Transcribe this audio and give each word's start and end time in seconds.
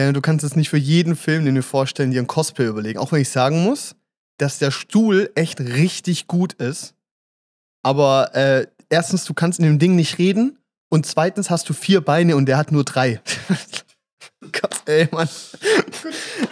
Ja, 0.00 0.12
du 0.12 0.22
kannst 0.22 0.46
es 0.46 0.56
nicht 0.56 0.70
für 0.70 0.78
jeden 0.78 1.14
Film, 1.14 1.44
den 1.44 1.56
du 1.56 1.62
vorstellen, 1.62 2.10
dir 2.10 2.22
ein 2.22 2.26
Cosplay 2.26 2.64
überlegen. 2.64 2.98
Auch 2.98 3.12
wenn 3.12 3.20
ich 3.20 3.28
sagen 3.28 3.62
muss, 3.64 3.96
dass 4.38 4.58
der 4.58 4.70
Stuhl 4.70 5.30
echt 5.34 5.60
richtig 5.60 6.26
gut 6.26 6.54
ist. 6.54 6.94
Aber 7.82 8.34
äh, 8.34 8.66
erstens, 8.88 9.26
du 9.26 9.34
kannst 9.34 9.58
in 9.58 9.66
dem 9.66 9.78
Ding 9.78 9.96
nicht 9.96 10.16
reden. 10.16 10.58
Und 10.88 11.04
zweitens 11.04 11.50
hast 11.50 11.68
du 11.68 11.74
vier 11.74 12.00
Beine 12.00 12.34
und 12.36 12.46
der 12.46 12.56
hat 12.56 12.72
nur 12.72 12.82
drei. 12.82 13.20
Gott, 14.52 14.82
ey, 14.86 15.08
Mann. 15.10 15.28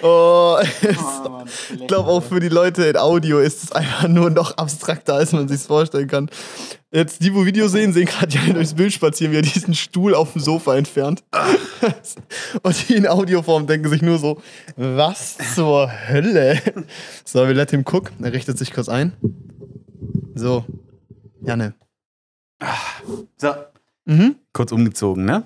Oh, 0.02 0.58
ich 0.62 1.86
glaube 1.86 2.10
auch 2.10 2.22
für 2.22 2.40
die 2.40 2.48
Leute 2.48 2.84
in 2.84 2.96
Audio 2.96 3.38
ist 3.38 3.64
es 3.64 3.72
einfach 3.72 4.08
nur 4.08 4.30
noch 4.30 4.56
abstrakter, 4.56 5.14
als 5.14 5.32
man 5.32 5.48
sich 5.48 5.60
vorstellen 5.62 6.08
kann. 6.08 6.30
Jetzt, 6.90 7.22
die, 7.22 7.34
wo 7.34 7.44
Video 7.44 7.68
sehen, 7.68 7.92
sehen 7.92 8.06
gerade 8.06 8.34
ja 8.34 8.52
durchs 8.52 8.74
Bild 8.74 8.92
spazieren, 8.92 9.32
wie 9.32 9.36
er 9.36 9.42
diesen 9.42 9.74
Stuhl 9.74 10.14
auf 10.14 10.32
dem 10.32 10.40
Sofa 10.40 10.76
entfernt. 10.76 11.22
Und 12.62 12.88
die 12.88 12.94
in 12.94 13.06
Audioform 13.06 13.66
denken 13.66 13.90
sich 13.90 14.00
nur 14.00 14.18
so, 14.18 14.40
was 14.76 15.36
zur 15.54 15.90
Hölle? 16.08 16.60
So, 17.24 17.46
wir 17.46 17.54
let 17.54 17.70
him 17.70 17.84
cook. 17.86 18.10
Er 18.22 18.32
richtet 18.32 18.58
sich 18.58 18.72
kurz 18.72 18.88
ein. 18.88 19.12
So, 20.34 20.64
Janne. 21.42 21.74
So. 23.36 23.54
Mhm. 24.06 24.36
Kurz 24.54 24.72
umgezogen, 24.72 25.26
ne? 25.26 25.44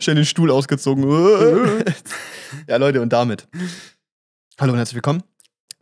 Schnell 0.00 0.16
den 0.16 0.24
Stuhl 0.24 0.50
ausgezogen. 0.50 1.04
ja, 2.68 2.76
Leute, 2.76 3.00
und 3.00 3.12
damit. 3.12 3.48
Hallo 4.58 4.72
und 4.72 4.78
herzlich 4.78 4.96
willkommen 4.96 5.22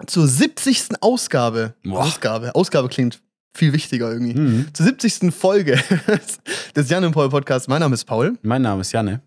zur 0.07 0.27
70. 0.29 1.01
Ausgabe. 1.01 1.75
Boah. 1.83 2.05
Ausgabe. 2.05 2.55
Ausgabe 2.55 2.89
klingt 2.89 3.21
viel 3.55 3.73
wichtiger 3.73 4.11
irgendwie. 4.13 4.35
Mhm. 4.35 4.67
Zur 4.73 4.87
70. 4.87 5.35
Folge 5.35 5.79
des 6.77 6.89
Jan 6.89 7.05
und 7.05 7.13
Paul 7.13 7.29
Podcasts. 7.29 7.69
Mein 7.69 7.81
Name 7.81 7.95
ist 7.95 8.05
Paul 8.05 8.39
Mein 8.43 8.63
Name 8.63 8.83
ist 8.83 8.93
Janne. 8.93 9.23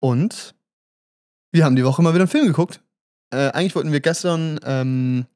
und 0.00 0.54
wir 1.52 1.64
haben 1.64 1.76
die 1.76 1.84
Woche 1.84 2.02
mal 2.02 2.12
wieder 2.12 2.22
einen 2.22 2.30
Film 2.30 2.46
geguckt. 2.46 2.80
Äh, 3.30 3.50
eigentlich 3.50 3.74
wollten 3.74 3.92
wir 3.92 4.00
gestern, 4.00 4.60
ähm, 4.64 5.26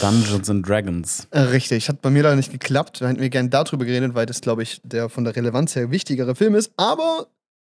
Dungeons 0.00 0.50
and 0.50 0.66
Dragons. 0.68 1.26
äh, 1.30 1.40
richtig, 1.40 1.88
hat 1.88 2.02
bei 2.02 2.10
mir 2.10 2.22
leider 2.22 2.36
nicht 2.36 2.52
geklappt. 2.52 3.00
Da 3.00 3.08
hätten 3.08 3.20
wir 3.20 3.30
gerne 3.30 3.48
darüber 3.48 3.84
geredet, 3.84 4.14
weil 4.14 4.26
das, 4.26 4.40
glaube 4.40 4.62
ich, 4.62 4.80
der 4.84 5.08
von 5.08 5.24
der 5.24 5.34
Relevanz 5.34 5.74
her 5.76 5.90
wichtigere 5.90 6.34
Film 6.34 6.54
ist. 6.54 6.72
Aber 6.76 7.26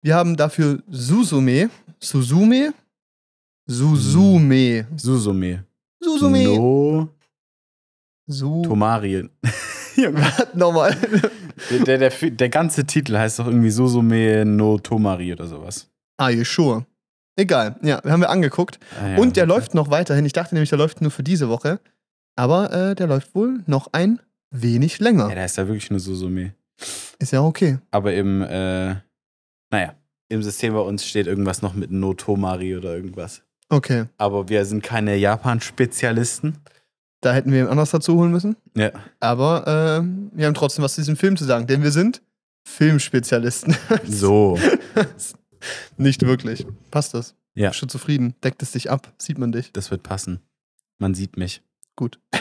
wir 0.03 0.15
haben 0.15 0.37
dafür 0.37 0.83
Suzume, 0.91 1.71
Suzume, 2.01 2.73
Suzume, 3.67 4.87
Susume. 4.97 5.65
Suzume, 6.01 6.45
No 6.45 7.09
Su. 8.27 8.63
Tomari. 8.63 9.29
Warte 9.97 10.57
nochmal. 10.59 10.97
Der, 11.71 11.99
der, 11.99 12.11
der, 12.11 12.31
der 12.31 12.49
ganze 12.51 12.85
Titel 12.85 13.17
heißt 13.17 13.39
doch 13.41 13.47
irgendwie 13.47 13.71
Susume 13.71 14.45
no 14.45 14.79
Tomari 14.79 15.33
oder 15.33 15.47
sowas. 15.47 15.89
Are 16.19 16.31
you 16.31 16.45
sure? 16.45 16.87
Egal, 17.37 17.77
ja, 17.83 18.03
haben 18.05 18.21
wir 18.21 18.31
angeguckt. 18.31 18.79
Ah, 19.01 19.09
ja, 19.11 19.17
Und 19.19 19.37
der 19.37 19.45
okay. 19.45 19.55
läuft 19.55 19.75
noch 19.75 19.91
weiterhin. 19.91 20.25
Ich 20.25 20.33
dachte 20.33 20.55
nämlich, 20.55 20.71
der 20.71 20.79
läuft 20.79 21.01
nur 21.01 21.11
für 21.11 21.23
diese 21.23 21.49
Woche. 21.49 21.81
Aber 22.39 22.73
äh, 22.73 22.95
der 22.95 23.09
läuft 23.09 23.35
wohl 23.35 23.65
noch 23.67 23.89
ein 23.93 24.21
wenig 24.51 25.01
länger. 25.01 25.29
Ja, 25.29 25.35
der 25.35 25.43
heißt 25.43 25.59
ja 25.59 25.67
wirklich 25.67 25.91
nur 25.91 25.99
Susume. 25.99 26.55
Ist 27.19 27.33
ja 27.33 27.43
okay. 27.43 27.79
Aber 27.91 28.15
im, 28.15 28.43
äh, 28.43 28.95
naja, 29.71 29.95
im 30.29 30.43
System 30.45 30.73
bei 30.75 30.81
uns 30.81 31.05
steht 31.05 31.27
irgendwas 31.27 31.63
noch 31.63 31.75
mit 31.75 31.91
No 31.91 32.15
Tomari 32.15 32.77
oder 32.77 32.95
irgendwas. 32.95 33.43
Okay. 33.71 34.05
Aber 34.19 34.49
wir 34.49 34.65
sind 34.65 34.85
keine 34.85 35.17
Japan-Spezialisten. 35.17 36.59
Da 37.21 37.35
hätten 37.35 37.51
wir 37.51 37.63
ihn 37.63 37.67
anders 37.67 37.91
dazu 37.91 38.15
holen 38.15 38.31
müssen. 38.31 38.55
Ja. 38.77 38.93
Aber 39.19 39.67
äh, 39.67 40.37
wir 40.37 40.47
haben 40.47 40.55
trotzdem 40.55 40.85
was 40.85 40.95
zu 40.95 41.01
diesem 41.01 41.17
Film 41.17 41.37
zu 41.37 41.45
sagen, 41.45 41.67
denn 41.67 41.83
wir 41.83 41.91
sind 41.91 42.23
Filmspezialisten. 42.63 43.77
So. 44.07 44.57
Nicht 45.97 46.25
wirklich. 46.25 46.65
Passt 46.93 47.15
das? 47.15 47.35
Ja. 47.55 47.71
Bist 47.71 47.83
du 47.83 47.87
zufrieden? 47.87 48.37
Deckt 48.45 48.63
es 48.63 48.71
dich 48.71 48.93
ab? 48.93 49.13
Sieht 49.19 49.39
man 49.39 49.51
dich? 49.51 49.73
Das 49.73 49.91
wird 49.91 50.05
passen. 50.05 50.39
Man 50.99 51.15
sieht 51.15 51.37
mich. 51.37 51.63
Gut. 51.99 52.21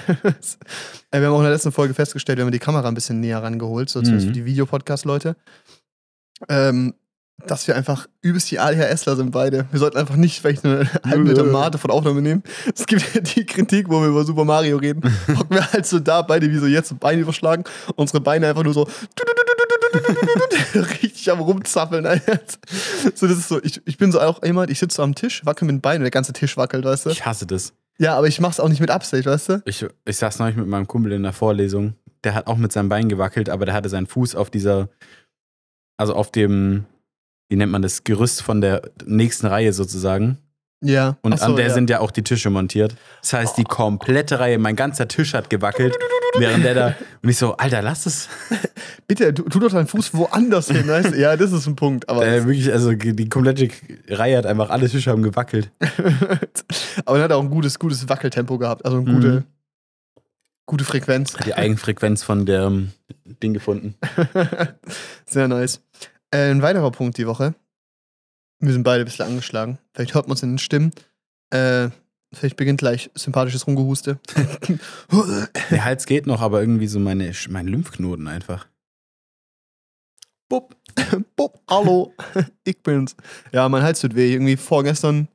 Äh, 1.09 1.19
wir 1.21 1.27
haben 1.27 1.33
auch 1.33 1.37
in 1.39 1.43
der 1.45 1.53
letzten 1.53 1.71
Folge 1.71 1.93
festgestellt, 1.95 2.37
wir 2.37 2.45
haben 2.45 2.51
die 2.51 2.59
Kamera 2.59 2.87
ein 2.87 2.93
bisschen 2.93 3.19
näher 3.21 3.41
rangeholt, 3.41 3.89
so 3.89 4.01
zumindest 4.01 4.27
Mhm. 4.27 4.29
für 4.29 4.33
die 4.35 4.45
Videopodcast-Leute, 4.45 5.35
ähm, 6.47 6.93
dass 7.45 7.65
wir 7.67 7.75
einfach 7.75 8.07
übelst 8.21 8.51
die 8.51 8.59
ADHSler 8.59 9.15
sind 9.15 9.31
beide. 9.31 9.65
Wir 9.71 9.79
sollten 9.79 9.97
einfach 9.97 10.15
nicht 10.17 10.41
vielleicht 10.41 10.63
eine 10.65 10.87
halbe 11.05 11.23
Meter 11.23 11.43
Mate 11.43 11.77
von 11.77 11.89
Aufnahme 11.91 12.21
nehmen. 12.21 12.43
Es 12.75 12.85
gibt 12.85 13.15
ja 13.15 13.21
die 13.21 13.45
Kritik, 13.45 13.89
wo 13.89 14.01
wir 14.01 14.09
über 14.09 14.25
Super 14.25 14.43
Mario 14.45 14.77
reden. 14.77 15.01
Hocken 15.37 15.55
wir 15.55 15.71
halt 15.71 15.85
so 15.85 15.99
da, 15.99 16.21
beide 16.23 16.51
wie 16.51 16.57
so 16.57 16.65
jetzt, 16.67 16.89
so 16.89 16.95
Beine 16.95 17.21
überschlagen, 17.21 17.63
unsere 17.95 18.19
Beine 18.21 18.47
einfach 18.49 18.63
nur 18.63 18.73
so 18.73 18.87
richtig 21.03 21.31
am 21.31 21.39
rumzappeln. 21.39 22.05
So, 23.15 23.27
das 23.27 23.37
ist 23.37 23.47
so, 23.47 23.61
ich, 23.63 23.81
ich 23.85 23.97
bin 23.97 24.11
so 24.11 24.19
auch 24.19 24.43
jemand, 24.43 24.69
ich 24.69 24.79
sitze 24.79 24.97
so 24.97 25.03
am 25.03 25.15
Tisch, 25.15 25.45
wackel 25.45 25.65
mit 25.65 25.75
den 25.75 25.81
Beinen 25.81 26.01
und 26.01 26.03
der 26.05 26.11
ganze 26.11 26.33
Tisch 26.33 26.57
wackelt, 26.57 26.83
weißt 26.85 27.05
du? 27.05 27.09
Ich 27.11 27.25
hasse 27.25 27.45
das. 27.45 27.73
Ja, 27.99 28.15
aber 28.15 28.27
ich 28.27 28.39
mach's 28.39 28.59
auch 28.59 28.69
nicht 28.69 28.79
mit 28.79 28.91
Absicht, 28.91 29.25
weißt 29.25 29.49
du? 29.49 29.61
Ich, 29.65 29.85
ich 30.05 30.17
saß 30.17 30.39
neulich 30.39 30.55
mit 30.55 30.67
meinem 30.67 30.87
Kumpel 30.87 31.11
in 31.13 31.23
der 31.23 31.33
Vorlesung. 31.33 31.95
Der 32.23 32.33
hat 32.35 32.47
auch 32.47 32.57
mit 32.57 32.71
seinem 32.71 32.89
Bein 32.89 33.09
gewackelt, 33.09 33.49
aber 33.49 33.65
der 33.65 33.73
hatte 33.73 33.89
seinen 33.89 34.07
Fuß 34.07 34.35
auf 34.35 34.49
dieser, 34.49 34.89
also 35.97 36.13
auf 36.13 36.31
dem, 36.31 36.85
wie 37.49 37.55
nennt 37.55 37.71
man 37.71 37.81
das, 37.81 38.03
Gerüst 38.03 38.41
von 38.43 38.61
der 38.61 38.81
nächsten 39.05 39.47
Reihe 39.47 39.73
sozusagen. 39.73 40.37
Ja. 40.83 41.17
Und 41.21 41.39
so, 41.39 41.45
an 41.45 41.55
der 41.55 41.67
ja. 41.67 41.73
sind 41.73 41.89
ja 41.89 41.99
auch 41.99 42.11
die 42.11 42.21
Tische 42.23 42.49
montiert. 42.51 42.95
Das 43.21 43.33
heißt, 43.33 43.57
die 43.57 43.63
komplette 43.63 44.39
Reihe, 44.39 44.59
mein 44.59 44.75
ganzer 44.75 45.07
Tisch 45.07 45.33
hat 45.33 45.49
gewackelt, 45.49 45.97
während 46.37 46.63
der 46.63 46.75
da. 46.75 46.95
Und 47.23 47.29
ich 47.29 47.37
so, 47.37 47.57
Alter, 47.57 47.81
lass 47.81 48.05
es. 48.05 48.29
Bitte, 49.07 49.33
tu, 49.33 49.43
tu 49.43 49.59
doch 49.59 49.71
deinen 49.71 49.87
Fuß 49.87 50.13
woanders 50.13 50.67
hin, 50.67 50.87
weißt 50.87 51.13
du? 51.13 51.19
Ja, 51.19 51.35
das 51.35 51.51
ist 51.51 51.65
ein 51.65 51.75
Punkt. 51.75 52.07
Aber, 52.09 52.25
Äh, 52.27 52.45
wirklich, 52.45 52.71
also 52.71 52.93
die 52.93 53.27
komplette 53.29 53.69
Reihe 54.09 54.37
hat 54.37 54.45
einfach, 54.45 54.69
alle 54.69 54.87
Tische 54.87 55.09
haben 55.09 55.23
gewackelt. 55.23 55.71
aber 57.05 57.17
er 57.17 57.23
hat 57.23 57.31
auch 57.31 57.41
ein 57.41 57.49
gutes, 57.49 57.79
gutes 57.79 58.07
Wackeltempo 58.07 58.57
gehabt. 58.59 58.85
Also 58.85 58.97
eine 58.97 59.11
gute, 59.11 59.27
Mhm. 59.31 59.43
gute 60.67 60.83
Frequenz. 60.85 61.33
Die 61.45 61.55
Eigenfrequenz 61.55 62.21
von 62.21 62.45
dem 62.45 62.91
Ding 63.41 63.53
gefunden. 63.55 63.95
Sehr 65.25 65.47
nice. 65.47 65.81
Äh, 66.29 66.51
ein 66.51 66.61
weiterer 66.61 66.91
Punkt 66.91 67.17
die 67.17 67.25
Woche. 67.25 67.55
Wir 68.59 68.73
sind 68.73 68.83
beide 68.83 69.03
ein 69.03 69.05
bisschen 69.05 69.25
angeschlagen. 69.27 69.77
Vielleicht 69.93 70.13
hört 70.15 70.27
man 70.27 70.35
es 70.35 70.43
in 70.43 70.53
den 70.53 70.57
Stimmen. 70.57 70.91
Äh, 71.51 71.89
vielleicht 72.33 72.57
beginnt 72.57 72.79
gleich 72.79 73.09
sympathisches 73.15 73.67
Rumgehuste. 73.67 74.19
Der 75.71 75.85
Hals 75.85 76.05
geht 76.05 76.25
noch, 76.27 76.41
aber 76.41 76.61
irgendwie 76.61 76.87
so 76.87 76.99
meine, 76.99 77.31
mein 77.49 77.67
Lymphknoten 77.67 78.27
einfach. 78.27 78.67
Bub, 80.49 80.75
Bub, 81.35 81.61
hallo, 81.69 82.13
ich 82.63 82.81
bin's. 82.81 83.15
Ja, 83.51 83.67
mein 83.69 83.83
Hals 83.83 83.99
tut 83.99 84.15
weh. 84.15 84.31
Irgendwie 84.31 84.55
vorgestern 84.57 85.27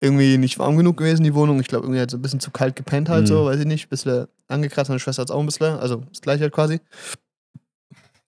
irgendwie 0.00 0.38
nicht 0.38 0.58
warm 0.58 0.76
genug 0.76 0.96
gewesen, 0.98 1.24
die 1.24 1.34
Wohnung. 1.34 1.58
Ich 1.60 1.68
glaube, 1.68 1.84
irgendwie 1.86 2.00
hat 2.00 2.10
so 2.10 2.16
ein 2.16 2.22
bisschen 2.22 2.40
zu 2.40 2.50
kalt 2.50 2.76
gepennt 2.76 3.08
halt 3.08 3.22
Mhm. 3.24 3.26
so, 3.26 3.44
weiß 3.46 3.58
ich 3.60 3.66
nicht. 3.66 3.88
Bisschen 3.88 4.28
angekratzt, 4.46 4.88
meine 4.88 5.00
Schwester 5.00 5.22
hat 5.22 5.30
auch 5.30 5.40
ein 5.40 5.46
bisschen, 5.46 5.76
also 5.78 5.96
das 6.10 6.20
gleiche 6.20 6.42
halt 6.42 6.52
quasi. 6.52 6.80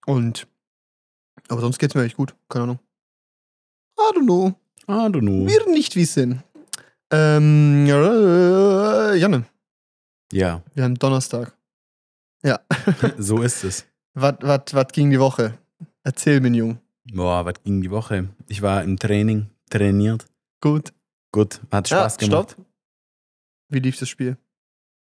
Und, 0.07 0.49
aber 1.49 1.61
sonst 1.61 1.79
geht's 1.79 1.95
mir 1.95 2.03
echt 2.05 2.17
gut, 2.17 2.35
keine 2.49 2.65
Ahnung. 2.65 2.79
I 3.99 4.13
don't 4.15 4.25
know. 4.25 4.55
Ah, 4.87 5.09
du 5.09 5.21
nu. 5.21 5.47
Wir 5.47 5.67
nicht 5.71 5.97
wissen. 5.97 6.43
Ähm, 7.11 7.87
äh, 7.87 9.17
Janne, 9.17 9.45
Ja, 10.33 10.63
wir 10.75 10.85
haben 10.85 10.95
Donnerstag. 10.99 11.55
Ja. 12.43 12.61
so 13.19 13.43
ist 13.43 13.65
es. 13.65 13.87
Was 14.15 14.93
ging 14.93 15.11
die 15.11 15.19
Woche? 15.21 15.59
Erzähl 16.05 16.41
mir, 16.41 16.51
Jung. 16.51 16.79
Boah, 17.13 17.45
was 17.45 17.55
ging 17.65 17.81
die 17.81 17.91
Woche? 17.91 18.29
Ich 18.47 18.63
war 18.63 18.83
im 18.83 18.99
Training, 18.99 19.47
trainiert. 19.71 20.27
Gut. 20.61 20.93
Gut, 21.33 21.61
hat 21.71 21.89
Spaß 21.89 22.17
ja, 22.21 22.27
gemacht. 22.29 22.51
Stopp. 22.53 22.67
Wie 23.69 23.81
lief 23.81 23.99
das 23.99 24.09
Spiel? 24.09 24.37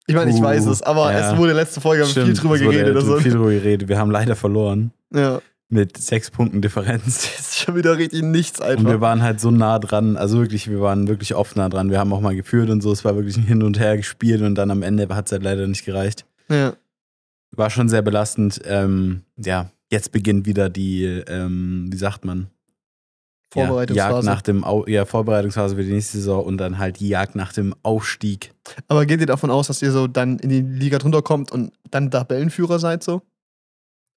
Ich 0.06 0.14
meine, 0.14 0.30
ich 0.30 0.36
Uh, 0.36 0.42
weiß 0.42 0.66
es, 0.66 0.82
aber 0.82 1.12
ja. 1.12 1.32
es 1.32 1.38
wurde 1.38 1.52
letzte 1.52 1.80
Folge 1.80 2.04
Stimmt, 2.06 2.26
viel 2.26 2.34
drüber 2.34 2.54
es 2.56 2.62
wurde 2.62 2.76
geredet. 2.76 2.96
Also, 2.96 3.20
Viel 3.20 3.32
drüber 3.32 3.50
geredet. 3.50 3.88
Wir 3.88 3.98
haben 3.98 4.10
leider 4.10 4.36
verloren. 4.36 4.92
ja, 5.14 5.40
Mit 5.68 5.96
sechs 5.96 6.30
Punkten 6.30 6.60
Differenz. 6.62 7.04
das 7.04 7.40
ist 7.40 7.56
schon 7.58 7.74
wieder 7.76 7.96
richtig 7.98 8.22
nichts 8.22 8.60
Und 8.60 8.66
einfach. 8.66 8.90
wir 8.90 9.00
waren 9.00 9.22
halt 9.22 9.40
so 9.40 9.50
nah 9.50 9.78
dran. 9.78 10.16
Also 10.16 10.38
wirklich, 10.38 10.70
wir 10.70 10.80
waren 10.80 11.08
wirklich 11.08 11.34
oft 11.34 11.56
nah 11.56 11.68
dran. 11.68 11.90
Wir 11.90 11.98
haben 11.98 12.12
auch 12.12 12.20
mal 12.20 12.36
geführt 12.36 12.70
und 12.70 12.82
so. 12.82 12.92
Es 12.92 13.04
war 13.04 13.16
wirklich 13.16 13.36
ein 13.36 13.44
Hin 13.44 13.62
und 13.62 13.78
Her 13.78 13.96
gespielt 13.96 14.42
und 14.42 14.54
dann 14.54 14.70
am 14.70 14.82
Ende 14.82 15.08
hat 15.14 15.26
es 15.26 15.32
halt 15.32 15.42
leider 15.42 15.66
nicht 15.66 15.84
gereicht. 15.84 16.24
ja. 16.48 16.74
War 17.56 17.70
schon 17.70 17.88
sehr 17.88 18.02
belastend. 18.02 18.60
Ähm, 18.64 19.22
ja, 19.36 19.70
jetzt 19.88 20.10
beginnt 20.10 20.44
wieder 20.44 20.68
die, 20.68 21.04
ähm, 21.04 21.86
wie 21.88 21.96
sagt 21.96 22.24
man? 22.24 22.48
Ja, 23.54 23.66
Vorbereitungsphase. 23.66 24.14
Jagd 24.14 24.24
nach 24.24 24.42
dem 24.42 24.64
Au 24.64 24.84
ja, 24.88 25.04
Vorbereitungsphase 25.04 25.76
für 25.76 25.84
die 25.84 25.92
nächste 25.92 26.18
Saison 26.18 26.44
und 26.44 26.58
dann 26.58 26.78
halt 26.78 26.98
die 26.98 27.08
Jagd 27.08 27.36
nach 27.36 27.52
dem 27.52 27.72
Aufstieg. 27.84 28.52
aber 28.88 29.06
geht 29.06 29.20
ihr 29.20 29.26
davon 29.26 29.52
aus, 29.52 29.68
dass 29.68 29.82
ihr 29.82 29.92
so 29.92 30.08
dann 30.08 30.40
in 30.40 30.48
die 30.48 30.62
Liga 30.62 30.98
drunter 30.98 31.22
kommt 31.22 31.52
und 31.52 31.70
dann 31.92 32.10
Tabellenführer 32.10 32.80
seid 32.80 33.04
so? 33.04 33.22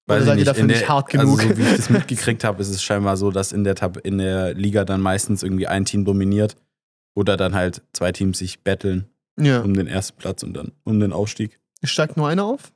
Oder 0.08 0.16
Weiß 0.16 0.22
ich 0.22 0.28
seid 0.28 0.38
ihr 0.38 0.44
dafür 0.46 0.64
nicht 0.64 0.80
der, 0.80 0.88
hart 0.88 1.10
genug? 1.10 1.38
Also, 1.38 1.50
so 1.50 1.58
wie 1.58 1.62
ich 1.62 1.76
das 1.76 1.90
mitgekriegt 1.90 2.42
habe, 2.42 2.62
ist 2.62 2.70
es 2.70 2.82
scheinbar 2.82 3.18
so, 3.18 3.30
dass 3.30 3.52
in 3.52 3.62
der, 3.62 3.74
Tab 3.74 3.98
in 3.98 4.16
der 4.16 4.54
Liga 4.54 4.86
dann 4.86 5.02
meistens 5.02 5.42
irgendwie 5.42 5.66
ein 5.66 5.84
Team 5.84 6.06
dominiert 6.06 6.56
oder 7.14 7.36
dann 7.36 7.54
halt 7.54 7.82
zwei 7.92 8.10
Teams 8.10 8.38
sich 8.38 8.62
betteln 8.62 9.06
ja. 9.38 9.60
um 9.60 9.74
den 9.74 9.86
ersten 9.86 10.16
Platz 10.16 10.42
und 10.42 10.54
dann 10.54 10.72
um 10.84 10.98
den 10.98 11.12
Aufstieg. 11.12 11.60
Steigt 11.84 12.16
nur 12.16 12.26
einer 12.26 12.44
auf? 12.44 12.72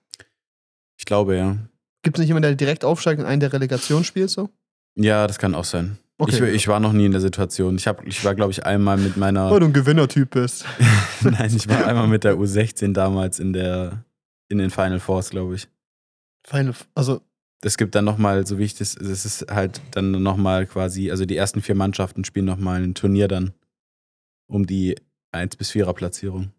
Ich 0.99 1.07
glaube, 1.07 1.37
ja. 1.37 1.57
Gibt 2.03 2.19
es 2.19 2.21
nicht 2.21 2.29
jemanden, 2.29 2.49
der 2.49 2.55
direkt 2.57 2.85
aufsteigt 2.85 3.21
und 3.21 3.27
einen 3.27 3.41
der 3.41 3.53
Relegation 3.53 4.05
spielt 4.05 4.29
so? 4.29 4.51
Ja, 4.95 5.27
das 5.27 5.39
kann 5.39 5.55
auch 5.55 5.65
sein. 5.65 5.99
Okay. 6.19 6.51
Ich, 6.51 6.55
ich 6.55 6.69
war 6.69 6.81
noch 6.81 6.93
nie 6.93 7.07
in 7.07 7.13
der 7.13 7.21
Situation. 7.21 7.77
Ich, 7.77 7.87
hab, 7.87 8.07
ich 8.07 8.25
war, 8.25 8.35
glaube 8.35 8.53
ich, 8.53 8.67
einmal 8.67 8.99
mit 8.99 9.17
meiner. 9.17 9.51
Weil 9.51 9.61
du 9.61 9.67
ein 9.67 9.73
Gewinnertyp 9.73 10.31
bist. 10.31 10.67
Nein, 11.23 11.51
ich 11.57 11.69
war 11.69 11.87
einmal 11.87 12.07
mit 12.07 12.25
der 12.25 12.35
U16 12.35 12.93
damals 12.93 13.41
in 13.41 13.53
der 13.53 14.05
in 14.49 14.59
den 14.59 14.71
Final 14.71 15.01
Fours, 15.01 15.31
glaube 15.31 15.55
ich. 15.55 15.69
Final, 16.47 16.75
also, 16.95 17.21
Es 17.63 17.77
gibt 17.77 17.95
dann 17.95 18.05
nochmal, 18.05 18.47
so 18.47 18.59
wie 18.59 18.65
ich 18.65 18.75
das, 18.75 18.97
es 18.97 19.25
ist 19.25 19.51
halt 19.51 19.81
dann 19.93 20.11
nochmal 20.23 20.67
quasi, 20.67 21.11
also 21.11 21.25
die 21.25 21.37
ersten 21.37 21.63
vier 21.63 21.75
Mannschaften 21.77 22.25
spielen 22.25 22.47
nochmal 22.47 22.83
ein 22.83 22.95
Turnier 22.95 23.29
dann 23.29 23.53
um 24.49 24.67
die 24.67 24.97
1 25.33 25.57
bis 25.57 25.71
4er 25.71 25.93
Platzierung. 25.95 26.53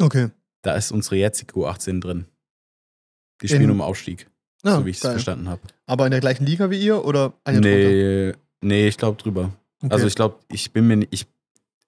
okay. 0.00 0.30
Da 0.62 0.74
ist 0.74 0.92
unsere 0.92 1.16
jetzige 1.16 1.54
U18 1.54 2.00
drin. 2.00 2.26
Die 3.40 3.48
spielen 3.48 3.62
In- 3.64 3.70
um 3.70 3.80
Aufstieg, 3.80 4.28
Ja, 4.62 4.76
so 4.76 4.84
wie 4.84 4.90
ich 4.90 4.96
es 4.96 5.02
verstanden 5.02 5.48
habe. 5.48 5.62
Aber 5.86 6.04
in 6.06 6.10
der 6.10 6.20
gleichen 6.20 6.44
Liga 6.44 6.70
wie 6.70 6.78
ihr 6.80 7.02
oder 7.04 7.32
eine 7.44 7.60
Nee, 7.60 8.34
nee, 8.60 8.86
ich 8.88 8.98
glaube 8.98 9.16
drüber. 9.20 9.54
Also 9.84 9.96
Okay. 9.96 10.06
ich 10.08 10.14
glaube, 10.14 10.38
ich 10.48 10.72
bin 10.72 10.86
mir 10.86 10.96
nicht, 10.98 11.12
ich, 11.14 11.26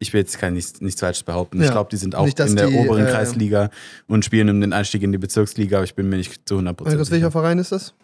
ich 0.03 0.13
will 0.13 0.21
jetzt 0.21 0.39
kein 0.39 0.55
nichts, 0.55 0.81
nichts 0.81 1.01
Falsches 1.01 1.23
behaupten. 1.23 1.61
Ja. 1.61 1.67
Ich 1.67 1.71
glaube, 1.71 1.89
die 1.91 1.97
sind 1.97 2.15
auch 2.15 2.27
Nicht, 2.27 2.39
in 2.41 2.57
der 2.57 2.67
die, 2.67 2.75
oberen 2.75 3.07
äh, 3.07 3.11
Kreisliga 3.11 3.71
und 4.07 4.25
spielen 4.25 4.51
um 4.51 4.61
den 4.61 4.73
Einstieg 4.73 5.03
in 5.03 5.13
die 5.13 5.19
Bezirksliga, 5.19 5.79
aber 5.79 5.85
ich 5.85 5.95
bin 5.95 6.09
mir 6.09 6.17
nicht 6.17 6.49
zu 6.49 6.59
100% 6.59 6.85
Weißt 6.85 6.97
du, 6.97 7.01
aus 7.01 7.11
welcher. 7.11 7.31
Verein 7.31 7.59
ist 7.59 7.73
das? 7.73 7.95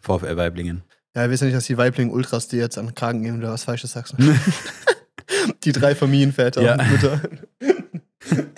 VfL 0.00 0.36
Weiblingen. 0.36 0.82
Ja, 1.14 1.22
wir 1.22 1.30
wissen 1.30 1.44
ja 1.44 1.46
nicht, 1.48 1.56
dass 1.56 1.66
die 1.66 1.76
Weibling 1.76 2.10
Ultras 2.10 2.48
die 2.48 2.56
jetzt 2.56 2.78
an 2.78 2.86
den 2.86 2.94
Kragen 2.94 3.22
gehen 3.22 3.38
oder 3.38 3.50
was 3.50 3.64
Falsches 3.64 3.92
sagst. 3.92 4.14
die 5.64 5.72
drei 5.72 5.94
Familienväter 5.94 6.62
Ja. 6.62 6.74
und 6.74 6.90
Mütter. 6.90 7.20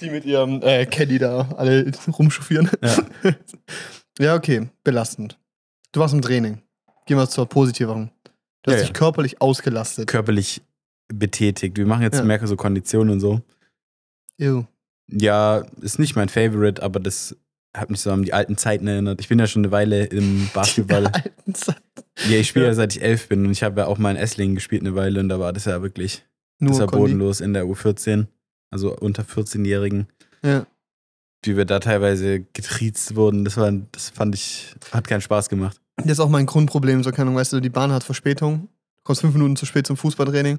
Die 0.00 0.10
mit 0.10 0.24
ihrem 0.24 0.62
äh, 0.62 0.84
Caddy 0.86 1.18
da 1.18 1.48
alle 1.56 1.92
rumchauffieren. 2.18 2.68
Ja. 2.82 2.96
ja, 4.18 4.34
okay, 4.34 4.68
belastend. 4.82 5.38
Du 5.92 6.00
warst 6.00 6.12
im 6.14 6.22
Training. 6.22 6.62
Gehen 7.06 7.18
wir 7.18 7.28
zur 7.28 7.46
positiveren. 7.48 8.10
Du 8.62 8.72
hast 8.72 8.80
dich 8.82 8.92
körperlich 8.92 9.40
ausgelastet. 9.40 10.08
Körperlich 10.08 10.62
betätigt. 11.12 11.76
Wir 11.76 11.86
machen 11.86 12.02
jetzt 12.02 12.18
Ja. 12.18 12.24
mehr 12.24 12.46
so 12.46 12.56
Konditionen 12.56 13.12
und 13.14 13.20
so. 13.20 13.40
Ew. 14.38 14.64
Ja, 15.10 15.64
ist 15.80 15.98
nicht 15.98 16.16
mein 16.16 16.28
Favorite, 16.28 16.82
aber 16.82 17.00
das 17.00 17.36
hat 17.76 17.90
mich 17.90 18.00
so 18.00 18.10
an 18.10 18.22
die 18.24 18.32
alten 18.32 18.56
Zeiten 18.56 18.86
erinnert. 18.86 19.20
Ich 19.20 19.28
bin 19.28 19.38
ja 19.38 19.46
schon 19.46 19.62
eine 19.64 19.72
Weile 19.72 20.04
im 20.06 20.48
Basketball. 20.54 21.04
Die 21.04 21.14
alten 21.14 21.54
Zeiten. 21.54 21.80
ja, 22.28 22.38
ich 22.38 22.48
spiele 22.48 22.64
Ja. 22.66 22.70
ja 22.72 22.74
seit 22.74 22.96
ich 22.96 23.02
elf 23.02 23.28
bin 23.28 23.44
und 23.46 23.52
ich 23.52 23.62
habe 23.62 23.80
ja 23.82 23.86
auch 23.86 23.98
mal 23.98 24.10
in 24.12 24.16
Esslingen 24.16 24.54
gespielt 24.54 24.82
eine 24.82 24.94
Weile 24.94 25.20
und 25.20 25.28
da 25.28 25.38
war 25.38 25.52
das 25.52 25.64
ja 25.66 25.82
wirklich 25.82 26.24
Nur 26.58 26.70
das 26.70 26.80
war 26.80 26.86
Kondi. 26.88 27.02
bodenlos 27.12 27.40
in 27.40 27.52
der 27.52 27.64
U14, 27.66 28.26
also 28.70 28.96
unter 28.96 29.22
14-Jährigen. 29.22 30.06
Ja. 30.42 30.66
wie 31.44 31.56
wir 31.56 31.64
da 31.64 31.80
teilweise 31.80 32.40
getriezt 32.40 33.14
wurden, 33.16 33.44
das 33.44 33.56
war, 33.56 33.70
das 33.92 34.10
fand 34.10 34.34
ich, 34.34 34.74
hat 34.92 35.06
keinen 35.08 35.20
Spaß 35.22 35.48
gemacht. 35.48 35.80
Das 35.96 36.06
ist 36.12 36.20
auch 36.20 36.28
mein 36.28 36.46
Grundproblem. 36.46 37.02
So, 37.02 37.10
keine 37.10 37.22
Ahnung, 37.22 37.36
weißt 37.36 37.52
du, 37.54 37.60
die 37.60 37.68
Bahn 37.70 37.92
hat 37.92 38.04
Verspätung. 38.04 38.68
Du 38.96 39.02
kommst 39.04 39.20
fünf 39.22 39.34
Minuten 39.34 39.56
zu 39.56 39.64
spät 39.66 39.86
zum 39.86 39.96
Fußballtraining. 39.96 40.58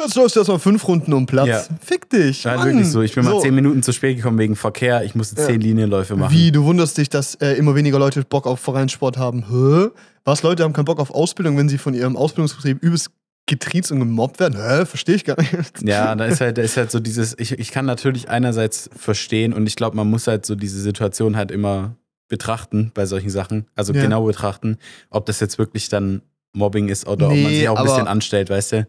Jetzt 0.00 0.16
läufst 0.16 0.34
du 0.36 0.40
erstmal 0.40 0.58
fünf 0.58 0.86
Runden 0.88 1.12
um 1.12 1.26
Platz. 1.26 1.46
Ja. 1.48 1.62
Fick 1.80 2.08
dich. 2.10 2.44
War 2.44 2.56
Mann. 2.56 2.66
wirklich 2.68 2.88
so. 2.88 3.02
Ich 3.02 3.14
bin 3.14 3.24
mal 3.24 3.40
zehn 3.40 3.54
Minuten 3.54 3.82
zu 3.82 3.92
spät 3.92 4.16
gekommen 4.16 4.38
wegen 4.38 4.56
Verkehr. 4.56 5.04
Ich 5.04 5.14
musste 5.14 5.40
Ja. 5.40 5.46
zehn 5.46 5.60
Linienläufe 5.60 6.16
machen. 6.16 6.32
Wie, 6.34 6.50
du 6.50 6.64
wunderst 6.64 6.98
dich, 6.98 7.08
dass 7.08 7.34
äh, 7.36 7.52
immer 7.54 7.74
weniger 7.74 7.98
Leute 7.98 8.24
Bock 8.24 8.46
auf 8.46 8.58
Vereinssport 8.60 9.16
haben. 9.18 9.44
Hä? 9.48 9.88
Was, 10.24 10.42
Leute 10.42 10.64
haben 10.64 10.72
keinen 10.72 10.86
Bock 10.86 10.98
auf 10.98 11.10
Ausbildung, 11.10 11.56
wenn 11.56 11.68
sie 11.68 11.78
von 11.78 11.94
ihrem 11.94 12.16
Ausbildungsbetrieb 12.16 12.82
übelst 12.82 13.10
getriezt 13.46 13.92
und 13.92 13.98
gemobbt 14.00 14.40
werden? 14.40 14.56
Hä? 14.56 14.86
Verstehe 14.86 15.14
ich 15.14 15.24
gar 15.24 15.36
nicht. 15.40 15.52
Ja, 15.82 16.14
da 16.16 16.24
ist 16.24 16.40
halt, 16.40 16.58
da 16.58 16.62
ist 16.62 16.76
halt 16.76 16.90
so 16.90 16.98
dieses, 16.98 17.38
ich, 17.38 17.52
ich 17.52 17.70
kann 17.70 17.84
natürlich 17.84 18.28
einerseits 18.28 18.88
verstehen 18.96 19.52
und 19.52 19.66
ich 19.66 19.76
glaube, 19.76 19.96
man 19.96 20.08
muss 20.08 20.26
halt 20.26 20.46
so 20.46 20.54
diese 20.54 20.80
Situation 20.80 21.36
halt 21.36 21.50
immer 21.50 21.96
betrachten 22.28 22.90
bei 22.94 23.04
solchen 23.04 23.30
Sachen. 23.30 23.66
Also 23.74 23.92
Ja. 23.92 24.00
genau 24.02 24.24
betrachten, 24.24 24.78
ob 25.10 25.26
das 25.26 25.38
jetzt 25.40 25.58
wirklich 25.58 25.88
dann 25.90 26.22
Mobbing 26.54 26.88
ist 26.88 27.06
oder 27.06 27.26
ob 27.26 27.32
man 27.34 27.42
Nee, 27.42 27.58
sich 27.60 27.68
auch 27.68 27.76
ein 27.76 27.84
bisschen 27.84 28.06
anstellt, 28.08 28.48
weißt 28.50 28.72
du? 28.72 28.86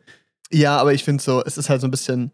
Ja, 0.51 0.77
aber 0.77 0.93
ich 0.93 1.03
finde 1.03 1.23
so, 1.23 1.43
es 1.45 1.57
ist 1.57 1.69
halt 1.69 1.81
so 1.81 1.87
ein 1.87 1.91
bisschen, 1.91 2.31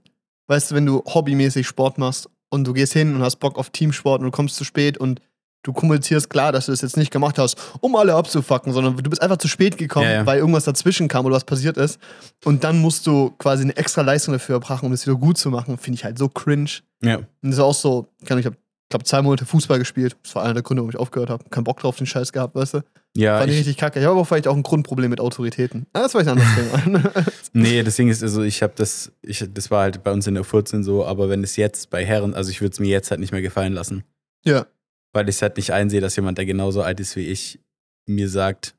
weißt 0.48 0.72
du, 0.72 0.76
wenn 0.76 0.86
du 0.86 1.04
hobbymäßig 1.06 1.68
Sport 1.68 1.98
machst 1.98 2.30
und 2.50 2.66
du 2.66 2.74
gehst 2.74 2.94
hin 2.94 3.16
und 3.16 3.22
hast 3.22 3.38
Bock 3.38 3.58
auf 3.58 3.70
Teamsport 3.70 4.20
und 4.20 4.26
du 4.26 4.32
kommst 4.32 4.56
zu 4.56 4.64
spät 4.64 4.98
und 4.98 5.22
du 5.64 5.74
kommunizierst 5.74 6.30
klar, 6.30 6.52
dass 6.52 6.66
du 6.68 6.72
das 6.72 6.82
jetzt 6.82 6.96
nicht 6.98 7.12
gemacht 7.12 7.38
hast, 7.38 7.58
um 7.82 7.96
alle 7.96 8.16
abzufacken, 8.16 8.72
sondern 8.74 8.96
du 8.96 9.10
bist 9.10 9.22
einfach 9.22 9.38
zu 9.38 9.48
spät 9.50 9.78
gekommen, 9.78 10.06
Ja, 10.06 10.14
ja. 10.14 10.26
weil 10.26 10.40
irgendwas 10.40 10.64
dazwischen 10.64 11.08
kam 11.10 11.26
oder 11.26 11.36
was 11.36 11.44
passiert 11.44 11.78
ist. 11.78 12.00
Und 12.46 12.64
dann 12.64 12.80
musst 12.80 13.06
du 13.08 13.32
quasi 13.38 13.64
eine 13.64 13.76
extra 13.76 14.02
Leistung 14.02 14.34
dafür 14.34 14.56
erbrachen, 14.56 14.86
um 14.86 14.94
es 14.94 15.06
wieder 15.06 15.18
gut 15.18 15.38
zu 15.38 15.50
machen. 15.50 15.78
Finde 15.78 15.96
ich 15.96 16.06
halt 16.06 16.18
so 16.18 16.30
cringe. 16.30 16.70
Ja. 17.02 17.18
Und 17.18 17.28
das 17.42 17.56
ist 17.56 17.60
auch 17.60 17.74
so, 17.74 18.08
ich 18.22 18.30
habe 18.32 18.56
glaube 18.90 19.04
zwei 19.06 19.22
Monate 19.22 19.46
Fußball 19.46 19.80
gespielt. 19.80 20.16
Das 20.24 20.34
war 20.36 20.44
einer 20.44 20.54
der 20.56 20.64
Gründe, 20.64 20.82
warum 20.82 20.90
ich 20.92 20.98
aufgehört 20.98 21.30
habe. 21.30 21.44
Keinen 21.50 21.66
Bock 21.66 21.80
drauf, 21.80 21.98
den 21.98 22.08
Scheiß 22.08 22.32
gehabt, 22.32 22.56
weißt 22.56 22.76
du? 22.76 22.82
Ja, 23.18 23.40
Fand 23.40 23.50
ich 23.50 23.56
ich, 23.56 23.60
richtig 23.62 23.78
kacke. 23.78 24.00
Ich 24.00 24.06
habe 24.06 24.16
aber 24.16 24.26
vielleicht 24.26 24.48
auch 24.48 24.56
ein 24.56 24.64
Grundproblem 24.64 25.10
mit 25.10 25.20
Autoritäten. 25.20 25.88
Ah, 25.94 26.04
das 26.04 26.14
war 26.14 26.22
ich 26.22 26.28
ein 26.28 26.40
anderes 26.40 26.84
Thema. 26.84 27.26
nee, 27.54 27.82
das 27.84 27.96
Ding 27.96 28.08
ist, 28.08 28.22
also 28.22 28.44
ich 28.44 28.62
habe 28.62 28.74
das, 28.76 29.12
ich, 29.22 29.44
das 29.52 29.72
war 29.72 29.82
halt 29.82 30.04
bei 30.04 30.12
uns 30.12 30.28
in 30.28 30.36
der 30.36 30.44
14 30.44 30.84
so, 30.84 31.06
aber 31.06 31.28
wenn 31.30 31.44
es 31.44 31.56
jetzt 31.56 31.90
bei 31.90 32.06
Herren, 32.06 32.34
also 32.34 32.52
ich 32.52 32.62
würde 32.62 32.74
es 32.74 32.80
mir 32.80 32.90
jetzt 32.90 33.10
halt 33.10 33.20
nicht 33.20 33.32
mehr 33.32 33.42
gefallen 33.42 33.74
lassen. 33.74 34.04
ja. 34.46 34.68
weil 35.12 35.28
ich 35.28 35.36
es 35.36 35.42
halt 35.42 35.58
nicht 35.58 35.74
einsehe, 35.74 36.02
dass 36.02 36.16
jemand, 36.16 36.38
der 36.38 36.46
genauso 36.46 36.84
alt 36.84 37.00
ist 37.00 37.16
wie 37.16 37.28
ich, 37.28 37.60
mir 38.06 38.30
sagt, 38.30 38.76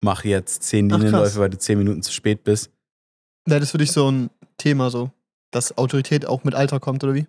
mach 0.00 0.24
jetzt 0.24 0.62
zehn. 0.62 0.88
Linienläufe, 0.88 1.40
weil 1.40 1.50
du 1.50 1.58
zehn 1.58 1.78
Minuten 1.78 2.02
zu 2.02 2.12
spät 2.12 2.44
bist. 2.44 2.70
Wäre 3.46 3.60
das 3.60 3.72
für 3.72 3.78
dich 3.78 3.92
so 3.92 4.10
ein 4.10 4.30
Thema 4.58 4.90
so, 4.90 5.10
dass 5.50 5.76
Autorität 5.76 6.26
auch 6.26 6.44
mit 6.44 6.54
Alter 6.54 6.80
kommt 6.80 7.02
oder 7.04 7.14
wie? 7.14 7.26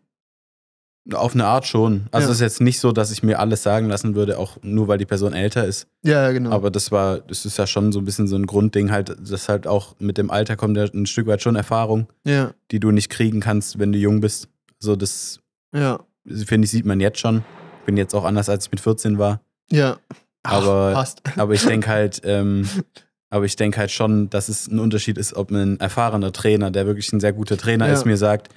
Auf 1.14 1.34
eine 1.36 1.46
Art 1.46 1.66
schon. 1.66 2.08
Also 2.12 2.28
Ja. 2.28 2.32
es 2.32 2.38
ist 2.38 2.42
jetzt 2.42 2.62
nicht 2.62 2.80
so, 2.80 2.92
dass 2.92 3.12
ich 3.12 3.24
mir 3.24 3.40
alles 3.40 3.64
sagen 3.64 3.88
lassen 3.88 4.14
würde, 4.16 4.38
auch 4.38 4.58
nur 4.62 4.88
weil 4.90 4.98
die 4.98 5.06
Person 5.06 5.34
älter 5.34 5.64
ist. 5.66 5.88
Ja, 6.04 6.32
genau. 6.32 6.52
Aber 6.52 6.70
das 6.70 6.92
war, 6.92 7.20
das 7.20 7.46
ist 7.46 7.58
ja 7.58 7.66
schon 7.66 7.92
so 7.94 8.00
ein 8.00 8.06
bisschen 8.06 8.28
so 8.28 8.36
ein 8.36 8.46
Grundding, 8.46 8.92
halt, 8.92 9.16
das 9.20 9.48
halt 9.48 9.68
auch 9.68 9.96
mit 10.00 10.18
dem 10.18 10.30
Alter 10.32 10.56
kommt 10.58 10.76
ja 10.76 10.84
ein 10.84 11.06
Stück 11.06 11.28
weit 11.28 11.42
schon 11.42 11.56
Erfahrung, 11.56 12.08
ja, 12.26 12.52
die 12.72 12.80
du 12.80 12.92
nicht 12.92 13.10
kriegen 13.10 13.40
kannst, 13.40 13.80
wenn 13.80 13.92
du 13.94 13.98
jung 14.00 14.20
bist. 14.20 14.50
Also 14.82 14.96
das, 14.98 15.40
ja, 15.74 16.00
finde 16.46 16.66
ich, 16.66 16.72
sieht 16.72 16.86
man 16.86 17.00
jetzt 17.00 17.20
schon. 17.20 17.44
Bin 17.86 17.96
jetzt 17.96 18.14
auch 18.14 18.26
anders, 18.26 18.50
als 18.50 18.66
ich 18.66 18.72
mit 18.72 18.82
14 18.82 19.18
war. 19.18 19.42
ja. 19.72 19.98
Aber- 20.44 20.94
passt. 20.94 21.22
Aber 21.38 21.54
ich 21.54 21.66
denke 21.66 21.88
halt, 21.90 22.22
ähm, 22.24 22.68
aber 23.30 23.44
ich 23.44 23.58
denke 23.58 23.80
halt 23.80 23.92
schon, 23.92 24.30
dass 24.30 24.48
es 24.48 24.68
ein 24.70 24.80
Unterschied 24.80 25.18
ist, 25.18 25.36
ob 25.36 25.52
ein 25.52 25.78
erfahrener 25.82 26.32
Trainer, 26.32 26.72
der 26.72 26.86
wirklich 26.86 27.12
ein 27.12 27.20
sehr 27.20 27.34
guter 27.34 27.58
Trainer 27.58 27.88
Ja. 27.88 27.94
ist, 27.94 28.06
mir 28.06 28.16
sagt, 28.16 28.48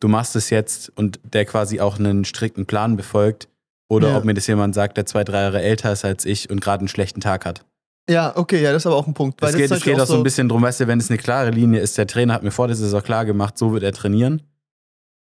du 0.00 0.08
machst 0.08 0.36
es 0.36 0.50
jetzt 0.50 0.92
und 0.96 1.20
der 1.24 1.44
quasi 1.44 1.80
auch 1.80 1.98
einen 1.98 2.24
strikten 2.24 2.66
Plan 2.66 2.96
befolgt, 2.96 3.48
oder 3.88 4.10
Ja. 4.10 4.16
ob 4.18 4.24
mir 4.24 4.34
das 4.34 4.46
jemand 4.46 4.74
sagt, 4.74 4.96
der 4.96 5.04
zwei, 5.06 5.24
drei 5.24 5.42
Jahre 5.42 5.60
älter 5.62 5.92
ist 5.92 6.04
als 6.04 6.24
ich 6.24 6.48
und 6.50 6.60
gerade 6.60 6.80
einen 6.80 6.88
schlechten 6.88 7.20
Tag 7.20 7.44
hat. 7.44 7.64
Ja, 8.08 8.36
okay, 8.36 8.62
ja, 8.62 8.72
das 8.72 8.82
ist 8.82 8.86
aber 8.86 8.96
auch 8.96 9.06
ein 9.06 9.14
Punkt. 9.14 9.40
Es 9.42 9.48
das 9.50 9.56
geht, 9.56 9.64
ist 9.70 9.70
es 9.78 9.82
geht 9.84 10.00
auch 10.00 10.06
so 10.06 10.16
ein 10.16 10.22
bisschen 10.22 10.48
drum, 10.48 10.62
weißt 10.62 10.80
du, 10.80 10.86
wenn 10.86 10.98
es 10.98 11.10
eine 11.10 11.18
klare 11.18 11.50
Linie 11.50 11.80
ist, 11.80 11.96
der 11.98 12.06
Trainer 12.06 12.34
hat 12.34 12.42
mir 12.42 12.50
vor 12.50 12.66
der 12.66 12.76
Saison 12.76 13.02
klar 13.02 13.24
gemacht, 13.24 13.56
so 13.58 13.72
wird 13.72 13.82
er 13.82 13.92
trainieren. 13.92 14.42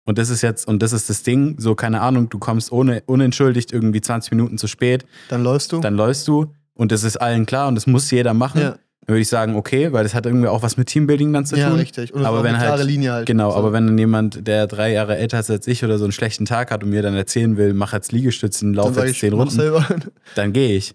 Und 0.07 0.19
das 0.19 0.31
ist 0.31 0.43
jetzt, 0.43 0.67
und 0.67 0.83
das 0.83 0.93
ist 0.93 1.11
das 1.11 1.23
Ding, 1.23 1.57
so 1.59 1.75
keine 1.75 2.01
Ahnung, 2.01 2.29
du 2.31 2.39
kommst 2.39 2.73
ohne, 2.73 3.03
unentschuldigt 3.07 3.73
irgendwie 3.73 4.01
20 4.01 4.31
Minuten 4.33 4.57
zu 4.59 4.67
spät, 4.67 5.05
Dann 5.29 5.43
läufst 5.43 5.73
du. 5.73 5.81
dann 5.81 5.95
läufst 5.95 6.27
du 6.29 6.53
und 6.75 6.91
das 6.91 7.03
ist 7.05 7.17
allen 7.19 7.45
klar 7.47 7.69
und 7.69 7.75
das 7.75 7.87
muss 7.87 8.11
jeder 8.11 8.33
machen. 8.35 8.61
ja, 8.61 8.77
würde 9.11 9.21
ich 9.21 9.29
sagen, 9.29 9.55
okay, 9.57 9.93
weil 9.93 10.03
das 10.05 10.15
hat 10.15 10.25
irgendwie 10.27 10.49
auch 10.49 10.63
was 10.63 10.77
mit 10.77 10.89
Teambuilding 10.89 11.33
dann 11.33 11.45
zu 11.45 11.57
ja, 11.57 11.69
tun. 11.69 11.79
richtig. 11.79 12.15
Und 12.15 12.25
Aber 12.25 12.43
wenn 12.43 12.55
eine 12.55 12.69
halt- 12.71 12.85
Linie 12.87 13.13
halt. 13.13 13.27
Genau, 13.27 13.51
So. 13.51 13.57
aber 13.59 13.73
wenn 13.73 13.87
dann 13.87 13.99
jemand, 13.99 14.47
der 14.47 14.67
drei 14.67 14.93
Jahre 14.93 15.17
älter 15.17 15.39
ist 15.41 15.51
als 15.51 15.67
ich 15.67 15.85
oder 15.85 15.99
so 15.99 16.05
einen 16.05 16.13
schlechten 16.13 16.47
Tag 16.47 16.71
hat 16.71 16.83
und 16.83 16.91
mir 16.91 17.03
dann 17.03 17.15
erzählen 17.15 17.57
will, 17.57 17.75
mach 17.75 17.93
jetzt 17.93 18.13
Liegestützen, 18.13 18.73
lauf 18.75 18.97
jetzt 18.97 19.11
ich, 19.11 19.19
zehn 19.21 19.33
Runden, 19.35 19.51
selber. 19.55 19.87
dann 20.35 20.53
gehe 20.53 20.77
ich. 20.77 20.95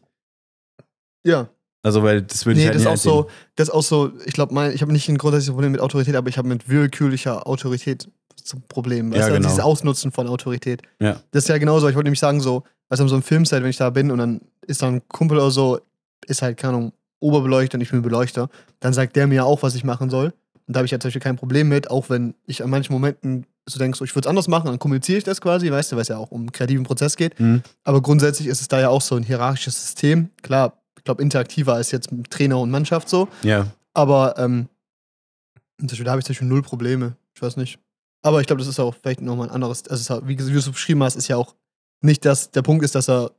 ja. 1.24 1.50
Also, 1.84 2.02
weil 2.02 2.24
das 2.24 2.48
würde 2.48 2.60
ich 2.60 2.64
Nee, 2.66 2.72
halt 2.74 2.76
das 2.78 2.82
ist 2.82 3.06
nicht 3.06 3.14
auch 3.14 3.26
so, 3.26 3.30
das 3.56 3.68
ist 3.68 3.74
auch 3.76 3.84
so, 3.84 4.12
ich 4.26 4.34
glaube, 4.34 4.72
ich 4.74 4.82
habe 4.82 4.92
nicht 4.92 5.08
ein 5.08 5.20
grundsätzliches 5.20 5.54
Problem 5.54 5.72
mit 5.72 5.82
Autorität, 5.82 6.16
aber 6.16 6.30
ich 6.30 6.38
habe 6.40 6.48
mit 6.48 6.68
willkürlicher 6.68 7.46
Autorität 7.46 8.08
ein 8.54 8.64
Problem. 8.68 9.14
Ja, 9.14 9.28
du, 9.28 9.34
genau. 9.36 9.48
Dieses 9.48 9.60
Ausnutzen 9.64 10.12
von 10.12 10.28
Autorität. 10.28 10.82
Ja. 11.00 11.22
Das 11.30 11.44
ist 11.44 11.48
ja 11.50 11.60
genauso. 11.60 11.88
Ich 11.88 11.94
wollte 11.96 12.08
nämlich 12.08 12.20
sagen, 12.20 12.42
so, 12.42 12.64
also 12.90 13.04
in 13.04 13.10
so 13.10 13.14
einem 13.16 13.22
Filmset, 13.22 13.62
wenn 13.62 13.70
ich 13.70 13.78
da 13.78 13.92
bin 13.92 14.10
und 14.10 14.18
dann 14.18 14.42
ist 14.66 14.82
da 14.82 14.88
ein 14.88 15.08
Kumpel 15.10 15.38
oder 15.38 15.52
so, 15.52 15.80
ist 16.26 16.42
halt, 16.42 16.58
keine 16.58 16.76
Ahnung, 16.78 16.94
Oberbeleuchter 17.20 17.76
und 17.76 17.82
ich 17.82 17.92
bin 17.92 18.02
Beleuchter, 18.02 18.50
dann 18.80 18.94
sagt 18.94 19.16
der 19.16 19.28
mir 19.28 19.46
auch, 19.46 19.64
was 19.64 19.76
ich 19.76 19.84
machen 19.84 20.10
soll. 20.10 20.34
Und 20.68 20.76
da 20.76 20.80
habe 20.80 20.86
ich 20.86 20.92
ja 20.92 21.00
zum 21.00 21.10
Beispiel 21.10 21.22
kein 21.22 21.36
Problem 21.36 21.70
mit, 21.70 21.90
auch 21.90 22.10
wenn 22.10 22.36
ich 22.46 22.64
an 22.64 22.70
manchen 22.70 22.94
Momenten 22.94 23.46
so 23.68 23.80
denke, 23.80 23.98
so, 23.98 24.06
ich 24.06 24.16
würde 24.16 24.28
es 24.28 24.30
anders 24.30 24.48
machen, 24.48 24.68
dann 24.68 24.80
kommuniziere 24.80 25.18
ich 25.18 25.24
das 25.24 25.42
quasi, 25.42 25.72
weißt 25.72 25.92
du, 25.92 25.96
weil 25.96 26.04
es 26.04 26.08
ja 26.08 26.18
auch 26.18 26.32
um 26.32 26.42
einen 26.42 26.52
kreativen 26.52 26.84
Prozess 26.86 27.16
geht. 27.16 27.40
Mhm. 27.40 27.64
Aber 27.84 28.02
grundsätzlich 28.02 28.48
ist 28.48 28.62
es 28.62 28.68
da 28.68 28.80
ja 28.80 28.90
auch 28.90 29.02
so 29.02 29.16
ein 29.16 29.24
hierarchisches 29.24 29.82
System. 29.82 30.30
Klar, 30.44 30.74
ich 30.98 31.04
glaube, 31.04 31.22
interaktiver 31.22 31.74
als 31.74 31.92
jetzt 31.92 32.12
mit 32.12 32.30
Trainer 32.30 32.60
und 32.60 32.70
Mannschaft 32.70 33.10
so. 33.10 33.28
Ja, 33.44 33.68
Aber 33.94 34.38
ähm, 34.38 34.68
zum 35.80 35.88
Beispiel, 35.88 36.06
da 36.06 36.12
habe 36.12 36.20
ich 36.20 36.26
zum 36.26 36.34
Beispiel 36.34 36.48
null 36.48 36.62
Probleme. 36.62 37.16
Ich 37.34 37.42
weiß 37.42 37.58
nicht. 37.58 37.80
Aber 38.22 38.42
ich 38.42 38.48
glaube, 38.48 38.60
das 38.60 38.68
ist 38.68 38.80
auch 38.80 38.96
vielleicht 38.96 39.22
nochmal 39.22 39.50
ein 39.50 39.54
anderes. 39.54 39.88
Also, 39.88 40.22
wie, 40.26 40.38
wie 40.38 40.52
du 40.52 40.58
es 40.58 40.70
beschrieben 40.70 41.04
hast, 41.04 41.16
ist 41.16 41.28
ja 41.28 41.38
auch 41.38 41.56
nicht, 42.02 42.26
dass 42.26 42.52
der 42.52 42.62
Punkt 42.62 42.84
ist, 42.84 42.96
dass 42.96 43.10
er 43.10 43.32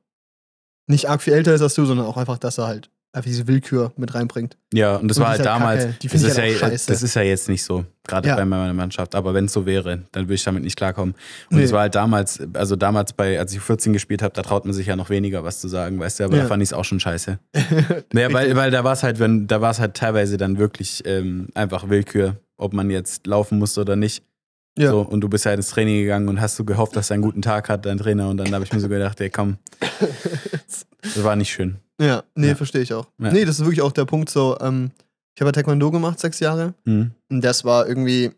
nicht 0.86 1.08
arg 1.08 1.22
viel 1.22 1.32
älter 1.32 1.54
ist 1.54 1.62
als 1.62 1.74
du, 1.74 1.84
sondern 1.86 2.06
auch 2.06 2.16
einfach, 2.16 2.38
dass 2.38 2.58
er 2.58 2.66
halt 2.66 2.90
einfach 3.16 3.28
diese 3.28 3.46
Willkür 3.48 3.92
mit 3.96 4.14
reinbringt. 4.14 4.56
Ja, 4.74 4.96
und 4.96 5.08
das 5.08 5.16
Und 5.16 5.22
war 5.22 5.30
halt 5.30 5.38
halt 5.40 5.46
damals, 5.48 5.84
kacke. 5.84 5.96
Die 6.02 6.08
das, 6.08 6.22
ist 6.22 6.38
halt 6.38 6.60
ja, 6.60 6.68
das 6.68 6.88
ist 7.02 7.14
ja 7.14 7.22
jetzt 7.22 7.48
nicht 7.48 7.64
so, 7.64 7.84
gerade 8.06 8.28
Ja. 8.28 8.36
bei 8.36 8.44
meiner 8.44 8.74
Mannschaft. 8.74 9.14
Aber 9.14 9.32
wenn 9.34 9.46
es 9.46 9.52
so 9.54 9.64
wäre, 9.64 10.02
dann 10.12 10.24
würde 10.24 10.34
ich 10.34 10.44
damit 10.44 10.62
nicht 10.62 10.76
klarkommen. 10.76 11.14
Und 11.50 11.56
Nee. 11.56 11.64
es 11.64 11.72
war 11.72 11.80
halt 11.80 11.94
damals, 11.94 12.40
also 12.52 12.76
damals 12.76 13.14
bei, 13.14 13.38
als 13.38 13.52
ich 13.54 13.60
14 13.60 13.92
gespielt 13.94 14.22
habe, 14.22 14.34
da 14.34 14.42
traut 14.42 14.64
man 14.66 14.74
sich 14.74 14.86
ja 14.86 14.96
noch 14.96 15.08
weniger 15.10 15.42
was 15.44 15.60
zu 15.60 15.68
sagen, 15.68 15.98
weißt 15.98 16.20
du, 16.20 16.24
aber 16.24 16.36
Ja. 16.36 16.42
da 16.42 16.48
fand 16.48 16.62
ich 16.62 16.68
es 16.68 16.72
auch 16.74 16.84
schon 16.84 17.00
scheiße. 17.00 17.38
naja, 18.12 18.32
weil, 18.32 18.54
weil 18.54 18.70
da 18.70 18.84
war 18.84 18.92
es 18.92 19.02
halt, 19.02 19.18
wenn, 19.18 19.46
da 19.46 19.60
war 19.60 19.70
es 19.70 19.80
halt 19.80 19.94
teilweise 19.94 20.36
dann 20.36 20.58
wirklich 20.58 21.02
ähm, 21.06 21.48
einfach 21.54 21.88
Willkür, 21.88 22.36
ob 22.58 22.74
man 22.74 22.90
jetzt 22.90 23.26
laufen 23.26 23.58
musste 23.58 23.80
oder 23.80 23.96
nicht. 23.96 24.22
Ja. 24.78 24.90
So, 24.90 25.00
und 25.00 25.22
du 25.22 25.30
bist 25.30 25.46
halt 25.46 25.56
ins 25.56 25.70
Training 25.70 26.02
gegangen 26.02 26.28
und 26.28 26.38
hast 26.38 26.56
so 26.56 26.64
gehofft, 26.64 26.96
dass 26.96 27.08
er 27.10 27.14
einen 27.14 27.22
guten 27.22 27.40
Tag 27.40 27.70
hat, 27.70 27.86
dein 27.86 27.96
Trainer. 27.96 28.28
Und 28.28 28.36
dann 28.36 28.52
habe 28.52 28.62
ich 28.62 28.70
mir 28.74 28.80
so 28.80 28.90
gedacht, 28.90 29.18
ey, 29.22 29.30
komm, 29.30 29.56
das 31.02 31.24
war 31.24 31.34
nicht 31.34 31.50
schön. 31.50 31.76
Ja, 32.00 32.22
nee, 32.34 32.48
Ja. 32.48 32.54
verstehe 32.54 32.82
ich 32.82 32.92
auch. 32.92 33.06
Ja. 33.18 33.32
Nee, 33.32 33.44
das 33.44 33.56
ist 33.58 33.64
wirklich 33.64 33.82
auch 33.82 33.92
der 33.92 34.04
Punkt 34.04 34.28
so, 34.28 34.56
ähm, 34.60 34.90
ich 35.34 35.40
habe 35.40 35.48
ja 35.48 35.52
Taekwondo 35.52 35.90
gemacht, 35.90 36.18
sechs 36.18 36.40
Jahre. 36.40 36.74
Hm. 36.84 37.10
Und 37.30 37.40
das 37.42 37.64
war 37.64 37.86
irgendwie, 37.86 38.32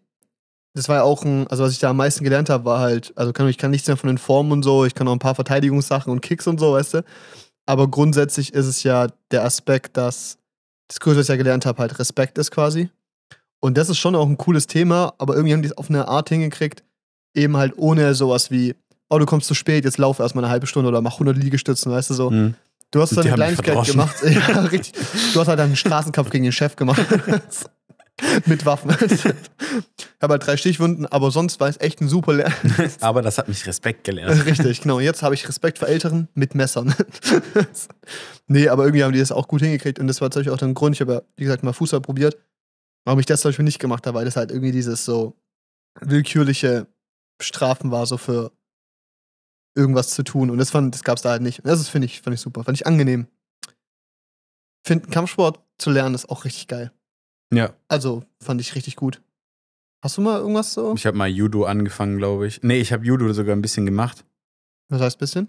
das 0.75 0.89
war 0.89 0.97
ja 0.97 1.03
auch 1.03 1.25
ein, 1.25 1.47
also 1.49 1.65
was 1.65 1.73
ich 1.73 1.79
da 1.79 1.91
am 1.91 1.97
meisten 1.97 2.25
gelernt 2.25 2.51
habe, 2.51 2.65
war 2.65 2.81
halt, 2.81 3.13
also 3.17 3.33
kann, 3.33 3.49
ich 3.49 3.59
kann 3.59 3.71
nichts 3.71 3.87
mehr 3.89 3.97
von 3.97 4.09
den 4.09 4.19
Formen 4.19 4.53
und 4.53 4.63
so, 4.63 4.85
ich 4.85 4.95
kann 4.95 5.09
auch 5.09 5.13
ein 5.13 5.19
paar 5.19 5.35
Verteidigungssachen 5.35 6.13
und 6.13 6.21
Kicks 6.21 6.47
und 6.47 6.59
so, 6.61 6.73
weißt 6.73 6.95
du. 6.95 7.05
Aber 7.67 7.89
grundsätzlich 7.89 8.55
ist 8.55 8.67
es 8.67 8.83
ja 8.83 9.09
der 9.31 9.45
Aspekt, 9.45 9.97
dass 9.97 10.39
das 10.89 11.01
Größte, 11.01 11.21
was 11.21 11.27
ich 11.27 11.31
ja 11.31 11.37
gelernt 11.37 11.67
habe, 11.67 11.79
halt 11.81 11.99
Respekt 11.99 12.39
ist 12.39 12.51
quasi. 12.51 12.91
Und 13.61 13.77
das 13.77 13.91
ist 13.91 13.99
schon 13.99 14.15
auch 14.15 14.27
ein 14.27 14.39
cooles 14.39 14.67
Thema, 14.67 15.15
aber 15.19 15.35
irgendwie 15.35 15.53
haben 15.53 15.63
die 15.63 15.69
es 15.69 15.77
auf 15.77 15.91
eine 15.91 16.09
Art 16.09 16.29
hingekriegt, 16.29 16.83
eben 17.35 17.57
halt 17.57 17.75
ohne 17.77 18.15
sowas 18.15 18.51
wie, 18.51 18.75
oh, 19.11 19.19
du 19.19 19.27
kommst 19.27 19.49
zu 19.49 19.55
spät, 19.55 19.85
jetzt 19.85 19.99
lauf 19.99 20.19
erstmal 20.19 20.45
eine 20.45 20.51
halbe 20.51 20.67
Stunde 20.67 20.89
oder 20.89 21.01
mach 21.03 21.15
100 21.15 21.37
Liegestützen, 21.37 21.93
weißt 21.93 22.11
du 22.11 22.15
so. 22.15 22.31
Hm. 22.31 22.55
Du 22.91 23.03
hast 23.03 23.11
so 23.11 23.21
eine 23.21 23.33
Kleinigkeit 23.33 23.87
gemacht. 23.87 24.17
Ja, 24.25 24.61
richtig. 24.63 24.93
Du 25.35 25.41
hast 25.41 25.49
halt 25.49 25.61
einen 25.61 25.77
Straßenkampf 25.77 26.31
gegen 26.31 26.45
den 26.45 26.53
Chef 26.53 26.77
gemacht. 26.77 27.01
Mit 28.47 28.67
Waffen. 28.67 28.91
Ich 29.01 29.25
habe 30.21 30.33
halt 30.33 30.47
drei 30.47 30.57
Stichwunden, 30.57 31.07
aber 31.07 31.31
sonst 31.31 31.61
war 31.61 31.69
es 31.69 31.79
echt 31.81 32.01
ein 32.01 32.09
super 32.09 32.35
Lehr 32.35 32.53
Aber 33.01 33.23
das 33.23 33.39
hat 33.39 33.47
mich 33.47 33.65
Respekt 33.65 34.03
gelernt. 34.03 34.45
Richtig, 34.45 34.81
genau. 34.81 34.99
Jetzt 34.99 35.23
habe 35.23 35.37
ich 35.37 35.49
Respekt 35.49 35.79
vor 35.79 35.87
Älteren 35.87 36.27
mit 36.35 36.57
Messern. 36.57 36.93
nee, 38.49 38.69
aber 38.69 38.85
irgendwie 38.85 39.05
haben 39.05 39.13
die 39.13 39.21
das 39.21 39.31
auch 39.31 39.47
gut 39.47 39.61
hingekriegt 39.61 40.01
und 40.01 40.09
das 40.09 40.21
war 40.21 40.27
natürlich 40.27 40.51
auch 40.51 40.57
der 40.57 40.73
Grund. 40.73 40.97
Ich 40.97 41.01
habe 41.01 41.13
ja, 41.13 41.23
wie 41.37 41.45
gesagt, 41.45 41.63
mal 41.63 41.73
Fußball 41.73 42.01
probiert. 42.01 42.37
Warum 43.05 43.21
ich 43.21 43.27
das 43.27 43.43
zum 43.43 43.51
Beispiel 43.51 43.65
nicht 43.65 43.79
gemacht 43.79 44.05
habe, 44.07 44.19
weil 44.19 44.25
das 44.25 44.35
halt 44.37 44.51
irgendwie 44.51 44.73
dieses 44.73 45.05
so 45.05 45.37
willkürliche 46.01 46.89
Strafen 47.41 47.93
war, 47.93 48.05
so 48.07 48.17
für 48.17 48.51
irgendwas 49.75 50.11
zu 50.11 50.23
tun. 50.25 50.51
Und 50.51 50.59
das, 50.59 50.71
fand- 50.71 50.95
das 50.95 51.05
gab 51.05 51.17
es 51.17 51.23
da 51.23 51.31
halt 51.31 51.43
nicht. 51.43 51.61
Und 51.61 51.67
das 51.69 51.81
ist, 51.81 51.89
finde 51.89 52.07
ich, 52.07 52.21
fand 52.21 52.35
ich 52.35 52.41
super. 52.41 52.65
Fand 52.65 52.77
ich 52.79 52.87
angenehm. 52.87 53.27
Finde 54.87 55.09
Kampfsport 55.09 55.61
zu 55.79 55.91
lernen 55.91 56.15
ist 56.15 56.29
auch 56.31 56.45
richtig 56.45 56.67
geil. 56.69 56.93
Ja, 57.53 57.73
Also 57.89 58.25
fand 58.43 58.61
ich 58.61 58.75
richtig 58.75 58.97
gut. 58.97 59.23
Hast 60.03 60.17
du 60.17 60.21
mal 60.21 60.39
irgendwas 60.39 60.75
so? 60.75 60.95
ich 60.95 61.07
habe 61.07 61.17
mal 61.17 61.29
Judo 61.29 61.65
angefangen, 61.65 62.19
glaube 62.19 62.47
ich. 62.47 62.63
Nee, 62.63 62.79
ich 62.81 62.93
habe 62.93 63.05
Judo 63.05 63.33
sogar 63.33 63.57
ein 63.57 63.63
bisschen 63.63 63.85
gemacht. 63.87 64.25
Was 64.91 65.01
heißt 65.01 65.19
bisschen? 65.19 65.49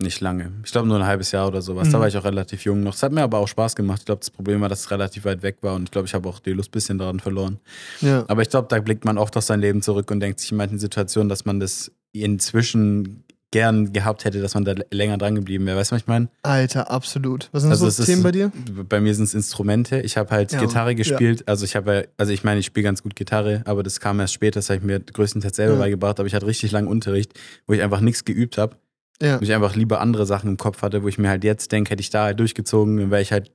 Nicht 0.00 0.20
lange. 0.20 0.52
Ich 0.64 0.70
glaube 0.70 0.86
nur 0.88 0.96
ein 0.98 1.06
halbes 1.06 1.32
Jahr 1.32 1.48
oder 1.48 1.60
sowas. 1.60 1.88
Da 1.90 1.96
Mhm. 1.98 2.02
war 2.02 2.08
ich 2.08 2.16
auch 2.16 2.24
relativ 2.24 2.64
jung 2.64 2.82
noch. 2.82 2.94
Es 2.94 3.02
hat 3.02 3.12
mir 3.12 3.22
aber 3.22 3.38
auch 3.38 3.48
Spaß 3.48 3.74
gemacht. 3.76 4.00
Ich 4.00 4.06
glaube, 4.06 4.20
das 4.20 4.30
Problem 4.30 4.60
war, 4.60 4.68
dass 4.68 4.80
es 4.80 4.90
relativ 4.90 5.24
weit 5.24 5.42
weg 5.42 5.58
war 5.62 5.74
und 5.74 5.84
ich 5.84 5.90
glaube, 5.90 6.06
ich 6.06 6.14
habe 6.14 6.28
auch 6.28 6.38
die 6.40 6.52
Lust 6.52 6.68
ein 6.70 6.72
bisschen 6.72 6.98
daran 6.98 7.20
verloren. 7.20 7.58
Ja. 8.00 8.24
Aber 8.28 8.42
ich 8.42 8.48
glaube, 8.50 8.68
da 8.68 8.78
blickt 8.80 9.04
man 9.04 9.18
oft 9.18 9.36
auf 9.36 9.44
sein 9.44 9.60
Leben 9.60 9.82
zurück 9.82 10.10
und 10.10 10.20
denkt 10.20 10.38
sich 10.40 10.50
in 10.52 10.56
manchen 10.56 10.78
Situationen, 10.78 11.28
dass 11.28 11.44
man 11.44 11.58
das 11.60 11.90
inzwischen 12.12 13.24
gern 13.50 13.94
gehabt 13.94 14.26
hätte, 14.26 14.42
dass 14.42 14.52
man 14.52 14.66
da 14.66 14.74
länger 14.90 15.16
dran 15.16 15.34
geblieben 15.34 15.64
wäre. 15.64 15.78
Weißt 15.78 15.90
du, 15.90 15.94
was 15.94 16.02
ich 16.02 16.06
meine? 16.06 16.28
Alter, 16.42 16.90
absolut. 16.90 17.48
Was 17.52 17.62
sind 17.62 17.70
Also 17.70 17.84
so 17.84 17.88
es 17.88 17.98
ist- 17.98 18.04
Themen 18.06 18.22
bei 18.22 18.30
dir? 18.30 18.52
Bei 18.88 19.00
mir 19.00 19.14
sind 19.14 19.24
es 19.24 19.32
Instrumente. 19.32 20.00
Ich 20.02 20.18
habe 20.18 20.30
halt 20.30 20.52
Ja, 20.52 20.60
Gitarre 20.60 20.90
ja. 20.90 20.96
gespielt. 20.96 21.48
Also 21.48 21.64
ich 21.64 21.74
habe, 21.74 21.94
ja- 21.94 22.02
also 22.18 22.30
ich 22.30 22.44
meine, 22.44 22.60
ich 22.60 22.66
spiele 22.66 22.84
ganz 22.84 23.02
gut 23.02 23.16
Gitarre, 23.16 23.62
aber 23.64 23.82
das 23.82 24.00
kam 24.00 24.20
erst 24.20 24.34
später. 24.34 24.58
Das 24.58 24.68
habe 24.68 24.78
ich 24.80 24.84
mir 24.84 25.00
größtenteils 25.00 25.56
selber 25.56 25.74
Ja. 25.74 25.80
beigebracht. 25.80 26.20
Aber 26.20 26.26
ich 26.26 26.34
hatte 26.34 26.46
richtig 26.46 26.72
langen 26.72 26.88
Unterricht, 26.88 27.32
wo 27.66 27.72
ich 27.72 27.80
einfach 27.80 28.00
nichts 28.00 28.24
geübt 28.26 28.58
habe. 28.58 28.76
Ja. 29.20 29.40
wo 29.40 29.42
ich 29.42 29.52
einfach 29.52 29.74
lieber 29.74 30.00
andere 30.00 30.26
Sachen 30.26 30.48
im 30.50 30.56
Kopf 30.58 30.80
hatte, 30.82 31.02
wo 31.02 31.08
ich 31.08 31.18
mir 31.18 31.28
halt 31.28 31.42
jetzt 31.42 31.72
denke, 31.72 31.90
hätte 31.90 32.02
ich 32.02 32.10
da 32.10 32.22
halt 32.26 32.38
durchgezogen, 32.38 32.98
dann 32.98 33.10
wäre 33.10 33.20
ich 33.20 33.32
halt 33.32 33.50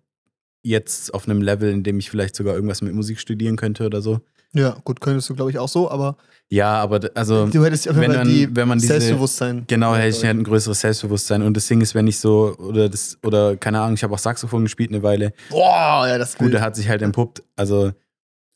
jetzt 0.62 1.14
auf 1.14 1.26
einem 1.26 1.42
Level, 1.42 1.72
in 1.72 1.84
dem 1.84 2.00
ich 2.00 2.10
vielleicht 2.10 2.36
sogar 2.36 2.54
irgendwas 2.56 2.82
mit 2.82 2.94
Musik 2.94 3.18
studieren 3.18 3.56
könnte 3.56 3.86
oder 3.86 4.02
so. 4.02 4.20
Ja, 4.56 4.78
gut, 4.84 5.02
könntest 5.02 5.30
du, 5.30 5.36
glaube 5.36 5.52
ich, 5.52 5.58
auch 5.58 5.68
so, 5.70 5.90
aber 5.90 6.16
Ja, 6.50 6.76
aber 6.76 7.00
also 7.16 7.48
du 7.48 7.64
hättest 7.66 7.88
auf 7.90 7.96
jeden 7.96 8.02
wenn 8.08 8.12
Fall 8.16 8.26
man- 8.26 8.34
die 8.34 8.56
wenn 8.56 8.68
man 8.68 8.78
diese- 8.78 8.94
Selbstbewusstsein. 8.94 9.64
genau 9.68 9.96
hätte 9.96 10.10
ich 10.10 10.22
Ja, 10.22 10.28
halt 10.28 10.38
ein 10.38 10.44
größeres 10.44 10.80
Selbstbewusstsein 10.82 11.42
und 11.42 11.58
das 11.58 11.68
Ding 11.68 11.82
ist, 11.82 11.96
wenn 11.96 12.06
ich 12.08 12.20
so 12.20 12.56
oder 12.60 12.88
das 12.90 13.18
oder 13.24 13.58
keine 13.58 13.82
Ahnung, 13.82 13.96
ich 13.96 14.04
habe 14.04 14.14
auch 14.14 14.20
Saxophon 14.20 14.64
gespielt 14.64 14.92
eine 14.92 15.02
Weile. 15.02 15.34
Boah, 15.50 16.06
ja, 16.08 16.18
das 16.20 16.30
ist 16.30 16.38
Gut, 16.38 16.48
gut. 16.48 16.54
der 16.54 16.62
hat 16.62 16.76
sich 16.76 16.88
halt 16.90 17.02
entpuppt. 17.02 17.42
Also 17.56 17.92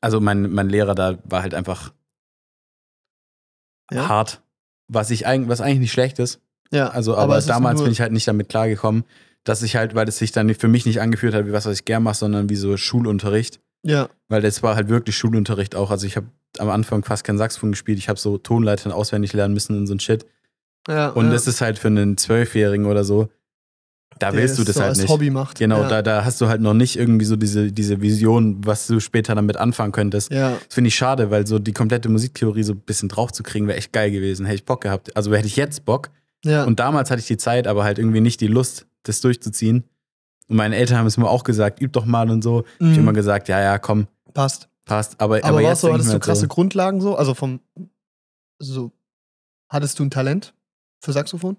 also 0.01 0.19
mein, 0.21 0.51
mein 0.51 0.69
Lehrer 0.69 0.93
da 0.93 1.17
war 1.23 1.41
halt 1.41 1.55
einfach 1.55 1.91
Ja? 3.91 4.07
hart, 4.07 4.41
was 4.87 5.09
ich 5.11 5.25
eigentlich 5.25 5.49
was 5.49 5.61
eigentlich 5.61 5.79
nicht 5.79 5.91
schlecht 5.91 6.19
ist. 6.19 6.39
Ja, 6.71 6.89
Also, 6.89 7.15
aber, 7.15 7.37
ist 7.37 7.47
damals 7.49 7.81
bin 7.81 7.91
ich 7.93 8.01
halt 8.01 8.11
nicht 8.11 8.27
damit 8.27 8.49
klargekommen, 8.49 9.05
dass 9.45 9.61
ich 9.63 9.77
halt, 9.77 9.95
weil 9.95 10.07
es 10.09 10.17
sich 10.17 10.33
dann 10.33 10.53
für 10.53 10.67
mich 10.67 10.85
nicht 10.85 10.99
angefühlt 10.99 11.33
hat, 11.33 11.45
wie 11.47 11.53
was, 11.53 11.65
was 11.65 11.79
ich 11.79 11.85
gern 11.85 12.03
mache, 12.03 12.15
sondern 12.17 12.49
wie 12.49 12.57
so 12.57 12.75
Schulunterricht. 12.75 13.61
Ja, 13.83 14.09
Weil 14.27 14.41
das 14.41 14.63
war 14.63 14.75
halt 14.75 14.89
wirklich 14.89 15.15
Schulunterricht 15.15 15.75
auch. 15.75 15.91
Also 15.91 16.07
ich 16.07 16.17
habe 16.17 16.27
am 16.57 16.69
Anfang 16.69 17.03
fast 17.03 17.23
kein 17.23 17.37
Saxophon 17.37 17.71
gespielt. 17.71 17.99
Ich 17.99 18.09
habe 18.09 18.19
so 18.19 18.37
Tonleitern 18.37 18.91
auswendig 18.91 19.33
lernen 19.33 19.53
müssen 19.53 19.77
und 19.77 19.87
so 19.87 19.93
ein 19.93 19.99
Shit. 19.99 20.25
ja. 20.87 21.09
Und 21.09 21.27
ja. 21.27 21.31
das 21.31 21.47
ist 21.47 21.61
halt 21.61 21.79
für 21.79 21.87
einen 21.87 22.17
Zwölfjährigen 22.17 22.85
oder 22.85 23.03
so, 23.03 23.29
da 24.19 24.31
Der 24.31 24.41
willst 24.41 24.57
du 24.57 24.63
das 24.63 24.75
so 24.75 24.81
halt 24.81 24.89
als 24.89 24.97
nicht. 24.99 25.09
Hobby 25.09 25.29
macht. 25.29 25.59
Genau, 25.59 25.81
ja. 25.81 25.87
da, 25.87 26.01
da 26.01 26.25
hast 26.25 26.41
du 26.41 26.47
halt 26.47 26.61
noch 26.61 26.73
nicht 26.73 26.97
irgendwie 26.97 27.25
so 27.25 27.35
diese, 27.35 27.71
diese 27.71 28.01
Vision, 28.01 28.65
was 28.65 28.87
du 28.87 28.99
später 28.99 29.35
damit 29.35 29.57
anfangen 29.57 29.91
könntest. 29.91 30.31
Ja, 30.31 30.57
Das 30.65 30.73
finde 30.73 30.87
ich 30.87 30.95
schade, 30.95 31.29
weil 31.29 31.45
so 31.45 31.59
die 31.59 31.73
komplette 31.73 32.09
Musiktheorie 32.09 32.63
so 32.63 32.73
ein 32.73 32.79
bisschen 32.79 33.09
drauf 33.09 33.31
zu 33.31 33.43
kriegen, 33.43 33.67
wäre 33.67 33.77
echt 33.77 33.93
geil 33.93 34.11
gewesen. 34.11 34.45
Hätte 34.45 34.55
ich 34.55 34.65
Bock 34.65 34.81
gehabt. 34.81 35.15
Also 35.15 35.33
hätte 35.33 35.47
ich 35.47 35.55
jetzt 35.55 35.85
Bock, 35.85 36.09
ja. 36.43 36.63
und 36.63 36.79
damals 36.79 37.11
hatte 37.11 37.19
ich 37.19 37.27
die 37.27 37.37
Zeit, 37.37 37.67
aber 37.67 37.83
halt 37.83 37.99
irgendwie 37.99 38.21
nicht 38.21 38.41
die 38.41 38.47
Lust, 38.47 38.87
das 39.03 39.21
durchzuziehen. 39.21 39.83
Und 40.49 40.55
meine 40.55 40.75
Eltern 40.75 40.97
haben 40.97 41.07
es 41.07 41.17
mir 41.17 41.27
auch 41.29 41.43
gesagt, 41.43 41.81
üb 41.81 41.91
doch 41.93 42.05
mal 42.05 42.29
und 42.29 42.41
so. 42.41 42.63
Ich 42.79 42.85
Mhm. 42.85 42.91
habe 42.91 43.01
immer 43.01 43.13
gesagt, 43.13 43.47
ja, 43.49 43.59
ja, 43.61 43.79
komm, 43.79 44.07
passt. 44.33 44.69
passt. 44.85 45.19
Aber, 45.19 45.37
Aber, 45.37 45.47
aber, 45.47 45.63
warst 45.63 45.83
jetzt 45.83 45.89
ich 45.89 45.93
hattest 45.93 46.09
du 46.09 46.13
halt 46.13 46.23
krasse 46.23 46.41
so, 46.41 46.47
Grundlagen 46.47 47.01
so? 47.01 47.15
Also 47.15 47.33
vom, 47.33 47.59
so, 48.59 48.91
hattest 49.69 49.99
du 49.99 50.03
ein 50.03 50.09
Talent 50.11 50.53
für 51.03 51.11
Saxophon? 51.13 51.57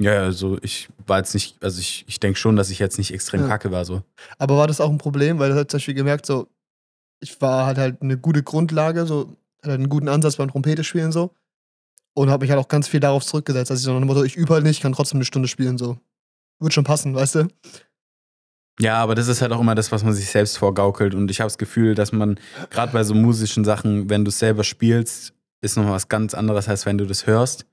Ja, 0.00 0.22
also 0.22 0.58
ich 0.62 0.88
war 1.06 1.18
jetzt 1.18 1.34
nicht, 1.34 1.62
also 1.62 1.78
ich, 1.78 2.04
ich 2.08 2.18
denke 2.18 2.38
schon, 2.38 2.56
dass 2.56 2.70
ich 2.70 2.78
jetzt 2.80 2.98
nicht 2.98 3.12
extrem 3.12 3.42
Ja. 3.42 3.48
kacke 3.48 3.70
war 3.70 3.84
so. 3.84 4.02
Aber 4.38 4.56
war 4.56 4.66
das 4.66 4.80
auch 4.80 4.90
ein 4.90 4.98
Problem? 4.98 5.38
Weil 5.38 5.50
du 5.50 5.56
hast 5.56 5.70
zum 5.70 5.78
Beispiel 5.78 5.94
gemerkt, 5.94 6.26
so, 6.26 6.48
ich 7.20 7.40
war 7.40 7.66
halt 7.66 7.78
halt 7.78 8.02
eine 8.02 8.18
gute 8.18 8.42
Grundlage, 8.42 9.06
so, 9.06 9.36
hatte 9.62 9.74
einen 9.74 9.88
guten 9.88 10.08
Ansatz 10.08 10.36
beim 10.36 10.50
Trompete 10.50 10.82
spielen 10.82 11.12
so. 11.12 11.30
Und 12.16 12.30
habe 12.30 12.44
mich 12.44 12.50
halt 12.50 12.60
auch 12.60 12.68
ganz 12.68 12.88
viel 12.88 13.00
darauf 13.00 13.24
zurückgesetzt. 13.24 13.70
Also 13.70 13.92
ich 13.98 14.14
so 14.14 14.24
ich 14.24 14.36
übe 14.36 14.54
halt 14.54 14.64
nicht, 14.64 14.80
kann 14.82 14.92
trotzdem 14.92 15.18
eine 15.18 15.24
Stunde 15.24 15.48
spielen, 15.48 15.78
so. 15.78 15.98
Wird 16.60 16.72
schon 16.72 16.84
passen, 16.84 17.14
weißt 17.14 17.34
du? 17.36 17.48
Ja, 18.80 18.96
aber 18.96 19.14
das 19.14 19.28
ist 19.28 19.40
halt 19.40 19.52
auch 19.52 19.60
immer 19.60 19.74
das, 19.74 19.92
was 19.92 20.02
man 20.02 20.12
sich 20.14 20.28
selbst 20.28 20.58
vorgaukelt. 20.58 21.14
Und 21.14 21.30
ich 21.30 21.40
habe 21.40 21.46
das 21.46 21.58
Gefühl, 21.58 21.94
dass 21.94 22.12
man 22.12 22.38
gerade 22.70 22.92
bei 22.92 23.04
so 23.04 23.14
musischen 23.14 23.64
Sachen, 23.64 24.10
wenn 24.10 24.24
du 24.24 24.30
es 24.30 24.38
selber 24.38 24.64
spielst, 24.64 25.32
ist 25.60 25.76
nochmal 25.76 25.94
was 25.94 26.08
ganz 26.08 26.34
anderes, 26.34 26.68
als 26.68 26.84
wenn 26.84 26.98
du 26.98 27.06
das 27.06 27.26
hörst. 27.26 27.66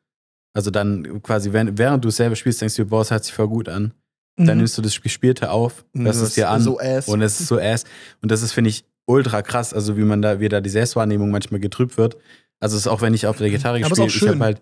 Also 0.54 0.70
dann 0.70 1.22
quasi, 1.24 1.54
während, 1.54 1.78
während 1.78 2.04
du 2.04 2.10
es 2.10 2.18
selber 2.18 2.36
spielst, 2.36 2.62
denkst 2.62 2.76
du, 2.76 2.86
boah, 2.86 3.02
es 3.02 3.12
hört 3.12 3.24
sich 3.24 3.34
voll 3.34 3.48
gut 3.48 3.68
an. 3.70 3.94
Dann 4.38 4.58
nimmst 4.58 4.78
du 4.78 4.82
das 4.82 5.00
Gespielte 5.02 5.52
auf, 5.52 5.86
hörst 5.94 6.20
Das 6.20 6.30
es 6.30 6.34
dir 6.36 6.50
an 6.50 6.62
Mhm. 6.62 6.66
So 6.66 6.80
ass. 6.80 7.08
und 7.08 7.22
es 7.22 7.40
ist 7.40 7.48
so 7.48 7.60
ass. 7.60 7.84
Und 8.22 8.32
das 8.32 8.42
ist, 8.42 8.54
finde 8.54 8.70
ich, 8.70 8.86
ultra 9.06 9.42
krass, 9.42 9.74
also 9.74 9.98
wie 9.98 10.04
man 10.04 10.22
da, 10.22 10.40
wie 10.40 10.50
da 10.50 10.62
die 10.62 10.70
Selbstwahrnehmung 10.70 11.30
manchmal 11.32 11.60
getrübt 11.60 11.98
wird. 11.98 12.18
Also 12.60 12.76
es 12.76 12.84
ist 12.84 12.88
auch, 12.88 13.02
wenn 13.02 13.14
ich 13.14 13.28
auf 13.28 13.38
der 13.38 13.50
Gitarre 13.50 13.78
auch 13.86 13.92
ich 13.92 14.28
habe 14.28 14.40
halt, 14.40 14.62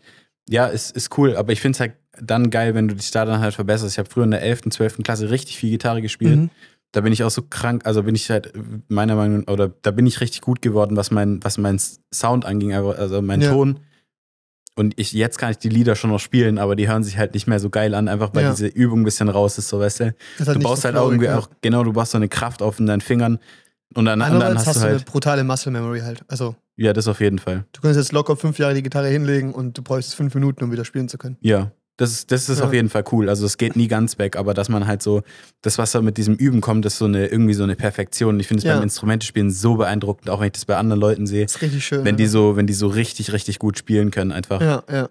ja, 0.49 0.67
ist, 0.67 0.95
ist 0.95 1.17
cool, 1.17 1.35
aber 1.35 1.51
ich 1.53 1.61
finde 1.61 1.75
es 1.75 1.79
halt 1.79 1.93
dann 2.19 2.49
geil, 2.49 2.75
wenn 2.75 2.87
du 2.87 2.95
dich 2.95 3.11
da 3.11 3.25
dann 3.25 3.39
halt 3.39 3.53
verbesserst. 3.53 3.93
Ich 3.93 3.99
habe 3.99 4.09
früher 4.09 4.23
in 4.23 4.31
der 4.31 4.41
11., 4.41 4.69
12. 4.71 4.97
Klasse 5.03 5.29
richtig 5.29 5.57
viel 5.57 5.69
Gitarre 5.69 6.01
gespielt. 6.01 6.37
Mhm. 6.37 6.49
Da 6.91 7.01
bin 7.01 7.13
ich 7.13 7.23
auch 7.23 7.29
so 7.29 7.43
krank, 7.43 7.85
also 7.85 8.01
bin 8.03 8.15
ich 8.15 8.29
halt 8.31 8.51
meiner 8.87 9.15
Meinung 9.15 9.41
nach, 9.41 9.53
oder 9.53 9.69
da 9.83 9.91
bin 9.91 10.07
ich 10.07 10.21
richtig 10.21 10.41
gut 10.41 10.61
geworden, 10.61 10.97
was 10.97 11.11
mein, 11.11 11.39
was 11.43 11.59
mein 11.59 11.79
Sound 12.13 12.45
anging, 12.45 12.73
also 12.73 13.21
mein 13.21 13.41
Ja. 13.41 13.51
Ton. 13.51 13.79
Und 14.75 14.97
ich, 14.97 15.11
jetzt 15.11 15.37
kann 15.37 15.51
ich 15.51 15.57
die 15.57 15.69
Lieder 15.69 15.95
schon 15.95 16.09
noch 16.09 16.19
spielen, 16.19 16.57
aber 16.57 16.75
die 16.75 16.87
hören 16.87 17.03
sich 17.03 17.17
halt 17.17 17.33
nicht 17.33 17.47
mehr 17.47 17.59
so 17.59 17.69
geil 17.69 17.93
an, 17.93 18.07
einfach 18.07 18.33
weil 18.33 18.43
Ja. 18.45 18.51
diese 18.51 18.67
Übung 18.67 19.01
ein 19.01 19.03
bisschen 19.03 19.29
raus 19.29 19.57
ist, 19.57 19.67
so 19.69 19.79
weißt 19.79 19.99
du. 19.99 20.15
Ist 20.39 20.47
Du 20.47 20.59
baust 20.59 20.81
so 20.81 20.87
halt 20.87 20.95
auch 20.97 21.07
irgendwie 21.09 21.25
ja. 21.25 21.37
auch, 21.37 21.49
genau, 21.61 21.83
du 21.83 21.93
baust 21.93 22.11
so 22.11 22.17
eine 22.17 22.29
Kraft 22.29 22.61
auf 22.61 22.79
in 22.79 22.85
deinen 22.87 23.01
Fingern 23.01 23.39
und 23.93 24.05
dann, 24.05 24.21
und 24.21 24.39
dann 24.39 24.57
hast, 24.57 24.67
hast 24.67 24.77
du 24.77 24.79
du 24.81 24.85
eine 24.87 24.95
halt, 24.97 25.05
brutale 25.05 25.43
Muscle 25.43 25.71
Memory 25.71 25.99
halt. 25.99 26.23
Also, 26.27 26.55
ja, 26.77 26.93
das 26.93 27.07
auf 27.07 27.19
jeden 27.19 27.39
Fall. 27.39 27.65
du 27.73 27.81
könntest 27.81 27.99
jetzt 27.99 28.13
locker 28.13 28.35
fünf 28.35 28.57
Jahre 28.57 28.73
die 28.73 28.81
Gitarre 28.83 29.09
hinlegen 29.09 29.53
und 29.53 29.77
du 29.77 29.81
bräuchst 29.83 30.15
fünf 30.15 30.33
Minuten, 30.33 30.63
um 30.63 30.71
wieder 30.71 30.85
spielen 30.85 31.09
zu 31.09 31.17
können. 31.17 31.37
Ja, 31.41 31.71
das 31.99 32.11
ist, 32.11 32.31
das 32.31 32.47
ist 32.47 32.59
Ja. 32.59 32.65
auf 32.65 32.71
jeden 32.73 32.89
Fall 32.89 33.03
cool. 33.11 33.27
Also 33.27 33.45
es 33.45 33.57
geht 33.57 33.75
nie 33.75 33.87
ganz 33.89 34.17
weg, 34.17 34.37
aber 34.37 34.53
dass 34.53 34.69
man 34.69 34.87
halt 34.87 35.01
so, 35.03 35.21
das, 35.61 35.77
was 35.77 35.91
da 35.91 36.01
mit 36.01 36.17
diesem 36.17 36.35
Üben 36.35 36.61
kommt, 36.61 36.85
ist 36.85 36.97
so 36.97 37.05
eine, 37.05 37.27
irgendwie 37.27 37.53
so 37.53 37.63
eine 37.63 37.75
Perfektion. 37.75 38.39
Ich 38.39 38.47
finde 38.47 38.59
es 38.59 38.63
Ja. 38.65 38.75
beim 38.75 38.83
Instrumentespielen 38.83 39.51
so 39.51 39.75
beeindruckend, 39.75 40.29
auch 40.29 40.39
wenn 40.39 40.47
ich 40.47 40.53
das 40.53 40.63
bei 40.65 40.77
anderen 40.77 41.01
Leuten 41.01 41.27
sehe. 41.27 41.43
Das 41.45 41.55
ist 41.55 41.61
richtig 41.61 41.85
schön. 41.85 42.05
Wenn 42.05 42.15
die 42.15 42.23
ja. 42.23 42.29
so, 42.29 42.55
wenn 42.55 42.67
die 42.67 42.73
so 42.73 42.87
richtig, 42.87 43.33
richtig 43.33 43.59
gut 43.59 43.77
spielen 43.77 44.11
können, 44.11 44.31
einfach. 44.31 44.61
Ja, 44.61 44.83
ja. 44.89 45.09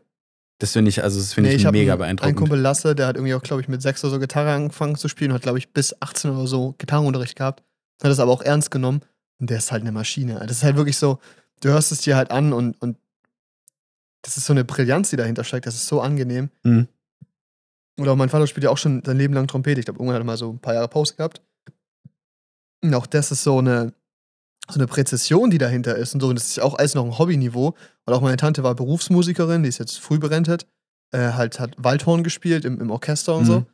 Das 0.60 0.72
finde 0.72 0.88
ich, 0.88 1.04
also 1.04 1.18
das 1.20 1.34
finde 1.34 1.50
Nee, 1.50 1.56
ich, 1.56 1.66
hab 1.66 1.72
mega 1.72 1.92
einen, 1.92 1.98
beeindruckend. 2.00 2.32
Ein 2.36 2.36
Kumpel 2.36 2.58
Lasse, 2.58 2.94
der 2.94 3.06
hat 3.06 3.16
irgendwie 3.16 3.34
auch, 3.34 3.42
glaube 3.42 3.60
ich, 3.62 3.68
mit 3.68 3.80
sechs 3.82 4.02
oder 4.02 4.14
so 4.14 4.18
Gitarre 4.18 4.50
angefangen 4.50 4.96
zu 4.96 5.08
spielen, 5.08 5.32
hat, 5.32 5.42
glaube 5.42 5.58
ich, 5.58 5.72
bis 5.72 5.94
18 6.00 6.30
oder 6.32 6.46
so 6.46 6.74
Gitarrenunterricht 6.78 7.36
gehabt. 7.36 7.62
Hat 8.02 8.10
das 8.10 8.18
aber 8.18 8.32
auch 8.32 8.42
ernst 8.42 8.70
genommen. 8.70 9.02
Und 9.38 9.50
der 9.50 9.58
ist 9.58 9.70
halt 9.70 9.82
eine 9.82 9.92
Maschine. 9.92 10.40
Das 10.48 10.56
ist 10.56 10.62
halt 10.64 10.76
wirklich 10.76 10.96
so, 10.96 11.18
du 11.60 11.68
hörst 11.68 11.92
es 11.92 12.00
dir 12.00 12.16
halt 12.16 12.30
an 12.32 12.52
und, 12.52 12.80
und 12.82 12.96
das 14.22 14.36
ist 14.36 14.46
so 14.46 14.52
eine 14.52 14.64
Brillanz, 14.64 15.10
die 15.10 15.16
dahinter 15.16 15.44
steckt. 15.44 15.66
Das 15.66 15.74
ist 15.74 15.86
so 15.86 16.00
angenehm. 16.00 16.50
Mhm. 16.62 16.88
Oder 17.98 18.12
auch 18.12 18.16
mein 18.16 18.28
Vater 18.28 18.46
spielt 18.46 18.64
ja 18.64 18.70
auch 18.70 18.78
schon 18.78 19.02
sein 19.04 19.16
Leben 19.16 19.34
lang 19.34 19.46
Trompete. 19.46 19.80
Ich 19.80 19.86
glaube, 19.86 19.98
irgendwann 19.98 20.14
hat 20.14 20.22
er 20.22 20.26
mal 20.26 20.36
so 20.36 20.52
ein 20.52 20.58
paar 20.58 20.74
Jahre 20.74 20.88
Pause 20.88 21.14
gehabt. 21.16 21.42
Und 22.82 22.94
auch 22.94 23.06
das 23.06 23.32
ist 23.32 23.42
so 23.42 23.58
eine, 23.58 23.92
so 24.68 24.78
eine 24.78 24.86
Präzision, 24.86 25.50
die 25.50 25.58
dahinter 25.58 25.96
ist 25.96 26.14
und 26.14 26.20
so. 26.20 26.28
Und 26.28 26.36
das 26.36 26.48
ist 26.48 26.60
auch 26.60 26.78
alles 26.78 26.94
noch 26.94 27.04
ein 27.04 27.18
Hobbyniveau. 27.18 27.74
Weil 28.04 28.14
auch 28.14 28.20
meine 28.20 28.36
Tante 28.36 28.62
war 28.62 28.74
Berufsmusikerin, 28.74 29.62
die 29.62 29.68
ist 29.68 29.78
jetzt 29.78 29.98
früh 29.98 30.18
berentet. 30.18 30.66
Äh, 31.10 31.32
halt 31.32 31.58
hat 31.58 31.74
Waldhorn 31.78 32.22
gespielt 32.22 32.64
im, 32.64 32.80
im 32.80 32.90
Orchester 32.90 33.34
und 33.34 33.46
so. 33.46 33.60
Mhm. 33.60 33.66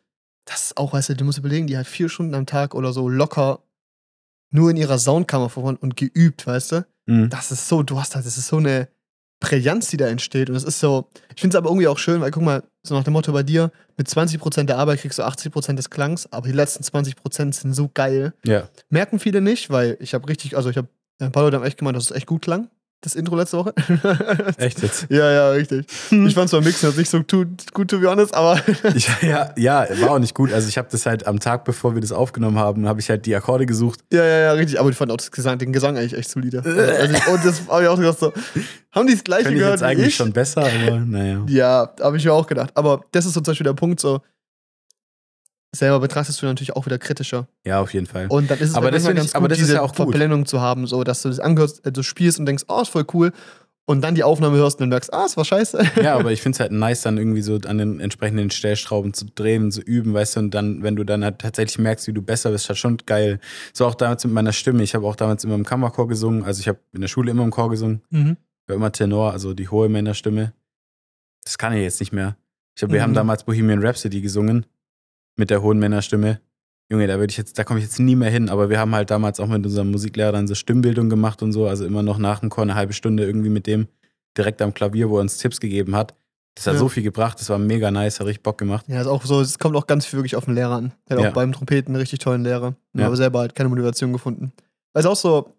Das 0.47 0.63
ist 0.63 0.77
auch, 0.77 0.93
weißt 0.93 1.11
du, 1.11 1.17
du 1.17 1.25
musst 1.25 1.39
überlegen, 1.39 1.67
die 1.67 1.77
hat 1.77 1.87
vier 1.87 2.09
Stunden 2.09 2.35
am 2.35 2.47
Tag 2.47 2.75
oder 2.75 2.93
so 2.93 3.09
locker 3.09 3.63
nur 4.51 4.71
in 4.71 4.77
ihrer 4.77 4.99
Soundkammer 4.99 5.51
verwandt 5.51 5.83
und 5.83 5.97
geübt, 5.97 6.47
weißt 6.47 6.73
du? 6.73 6.87
Mhm. 7.07 7.29
Das 7.29 7.51
ist 7.51 7.69
so, 7.69 7.83
du 7.83 7.99
hast 7.99 8.15
halt, 8.15 8.25
das 8.25 8.39
ist 8.39 8.47
so 8.47 8.59
eine 8.59 8.89
Brillanz, 9.45 9.89
die 9.89 9.97
da 9.97 10.07
entsteht. 10.07 10.51
Und 10.51 10.57
es 10.57 10.65
ist 10.65 10.81
so, 10.81 11.09
ich 11.35 11.41
finde 11.41 11.57
es 11.57 11.59
aber 11.59 11.69
irgendwie 11.71 11.89
auch 11.89 11.99
schön, 11.99 12.21
weil 12.21 12.31
guck 12.31 12.43
mal, 12.43 12.63
so 12.83 12.95
nach 12.95 13.05
dem 13.05 13.13
Motto 13.13 13.33
bei 13.33 13.43
dir, 13.43 13.71
mit 13.97 14.09
20% 14.09 14.65
der 14.65 14.79
Arbeit 14.79 15.01
kriegst 15.01 15.19
du 15.19 15.23
80% 15.23 15.75
des 15.75 15.91
Klangs, 15.91 16.31
aber 16.33 16.47
die 16.47 16.53
letzten 16.53 16.83
20% 16.83 17.53
sind 17.53 17.75
so 17.75 17.91
geil. 17.93 18.35
Ja. 18.45 18.69
Merken 18.91 19.19
viele 19.19 19.41
nicht, 19.41 19.71
weil 19.71 19.97
ich 20.01 20.15
habe 20.15 20.29
richtig, 20.29 20.57
also 20.57 20.71
ich 20.71 20.77
habe, 20.77 20.89
ein 21.21 21.33
paar 21.33 21.45
Leute 21.45 21.57
haben 21.57 21.65
echt 21.65 21.79
gemeint, 21.79 21.97
dass 21.97 22.11
es 22.11 22.17
echt 22.17 22.27
gut 22.27 22.43
klang, 22.43 22.69
das 23.05 23.15
Intro 23.15 23.37
letzte 23.37 23.59
Woche. 23.59 23.75
Echt 24.59 24.83
jetzt? 24.83 25.07
Ja, 25.11 25.31
ja, 25.31 25.51
richtig. 25.51 25.87
Ich 26.11 26.35
fand 26.35 26.49
zwar 26.51 26.61
Mixen 26.61 26.89
jetzt 26.89 26.99
nicht 26.99 27.11
so 27.11 27.23
gut, 27.73 27.89
to 27.89 27.99
be 28.01 28.09
honest, 28.09 28.35
aber 28.35 28.61
Ich, 28.95 29.09
ja, 29.23 29.53
ja, 29.57 29.87
war 30.01 30.13
auch 30.13 30.19
nicht 30.19 30.35
gut. 30.35 30.53
Also 30.53 30.69
ich 30.69 30.79
habe 30.79 30.89
das 30.91 31.07
halt 31.07 31.27
am 31.27 31.41
Tag, 31.41 31.65
bevor 31.65 31.95
wir 31.95 32.01
das 32.01 32.13
aufgenommen 32.13 32.59
haben, 32.59 32.87
habe 32.89 33.01
ich 33.01 33.11
halt 33.11 33.27
die 33.27 33.35
Akkorde 33.35 33.67
gesucht. 33.67 34.01
ja, 34.13 34.25
ja, 34.25 34.39
ja, 34.41 34.53
richtig. 34.53 34.81
Aber 34.81 34.91
ich 34.91 34.97
fand 34.97 35.11
auch 35.13 35.17
das 35.17 35.31
Gesang, 35.31 35.59
den 35.59 35.73
Gesang 35.73 35.97
eigentlich 35.97 36.15
echt 36.17 36.31
solide. 36.31 36.63
Also, 36.65 37.15
ich- 37.15 37.27
und 37.29 37.45
das 37.45 37.63
habe 37.69 37.83
ich 37.83 37.89
auch 37.89 37.97
gedacht 37.99 38.19
so, 38.19 38.33
haben 38.93 39.07
die 39.07 39.15
das 39.15 39.25
gleiche 39.25 39.49
ich 39.51 39.55
gehört 39.57 39.73
jetzt 39.73 39.81
wie 39.83 39.85
eigentlich 39.87 40.09
ich? 40.09 40.17
schon 40.17 40.33
besser, 40.33 40.63
aber 40.63 40.99
naja. 41.01 41.43
Ja, 41.49 41.93
habe 42.01 42.17
ich 42.17 42.25
mir 42.25 42.33
auch 42.33 42.47
gedacht. 42.47 42.71
Aber 42.75 43.05
das 43.13 43.27
ist 43.27 43.35
so 43.35 43.41
zum 43.41 43.53
Beispiel 43.53 43.65
der 43.65 43.73
Punkt 43.75 44.01
so, 44.01 44.21
selber 45.75 46.01
betrachtest 46.01 46.41
du 46.41 46.47
natürlich 46.47 46.75
auch 46.77 46.87
wieder 46.87 46.99
kritischer. 46.99 47.49
Ja, 47.65 47.81
auf 47.81 47.93
jeden 47.95 48.07
Fall. 48.07 48.27
Und 48.29 48.51
dann 48.51 48.59
ist 48.59 48.71
es 48.71 48.75
Aber 48.75 48.85
halt 48.87 48.95
das 48.95 49.07
ich- 49.07 49.15
ganz 49.15 49.35
aber 49.35 49.43
gut, 49.45 49.51
das 49.53 49.59
ist 49.59 49.65
diese 49.67 49.77
ja. 49.77 49.89
Verblendung 49.89 50.47
zu 50.47 50.61
haben, 50.61 50.87
so, 50.87 51.03
dass 51.05 51.23
du 51.23 51.29
das 51.29 51.41
angehörst, 51.41 51.83
du 51.85 52.03
spielst 52.03 52.39
und 52.39 52.47
denkst, 52.47 52.65
oh, 52.69 52.81
ist 52.83 52.89
voll 52.91 53.05
cool. 53.13 53.33
Und 53.87 54.01
dann 54.01 54.15
die 54.15 54.25
Aufnahme 54.25 54.57
hörst 54.57 54.77
und 54.77 54.85
dann 54.85 54.89
merkst, 54.89 55.13
ah, 55.13 55.25
es 55.27 55.37
war 55.37 55.45
scheiße. 55.45 55.79
Ja, 56.03 56.17
aber 56.17 56.33
ich 56.33 56.41
finde 56.41 56.57
es 56.57 56.61
halt 56.61 56.73
nice, 56.73 57.03
dann 57.03 57.19
irgendwie 57.19 57.43
so 57.43 57.59
an 57.67 57.77
den 57.77 58.01
entsprechenden 58.01 58.51
Stellschrauben 58.51 59.13
zu 59.13 59.27
drehen, 59.27 59.71
zu 59.71 59.83
üben, 59.83 60.15
weißt 60.15 60.37
du, 60.37 60.41
und 60.41 60.53
dann, 60.53 60.83
wenn 60.83 60.97
du 60.97 61.05
dann 61.05 61.23
halt 61.23 61.41
tatsächlich 61.41 61.79
merkst, 61.79 62.07
wie 62.07 62.15
du 62.15 62.23
besser 62.23 62.51
bist, 62.51 62.67
halt 62.69 62.79
schon 62.79 62.97
geil. 63.05 63.41
So 63.75 63.85
auch 63.85 63.95
damals 63.95 64.25
mit 64.25 64.33
meiner 64.33 64.53
Stimme. 64.55 64.83
Ich 64.83 64.95
habe 64.95 65.07
auch 65.07 65.17
damals 65.17 65.45
immer 65.45 65.55
im 65.55 65.67
Kammerchor 65.67 66.09
gesungen, 66.09 66.45
also 66.45 66.61
ich 66.61 66.69
habe 66.69 66.79
in 66.95 67.03
der 67.03 67.09
Schule 67.09 67.31
immer 67.31 67.43
im 67.45 67.51
Chor 67.51 67.69
gesungen, 67.69 68.01
Mhm. 68.09 68.39
war 68.69 68.77
immer 68.77 68.91
Tenor, 68.91 69.33
also 69.33 69.53
die 69.53 69.69
hohe 69.69 69.91
Männerstimme. 69.91 70.55
Das 71.45 71.59
kann 71.59 71.75
ich 71.75 71.83
jetzt 71.83 72.01
nicht 72.01 72.13
mehr. 72.13 72.37
Ich 72.77 72.83
hab, 72.83 72.91
wir 72.91 73.01
Mhm. 73.01 73.03
haben 73.03 73.15
damals 73.15 73.45
Bohemian 73.45 73.85
Rhapsody 73.85 74.23
gesungen 74.23 74.65
mit 75.37 75.51
der 75.51 75.63
hohen 75.63 75.79
Männerstimme. 75.79 76.41
Junge, 76.91 77.07
da 77.07 77.19
würde 77.19 77.31
ich 77.31 77.37
jetzt, 77.39 77.59
da 77.59 77.65
komme 77.65 77.79
ich 77.81 77.85
jetzt 77.87 77.99
nie 77.99 78.15
mehr 78.15 78.31
hin, 78.31 78.51
aber 78.51 78.69
wir 78.69 78.79
haben 78.79 78.95
halt 78.95 79.11
damals 79.11 79.41
auch 79.41 79.47
mit 79.49 79.65
unserem 79.65 79.91
Musiklehrer 79.91 80.33
dann 80.33 80.47
so 80.47 80.55
Stimmbildung 80.55 81.09
gemacht 81.09 81.43
und 81.43 81.53
so, 81.53 81.67
also 81.67 81.85
immer 81.87 82.03
noch 82.03 82.19
nach 82.19 82.41
dem 82.41 82.51
Chor 82.51 82.63
eine 82.63 82.75
halbe 82.75 82.93
Stunde 82.93 83.25
irgendwie 83.25 83.49
mit 83.49 83.67
dem 83.67 83.89
direkt 84.37 84.61
am 84.61 84.75
Klavier, 84.75 85.09
wo 85.09 85.17
er 85.19 85.23
uns 85.23 85.39
Tipps 85.39 85.61
gegeben 85.61 85.97
hat. 85.97 86.15
Das 86.57 86.67
hat 86.67 86.75
Ja. 86.75 86.79
so 86.81 86.89
viel 86.89 87.03
gebracht, 87.03 87.41
das 87.41 87.49
war 87.49 87.59
mega 87.59 87.91
nice, 87.91 88.21
hat 88.21 88.27
richtig 88.27 88.43
Bock 88.43 88.59
gemacht. 88.59 88.85
Ja, 88.89 89.01
ist 89.01 89.07
auch 89.07 89.25
so, 89.25 89.41
es 89.41 89.59
kommt 89.59 89.75
auch 89.77 89.87
ganz 89.87 90.07
viel 90.07 90.19
wirklich 90.19 90.37
auf 90.37 90.45
den 90.45 90.55
Lehrer 90.55 90.75
an. 90.77 90.93
Er 91.07 91.17
hat 91.17 91.23
Ja. 91.25 91.31
auch 91.31 91.35
beim 91.35 91.53
Trompeten 91.53 91.95
einen 91.95 92.01
richtig 92.01 92.19
tollen 92.21 92.45
Lehrer. 92.45 92.75
Ja. 92.93 93.07
Aber 93.07 93.17
selber 93.17 93.41
halt 93.41 93.55
keine 93.55 93.71
Motivation 93.71 94.13
gefunden. 94.13 94.53
Weil 94.93 95.01
es 95.01 95.07
auch 95.07 95.17
so, 95.17 95.57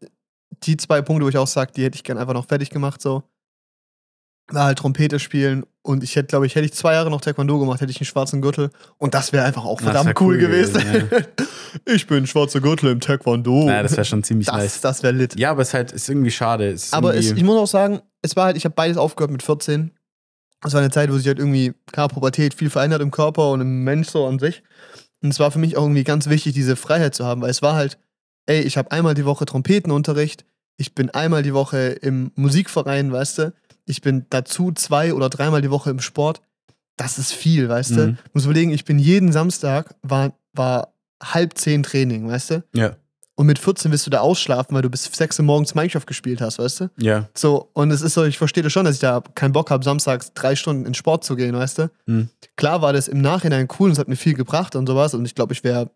die 0.63 0.77
zwei 0.77 1.01
Punkte, 1.01 1.25
wo 1.25 1.29
ich 1.29 1.37
auch 1.37 1.47
sage, 1.47 1.71
die 1.75 1.83
hätte 1.83 1.95
ich 1.95 2.03
gern 2.03 2.17
einfach 2.17 2.33
noch 2.33 2.45
fertig 2.47 2.69
gemacht, 2.69 3.01
so. 3.01 3.23
War 4.47 4.65
halt 4.65 4.77
Trompete 4.77 5.17
spielen 5.19 5.65
und 5.81 6.03
ich 6.03 6.15
hätte, 6.15 6.27
glaube 6.27 6.45
ich, 6.45 6.53
hätte 6.55 6.65
ich 6.65 6.73
zwei 6.73 6.93
Jahre 6.93 7.09
noch 7.09 7.21
Taekwondo 7.21 7.57
gemacht, 7.59 7.81
hätte 7.81 7.91
ich 7.91 7.99
einen 7.99 8.05
schwarzen 8.05 8.41
Gürtel 8.41 8.69
und 8.99 9.13
das 9.15 9.33
wäre 9.33 9.43
einfach 9.43 9.65
auch 9.65 9.81
verdammt 9.81 10.19
cool, 10.21 10.35
cool 10.35 10.37
gewesen. 10.37 10.81
gewesen, 10.81 11.25
ich 11.85 12.05
bin 12.05 12.27
schwarzer 12.27 12.61
Gürtel 12.61 12.91
im 12.91 12.99
Taekwondo. 12.99 13.67
Ja, 13.67 13.81
das 13.81 13.93
wäre 13.93 14.05
schon 14.05 14.23
ziemlich 14.23 14.45
das, 14.47 14.55
nice. 14.55 14.81
das 14.81 15.01
wäre 15.03 15.13
lit. 15.13 15.39
Ja, 15.39 15.49
aber 15.51 15.63
es 15.63 15.69
ist 15.69 15.73
halt, 15.73 15.91
ist 15.91 16.09
irgendwie 16.09 16.29
schade. 16.31 16.67
Es 16.69 16.85
ist 16.85 16.93
Aber 16.93 17.15
es, 17.15 17.25
irgendwie- 17.25 17.39
ich 17.41 17.45
muss 17.45 17.57
auch 17.57 17.67
sagen, 17.67 18.01
es 18.21 18.35
war 18.35 18.45
halt, 18.45 18.57
ich 18.57 18.65
habe 18.65 18.75
beides 18.75 18.97
aufgehört 18.97 19.31
mit 19.31 19.41
14. 19.41 19.91
Es 20.63 20.73
war 20.73 20.81
eine 20.81 20.91
Zeit, 20.91 21.11
wo 21.11 21.17
sich 21.17 21.27
halt 21.27 21.39
irgendwie, 21.39 21.73
klar, 21.91 22.07
Pubertät 22.07 22.53
viel 22.53 22.69
verändert 22.69 23.01
im 23.01 23.11
Körper 23.11 23.49
und 23.51 23.61
im 23.61 23.83
Mensch 23.83 24.09
so 24.09 24.25
an 24.27 24.37
sich. 24.39 24.63
Und 25.23 25.29
es 25.29 25.39
war 25.39 25.49
für 25.51 25.59
mich 25.59 25.75
auch 25.75 25.83
irgendwie 25.83 26.03
ganz 26.03 26.29
wichtig, 26.29 26.53
diese 26.53 26.75
Freiheit 26.75 27.15
zu 27.15 27.25
haben, 27.25 27.41
weil 27.41 27.49
es 27.49 27.61
war 27.63 27.73
halt, 27.75 27.97
ey, 28.45 28.61
ich 28.61 28.77
habe 28.77 28.91
einmal 28.91 29.15
die 29.15 29.25
Woche 29.25 29.45
Trompetenunterricht, 29.45 30.45
ich 30.77 30.93
bin 30.93 31.09
einmal 31.11 31.41
die 31.41 31.53
Woche 31.53 31.77
im 32.01 32.31
Musikverein, 32.35 33.11
weißt 33.11 33.37
du, 33.39 33.53
ich 33.85 34.01
bin 34.01 34.25
dazu 34.29 34.71
zwei 34.71 35.13
oder 35.13 35.29
dreimal 35.29 35.61
die 35.61 35.71
Woche 35.71 35.89
im 35.89 35.99
Sport. 35.99 36.41
Das 36.97 37.17
ist 37.19 37.33
viel, 37.33 37.67
weißt 37.69 37.91
du. 37.91 38.07
Mhm. 38.07 38.17
Muss 38.33 38.45
überlegen, 38.45 38.71
ich 38.71 38.85
bin 38.85 38.99
jeden 38.99 39.31
Samstag, 39.31 39.95
war, 40.01 40.33
war 40.53 40.93
halb 41.21 41.57
zehn 41.57 41.83
Training, 41.83 42.27
weißt 42.27 42.51
du. 42.51 42.63
ja, 42.73 42.95
Und 43.35 43.47
mit 43.47 43.59
14 43.59 43.91
willst 43.91 44.05
du 44.05 44.09
da 44.09 44.21
ausschlafen, 44.21 44.73
weil 44.75 44.81
du 44.81 44.89
bis 44.89 45.03
6 45.03 45.39
Uhr 45.39 45.45
morgens 45.45 45.75
Minecraft 45.75 46.05
gespielt 46.05 46.39
hast, 46.41 46.57
weißt 46.57 46.79
du? 46.81 46.89
ja. 46.97 47.27
So, 47.35 47.69
und 47.73 47.91
es 47.91 48.01
ist 48.01 48.13
so, 48.13 48.23
ich 48.23 48.37
verstehe 48.37 48.63
das 48.63 48.71
schon, 48.71 48.85
dass 48.85 48.95
ich 48.95 49.01
da 49.01 49.21
keinen 49.35 49.51
Bock 49.51 49.71
habe, 49.71 49.83
samstags 49.83 50.33
drei 50.33 50.55
Stunden 50.55 50.85
in 50.85 50.93
Sport 50.93 51.25
zu 51.25 51.35
gehen, 51.35 51.53
weißt 51.53 51.79
du? 51.79 51.91
Hm. 52.07 52.29
Klar 52.55 52.81
war 52.81 52.93
das 52.93 53.09
im 53.09 53.19
Nachhinein 53.21 53.67
cool 53.77 53.87
und 53.89 53.93
es 53.93 53.99
hat 53.99 54.07
mir 54.07 54.15
viel 54.15 54.33
gebracht 54.35 54.75
und 54.77 54.87
sowas. 54.87 55.13
Und 55.13 55.25
ich 55.25 55.35
glaube, 55.35 55.51
ich 55.53 55.63
wäre 55.65 55.91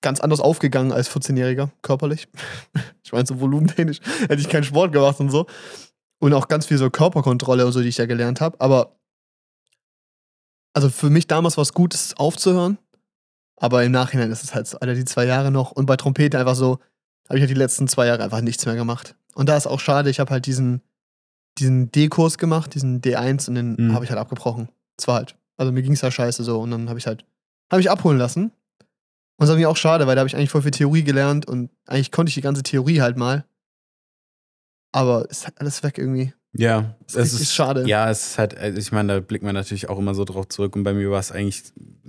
ganz 0.00 0.20
anders 0.20 0.40
aufgegangen 0.40 0.92
als 0.92 1.08
14-Jähriger, 1.10 1.70
körperlich. 1.82 2.26
ich 3.04 3.12
meine, 3.12 3.26
so 3.26 3.40
volumentechnisch 3.40 4.00
hätte 4.28 4.40
ich 4.40 4.48
keinen 4.48 4.64
Sport 4.64 4.92
gemacht 4.92 5.20
und 5.20 5.30
so. 5.30 5.46
Und 6.24 6.32
auch 6.32 6.48
ganz 6.48 6.64
viel 6.64 6.78
so 6.78 6.88
Körperkontrolle 6.88 7.66
und 7.66 7.72
so, 7.72 7.82
die 7.82 7.88
ich 7.88 7.98
ja 7.98 8.06
gelernt 8.06 8.40
habe. 8.40 8.58
Aber 8.58 8.96
also 10.72 10.88
für 10.88 11.10
mich 11.10 11.26
damals 11.26 11.58
war 11.58 11.62
es 11.62 11.74
gut, 11.74 11.92
es 11.92 12.16
aufzuhören. 12.16 12.78
Aber 13.56 13.84
im 13.84 13.92
Nachhinein 13.92 14.30
ist 14.30 14.42
es 14.42 14.54
halt 14.54 14.66
so, 14.66 14.78
Alter, 14.78 14.94
die 14.94 15.04
zwei 15.04 15.26
Jahre 15.26 15.50
noch. 15.50 15.72
Und 15.72 15.84
bei 15.84 15.96
Trompete 15.98 16.38
einfach 16.38 16.54
so, 16.54 16.78
habe 17.28 17.36
ich 17.36 17.42
halt 17.42 17.50
die 17.50 17.54
letzten 17.54 17.88
zwei 17.88 18.06
Jahre 18.06 18.24
einfach 18.24 18.40
nichts 18.40 18.64
mehr 18.64 18.74
gemacht. 18.74 19.16
Und 19.34 19.50
da 19.50 19.56
ist 19.58 19.66
auch 19.66 19.80
schade, 19.80 20.08
ich 20.08 20.18
habe 20.18 20.30
halt 20.30 20.46
diesen, 20.46 20.80
diesen 21.58 21.92
D-Kurs 21.92 22.38
gemacht, 22.38 22.74
diesen 22.74 23.02
D1 23.02 23.48
und 23.50 23.56
den 23.56 23.76
Mhm. 23.76 23.92
habe 23.92 24.06
ich 24.06 24.10
halt 24.10 24.18
abgebrochen. 24.18 24.70
Das 24.96 25.06
war 25.06 25.16
halt, 25.16 25.36
also 25.58 25.72
mir 25.72 25.82
ging 25.82 25.92
es 25.92 26.00
ja 26.00 26.10
scheiße 26.10 26.42
so 26.42 26.58
und 26.58 26.70
dann 26.70 26.88
habe 26.88 26.98
ich 26.98 27.06
halt, 27.06 27.26
habe 27.70 27.82
ich 27.82 27.90
abholen 27.90 28.16
lassen. 28.16 28.44
Und 28.44 28.52
das 29.40 29.50
war 29.50 29.56
mir 29.56 29.68
auch 29.68 29.76
schade, 29.76 30.06
weil 30.06 30.16
da 30.16 30.20
habe 30.20 30.28
ich 30.28 30.36
eigentlich 30.36 30.50
voll 30.50 30.62
viel 30.62 30.70
Theorie 30.70 31.04
gelernt 31.04 31.46
und 31.46 31.68
eigentlich 31.84 32.12
konnte 32.12 32.30
ich 32.30 32.34
die 32.34 32.40
ganze 32.40 32.62
Theorie 32.62 33.02
halt 33.02 33.18
mal. 33.18 33.44
Aber 34.94 35.26
es 35.28 35.38
ist 35.38 35.44
halt 35.46 35.60
alles 35.60 35.82
weg 35.82 35.98
irgendwie. 35.98 36.32
Ja, 36.56 36.94
Das 37.06 37.16
ist 37.16 37.32
richtig 37.34 37.50
schade. 37.50 37.84
Ja, 37.88 38.08
es 38.08 38.28
ist 38.28 38.38
halt, 38.38 38.56
also 38.56 38.78
ich 38.78 38.92
meine, 38.92 39.14
da 39.14 39.20
blickt 39.20 39.42
man 39.42 39.54
natürlich 39.56 39.88
auch 39.88 39.98
immer 39.98 40.14
so 40.14 40.24
drauf 40.24 40.46
zurück. 40.48 40.76
Und 40.76 40.84
bei 40.84 40.92
mir 40.94 41.10
war 41.10 41.18
es 41.18 41.32
eigentlich 41.32 41.64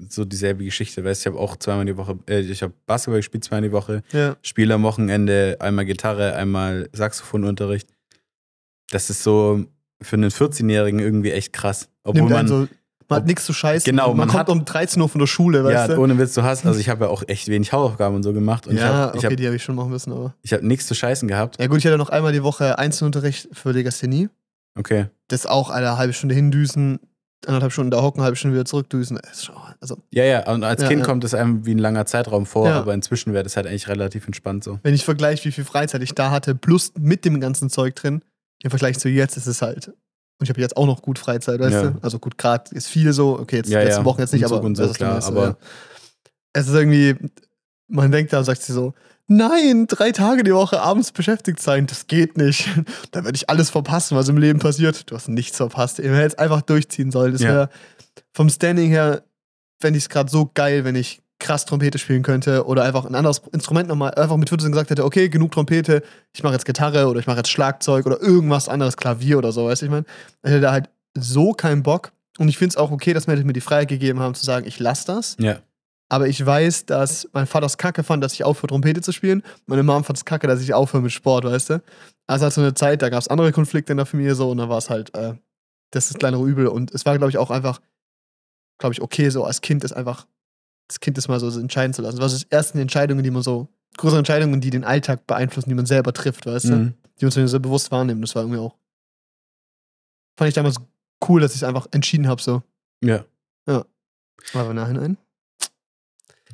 so 0.08 0.24
dieselbe 0.24 0.64
Geschichte. 0.64 1.04
Weißt 1.04 1.26
du, 1.26 1.30
ich 1.30 1.34
habe 1.36 1.44
auch 1.44 1.56
zweimal 1.56 1.86
die 1.86 1.98
Woche, 1.98 2.20
äh, 2.30 2.42
ich 2.42 2.62
habe 2.62 2.74
Basketball 2.86 3.20
gespielt, 3.20 3.44
zweimal 3.44 3.68
die 3.70 3.72
Woche, 3.72 4.04
Ja. 4.12 4.38
Spiele 4.44 4.76
am 4.76 4.84
Wochenende, 4.84 5.58
einmal 5.62 5.86
Gitarre, 5.86 6.36
einmal 6.36 6.88
Saxophonunterricht. 6.94 7.90
Das 8.92 9.10
ist 9.10 9.24
so 9.24 9.66
für 10.00 10.16
einen 10.16 10.30
14-Jährigen 10.30 11.00
irgendwie 11.00 11.32
echt 11.32 11.52
krass. 11.52 11.90
Obwohl 12.04 12.30
man, 12.30 12.48
so, 12.48 12.68
man 13.10 13.18
hat 13.18 13.26
nichts 13.28 13.46
zu 13.46 13.54
scheißen. 13.54 13.86
Genau, 13.90 14.08
man, 14.10 14.18
man 14.18 14.28
kommt 14.30 14.40
hat- 14.40 14.50
um 14.50 14.66
13 14.66 15.02
Uhr 15.02 15.10
von 15.10 15.20
der 15.20 15.28
Schule, 15.28 15.64
weißt 15.64 15.90
ja, 15.90 15.96
du? 15.96 16.02
ohne 16.02 16.18
Witz, 16.18 16.34
du 16.34 16.44
hast, 16.44 16.66
also 16.66 16.80
ich 16.80 16.90
habe 16.90 17.06
ja 17.06 17.12
auch 17.12 17.24
echt 17.28 17.48
wenig 17.48 17.72
Hausaufgaben 17.74 18.16
und 18.16 18.24
so 18.24 18.34
gemacht. 18.34 18.68
Und 18.68 18.76
ja, 18.78 18.82
ich 18.82 18.86
habe 18.88 19.12
ich 19.18 19.24
okay, 19.26 19.34
hab, 19.34 19.38
die 19.38 19.46
habe 19.46 19.56
ich 19.56 19.64
schon 19.64 19.76
machen 19.76 19.90
müssen, 19.92 20.12
aber. 20.12 20.34
ich 20.42 20.54
hab 20.54 20.62
nichts 20.62 20.88
zu 20.88 20.96
scheißen 20.96 21.28
gehabt. 21.28 21.60
Ja, 21.60 21.68
gut, 21.68 21.78
ich 21.80 21.86
hatte 21.86 21.98
noch 21.98 22.10
einmal 22.10 22.32
die 22.34 22.44
Woche 22.44 22.78
Einzelunterricht 22.80 23.50
für 23.54 23.72
Legasthenie. 23.72 24.30
Okay. 24.78 25.08
Das 25.28 25.46
auch, 25.46 25.70
eine 25.70 25.98
halbe 25.98 26.14
Stunde 26.14 26.36
hindüsen, 26.36 27.00
anderthalb 27.46 27.72
Stunden 27.72 27.92
da 27.92 28.02
hocken, 28.02 28.22
halbe 28.24 28.36
Stunde 28.36 28.56
wieder 28.56 28.66
zurückdüsen. 28.66 29.20
Das 29.22 29.34
ist 29.38 29.46
schon- 29.46 29.56
Also, 29.80 29.98
Ja, 30.12 30.24
ja, 30.24 30.52
und 30.52 30.64
als 30.64 30.82
Ja, 30.82 30.88
Kind 30.88 31.02
ja. 31.02 31.06
kommt 31.06 31.24
es 31.24 31.34
einem 31.34 31.66
wie 31.66 31.76
ein 31.76 31.80
langer 31.80 32.06
Zeitraum 32.08 32.46
vor, 32.46 32.68
Ja. 32.68 32.80
aber 32.80 32.94
inzwischen 32.94 33.34
wäre 33.34 33.44
das 33.44 33.56
halt 33.56 33.68
eigentlich 33.68 33.88
relativ 33.88 34.26
entspannt 34.26 34.64
so. 34.64 34.80
wenn 34.84 34.94
ich 34.96 35.06
vergleiche, 35.06 35.46
wie 35.46 35.52
viel 35.52 35.64
Freizeit 35.64 36.02
ich 36.02 36.14
da 36.16 36.32
hatte, 36.32 36.56
plus 36.56 36.92
mit 37.00 37.24
dem 37.24 37.40
ganzen 37.40 37.70
Zeug 37.70 37.96
drin, 37.96 38.22
im 38.64 38.70
Vergleich 38.72 38.98
zu 38.98 39.10
jetzt 39.10 39.38
ist 39.38 39.46
es 39.48 39.62
halt. 39.62 39.94
Und 40.40 40.44
ich 40.44 40.50
habe 40.50 40.60
jetzt 40.62 40.76
auch 40.76 40.86
noch 40.86 41.02
gut 41.02 41.18
Freizeit, 41.20 41.60
weißt 41.60 41.72
Ja. 41.74 41.84
du? 41.92 42.00
Also 42.02 42.20
gut, 42.20 42.38
gerade 42.38 42.74
ist 42.76 42.88
viel 42.88 43.14
so, 43.14 43.40
okay, 43.40 43.58
jetzt 43.58 43.70
Ja, 43.70 43.80
letzte 43.80 44.00
ja, 44.02 44.06
Wochen 44.06 44.20
jetzt 44.22 44.34
nicht, 44.34 44.44
Umzug 44.46 44.84
aber 44.84 44.88
so, 44.88 44.94
klar, 44.94 45.18
ich 45.20 45.26
meine? 45.26 45.38
aber- 45.38 45.48
ja. 45.48 45.58
es 46.54 46.68
ist 46.68 46.74
irgendwie, 46.74 47.16
man 47.88 48.12
denkt 48.12 48.34
da 48.34 48.40
und 48.40 48.44
sagt 48.46 48.62
sich 48.62 48.76
so, 48.76 48.94
nein, 49.28 49.88
drei 49.88 50.12
Tage 50.12 50.44
die 50.44 50.54
Woche 50.54 50.82
abends 50.82 51.12
beschäftigt 51.12 51.62
sein, 51.62 51.88
das 51.88 52.08
geht 52.08 52.38
nicht. 52.38 52.68
da 53.12 53.24
werde 53.24 53.36
ich 53.36 53.50
alles 53.50 53.70
verpassen, 53.70 54.18
was 54.18 54.28
im 54.28 54.38
Leben 54.38 54.60
passiert. 54.60 55.10
Du 55.10 55.16
hast 55.16 55.30
nichts 55.30 55.58
verpasst. 55.58 56.00
Ihr 56.00 56.14
hättet 56.16 56.34
es 56.34 56.38
einfach 56.38 56.62
durchziehen 56.62 57.12
sollen. 57.12 57.32
Das 57.32 57.42
Ja. 57.42 57.50
wäre 57.50 57.70
vom 58.34 58.50
Standing 58.50 58.90
her, 58.90 59.24
fände 59.82 59.98
ich 59.98 60.04
es 60.06 60.10
gerade 60.10 60.30
so 60.30 60.52
geil, 60.54 60.84
wenn 60.84 60.96
ich 60.96 61.22
krass 61.40 61.66
Trompete 61.66 61.98
spielen 61.98 62.24
könnte 62.24 62.66
oder 62.66 62.84
einfach 62.84 63.06
ein 63.06 63.16
anderes 63.16 63.42
Instrument 63.52 63.90
nochmal, 63.90 64.14
einfach 64.14 64.38
mit 64.38 64.50
14 64.50 64.72
gesagt 64.72 64.90
hätte, 64.90 65.04
okay, 65.04 65.30
genug 65.30 65.52
Trompete, 65.52 66.02
ich 66.34 66.44
mache 66.44 66.54
jetzt 66.54 66.66
Gitarre 66.66 67.08
oder 67.08 67.20
ich 67.20 67.28
mache 67.28 67.38
jetzt 67.38 67.50
Schlagzeug 67.50 68.06
oder 68.06 68.22
irgendwas 68.22 68.70
anderes, 68.70 68.98
Klavier 68.98 69.38
oder 69.38 69.52
so, 69.52 69.66
weißt 69.66 69.82
du, 69.82 69.86
ich 69.86 69.92
meine, 69.92 70.06
hätte 70.44 70.62
da 70.62 70.72
halt 70.72 70.90
so 71.18 71.54
keinen 71.54 71.84
Bock. 71.84 72.12
Und 72.38 72.50
ich 72.50 72.58
finde 72.58 72.74
es 72.74 72.78
auch 72.78 72.92
okay, 72.92 73.14
dass 73.14 73.28
mir 73.28 73.36
mir 73.44 73.54
die 73.54 73.62
Freiheit 73.62 73.88
gegeben 73.88 74.20
haben, 74.20 74.36
zu 74.36 74.46
sagen, 74.46 74.68
ich 74.68 74.80
lasse 74.80 75.08
das. 75.08 75.38
Ja. 75.40 75.60
Aber 76.10 76.28
ich 76.28 76.46
weiß, 76.46 76.86
dass 76.86 77.28
mein 77.34 77.48
Vater 77.48 77.66
es 77.66 77.78
kacke 77.78 78.04
fand, 78.04 78.24
dass 78.24 78.34
ich 78.34 78.44
aufhöre, 78.44 78.68
Trompete 78.68 79.02
zu 79.02 79.12
spielen. 79.12 79.42
Meine 79.66 79.84
Mom 79.84 80.04
fand 80.04 80.18
es 80.18 80.26
kacke, 80.26 80.48
dass 80.48 80.62
ich 80.62 80.74
aufhöre 80.74 81.02
mit 81.02 81.12
Sport, 81.12 81.46
weißt 81.46 81.72
du? 81.72 81.84
Also 82.28 82.46
hat 82.46 82.54
so 82.54 82.62
eine 82.62 82.74
Zeit, 82.74 83.02
da 83.02 83.10
gab 83.10 83.20
es 83.20 83.28
andere 83.28 83.52
Konflikte 83.52 83.94
in 83.94 83.98
der 83.98 84.06
Familie 84.06 84.36
so 84.36 84.52
und 84.52 84.58
da 84.58 84.70
war 84.70 84.78
es 84.78 84.90
halt, 84.90 85.16
äh, 85.16 85.34
das 85.92 86.06
ist 86.06 86.16
das 86.16 86.20
kleinere 86.20 86.46
Übel. 86.46 86.68
Und 86.68 86.94
es 86.94 87.06
war, 87.06 87.18
glaube 87.18 87.32
ich, 87.32 87.38
auch 87.38 87.50
einfach, 87.50 87.82
glaube 88.78 88.94
ich, 88.94 89.02
okay, 89.02 89.30
so 89.30 89.46
als 89.46 89.62
Kind 89.62 89.84
ist 89.84 89.94
einfach, 89.94 90.28
das 90.88 91.00
Kind 91.00 91.18
ist 91.18 91.28
mal 91.28 91.40
so 91.40 91.48
entscheiden 91.60 91.94
zu 91.94 92.02
lassen. 92.02 92.18
Das 92.20 92.32
waren 92.32 92.40
die 92.40 92.52
ersten 92.52 92.78
Entscheidungen, 92.80 93.24
die 93.24 93.32
man 93.32 93.42
so, 93.42 93.68
größere 93.98 94.20
Entscheidungen, 94.20 94.62
die 94.62 94.70
den 94.70 94.84
Alltag 94.84 95.26
beeinflussen, 95.26 95.70
die 95.70 95.76
man 95.76 95.86
selber 95.86 96.14
trifft, 96.14 96.46
weißt 96.46 96.66
du? 96.66 96.76
Mhm. 96.76 96.94
Die 97.20 97.26
man 97.26 97.48
so 97.48 97.60
bewusst 97.60 97.92
wahrnimmt. 97.92 98.24
Das 98.24 98.36
war 98.36 98.44
irgendwie 98.44 98.60
auch, 98.60 98.76
fand 100.38 100.50
ich 100.50 100.56
damals 100.56 100.76
cool, 101.28 101.42
dass 101.42 101.52
ich 101.52 101.58
es 101.58 101.64
einfach 101.64 101.88
entschieden 101.92 102.28
habe, 102.28 102.42
so. 102.42 102.62
Ja. 103.02 103.26
Aber 104.54 104.70
im 104.70 104.76
Nachhinein. 104.76 105.18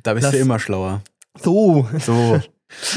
Da 0.02 0.14
bist 0.14 0.24
Lass- 0.24 0.32
du 0.32 0.38
immer 0.38 0.58
schlauer. 0.58 1.02
So. 1.42 1.88
So. 1.98 2.40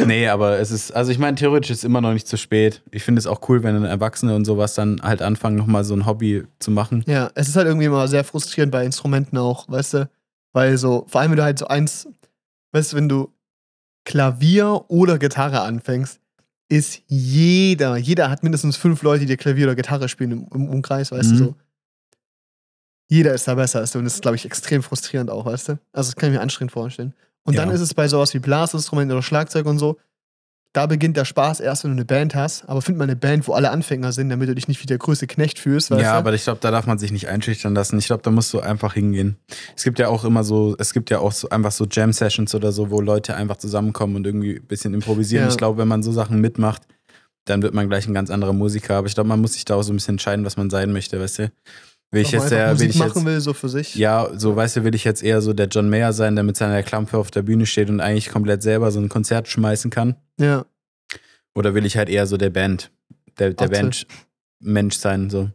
nee, 0.05 0.27
aber 0.27 0.59
es 0.59 0.71
ist, 0.71 0.91
also 0.95 1.11
ich 1.11 1.19
meine, 1.19 1.35
theoretisch 1.35 1.71
ist 1.71 1.79
es 1.79 1.83
immer 1.83 2.01
noch 2.01 2.13
nicht 2.13 2.27
zu 2.27 2.37
spät. 2.37 2.81
Ich 2.91 3.03
finde 3.03 3.19
es 3.19 3.27
auch 3.27 3.47
cool, 3.49 3.61
wenn 3.63 3.83
Erwachsene 3.83 4.35
und 4.35 4.45
sowas 4.45 4.73
dann 4.73 5.01
halt 5.01 5.21
anfangen, 5.21 5.57
nochmal 5.57 5.83
so 5.83 5.93
ein 5.95 6.05
Hobby 6.05 6.43
zu 6.59 6.71
machen. 6.71 7.03
Ja, 7.07 7.29
es 7.35 7.49
ist 7.49 7.55
halt 7.55 7.67
irgendwie 7.67 7.87
immer 7.87 8.07
sehr 8.07 8.23
frustrierend 8.23 8.71
bei 8.71 8.85
Instrumenten 8.85 9.37
auch, 9.37 9.67
weißt 9.69 9.93
du? 9.95 10.09
Weil 10.55 10.77
so, 10.77 11.05
vor 11.09 11.19
allem 11.19 11.31
wenn 11.31 11.37
du 11.37 11.43
halt 11.43 11.59
so 11.59 11.67
eins, 11.67 12.07
weißt 12.71 12.93
du, 12.93 12.95
wenn 12.95 13.09
du 13.09 13.33
Klavier 14.05 14.85
oder 14.87 15.19
Gitarre 15.19 15.59
anfängst, 15.61 16.21
ist 16.69 17.01
jeder, 17.07 17.97
jeder 17.97 18.29
hat 18.29 18.41
mindestens 18.41 18.77
fünf 18.77 19.01
Leute, 19.03 19.21
die 19.21 19.25
dir 19.25 19.37
Klavier 19.37 19.65
oder 19.65 19.75
Gitarre 19.75 20.07
spielen 20.07 20.31
im, 20.31 20.47
im 20.53 20.69
Umkreis, 20.69 21.11
weißt 21.11 21.33
Mhm. 21.33 21.37
du 21.37 21.43
so. 21.45 21.55
Jeder 23.09 23.33
ist 23.33 23.47
da 23.47 23.55
besser 23.55 23.79
als 23.79 23.91
du 23.91 23.99
und 23.99 24.05
das 24.05 24.15
ist, 24.15 24.21
glaube 24.21 24.37
ich, 24.37 24.45
extrem 24.45 24.81
frustrierend 24.81 25.29
auch, 25.29 25.45
weißt 25.45 25.69
du? 25.69 25.71
Also, 25.91 26.11
das 26.11 26.15
kann 26.15 26.29
ich 26.29 26.35
mir 26.37 26.41
anstrengend 26.41 26.71
vorstellen. 26.71 27.13
Und 27.43 27.57
dann 27.57 27.67
Ja. 27.69 27.75
ist 27.75 27.81
es 27.81 27.93
bei 27.93 28.07
sowas 28.07 28.33
wie 28.33 28.39
Blasinstrumenten 28.39 29.11
oder 29.11 29.21
Schlagzeug 29.21 29.65
und 29.65 29.77
so, 29.77 29.97
da 30.75 30.87
beginnt 30.87 31.15
der 31.15 31.23
Spaß 31.23 31.61
erst, 31.61 31.85
wenn 31.85 31.91
du 31.91 31.95
eine 31.95 32.05
Band 32.05 32.35
hast, 32.35 32.67
aber 32.67 32.81
find 32.81 32.97
mal 32.97 33.05
eine 33.05 33.15
Band, 33.15 33.47
wo 33.47 33.53
alle 33.53 33.71
Anfänger 33.71 34.11
sind, 34.11 34.29
damit 34.29 34.49
du 34.49 34.55
dich 34.55 34.67
nicht 34.67 34.81
wie 34.81 34.85
der 34.85 34.97
größte 34.97 35.25
Knecht 35.25 35.57
fühlst, 35.57 35.89
ja, 35.89 35.97
du? 35.97 36.05
aber 36.05 36.33
ich 36.33 36.43
glaube, 36.43 36.59
da 36.61 36.69
darf 36.69 36.85
man 36.85 36.97
sich 36.97 37.13
nicht 37.13 37.29
einschüchtern 37.29 37.73
lassen. 37.73 37.97
Ich 37.97 38.07
glaube, 38.07 38.23
da 38.23 38.31
musst 38.31 38.53
du 38.53 38.59
einfach 38.59 38.93
hingehen. 38.93 39.37
Es 39.75 39.83
gibt 39.83 39.99
ja 39.99 40.09
auch 40.09 40.25
immer 40.25 40.43
so, 40.43 40.75
es 40.77 40.91
gibt 40.91 41.09
ja 41.09 41.19
auch 41.19 41.31
so 41.31 41.47
einfach 41.49 41.71
so 41.71 41.85
Jam-Sessions 41.89 42.53
oder 42.55 42.73
so, 42.73 42.91
wo 42.91 42.99
Leute 42.99 43.35
einfach 43.35 43.55
zusammenkommen 43.55 44.17
und 44.17 44.27
irgendwie 44.27 44.57
ein 44.57 44.65
bisschen 44.67 44.93
improvisieren. 44.93 45.45
Ja. 45.45 45.51
Ich 45.51 45.57
glaube, 45.57 45.77
wenn 45.77 45.87
man 45.87 46.03
so 46.03 46.11
Sachen 46.11 46.41
mitmacht, 46.41 46.81
dann 47.45 47.61
wird 47.61 47.73
man 47.73 47.87
gleich 47.87 48.07
ein 48.07 48.13
ganz 48.13 48.29
anderer 48.29 48.53
Musiker. 48.53 48.95
Aber 48.95 49.07
ich 49.07 49.13
glaube, 49.13 49.29
man 49.29 49.39
muss 49.39 49.53
sich 49.53 49.63
da 49.63 49.75
auch 49.75 49.83
so 49.83 49.93
ein 49.93 49.95
bisschen 49.95 50.15
entscheiden, 50.15 50.43
was 50.45 50.57
man 50.57 50.69
sein 50.69 50.91
möchte, 50.91 51.19
weißt 51.21 51.39
du? 51.39 51.51
Will 52.11 52.21
ich 52.21 52.31
jetzt 52.31 52.49
der, 52.51 52.79
will 52.79 52.89
ich 52.89 52.95
jetzt, 52.95 53.15
machen 53.15 53.25
will, 53.25 53.41
so 53.41 53.53
für 53.53 53.67
sich. 53.67 53.95
ja, 53.95 54.29
so 54.37 54.55
weißt 54.55 54.77
du, 54.77 54.83
will 54.83 54.95
ich 54.95 55.03
jetzt 55.03 55.21
eher 55.23 55.41
so 55.41 55.53
der 55.53 55.67
John 55.67 55.89
Mayer 55.89 56.13
sein, 56.13 56.35
der 56.35 56.43
mit 56.43 56.55
seiner 56.55 56.81
Klampe 56.83 57.17
auf 57.17 57.29
der 57.31 57.41
Bühne 57.41 57.65
steht 57.65 57.89
und 57.89 57.99
eigentlich 57.99 58.29
komplett 58.29 58.63
selber 58.63 58.91
so 58.91 58.99
ein 58.99 59.09
Konzert 59.09 59.47
schmeißen 59.47 59.91
kann? 59.91 60.15
Ja. 60.39 60.65
Oder 61.55 61.73
will 61.73 61.85
ich 61.85 61.97
halt 61.97 62.09
eher 62.09 62.25
so 62.27 62.37
der 62.37 62.49
Band, 62.51 62.91
der, 63.39 63.53
der 63.53 63.67
Atze. 63.67 63.81
Band 63.81 64.07
Mensch 64.59 64.95
sein, 64.97 65.29
so. 65.29 65.49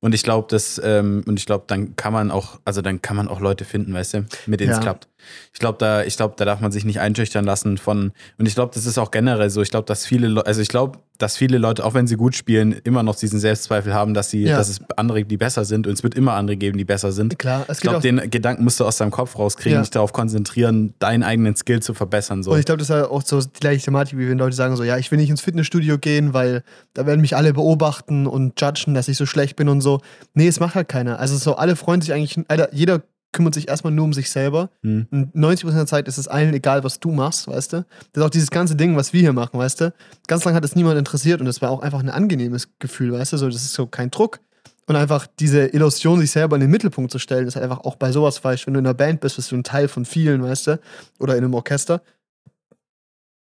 Und 0.00 0.14
ich 0.14 0.22
glaube, 0.22 0.46
das, 0.50 0.80
ähm, 0.82 1.22
und 1.26 1.38
ich 1.38 1.46
glaube, 1.46 1.64
dann 1.68 1.94
kann 1.94 2.12
man 2.12 2.30
auch, 2.30 2.58
also 2.64 2.80
dann 2.82 3.02
kann 3.02 3.16
man 3.16 3.28
auch 3.28 3.40
Leute 3.40 3.64
finden, 3.64 3.92
weißt 3.92 4.14
du, 4.14 4.26
mit 4.46 4.60
denen 4.60 4.70
es 4.70 4.78
Ja. 4.78 4.82
klappt. 4.82 5.08
Ich 5.52 5.58
glaube, 5.58 5.78
da, 5.78 6.02
ich 6.04 6.16
glaube, 6.16 6.34
da 6.36 6.44
darf 6.44 6.60
man 6.60 6.72
sich 6.72 6.84
nicht 6.84 7.00
einschüchtern 7.00 7.44
lassen 7.44 7.78
von, 7.78 8.12
und 8.38 8.46
ich 8.46 8.54
glaube, 8.54 8.72
das 8.74 8.86
ist 8.86 8.98
auch 8.98 9.10
generell 9.10 9.50
so. 9.50 9.62
Ich 9.62 9.70
glaube, 9.70 9.86
dass 9.86 10.06
viele 10.06 10.28
Leute, 10.28 10.46
also 10.46 10.60
ich 10.60 10.68
glaube, 10.68 10.98
dass 11.18 11.36
viele 11.36 11.58
Leute, 11.58 11.84
auch 11.84 11.92
wenn 11.92 12.06
sie 12.06 12.16
gut 12.16 12.34
spielen, 12.34 12.72
immer 12.84 13.02
noch 13.02 13.14
diesen 13.14 13.38
Selbstzweifel 13.40 13.92
haben, 13.92 14.14
dass 14.14 14.30
sie, 14.30 14.44
Ja. 14.44 14.56
dass 14.56 14.70
es 14.70 14.80
andere, 14.96 15.22
die 15.24 15.36
besser 15.36 15.66
sind, 15.66 15.86
und 15.86 15.92
es 15.92 16.02
wird 16.02 16.14
immer 16.14 16.32
andere 16.32 16.56
geben, 16.56 16.78
die 16.78 16.84
besser 16.86 17.12
sind. 17.12 17.38
Klar, 17.38 17.64
es 17.68 17.78
Ich 17.78 17.82
glaube, 17.82 18.00
den 18.00 18.30
Gedanken 18.30 18.64
musst 18.64 18.80
du 18.80 18.86
aus 18.86 18.96
deinem 18.96 19.10
Kopf 19.10 19.38
rauskriegen, 19.38 19.74
Ja. 19.76 19.80
dich 19.82 19.90
darauf 19.90 20.12
konzentrieren, 20.14 20.94
deinen 20.98 21.22
eigenen 21.22 21.56
Skill 21.56 21.82
zu 21.82 21.92
verbessern. 21.92 22.42
So. 22.42 22.52
Und 22.52 22.58
ich 22.58 22.64
glaube, 22.64 22.78
das 22.78 22.88
ist 22.88 22.94
ja 22.96 23.06
auch 23.08 23.22
so 23.22 23.38
die 23.40 23.60
gleiche 23.60 23.84
Thematik, 23.84 24.18
wie 24.18 24.28
wenn 24.30 24.38
Leute 24.38 24.56
sagen 24.56 24.76
so, 24.76 24.82
ja, 24.84 24.96
ich 24.96 25.10
will 25.10 25.18
nicht 25.18 25.28
ins 25.28 25.42
Fitnessstudio 25.42 25.98
gehen, 25.98 26.32
weil 26.32 26.62
da 26.94 27.04
werden 27.04 27.20
mich 27.20 27.36
alle 27.36 27.52
beobachten 27.52 28.26
und 28.26 28.58
judgen, 28.58 28.94
dass 28.94 29.08
ich 29.08 29.18
so 29.18 29.26
schlecht 29.26 29.56
bin 29.56 29.68
und 29.68 29.82
so. 29.82 30.00
Nee, 30.32 30.48
es 30.48 30.58
macht 30.58 30.74
halt 30.74 30.88
keiner. 30.88 31.18
Also 31.18 31.36
so, 31.36 31.56
alle 31.56 31.76
freuen 31.76 32.00
sich 32.00 32.14
eigentlich, 32.14 32.38
Alter, 32.48 32.72
jeder 32.72 33.02
kümmert 33.32 33.54
sich 33.54 33.68
erstmal 33.68 33.92
nur 33.92 34.04
um 34.04 34.12
sich 34.12 34.30
selber. 34.30 34.70
Hm. 34.82 35.06
Und 35.10 35.34
90% 35.34 35.72
der 35.72 35.86
Zeit 35.86 36.08
ist 36.08 36.18
es 36.18 36.28
allen 36.28 36.52
egal, 36.54 36.82
was 36.84 37.00
du 37.00 37.10
machst, 37.12 37.46
weißt 37.48 37.72
du? 37.72 37.76
Das 38.12 38.22
ist 38.22 38.26
auch 38.26 38.30
dieses 38.30 38.50
ganze 38.50 38.76
Ding, 38.76 38.96
was 38.96 39.12
wir 39.12 39.20
hier 39.20 39.32
machen, 39.32 39.58
weißt 39.58 39.80
du? 39.82 39.94
Ganz 40.26 40.44
lange 40.44 40.56
hat 40.56 40.64
es 40.64 40.74
niemand 40.74 40.98
interessiert 40.98 41.40
und 41.40 41.46
das 41.46 41.62
war 41.62 41.70
auch 41.70 41.80
einfach 41.82 42.00
ein 42.00 42.10
angenehmes 42.10 42.68
Gefühl, 42.78 43.12
weißt 43.12 43.32
du? 43.32 43.36
So, 43.36 43.46
das 43.46 43.62
ist 43.62 43.74
so 43.74 43.86
kein 43.86 44.10
Druck. 44.10 44.40
Und 44.86 44.96
einfach 44.96 45.28
diese 45.38 45.66
Illusion, 45.66 46.18
sich 46.20 46.32
selber 46.32 46.56
in 46.56 46.62
den 46.62 46.70
Mittelpunkt 46.70 47.12
zu 47.12 47.20
stellen, 47.20 47.46
ist 47.46 47.54
halt 47.54 47.62
einfach 47.62 47.84
auch 47.84 47.94
bei 47.94 48.10
sowas 48.10 48.38
falsch. 48.38 48.66
Wenn 48.66 48.74
du 48.74 48.80
in 48.80 48.86
einer 48.86 48.94
Band 48.94 49.20
bist, 49.20 49.36
bist 49.36 49.52
du 49.52 49.56
ein 49.56 49.62
Teil 49.62 49.86
von 49.86 50.04
vielen, 50.04 50.42
weißt 50.42 50.66
du? 50.66 50.80
Oder 51.20 51.36
in 51.36 51.44
einem 51.44 51.54
Orchester. 51.54 52.02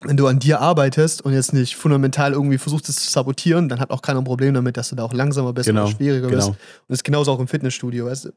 Wenn 0.02 0.18
du 0.18 0.26
an 0.28 0.40
dir 0.40 0.60
arbeitest 0.60 1.22
und 1.24 1.34
jetzt 1.34 1.54
nicht 1.54 1.76
fundamental 1.76 2.34
irgendwie 2.34 2.58
versuchst, 2.58 2.90
es 2.90 2.96
zu 2.98 3.12
sabotieren, 3.12 3.70
dann 3.70 3.80
hat 3.80 3.92
auch 3.92 4.02
keiner 4.02 4.20
ein 4.22 4.26
Problem 4.26 4.54
damit, 4.54 4.78
dass 4.78 4.90
du 4.90 4.96
da 4.96 5.04
auch 5.04 5.14
langsamer 5.14 5.54
bist 5.54 5.68
Genau, 5.68 5.84
oder 5.84 5.92
schwieriger 5.92 6.28
bist. 6.28 6.42
genau. 6.42 6.48
Und 6.50 6.58
das 6.88 6.98
ist 7.00 7.04
genauso 7.04 7.32
auch 7.32 7.40
im 7.40 7.48
Fitnessstudio, 7.48 8.06
weißt 8.08 8.26
du? 8.26 8.30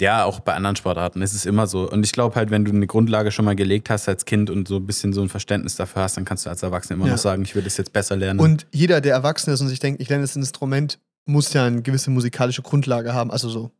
Ja, 0.00 0.24
auch 0.24 0.40
bei 0.40 0.54
anderen 0.54 0.74
Sportarten 0.76 1.20
ist 1.22 1.34
es 1.34 1.44
immer 1.44 1.66
so. 1.66 1.88
Und 1.90 2.04
ich 2.04 2.12
glaube 2.12 2.34
halt, 2.34 2.50
wenn 2.50 2.64
du 2.64 2.70
eine 2.72 2.86
Grundlage 2.86 3.30
schon 3.30 3.44
mal 3.44 3.54
gelegt 3.54 3.90
hast 3.90 4.08
als 4.08 4.24
Kind 4.24 4.48
und 4.48 4.66
so 4.66 4.76
ein 4.76 4.86
bisschen 4.86 5.12
so 5.12 5.20
ein 5.20 5.28
Verständnis 5.28 5.76
dafür 5.76 6.02
hast, 6.02 6.16
dann 6.16 6.24
kannst 6.24 6.46
du 6.46 6.50
als 6.50 6.62
Erwachsener 6.62 6.96
immer 6.96 7.06
Ja. 7.06 7.12
noch 7.12 7.18
sagen, 7.18 7.42
ich 7.42 7.54
will 7.54 7.62
das 7.62 7.76
jetzt 7.76 7.92
besser 7.92 8.16
lernen. 8.16 8.40
Und 8.40 8.66
jeder, 8.72 9.00
der 9.00 9.12
erwachsen 9.12 9.52
ist 9.52 9.60
und 9.60 9.68
sich 9.68 9.80
denkt, 9.80 10.00
ich 10.00 10.08
lerne 10.08 10.24
das 10.24 10.34
Instrument, 10.34 10.98
muss 11.26 11.52
ja 11.52 11.66
eine 11.66 11.82
gewisse 11.82 12.10
musikalische 12.10 12.62
Grundlage 12.62 13.12
haben. 13.14 13.30
Also 13.30 13.48
so 13.48 13.70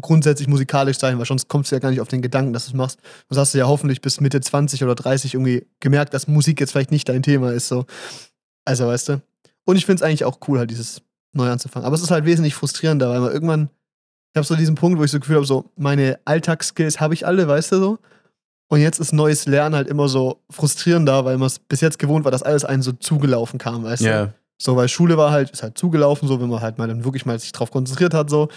grundsätzlich 0.00 0.48
musikalisch 0.48 0.98
sein, 0.98 1.18
weil 1.18 1.24
sonst 1.26 1.48
kommst 1.48 1.70
du 1.70 1.76
ja 1.76 1.80
gar 1.80 1.90
nicht 1.90 2.00
auf 2.00 2.08
den 2.08 2.20
Gedanken, 2.22 2.52
dass 2.52 2.64
du 2.66 2.70
es 2.70 2.74
machst. 2.74 2.98
Sonst 3.28 3.38
hast 3.40 3.54
du 3.54 3.58
ja 3.58 3.66
hoffentlich 3.66 4.00
bis 4.00 4.20
Mitte 4.20 4.40
20 4.40 4.84
oder 4.84 4.94
30 4.94 5.34
irgendwie 5.34 5.66
gemerkt, 5.80 6.14
dass 6.14 6.28
Musik 6.28 6.60
jetzt 6.60 6.72
vielleicht 6.72 6.90
nicht 6.90 7.08
dein 7.08 7.22
Thema 7.22 7.52
ist. 7.52 7.68
So. 7.68 7.86
Also, 8.64 8.86
weißt 8.86 9.08
du. 9.10 9.22
Und 9.64 9.76
ich 9.76 9.86
finde 9.86 9.96
es 9.96 10.02
eigentlich 10.02 10.24
auch 10.24 10.38
cool, 10.48 10.58
halt 10.58 10.70
dieses 10.70 11.02
neu 11.32 11.48
anzufangen. 11.50 11.86
Aber 11.86 11.94
es 11.94 12.02
ist 12.02 12.10
halt 12.10 12.24
wesentlich 12.24 12.54
frustrierender, 12.54 13.08
weil 13.10 13.20
man 13.20 13.32
irgendwann, 13.32 13.70
habe 14.38 14.46
so 14.46 14.56
diesen 14.56 14.74
Punkt, 14.74 14.98
wo 14.98 15.04
ich 15.04 15.10
so 15.10 15.18
das 15.18 15.22
Gefühl 15.22 15.36
habe, 15.36 15.46
so 15.46 15.66
meine 15.76 16.18
Alltagsskills 16.24 16.98
habe 17.00 17.12
ich 17.12 17.26
alle, 17.26 17.46
weißt 17.46 17.72
du 17.72 17.76
so. 17.76 17.98
Und 18.70 18.80
jetzt 18.80 19.00
ist 19.00 19.12
neues 19.12 19.46
Lernen 19.46 19.74
halt 19.74 19.88
immer 19.88 20.08
so 20.08 20.40
frustrierender, 20.50 21.24
weil 21.24 21.38
man 21.38 21.46
es 21.46 21.58
bis 21.58 21.80
jetzt 21.80 21.98
gewohnt 21.98 22.24
war, 22.24 22.30
dass 22.32 22.42
alles 22.42 22.64
einem 22.64 22.82
so 22.82 22.92
zugelaufen 22.92 23.58
kam, 23.58 23.84
weißt 23.84 24.02
du. 24.02 24.06
ja, 24.06 24.34
So, 24.60 24.76
weil 24.76 24.88
Schule 24.88 25.16
war 25.16 25.30
halt, 25.30 25.50
ist 25.50 25.62
halt 25.62 25.78
zugelaufen, 25.78 26.28
so, 26.28 26.40
wenn 26.40 26.48
man 26.48 26.60
halt 26.60 26.78
mal 26.78 26.88
dann 26.88 27.04
wirklich 27.04 27.24
mal 27.26 27.38
sich 27.38 27.52
drauf 27.52 27.70
konzentriert 27.70 28.14
hat, 28.14 28.28
so. 28.30 28.48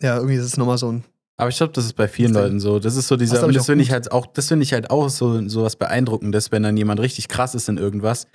Ja, 0.00 0.16
irgendwie 0.16 0.36
ist 0.36 0.44
es 0.44 0.56
nochmal 0.56 0.78
so 0.78 0.90
ein. 0.92 1.04
aber 1.36 1.48
ich 1.50 1.56
glaube, 1.56 1.72
das 1.72 1.84
ist 1.84 1.94
bei 1.94 2.08
vielen 2.08 2.32
Das 2.32 2.42
Leuten 2.42 2.60
so. 2.60 2.78
Das 2.78 2.96
ist 2.96 3.08
so 3.08 3.16
dieser, 3.16 3.46
das 3.46 3.62
auch 3.62 3.66
finde 3.66 3.82
ich 3.82 3.90
halt 3.90 4.12
auch, 4.12 4.26
das 4.26 4.48
finde 4.48 4.62
ich 4.62 4.72
halt 4.72 4.90
auch 4.90 5.08
so, 5.08 5.46
so 5.48 5.62
was 5.62 5.76
Beeindruckendes, 5.76 6.52
wenn 6.52 6.62
dann 6.62 6.76
jemand 6.76 7.00
richtig 7.00 7.28
krass 7.28 7.54
ist 7.54 7.68
in 7.68 7.78
irgendwas, 7.78 8.26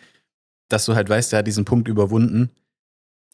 dass 0.69 0.85
du 0.85 0.95
halt 0.95 1.09
weißt, 1.09 1.31
der 1.31 1.39
hat 1.39 1.47
diesen 1.47 1.65
Punkt 1.65 1.87
überwunden. 1.87 2.51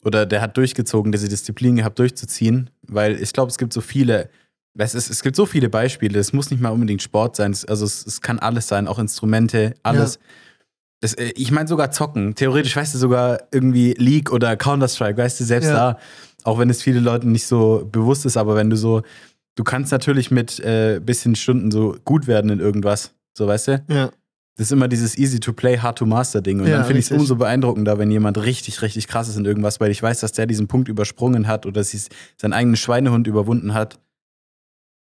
Oder 0.05 0.25
der 0.25 0.41
hat 0.41 0.55
durchgezogen, 0.55 1.11
diese 1.11 1.27
Disziplin 1.27 1.77
gehabt, 1.77 1.97
durchzuziehen. 1.99 2.69
Weil 2.87 3.19
ich 3.21 3.33
glaube, 3.33 3.49
es 3.49 3.57
gibt 3.57 3.73
so 3.73 3.81
viele, 3.81 4.29
es, 4.77 4.93
ist, 4.93 5.09
es 5.09 5.23
gibt 5.23 5.35
so 5.35 5.45
viele 5.45 5.67
Beispiele. 5.67 6.19
Es 6.19 6.31
muss 6.31 6.51
nicht 6.51 6.61
mal 6.61 6.69
unbedingt 6.69 7.01
Sport 7.01 7.35
sein. 7.35 7.51
Es, 7.51 7.65
also 7.65 7.85
es, 7.85 8.05
es 8.05 8.21
kann 8.21 8.39
alles 8.39 8.67
sein, 8.67 8.87
auch 8.87 8.99
Instrumente, 8.99 9.73
alles. 9.83 10.19
Es, 11.01 11.13
äh, 11.15 11.31
ich 11.35 11.51
meine 11.51 11.67
sogar 11.67 11.91
zocken. 11.91 12.35
Theoretisch 12.35 12.75
weißt 12.75 12.93
du 12.93 12.99
sogar 12.99 13.39
irgendwie 13.51 13.95
League 13.97 14.31
oder 14.31 14.55
Counter-Strike, 14.55 15.17
weißt 15.17 15.39
du, 15.39 15.43
selbst 15.43 15.67
Ja. 15.67 15.73
da, 15.93 15.99
auch 16.43 16.59
wenn 16.59 16.69
es 16.69 16.83
viele 16.83 16.99
Leuten 16.99 17.31
nicht 17.31 17.47
so 17.47 17.87
bewusst 17.91 18.25
ist, 18.25 18.37
aber 18.37 18.55
wenn 18.55 18.69
du 18.69 18.77
so, 18.77 19.01
du 19.55 19.63
kannst 19.63 19.91
natürlich 19.91 20.29
mit 20.29 20.59
äh, 20.59 20.99
bisschen 21.03 21.35
Stunden 21.35 21.71
so 21.71 21.97
gut 22.05 22.27
werden 22.27 22.51
in 22.51 22.59
irgendwas, 22.59 23.15
so 23.33 23.47
weißt 23.47 23.67
du? 23.69 23.83
Ja. 23.89 24.11
Das 24.57 24.67
ist 24.67 24.71
immer 24.71 24.87
dieses 24.87 25.17
easy 25.17 25.39
to 25.39 25.51
play, 25.51 25.77
hard 25.77 25.97
to 25.97 26.05
master 26.05 26.41
Ding. 26.41 26.61
Und 26.61 26.67
Ja, 26.67 26.77
dann 26.77 26.85
finde 26.85 26.99
ich 26.99 27.05
es 27.05 27.11
umso 27.11 27.35
beeindruckender, 27.35 27.97
wenn 27.99 28.09
jemand 28.09 28.37
richtig, 28.37 28.81
richtig 28.81 29.07
krass 29.07 29.27
ist 29.27 29.35
in 29.35 29.43
irgendwas, 29.43 29.81
weil 29.81 29.91
ich 29.91 30.01
weiß, 30.01 30.21
dass 30.21 30.31
der 30.31 30.45
diesen 30.45 30.67
Punkt 30.67 30.87
übersprungen 30.87 31.47
hat 31.47 31.65
oder 31.65 31.83
sie 31.83 31.99
seinen 32.37 32.53
eigenen 32.53 32.77
Schweinehund 32.77 33.27
überwunden 33.27 33.73
hat 33.73 33.99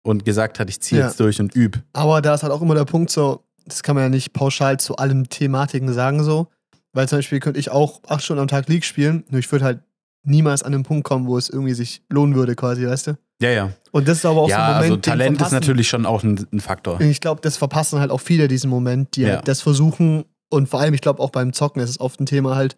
und 0.04 0.26
gesagt 0.26 0.60
hat, 0.60 0.70
ich 0.70 0.82
ziehe 0.82 1.02
Ja. 1.02 1.08
jetzt 1.08 1.20
durch 1.20 1.39
und 1.39 1.56
üb. 1.56 1.78
Aber 1.94 2.22
da 2.22 2.34
ist 2.34 2.42
halt 2.44 2.52
auch 2.52 2.62
immer 2.62 2.74
der 2.76 2.86
Punkt 2.86 3.12
so, 3.12 3.44
das 3.66 3.84
kann 3.84 3.96
man 3.96 4.04
ja 4.06 4.10
nicht 4.10 4.34
pauschal 4.34 4.80
zu 4.80 4.96
allen 4.98 5.30
Thematiken 5.30 5.94
sagen, 5.94 6.24
so. 6.24 6.48
Weil 6.92 7.08
zum 7.08 7.20
Beispiel 7.20 7.39
könnte 7.39 7.60
ich 7.60 7.70
auch 7.70 8.02
acht 8.08 8.24
Stunden 8.24 8.42
am 8.42 8.48
Tag 8.48 8.68
League 8.70 8.84
spielen, 8.86 9.24
nur 9.30 9.39
ich 9.39 9.52
würde 9.52 9.66
halt 9.66 9.80
niemals 10.24 10.63
an 10.63 10.72
den 10.72 10.84
Punkt 10.84 11.04
kommen, 11.06 11.28
wo 11.28 11.38
es 11.38 11.50
irgendwie 11.50 11.74
sich 11.74 12.02
lohnen 12.10 12.36
würde, 12.36 12.56
quasi, 12.56 12.88
weißt 12.88 13.08
du? 13.08 13.18
Ja, 13.41 13.50
ja. 13.50 13.74
Und 13.91 14.08
das 14.08 14.19
ist 14.19 14.26
aber 14.26 14.41
auch 14.41 14.50
ja, 14.50 14.56
so 14.56 14.62
ein 14.62 14.67
Moment. 14.67 14.84
also 14.84 14.98
Talent 14.98 15.41
ist 15.41 15.52
natürlich 15.52 15.88
schon 15.88 16.06
auch 16.06 16.24
ein, 16.24 16.48
ein 16.52 16.60
Faktor. 16.60 17.00
Ich 17.02 17.19
glaube, 17.22 17.41
das 17.41 17.58
verpassen 17.58 18.00
halt 18.00 18.12
auch 18.12 18.22
viele 18.22 18.48
diesen 18.48 18.69
Moment, 18.69 19.15
die 19.15 19.22
Ja. 19.24 19.36
halt 19.36 19.48
das 19.48 19.62
versuchen. 19.62 20.26
Und 20.50 20.69
vor 20.69 20.80
allem, 20.80 20.93
ich 20.93 21.02
glaube, 21.02 21.22
auch 21.22 21.30
beim 21.32 21.52
Zocken 21.54 21.82
ist 21.82 21.89
es 21.89 22.00
oft 22.00 22.19
ein 22.19 22.26
Thema 22.26 22.56
halt, 22.56 22.78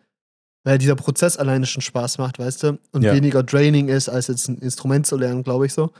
weil 0.64 0.78
dieser 0.78 0.96
Prozess 0.96 1.38
alleine 1.38 1.66
schon 1.68 1.82
Spaß 1.82 2.18
macht, 2.18 2.40
weißt 2.40 2.64
du? 2.64 2.80
Und 2.92 3.04
Ja. 3.04 3.14
weniger 3.14 3.44
draining 3.44 3.90
ist, 3.90 4.10
als 4.10 4.28
jetzt 4.28 4.48
ein 4.48 4.58
Instrument 4.58 5.06
zu 5.06 5.18
lernen, 5.18 5.44
glaube 5.44 5.66
ich 5.68 5.74
so. 5.74 5.92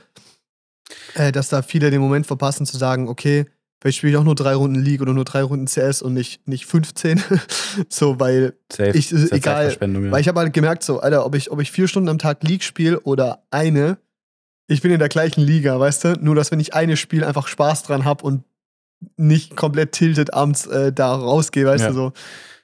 Äh, 1.14 1.32
dass 1.32 1.48
da 1.48 1.62
viele 1.62 1.90
den 1.90 2.00
Moment 2.00 2.26
verpassen, 2.26 2.66
zu 2.66 2.76
sagen, 2.76 3.08
okay, 3.08 3.46
Vielleicht 3.82 3.98
spiele 3.98 4.12
ich 4.12 4.16
auch 4.16 4.24
nur 4.24 4.34
drei 4.34 4.54
Runden 4.54 4.80
League 4.80 5.02
oder 5.02 5.12
nur 5.12 5.26
drei 5.26 5.42
Runden 5.42 5.66
CS 5.66 6.00
und 6.00 6.14
nicht, 6.14 6.48
nicht 6.48 6.64
15. 6.64 7.22
so, 7.90 8.18
weil 8.18 8.54
Safe. 8.72 8.92
Ich- 8.96 9.12
halt 9.12 9.32
egal, 9.32 9.70
ja. 9.70 10.10
Weil 10.10 10.20
ich 10.22 10.28
habe 10.28 10.40
halt 10.40 10.54
gemerkt, 10.54 10.82
so, 10.82 11.00
Alter, 11.00 11.26
ob 11.26 11.34
ich, 11.34 11.50
ob 11.50 11.60
ich 11.60 11.70
vier 11.70 11.86
Stunden 11.86 12.08
am 12.08 12.16
Tag 12.18 12.42
League 12.42 12.62
spiele 12.64 13.00
oder 13.00 13.44
eine, 13.50 13.98
ich 14.68 14.82
bin 14.82 14.90
in 14.92 14.98
der 14.98 15.08
gleichen 15.08 15.40
Liga, 15.42 15.78
weißt 15.78 16.04
du? 16.04 16.12
Nur, 16.20 16.34
dass 16.34 16.50
wenn 16.50 16.60
ich 16.60 16.74
eine 16.74 16.96
spiele, 16.96 17.26
einfach 17.26 17.46
Spaß 17.46 17.84
dran 17.84 18.04
habe 18.04 18.24
und 18.24 18.44
nicht 19.16 19.56
komplett 19.56 19.92
tilted 19.92 20.34
abends 20.34 20.66
äh, 20.66 20.92
da 20.92 21.14
rausgehe, 21.14 21.66
weißt 21.66 21.82
Ja. 21.84 21.88
du 21.88 21.94
so. 21.94 22.12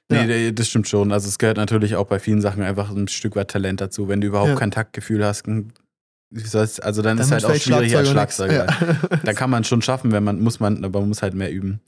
Nee, 0.09 0.17
Ja. 0.19 0.25
nee, 0.27 0.53
das 0.53 0.69
stimmt 0.69 0.88
schon. 0.88 1.12
Also 1.12 1.29
es 1.29 1.38
gehört 1.38 1.57
natürlich 1.59 1.95
auch 1.97 2.07
bei 2.07 2.19
vielen 2.19 2.41
Sachen 2.41 2.62
einfach 2.62 2.91
ein 2.91 3.09
Stück 3.09 3.37
weit 3.37 3.49
Talent 3.51 3.81
dazu. 3.81 4.09
Wenn 4.09 4.21
du 4.21 4.27
überhaupt 4.27 4.49
Ja. 4.51 4.57
kein 4.57 4.71
Taktgefühl 4.71 5.25
hast, 5.25 5.45
also 6.35 7.03
dann, 7.03 7.16
Dann 7.16 7.27
ist 7.27 7.31
halt 7.33 7.45
auch 7.45 7.49
vielleicht 7.51 7.64
schwierig 7.64 7.97
als 7.97 8.09
Schlagzeuger. 8.11 8.66
Ja. 8.66 8.97
Da 9.25 9.33
kann 9.35 9.51
man 9.51 9.64
schon 9.64 9.83
schaffen, 9.83 10.12
wenn 10.12 10.25
man 10.25 10.40
muss 10.40 10.61
man, 10.61 10.85
aber 10.85 11.01
man 11.01 11.09
muss 11.11 11.23
halt 11.23 11.35
mehr 11.35 11.53
üben. 11.53 11.81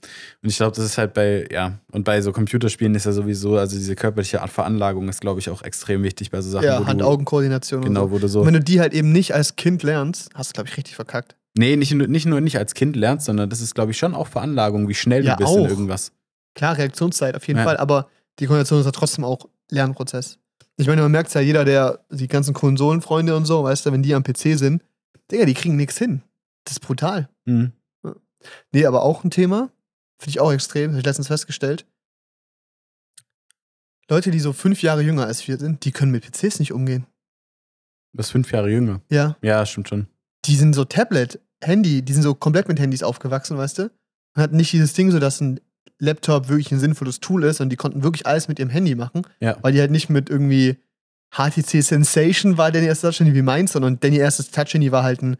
Und 0.43 0.49
ich 0.49 0.57
glaube, 0.57 0.75
das 0.75 0.85
ist 0.85 0.97
halt 0.97 1.13
bei 1.13 1.47
ja 1.51 1.79
und 1.91 2.03
bei 2.03 2.21
so 2.21 2.31
Computerspielen 2.31 2.93
ist 2.95 3.05
ja 3.05 3.11
sowieso, 3.11 3.57
also 3.57 3.75
diese 3.75 3.95
körperliche 3.95 4.41
Art 4.41 4.51
Veranlagung 4.51 5.09
ist, 5.09 5.21
glaube 5.21 5.39
ich, 5.39 5.49
auch 5.49 5.63
extrem 5.63 6.03
wichtig 6.03 6.31
bei 6.31 6.41
so 6.41 6.49
Sachen, 6.49 6.65
ja, 6.65 6.85
Hand-Augen-Koordination 6.85 7.81
genau, 7.83 8.03
und 8.05 8.11
wo 8.11 8.19
du 8.19 8.27
so. 8.27 8.33
so 8.33 8.39
Und 8.41 8.47
wenn 8.47 8.53
du 8.53 8.59
die 8.61 8.79
halt 8.79 8.93
eben 8.93 9.11
nicht 9.11 9.33
als 9.33 9.55
Kind 9.55 9.83
lernst, 9.83 10.29
hast 10.35 10.49
du, 10.51 10.53
glaube 10.53 10.69
ich, 10.69 10.77
richtig 10.77 10.95
verkackt. 10.95 11.35
nee 11.57 11.75
nicht, 11.75 11.93
nur- 11.93 12.07
nicht 12.07 12.25
nur 12.25 12.41
nicht 12.41 12.57
als 12.57 12.73
Kind 12.73 12.95
lernst, 12.95 13.25
sondern 13.25 13.49
das 13.49 13.61
ist, 13.61 13.73
glaube 13.75 13.91
ich, 13.91 13.97
schon 13.97 14.13
auch 14.13 14.27
Veranlagung, 14.27 14.87
wie 14.87 14.93
schnell 14.93 15.25
Ja, 15.25 15.35
du 15.35 15.43
bist 15.43 15.55
in 15.55 15.65
auch. 15.65 15.69
irgendwas. 15.69 16.11
Klar, 16.53 16.77
Reaktionszeit 16.77 17.35
auf 17.35 17.47
jeden 17.47 17.59
Ja. 17.59 17.65
Fall, 17.65 17.77
aber 17.77 18.07
die 18.39 18.45
Koordination 18.45 18.79
ist 18.79 18.85
ja 18.85 18.91
trotzdem 18.91 19.23
auch 19.25 19.47
Lernprozess. 19.71 20.37
Ich 20.77 20.87
meine, 20.87 21.01
man 21.01 21.11
merkt 21.11 21.33
ja, 21.33 21.41
jeder, 21.41 21.63
der 21.63 22.05
die 22.09 22.27
ganzen 22.27 22.53
Konsolenfreunde 22.53 23.35
und 23.35 23.45
so, 23.45 23.63
weißt 23.63 23.85
du, 23.85 23.91
wenn 23.91 24.03
die 24.03 24.13
am 24.13 24.23
PC 24.23 24.57
sind, 24.57 24.83
Digga, 25.31 25.45
die 25.45 25.53
kriegen 25.53 25.75
nichts 25.75 25.97
hin. 25.97 26.21
Das 26.65 26.73
ist 26.73 26.79
brutal. 26.81 27.29
Mhm. 27.45 27.71
Nee, 28.71 28.85
aber 28.85 29.01
auch 29.03 29.23
ein 29.23 29.31
Thema, 29.31 29.71
finde 30.19 30.29
ich 30.29 30.39
auch 30.39 30.51
extrem, 30.51 30.91
habe 30.91 30.99
ich 30.99 31.05
letztens 31.05 31.27
festgestellt. 31.27 31.85
Leute, 34.09 34.29
die 34.29 34.39
so 34.39 34.53
fünf 34.53 34.81
Jahre 34.83 35.01
jünger 35.01 35.25
als 35.25 35.47
wir 35.47 35.57
sind, 35.57 35.83
die 35.85 35.91
können 35.91 36.11
mit 36.11 36.23
PCs 36.23 36.59
nicht 36.59 36.73
umgehen. 36.73 37.07
Du 38.11 38.17
bist 38.17 38.31
fünf 38.31 38.51
Jahre 38.51 38.69
jünger. 38.69 39.01
Ja. 39.09 39.35
Ja, 39.41 39.65
stimmt 39.65 39.89
schon. 39.89 40.07
Die 40.45 40.55
sind 40.55 40.73
so 40.73 40.85
Tablet, 40.85 41.39
Handy, 41.63 42.03
die 42.03 42.13
sind 42.13 42.21
so 42.21 42.35
komplett 42.35 42.67
mit 42.67 42.79
Handys 42.79 43.01
aufgewachsen, 43.01 43.57
weißt 43.57 43.79
du? 43.79 43.91
Man 44.35 44.43
hat 44.43 44.51
nicht 44.51 44.71
dieses 44.71 44.93
Ding 44.93 45.09
so, 45.09 45.19
dass 45.19 45.41
ein 45.41 45.59
Laptop 45.99 46.49
wirklich 46.49 46.71
ein 46.71 46.79
sinnvolles 46.79 47.19
Tool 47.19 47.43
ist 47.43 47.61
und 47.61 47.69
die 47.69 47.75
konnten 47.75 48.03
wirklich 48.03 48.25
alles 48.27 48.47
mit 48.47 48.59
ihrem 48.59 48.69
Handy 48.69 48.95
machen, 48.95 49.23
Ja. 49.39 49.57
weil 49.61 49.71
die 49.73 49.79
halt 49.79 49.91
nicht 49.91 50.09
mit 50.09 50.29
irgendwie 50.29 50.77
HTC 51.31 51.81
Sensation 51.81 52.57
war 52.57 52.71
Danny 52.71 52.87
erstes 52.87 53.09
Touch-Handy 53.17 53.33
wie 53.33 53.41
meins, 53.41 53.73
sondern 53.73 53.99
Danny 53.99 54.17
erstes 54.17 54.51
Touch-Handy 54.51 54.91
war 54.91 55.03
halt 55.03 55.21
ein 55.21 55.37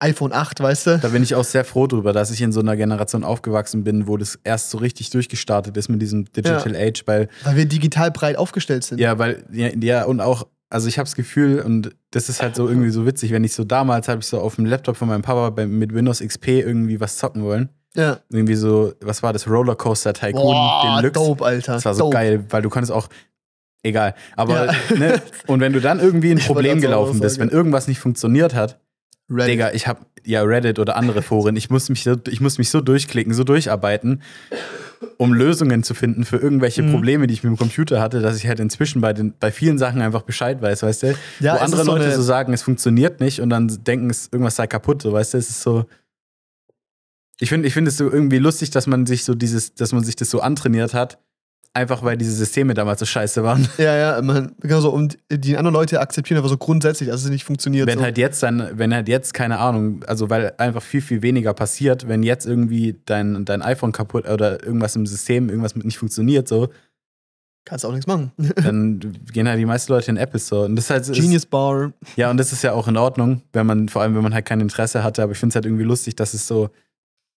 iPhone 0.00 0.32
8, 0.32 0.60
weißt 0.60 0.86
du? 0.86 0.98
Da 0.98 1.08
bin 1.08 1.22
ich 1.24 1.34
auch 1.34 1.42
sehr 1.44 1.64
froh 1.64 1.88
drüber, 1.88 2.12
dass 2.12 2.30
ich 2.30 2.40
in 2.40 2.52
so 2.52 2.60
einer 2.60 2.76
Generation 2.76 3.24
aufgewachsen 3.24 3.82
bin, 3.82 4.06
wo 4.06 4.16
das 4.16 4.38
erst 4.44 4.70
so 4.70 4.78
richtig 4.78 5.10
durchgestartet 5.10 5.76
ist 5.76 5.88
mit 5.88 6.00
diesem 6.00 6.24
Digital 6.26 6.76
Age, 6.76 7.02
weil 7.06 7.28
Weil 7.42 7.56
wir 7.56 7.64
digital 7.66 8.10
breit 8.12 8.36
aufgestellt 8.36 8.84
sind. 8.84 9.00
Ja, 9.00 9.18
weil, 9.18 9.44
ja, 9.52 9.70
ja 9.80 10.04
und 10.04 10.20
auch, 10.20 10.46
also 10.70 10.86
ich 10.86 10.98
habe 10.98 11.06
das 11.06 11.16
Gefühl, 11.16 11.60
und 11.60 11.96
das 12.12 12.28
ist 12.28 12.40
halt 12.42 12.54
so 12.54 12.68
irgendwie 12.68 12.90
so 12.90 13.06
witzig, 13.06 13.32
wenn 13.32 13.42
ich 13.42 13.54
so 13.54 13.64
damals 13.64 14.06
habe 14.06 14.20
ich 14.20 14.26
so 14.26 14.40
auf 14.40 14.54
dem 14.54 14.66
Laptop 14.66 14.96
von 14.96 15.08
meinem 15.08 15.22
Papa 15.22 15.50
bei, 15.50 15.66
mit 15.66 15.92
Windows 15.92 16.20
XP 16.20 16.48
irgendwie 16.48 17.00
was 17.00 17.16
zocken 17.16 17.42
wollen. 17.42 17.68
Ja. 17.98 18.20
Irgendwie 18.30 18.54
so, 18.54 18.92
was 19.00 19.22
war 19.22 19.32
das? 19.32 19.48
Rollercoaster 19.48 20.12
Tycoon 20.14 20.42
Boah, 20.54 21.00
Deluxe. 21.02 21.12
dope, 21.20 21.44
Alter. 21.44 21.74
Das 21.74 21.84
war 21.84 21.94
so 21.94 22.04
dope. 22.04 22.14
geil, 22.14 22.44
weil 22.48 22.62
du 22.62 22.70
konntest 22.70 22.92
auch. 22.92 23.08
Egal. 23.82 24.14
Aber, 24.36 24.66
Ja. 24.66 24.72
ne? 24.96 25.22
Und 25.46 25.60
wenn 25.60 25.72
du 25.72 25.80
dann 25.80 26.00
irgendwie 26.00 26.30
ein 26.32 26.38
Problem 26.38 26.80
gelaufen 26.80 27.20
bist, 27.20 27.38
wenn 27.38 27.48
irgendwas 27.48 27.88
nicht 27.88 28.00
funktioniert 28.00 28.54
hat, 28.54 28.78
Reddit. 29.30 29.48
Digga, 29.54 29.72
ich 29.72 29.86
hab 29.86 30.06
ja 30.24 30.42
Reddit 30.42 30.78
oder 30.78 30.96
andere 30.96 31.20
Foren, 31.22 31.54
ich 31.56 31.68
muss 31.70 31.88
mich 31.90 32.02
so, 32.02 32.16
ich 32.28 32.40
muss 32.40 32.56
mich 32.58 32.70
so 32.70 32.80
durchklicken, 32.80 33.34
so 33.34 33.44
durcharbeiten, 33.44 34.22
um 35.18 35.34
Lösungen 35.34 35.82
zu 35.82 35.94
finden 35.94 36.24
für 36.24 36.38
irgendwelche 36.38 36.82
Mhm. 36.82 36.92
Probleme, 36.92 37.26
die 37.26 37.34
ich 37.34 37.42
mit 37.44 37.50
dem 37.52 37.58
Computer 37.58 38.00
hatte, 38.00 38.20
dass 38.20 38.36
ich 38.38 38.46
halt 38.48 38.58
inzwischen 38.58 39.00
bei, 39.02 39.12
den, 39.12 39.34
bei 39.38 39.52
vielen 39.52 39.76
Sachen 39.78 40.00
einfach 40.00 40.22
Bescheid 40.22 40.62
weiß, 40.62 40.82
weißt 40.82 41.02
du? 41.02 41.14
Ja, 41.40 41.54
Wo 41.54 41.58
andere 41.58 41.84
so 41.84 41.92
Leute 41.92 42.10
so 42.14 42.22
sagen, 42.22 42.52
es 42.54 42.62
funktioniert 42.62 43.20
nicht 43.20 43.40
und 43.40 43.50
dann 43.50 43.68
denken, 43.84 44.08
es, 44.10 44.28
irgendwas 44.32 44.56
sei 44.56 44.66
kaputt, 44.66 45.02
so, 45.02 45.12
weißt 45.12 45.34
du? 45.34 45.38
Es 45.38 45.50
ist 45.50 45.60
so. 45.62 45.84
Ich 47.40 47.48
finde 47.48 47.68
ich 47.68 47.74
finde 47.74 47.90
es 47.90 47.96
so 47.96 48.10
irgendwie 48.10 48.38
lustig, 48.38 48.70
dass 48.70 48.86
man 48.86 49.06
sich 49.06 49.24
so 49.24 49.34
dieses, 49.34 49.74
dass 49.74 49.92
man 49.92 50.04
sich 50.04 50.16
das 50.16 50.30
so 50.30 50.40
antrainiert 50.40 50.92
hat, 50.92 51.18
einfach 51.72 52.02
weil 52.02 52.16
diese 52.16 52.32
Systeme 52.32 52.74
damals 52.74 53.00
so 53.00 53.06
scheiße 53.06 53.42
waren. 53.44 53.68
Ja, 53.78 53.96
ja, 53.96 54.22
man, 54.22 54.56
genau 54.60 54.80
so, 54.80 54.90
und 54.90 55.18
die 55.30 55.56
anderen 55.56 55.74
Leute 55.74 56.00
akzeptieren 56.00 56.38
aber 56.38 56.48
so 56.48 56.56
grundsätzlich, 56.56 57.08
dass 57.08 57.22
es 57.22 57.30
nicht 57.30 57.44
funktioniert. 57.44 57.86
Wenn 57.86 57.98
so. 57.98 58.04
halt 58.04 58.18
jetzt 58.18 58.42
dann, 58.42 58.70
wenn 58.72 58.92
halt 58.92 59.08
jetzt, 59.08 59.34
keine 59.34 59.58
Ahnung, 59.58 60.04
also 60.06 60.30
weil 60.30 60.52
einfach 60.58 60.82
viel, 60.82 61.00
viel 61.00 61.22
weniger 61.22 61.54
passiert, 61.54 62.08
wenn 62.08 62.22
jetzt 62.22 62.46
irgendwie 62.46 63.00
dein, 63.06 63.44
dein 63.44 63.62
iPhone 63.62 63.92
kaputt 63.92 64.28
oder 64.28 64.62
irgendwas 64.64 64.96
im 64.96 65.06
System, 65.06 65.48
irgendwas 65.48 65.76
mit 65.76 65.84
nicht 65.84 65.98
funktioniert, 65.98 66.48
so, 66.48 66.68
Kannst 67.68 67.84
auch 67.84 67.92
nichts 67.92 68.06
machen. 68.06 68.32
dann 68.56 68.98
gehen 69.30 69.46
halt 69.46 69.58
die 69.58 69.66
meisten 69.66 69.92
Leute 69.92 70.10
in 70.10 70.14
den 70.14 70.24
Apple 70.24 70.40
Store. 70.40 70.64
Und 70.64 70.76
das 70.76 70.88
halt, 70.88 71.04
Genius 71.12 71.44
Bar. 71.44 71.92
Ist, 72.00 72.16
ja, 72.16 72.30
und 72.30 72.38
das 72.38 72.50
ist 72.50 72.62
ja 72.62 72.72
auch 72.72 72.88
in 72.88 72.96
Ordnung, 72.96 73.42
wenn 73.52 73.66
man, 73.66 73.90
vor 73.90 74.00
allem 74.00 74.14
wenn 74.14 74.22
man 74.22 74.32
halt 74.32 74.46
kein 74.46 74.60
Interesse 74.60 75.04
hatte, 75.04 75.22
aber 75.22 75.32
ich 75.32 75.38
finde 75.38 75.50
es 75.50 75.54
halt 75.56 75.66
irgendwie 75.66 75.84
lustig, 75.84 76.16
dass 76.16 76.32
es 76.32 76.46
so, 76.46 76.70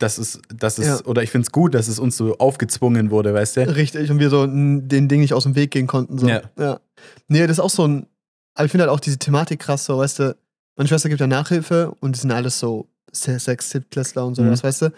dass 0.01 0.17
es, 0.17 0.39
dass 0.53 0.77
es, 0.77 0.85
Ja. 0.85 1.05
oder 1.05 1.23
ich 1.23 1.29
finde 1.31 1.45
es 1.45 1.51
gut, 1.51 1.73
dass 1.73 1.87
es 1.87 1.99
uns 1.99 2.17
so 2.17 2.37
aufgezwungen 2.37 3.11
wurde, 3.11 3.33
weißt 3.33 3.57
du? 3.57 3.75
Richtig, 3.75 4.09
und 4.11 4.19
wir 4.19 4.29
so 4.29 4.45
den 4.47 5.07
Ding 5.07 5.21
nicht 5.21 5.33
aus 5.33 5.43
dem 5.43 5.55
Weg 5.55 5.71
gehen 5.71 5.87
konnten. 5.87 6.17
So. 6.17 6.27
Ja. 6.27 6.41
ja. 6.57 6.79
Nee, 7.27 7.41
das 7.41 7.51
ist 7.57 7.59
auch 7.59 7.69
so 7.69 7.87
ein. 7.87 8.07
Aber 8.53 8.65
ich 8.65 8.71
finde 8.71 8.83
halt 8.85 8.91
auch 8.93 8.99
diese 8.99 9.17
Thematik 9.17 9.59
krass, 9.61 9.85
so, 9.85 9.97
weißt 9.97 10.19
du, 10.19 10.35
meine 10.75 10.87
Schwester 10.89 11.09
gibt 11.09 11.21
ja 11.21 11.27
Nachhilfe 11.27 11.95
und 12.01 12.15
die 12.15 12.19
sind 12.19 12.31
alles 12.31 12.59
so 12.59 12.87
Se- 13.13 13.39
sechs, 13.39 13.69
siebtklässler 13.69 14.25
und 14.25 14.35
sowas, 14.35 14.61
Mhm. 14.63 14.67
weißt 14.67 14.81
du? 14.83 14.93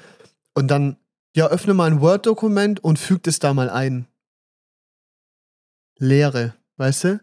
Und 0.55 0.67
dann, 0.69 0.97
ja, 1.35 1.47
öffne 1.47 1.73
mal 1.73 1.85
ein 1.89 1.99
Word-Dokument 2.01 2.83
und 2.83 2.99
füg 2.99 3.23
das 3.23 3.39
da 3.39 3.53
mal 3.55 3.69
ein. 3.69 4.05
Lehre, 5.97 6.53
weißt 6.77 7.03
du? 7.05 7.19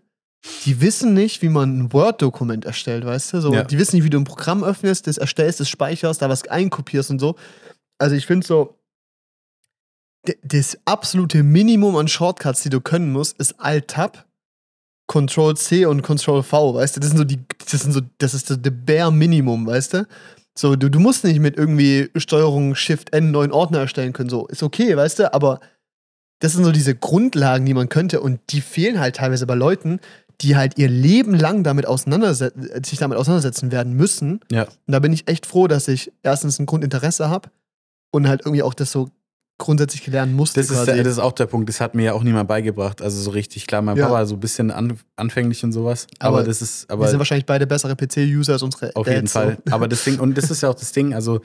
Die 0.64 0.80
wissen 0.80 1.12
nicht, 1.12 1.42
wie 1.42 1.48
man 1.50 1.78
ein 1.78 1.92
Word-Dokument 1.92 2.64
erstellt, 2.64 3.04
weißt 3.04 3.34
du? 3.34 3.40
So, 3.40 3.52
Ja. 3.52 3.62
Die 3.64 3.78
wissen 3.78 3.96
nicht, 3.96 4.04
wie 4.04 4.10
du 4.10 4.18
ein 4.18 4.24
Programm 4.24 4.64
öffnest, 4.64 5.06
das 5.06 5.18
erstellst, 5.18 5.60
das 5.60 5.68
speicherst, 5.68 6.22
da 6.22 6.28
was 6.28 6.48
einkopierst 6.48 7.10
und 7.10 7.18
so. 7.18 7.36
Also 8.00 8.16
ich 8.16 8.26
finde 8.26 8.46
so, 8.46 8.78
das 10.42 10.78
absolute 10.84 11.42
Minimum 11.42 11.96
an 11.96 12.08
Shortcuts, 12.08 12.62
die 12.62 12.70
du 12.70 12.80
können 12.80 13.12
musst, 13.12 13.38
ist 13.38 13.60
Alt-Tab, 13.60 14.26
Control-C 15.06 15.86
und 15.86 16.02
Control-V, 16.02 16.74
weißt 16.74 16.96
du? 16.96 17.00
Das 17.00 17.10
sind 17.10 17.18
so 17.18 17.24
die, 17.24 17.40
das 17.70 17.82
sind 17.82 17.92
so, 17.92 18.00
das 18.18 18.34
ist 18.34 18.50
das 18.50 18.58
bare 18.62 19.12
Minimum, 19.12 19.66
weißt 19.66 19.94
du? 19.94 20.06
So, 20.56 20.76
du, 20.76 20.90
du 20.90 20.98
musst 20.98 21.24
nicht 21.24 21.40
mit 21.40 21.56
irgendwie 21.56 22.10
Steuerung 22.16 22.74
Shift-N 22.74 23.24
einen 23.24 23.32
neuen 23.32 23.52
Ordner 23.52 23.80
erstellen 23.80 24.12
können, 24.12 24.30
so, 24.30 24.46
ist 24.46 24.62
okay, 24.62 24.96
weißt 24.96 25.20
du? 25.20 25.34
Aber 25.34 25.60
das 26.40 26.52
sind 26.52 26.64
so 26.64 26.72
diese 26.72 26.94
Grundlagen, 26.94 27.66
die 27.66 27.74
man 27.74 27.88
könnte 27.88 28.20
und 28.20 28.40
die 28.50 28.62
fehlen 28.62 28.98
halt 28.98 29.16
teilweise 29.16 29.46
bei 29.46 29.54
Leuten, 29.54 30.00
die 30.40 30.56
halt 30.56 30.78
ihr 30.78 30.88
Leben 30.88 31.34
lang 31.34 31.64
damit 31.64 31.86
auseinandersetzen, 31.86 32.82
sich 32.82 32.98
damit 32.98 33.18
auseinandersetzen 33.18 33.72
werden 33.72 33.92
müssen. 33.92 34.40
Ja. 34.50 34.62
Und 34.64 34.92
da 34.92 35.00
bin 35.00 35.12
ich 35.12 35.28
echt 35.28 35.44
froh, 35.44 35.66
dass 35.66 35.86
ich 35.86 36.12
erstens 36.22 36.58
ein 36.58 36.66
Grundinteresse 36.66 37.28
habe 37.28 37.50
und 38.10 38.28
halt 38.28 38.42
irgendwie 38.44 38.62
auch 38.62 38.74
das 38.74 38.92
so 38.92 39.08
grundsätzlich 39.58 40.06
lernen 40.06 40.34
musste. 40.34 40.58
Das 40.60 40.70
ist, 40.70 40.84
quasi. 40.84 41.02
das 41.02 41.12
ist 41.12 41.18
auch 41.18 41.32
der 41.32 41.46
Punkt, 41.46 41.68
das 41.68 41.80
hat 41.80 41.94
mir 41.94 42.04
ja 42.04 42.12
auch 42.14 42.22
niemand 42.22 42.48
beigebracht. 42.48 43.02
Also 43.02 43.20
so 43.20 43.30
richtig, 43.30 43.66
klar, 43.66 43.82
mein 43.82 43.96
Ja. 43.96 44.06
Papa 44.06 44.26
so 44.26 44.34
ein 44.34 44.40
bisschen 44.40 44.70
an, 44.70 44.98
anfänglich 45.16 45.62
und 45.62 45.72
sowas. 45.72 46.06
Aber, 46.18 46.38
Aber 46.38 46.46
das 46.46 46.62
ist, 46.62 46.88
wir 46.88 46.94
aber 46.94 47.08
sind 47.08 47.18
wahrscheinlich 47.18 47.46
beide 47.46 47.66
bessere 47.66 47.94
PC-User 47.94 48.54
als 48.54 48.62
unsere 48.62 48.96
Auf 48.96 49.04
Dads, 49.04 49.14
jeden 49.14 49.28
Fall. 49.28 49.58
So. 49.64 49.74
Aber 49.74 49.86
das 49.86 50.02
Ding, 50.02 50.18
und 50.18 50.36
das 50.36 50.50
ist 50.50 50.62
ja 50.62 50.70
auch 50.70 50.74
das 50.74 50.92
Ding, 50.92 51.14
also 51.14 51.40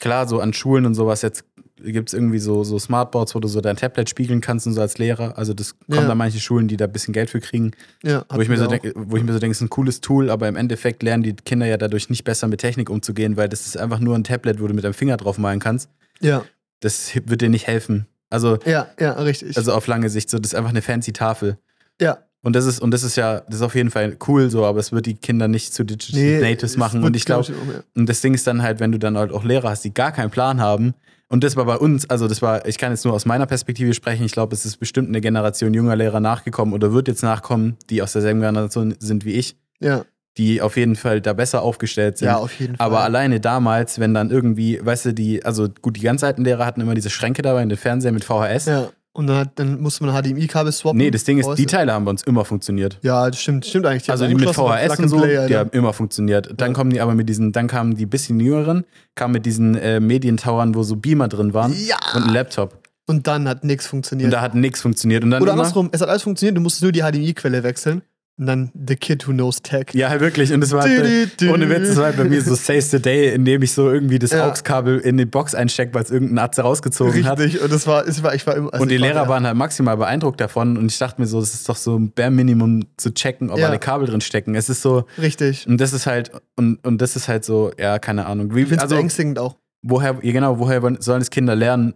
klar, 0.00 0.28
so 0.28 0.40
an 0.40 0.52
Schulen 0.52 0.84
und 0.86 0.94
sowas, 0.94 1.22
jetzt 1.22 1.44
gibt 1.82 2.08
es 2.08 2.14
irgendwie 2.14 2.38
so, 2.38 2.64
so 2.64 2.78
Smartboards, 2.78 3.34
wo 3.34 3.40
du 3.40 3.48
so 3.48 3.60
dein 3.60 3.76
Tablet 3.76 4.08
spiegeln 4.08 4.40
kannst 4.40 4.66
und 4.66 4.72
so 4.74 4.80
als 4.80 4.98
Lehrer. 4.98 5.36
Also 5.38 5.54
das 5.54 5.78
kommen 5.80 6.02
Ja. 6.02 6.08
da 6.08 6.14
manche 6.14 6.40
Schulen, 6.40 6.68
die 6.68 6.76
da 6.76 6.86
ein 6.86 6.92
bisschen 6.92 7.12
Geld 7.12 7.30
für 7.30 7.40
kriegen, 7.40 7.72
Ja, 8.02 8.24
wo 8.30 8.40
ich, 8.40 8.48
mir 8.48 8.56
so 8.56 8.66
denke, 8.66 8.92
wo 8.96 9.16
ich 9.16 9.22
mir 9.22 9.32
so 9.32 9.38
denke, 9.38 9.52
es 9.52 9.58
ist 9.58 9.62
ein 9.62 9.70
cooles 9.70 10.00
Tool, 10.00 10.30
aber 10.30 10.48
im 10.48 10.56
Endeffekt 10.56 11.02
lernen 11.02 11.22
die 11.22 11.34
Kinder 11.34 11.66
ja 11.66 11.76
dadurch 11.76 12.08
nicht 12.10 12.24
besser 12.24 12.48
mit 12.48 12.60
Technik 12.60 12.88
umzugehen, 12.90 13.36
weil 13.36 13.48
das 13.48 13.66
ist 13.66 13.76
einfach 13.76 13.98
nur 14.00 14.14
ein 14.16 14.24
Tablet, 14.24 14.60
wo 14.60 14.66
du 14.66 14.74
mit 14.74 14.84
deinem 14.84 14.94
Finger 14.94 15.16
drauf 15.16 15.38
malen 15.38 15.60
kannst. 15.60 15.90
Ja, 16.20 16.44
Das 16.80 17.12
wird 17.26 17.40
dir 17.42 17.48
nicht 17.50 17.66
helfen. 17.66 18.06
Also, 18.30 18.58
ja, 18.64 18.88
ja, 18.98 19.12
richtig. 19.12 19.56
also 19.56 19.72
auf 19.72 19.86
lange 19.86 20.08
Sicht, 20.10 20.28
so, 20.30 20.38
das 20.38 20.52
ist 20.52 20.54
einfach 20.58 20.70
eine 20.70 20.82
fancy 20.82 21.12
Tafel. 21.12 21.58
ja, 22.00 22.18
Und 22.42 22.54
das 22.56 22.64
ist, 22.66 22.80
und 22.80 22.90
das 22.92 23.02
ist 23.02 23.16
ja, 23.16 23.40
das 23.40 23.56
ist 23.56 23.62
auf 23.62 23.74
jeden 23.74 23.90
Fall 23.90 24.16
cool 24.28 24.50
so, 24.50 24.64
aber 24.64 24.80
es 24.80 24.92
wird 24.92 25.06
die 25.06 25.14
Kinder 25.14 25.46
nicht 25.48 25.72
zu 25.74 25.84
Digital 25.84 26.20
nee, 26.20 26.38
Natives 26.40 26.72
es 26.72 26.76
machen. 26.76 27.04
Und 27.04 27.14
ich 27.16 27.24
glaube, 27.24 27.44
glaub 27.46 27.58
ja. 27.74 27.82
und 27.94 28.08
das 28.08 28.20
Ding 28.20 28.34
ist 28.34 28.46
dann 28.46 28.62
halt, 28.62 28.80
wenn 28.80 28.92
du 28.92 28.98
dann 28.98 29.16
halt 29.16 29.30
auch 29.32 29.44
Lehrer 29.44 29.68
hast, 29.70 29.84
die 29.84 29.92
gar 29.94 30.10
keinen 30.12 30.30
Plan 30.30 30.60
haben. 30.60 30.94
Und 31.28 31.42
das 31.42 31.56
war 31.56 31.64
bei 31.64 31.76
uns, 31.76 32.08
also 32.08 32.28
das 32.28 32.40
war, 32.40 32.66
ich 32.66 32.78
kann 32.78 32.92
jetzt 32.92 33.04
nur 33.04 33.14
aus 33.14 33.26
meiner 33.26 33.46
Perspektive 33.46 33.94
sprechen. 33.94 34.24
Ich 34.24 34.32
glaube, 34.32 34.54
es 34.54 34.64
ist 34.64 34.76
bestimmt 34.76 35.08
eine 35.08 35.20
Generation 35.20 35.74
junger 35.74 35.96
Lehrer 35.96 36.20
nachgekommen 36.20 36.72
oder 36.72 36.92
wird 36.92 37.08
jetzt 37.08 37.22
nachkommen, 37.22 37.76
die 37.90 38.00
aus 38.02 38.12
derselben 38.12 38.40
Generation 38.40 38.94
sind 39.00 39.24
wie 39.24 39.32
ich, 39.32 39.56
ja, 39.80 40.04
die 40.38 40.60
auf 40.60 40.76
jeden 40.76 40.96
Fall 40.96 41.20
da 41.20 41.32
besser 41.32 41.62
aufgestellt 41.62 42.18
sind. 42.18 42.26
ja, 42.26 42.36
auf 42.36 42.58
jeden 42.60 42.76
Fall. 42.76 42.86
Aber 42.86 43.00
alleine 43.00 43.40
damals, 43.40 43.98
wenn 43.98 44.14
dann 44.14 44.30
irgendwie, 44.30 44.78
weißt 44.84 45.06
du, 45.06 45.14
die, 45.14 45.44
also 45.44 45.68
gut, 45.82 45.96
die 45.96 46.02
ganz 46.02 46.22
alten 46.22 46.44
Lehrer 46.44 46.66
hatten 46.66 46.80
immer 46.80 46.94
diese 46.94 47.10
Schränke 47.10 47.42
dabei 47.42 47.62
in 47.62 47.70
den 47.70 47.78
Fernseher 47.78 48.12
mit 48.12 48.24
VHS. 48.24 48.66
ja, 48.66 48.88
Und 49.16 49.28
dann, 49.28 49.36
hat, 49.38 49.52
dann 49.58 49.80
musste 49.80 50.04
man 50.04 50.14
HDMI-Kabel 50.14 50.70
swappen. 50.72 50.98
Nee, 50.98 51.10
das 51.10 51.24
Ding 51.24 51.38
ist, 51.38 51.48
die? 51.54 51.64
Teile 51.64 51.94
haben 51.94 52.04
bei 52.04 52.10
uns 52.10 52.22
immer 52.24 52.44
funktioniert. 52.44 52.98
Ja, 53.00 53.30
das 53.30 53.40
stimmt, 53.40 53.64
stimmt 53.64 53.86
eigentlich. 53.86 54.10
Also 54.10 54.26
die 54.26 54.34
mit 54.34 54.50
VHS 54.50 54.98
und 54.98 55.08
so, 55.08 55.16
Play, 55.20 55.46
die 55.46 55.56
haben 55.56 55.70
immer 55.70 55.94
funktioniert. 55.94 56.52
Dann 56.58 56.72
Ja. 56.72 56.74
kommen 56.74 56.90
die 56.90 57.00
aber 57.00 57.14
mit 57.14 57.26
diesen, 57.26 57.50
dann 57.52 57.66
kamen 57.66 57.96
die 57.96 58.04
bisschen 58.04 58.38
jüngeren, 58.40 58.84
kamen 59.14 59.32
mit 59.32 59.46
diesen 59.46 59.74
äh, 59.74 60.00
Medientowern, 60.00 60.74
wo 60.74 60.82
so 60.82 60.96
Beamer 60.96 61.28
drin 61.28 61.54
waren 61.54 61.72
Ja. 61.86 61.96
und 62.14 62.24
ein 62.24 62.32
Laptop. 62.34 62.78
Und 63.06 63.26
dann 63.26 63.48
hat 63.48 63.64
nichts 63.64 63.86
Und 63.86 63.90
funktioniert. 63.90 64.32
da 64.34 64.42
hat 64.42 64.54
nichts 64.54 64.82
funktioniert. 64.82 65.24
Und 65.24 65.30
dann 65.30 65.40
Oder 65.42 65.52
andersrum, 65.52 65.88
es 65.92 66.02
hat 66.02 66.10
alles 66.10 66.22
funktioniert, 66.22 66.56
du 66.56 66.60
musstest 66.60 66.82
nur 66.82 66.92
die 66.92 67.00
HDMI-Quelle 67.00 67.62
wechseln. 67.62 68.02
Und 68.38 68.46
dann 68.46 68.70
The 68.86 68.96
Kid 68.96 69.26
Who 69.26 69.32
Knows 69.32 69.62
Tech. 69.62 69.86
Ja, 69.94 70.20
wirklich. 70.20 70.52
Und 70.52 70.62
es 70.62 70.70
war, 70.72 70.82
Du, 70.86 70.90
halt, 70.90 71.40
du, 71.40 71.46
du. 71.46 71.52
ohne 71.54 71.70
Witz, 71.70 71.88
es 71.88 71.96
war 71.96 72.04
halt 72.04 72.18
bei 72.18 72.24
mir 72.24 72.42
so 72.42 72.54
Saves 72.54 72.90
the 72.90 73.00
Day, 73.00 73.32
indem 73.34 73.62
ich 73.62 73.72
so 73.72 73.90
irgendwie 73.90 74.18
das 74.18 74.32
Ja. 74.32 74.46
AUX-Kabel 74.46 74.98
in 74.98 75.16
die 75.16 75.24
Box 75.24 75.54
einstecke, 75.54 75.94
weil 75.94 76.02
es 76.02 76.10
irgendein 76.10 76.40
Atze 76.40 76.60
rausgezogen 76.60 77.24
hat. 77.24 77.38
Richtig, 77.38 77.62
und 77.62 77.72
das 77.72 77.86
war, 77.86 78.06
ich 78.06 78.22
war, 78.22 78.34
ich 78.34 78.46
war 78.46 78.54
immer. 78.54 78.74
also 78.74 78.82
und 78.82 78.90
die 78.90 79.00
war 79.00 79.06
Lehrer 79.08 79.20
der- 79.20 79.28
waren 79.30 79.46
halt 79.46 79.56
maximal 79.56 79.96
beeindruckt 79.96 80.38
davon. 80.38 80.76
Und 80.76 80.92
ich 80.92 80.98
dachte 80.98 81.18
mir 81.18 81.26
so, 81.26 81.38
es 81.40 81.54
ist 81.54 81.66
doch 81.66 81.76
so 81.76 81.98
ein 81.98 82.10
Bare 82.12 82.30
Minimum 82.30 82.82
zu 82.98 83.14
checken, 83.14 83.48
ob 83.48 83.58
Ja. 83.58 83.68
alle 83.68 83.78
Kabel 83.78 84.06
drin 84.06 84.20
stecken. 84.20 84.54
Es 84.54 84.68
ist 84.68 84.82
so, 84.82 85.06
Richtig. 85.16 85.66
und 85.66 85.80
das 85.80 85.94
ist 85.94 86.04
halt, 86.06 86.30
und, 86.56 86.84
und 86.84 87.00
das 87.00 87.16
ist 87.16 87.28
halt 87.28 87.42
so, 87.42 87.72
ja, 87.78 87.98
keine 87.98 88.26
Ahnung. 88.26 88.54
Wie, 88.54 88.60
Ich 88.60 88.68
finde 88.68 88.76
es 88.76 88.82
also, 88.82 88.96
beängstigend 88.96 89.38
auch. 89.38 89.56
woher, 89.82 90.18
ja 90.20 90.32
genau, 90.32 90.58
woher 90.58 90.82
sollen 91.00 91.22
es 91.22 91.30
Kinder 91.30 91.56
lernen, 91.56 91.94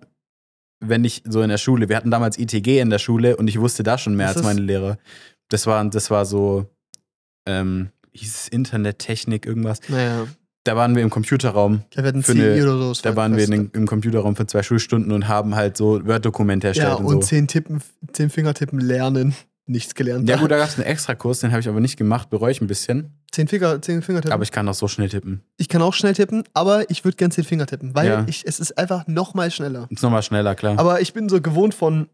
wenn 0.83 1.03
nicht 1.03 1.25
so 1.31 1.43
in 1.43 1.51
der 1.51 1.59
Schule? 1.59 1.91
Wir 1.91 1.97
hatten 1.97 2.11
damals 2.11 2.39
ITG 2.39 2.81
in 2.81 2.89
der 2.89 2.99
Schule 2.99 3.37
und 3.37 3.47
ich 3.49 3.61
wusste 3.61 3.83
da 3.83 3.99
schon 3.99 4.15
mehr 4.17 4.29
Was 4.29 4.37
als 4.39 4.47
meine 4.47 4.63
Lehrer. 4.63 4.97
Das 5.51 5.67
war, 5.67 5.85
das 5.85 6.11
war 6.11 6.25
so, 6.25 6.67
ähm, 7.47 7.91
hieß 8.13 8.35
es 8.35 8.49
Internettechnik, 8.49 9.47
irgendwas. 9.47 9.81
Naja, 9.89 10.27
Da 10.65 10.77
waren 10.77 10.95
wir 10.95 11.03
im 11.03 11.11
Computerraum. 11.11 11.83
da 11.95 12.03
werden 12.05 12.23
Für 12.23 12.33
eine- 12.33 12.63
oder 12.63 12.95
so. 12.95 13.03
Da 13.03 13.11
war 13.11 13.17
waren 13.17 13.37
wir 13.37 13.45
in, 13.45 13.71
im 13.73 13.87
Computerraum 13.87 14.37
für 14.37 14.47
zwei 14.47 14.63
Schulstunden 14.63 15.13
und 15.13 15.27
haben 15.29 15.55
halt 15.55 15.77
so 15.77 16.05
Word-Dokumente 16.07 16.69
erstellt 16.69 16.89
Ja, 16.89 16.95
und, 16.97 17.07
und 17.07 17.23
so. 17.23 17.29
zehn 17.29 17.47
Tippen, 17.49 17.83
zehn 18.13 18.31
Fingertippen 18.31 18.81
lernen. 18.81 19.35
Nichts 19.67 19.95
gelernt. 19.95 20.29
Ja, 20.29 20.37
gut, 20.37 20.51
da 20.51 20.57
gab 20.59 20.69
es 20.69 20.75
einen 20.79 20.87
Extrakurs, 20.87 21.39
den 21.41 21.53
habe 21.53 21.61
ich 21.61 21.69
aber 21.69 21.79
nicht 21.79 21.97
gemacht, 21.97 22.29
bereue 22.29 22.51
ich 22.51 22.61
ein 22.61 22.67
bisschen. 22.67 23.13
Zehn, 23.31 23.47
Finger, 23.47 23.81
zehn 23.81 24.03
Fingertippen. 24.03 24.33
Aber 24.33 24.43
ich 24.43 24.51
kann 24.51 24.69
auch 24.69 24.75
so 24.75 24.89
schnell 24.89 25.09
tippen. 25.09 25.43
ich 25.59 25.69
kann 25.69 25.81
auch 25.81 25.95
schnell 25.95 26.13
tippen, 26.15 26.43
aber 26.55 26.91
ich 26.91 27.05
würde 27.05 27.17
gern 27.17 27.31
zehn 27.31 27.45
Finger 27.45 27.67
tippen, 27.67 27.95
weil 27.95 28.09
Ja. 28.09 28.25
ich, 28.29 28.45
es 28.45 28.59
ist 28.59 28.77
einfach 28.77 29.07
noch 29.07 29.35
mal 29.35 29.49
schneller. 29.53 29.87
Ist 29.91 30.03
nochmal 30.03 30.25
schneller, 30.25 30.57
klar. 30.57 30.77
Aber 30.79 31.01
ich 31.01 31.13
bin 31.13 31.29
so 31.29 31.41
gewohnt 31.41 31.75
von 31.75 32.09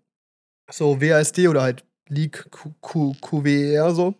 so 0.70 1.00
WASD 1.00 1.48
oder 1.48 1.62
halt 1.62 1.84
League 2.08 2.46
Q, 2.50 2.72
Q, 2.80 3.14
QWER 3.20 3.94
so. 3.94 4.14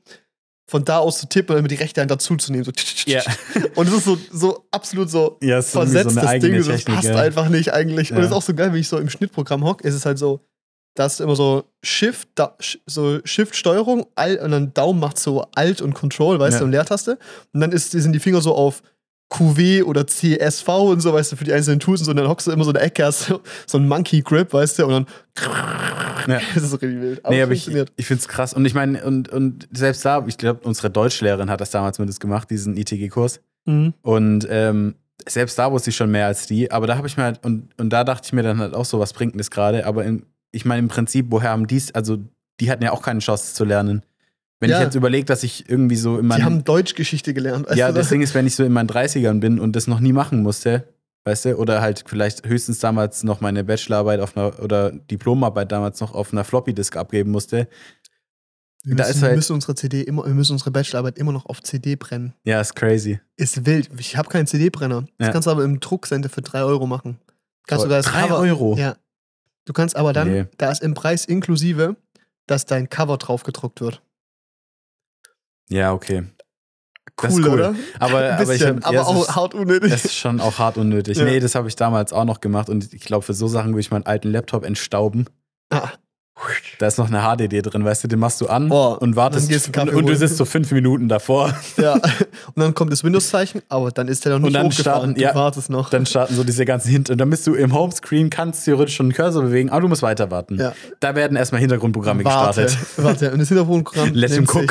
Von 0.69 0.85
da 0.85 0.99
aus 0.99 1.19
zu 1.19 1.29
tippen 1.29 1.55
und 1.55 1.61
immer 1.61 1.69
die 1.69 1.77
rechte 1.77 2.01
Hand 2.01 2.11
dazuzunehmen. 2.11 2.65
So. 2.65 2.73
Ja. 3.07 3.23
Und 3.77 3.87
es 3.87 3.95
ist 3.95 4.05
so, 4.05 4.19
so 4.33 4.67
absolut 4.73 5.09
so 5.09 5.39
ja, 5.41 5.63
versetzt, 5.63 6.17
das 6.17 6.41
Ding. 6.41 6.57
Das 6.57 6.85
passt 6.85 7.09
ja. 7.09 7.17
einfach 7.17 7.49
nicht 7.49 7.73
eigentlich. 7.73 8.11
Und 8.11 8.17
Ja. 8.17 8.25
es 8.25 8.31
ist 8.31 8.37
auch 8.37 8.43
so 8.43 8.53
geil, 8.53 8.73
wenn 8.73 8.81
ich 8.81 8.89
so 8.89 8.99
im 8.99 9.09
Schnittprogramm 9.09 9.65
hocke, 9.65 9.87
ist 9.87 9.95
es 9.95 10.05
halt 10.05 10.19
so, 10.19 10.41
da 10.97 11.07
ist 11.07 11.21
immer 11.21 11.37
so 11.37 11.65
Shift, 11.85 12.31
da, 12.35 12.57
so 12.87 13.21
Shift-Steuerung, 13.25 14.03
und 14.05 14.51
dann 14.51 14.75
Daumen 14.75 14.99
macht 14.99 15.21
so 15.21 15.47
Alt 15.55 15.81
und 15.81 15.95
Control, 15.95 16.41
weißt 16.41 16.61
du, 16.61 16.65
und 16.65 16.73
Leertaste. 16.73 17.19
Und 17.53 17.61
dann 17.61 17.71
ist, 17.71 17.93
sind 17.93 18.13
die 18.13 18.19
Finger 18.19 18.41
so 18.41 18.55
auf 18.55 18.83
QW 19.29 19.83
oder 19.83 20.07
CSV 20.07 20.69
und 20.69 21.01
so, 21.01 21.13
weißt 21.13 21.33
du, 21.33 21.37
für 21.37 21.45
die 21.45 21.53
einzelnen 21.53 21.81
Tools 21.81 22.01
und 22.01 22.05
so. 22.05 22.11
Und 22.13 22.19
dann 22.19 22.29
hockst 22.29 22.47
du 22.47 22.53
immer 22.53 22.65
so 22.65 22.71
in 22.71 22.75
der 22.75 22.85
Ecke, 22.85 23.05
hast 23.05 23.27
so, 23.27 23.41
so 23.67 23.79
einen 23.79 23.89
Monkey 23.89 24.23
Grip, 24.23 24.53
weißt 24.53 24.79
du, 24.79 24.87
und 24.87 24.93
dann. 24.93 25.07
Ja. 26.29 26.41
Das 26.55 26.65
ist 26.65 26.73
richtig 26.73 27.01
wild. 27.01 27.23
nee, 27.29 27.39
es 27.39 27.45
aber 27.45 27.53
ich, 27.53 27.63
funktioniert. 27.63 27.93
ich 27.97 28.07
finde 28.07 28.21
es 28.21 28.29
krass. 28.29 28.53
Und 28.53 28.65
ich 28.65 28.75
meine, 28.75 29.05
und, 29.05 29.29
und 29.29 29.69
selbst 29.73 30.05
da, 30.05 30.25
ich 30.27 30.39
glaube, 30.39 30.61
unsere 30.65 30.91
Deutschlehrerin 30.91 31.51
hat 31.51 31.61
das 31.61 31.71
damals 31.71 31.99
mit 31.99 32.09
uns 32.09 32.19
gemacht, 32.19 32.51
diesen 32.51 32.77
ITG-Kurs. 32.77 33.41
Mhm. 33.67 33.95
Und 34.03 34.47
ähm, 34.51 34.97
selbst 35.29 35.59
da 35.59 35.71
wusste 35.71 35.91
ich 35.91 35.97
schon 35.97 36.11
mehr 36.11 36.27
als 36.27 36.47
die. 36.47 36.71
Aber 36.71 36.87
da 36.87 36.97
habe 36.97 37.07
ich 37.07 37.17
mir 37.17 37.25
halt, 37.25 37.45
und, 37.45 37.69
und 37.79 37.91
da 37.91 38.05
dachte 38.05 38.27
ich 38.27 38.33
mir 38.33 38.43
dann 38.43 38.59
halt 38.59 38.75
auch 38.75 38.85
so, 38.85 38.99
was 38.99 39.13
bringt 39.13 39.35
denn 39.35 39.39
das 39.39 39.51
gerade? 39.51 39.87
Aber 39.87 40.05
im, 40.05 40.27
ich 40.53 40.65
meine, 40.65 40.81
im 40.81 40.89
Prinzip, 40.89 41.27
woher 41.31 41.51
haben 41.51 41.67
dies, 41.67 41.95
also 41.95 42.19
die 42.61 42.71
hatten 42.71 42.83
ja 42.83 42.93
auch 42.93 43.03
keine 43.03 43.21
Chance 43.21 43.55
zu 43.55 43.65
lernen. 43.65 44.03
Wenn 44.61 44.71
Ja. 44.71 44.79
ich 44.79 44.85
jetzt 44.85 44.95
überlege, 44.95 45.27
dass 45.27 45.43
ich 45.43 45.69
irgendwie 45.69 45.97
so 45.97 46.17
in 46.17 46.23
Die 46.23 46.29
meinem. 46.29 46.45
haben 46.45 46.65
Deutschgeschichte 46.65 47.35
gelernt. 47.35 47.67
Weißt 47.69 47.77
ja, 47.77 47.89
du? 47.89 47.95
das 47.95 48.09
Ding 48.09 48.23
ist, 48.23 48.35
wenn 48.35 48.47
ich 48.47 48.55
so 48.57 48.65
in 48.65 48.73
meinen 48.73 48.89
30ern 48.89 49.39
bin 49.41 49.59
und 49.61 49.77
das 49.77 49.87
noch 49.87 50.01
nie 50.01 50.13
machen 50.15 50.43
musste, 50.43 50.89
weißt 51.25 51.45
du, 51.47 51.57
oder 51.57 51.83
halt 51.83 52.05
vielleicht 52.07 52.47
höchstens 52.47 52.79
damals 52.79 53.23
noch 53.23 53.41
meine 53.43 53.65
Bachelorarbeit 53.65 54.21
auf 54.21 54.37
einer 54.37 54.59
oder 54.63 54.93
Diplomarbeit 54.93 55.73
damals 55.73 56.01
noch 56.01 56.15
auf 56.15 56.33
einer 56.33 56.45
Floppy-Disk 56.45 56.97
abgeben 56.97 57.31
musste. 57.33 57.69
wir 58.85 58.95
da 58.95 59.09
müssen, 59.09 59.23
halt- 59.23 59.33
wir 59.33 59.37
müssen 59.37 59.53
unsere 59.55 59.75
CD 59.75 60.03
immer, 60.03 60.25
wir 60.25 60.33
müssen 60.35 60.53
unsere 60.53 60.71
Bachelorarbeit 60.71 61.19
immer 61.19 61.33
noch 61.33 61.47
auf 61.47 61.61
CD 61.61 61.97
brennen. 61.97 62.35
Ja, 62.45 62.61
ist 62.61 62.77
crazy. 62.77 63.19
Ist 63.37 63.67
wild. 63.67 63.91
Ich 63.99 64.17
habe 64.17 64.29
keinen 64.29 64.47
CD-Brenner. 64.47 65.07
Das 65.19 65.27
Ja. 65.27 65.33
kannst 65.33 65.47
du 65.47 65.51
aber 65.51 65.65
im 65.65 65.81
Druckcenter 65.81 66.29
für 66.29 66.41
3 66.43 66.63
Euro 66.63 66.87
machen. 66.87 67.19
Kannst 67.67 67.83
Voll. 67.83 67.89
sogar 67.91 67.99
das 67.99 68.07
Drei 68.07 68.23
Cover, 68.23 68.39
Euro? 68.39 68.77
Ja. 68.79 68.97
Du 69.65 69.73
kannst 69.73 69.97
aber 69.97 70.13
dann, 70.13 70.31
Nee. 70.31 70.45
da 70.59 70.71
ist 70.71 70.83
im 70.85 70.95
Preis 70.95 71.25
inklusive, 71.25 71.97
dass 72.47 72.65
dein 72.65 72.89
Cover 72.89 73.17
drauf 73.19 73.43
gedruckt 73.43 73.81
wird. 73.81 74.03
Ja, 75.69 75.93
okay. 75.93 76.25
Das 77.17 77.33
Cool, 77.33 77.41
ist 77.41 77.47
cool. 77.47 77.55
oder? 77.55 77.75
Aber, 77.99 78.19
Ein 78.33 78.33
aber, 78.41 78.55
ich 78.55 78.67
aber 78.67 78.93
ja, 78.93 79.01
es 79.01 79.07
auch 79.07 79.23
ist, 79.23 79.37
hart 79.37 79.55
unnötig. 79.55 79.91
Das 79.91 80.05
ist 80.05 80.15
schon 80.17 80.41
auch 80.41 80.59
hart 80.59 80.77
unnötig. 80.77 81.17
Ja. 81.17 81.25
Nee, 81.25 81.41
das 81.41 81.55
habe 81.55 81.67
ich 81.69 81.77
damals 81.77 82.13
auch 82.13 82.25
noch 82.25 82.41
gemacht 82.41 82.69
und 82.69 82.93
ich 82.93 83.03
glaube, 83.03 83.25
für 83.25 83.33
so 83.35 83.49
Sachen 83.49 83.71
würde 83.71 83.81
ich 83.81 83.91
meinen 83.91 84.05
alten 84.07 84.29
Laptop 84.29 84.65
entstauben. 84.65 85.27
Ah. 85.71 85.89
Da 86.79 86.87
ist 86.87 86.99
noch 86.99 87.11
eine 87.11 87.23
HDD 87.23 87.63
drin, 87.63 87.83
weißt 87.85 88.05
du, 88.05 88.09
den 88.09 88.19
machst 88.19 88.43
du 88.43 88.47
an 88.47 88.71
Oh, 88.71 88.95
und 89.01 89.17
wartest 89.17 89.51
und, 89.79 89.89
und 89.95 90.07
du 90.07 90.15
sitzt 90.15 90.37
so 90.37 90.45
fünf 90.45 90.71
Minuten 90.71 91.09
davor. 91.09 91.55
Ja. 91.79 91.95
Und 91.95 92.03
dann 92.57 92.75
kommt 92.75 92.93
das 92.93 93.05
Windows-Zeichen, 93.05 93.63
aber 93.69 93.91
dann 93.91 94.09
ist 94.09 94.25
der 94.25 94.33
noch 94.33 94.39
nicht 94.41 94.47
Und 94.49 94.53
dann 94.55 94.67
hochgefahren. 94.67 95.01
starten- 95.01 95.15
du 95.15 95.21
ja. 95.23 95.35
wartest 95.35 95.71
noch. 95.71 95.89
Dann 95.91 96.05
starten 96.07 96.35
so 96.35 96.45
diese 96.45 96.65
ganzen 96.67 96.91
Hint 96.91 97.09
und 97.11 97.19
dann 97.19 97.31
bist 97.31 97.47
du 97.47 97.55
im 97.55 97.73
Homescreen, 97.75 98.29
kannst 98.31 98.65
theoretisch 98.67 98.97
schon 98.97 99.07
einen 99.07 99.13
Cursor 99.15 99.43
bewegen, 99.43 99.71
aber 99.71 99.81
du 99.83 99.89
musst 99.89 100.03
weiter 100.03 100.31
warten. 100.31 100.59
Ja. 100.59 100.73
Da 101.01 101.15
werden 101.15 101.37
erstmal 101.37 101.61
Hintergrundprogramme 101.63 102.25
warte, 102.25 102.63
gestartet. 102.65 102.87
warte. 102.99 103.33
Und 103.33 103.39
das 103.41 103.49
Hintergrundprogramm. 103.49 104.13
Let 104.15 104.33
him 104.33 104.47
sich- 104.47 104.71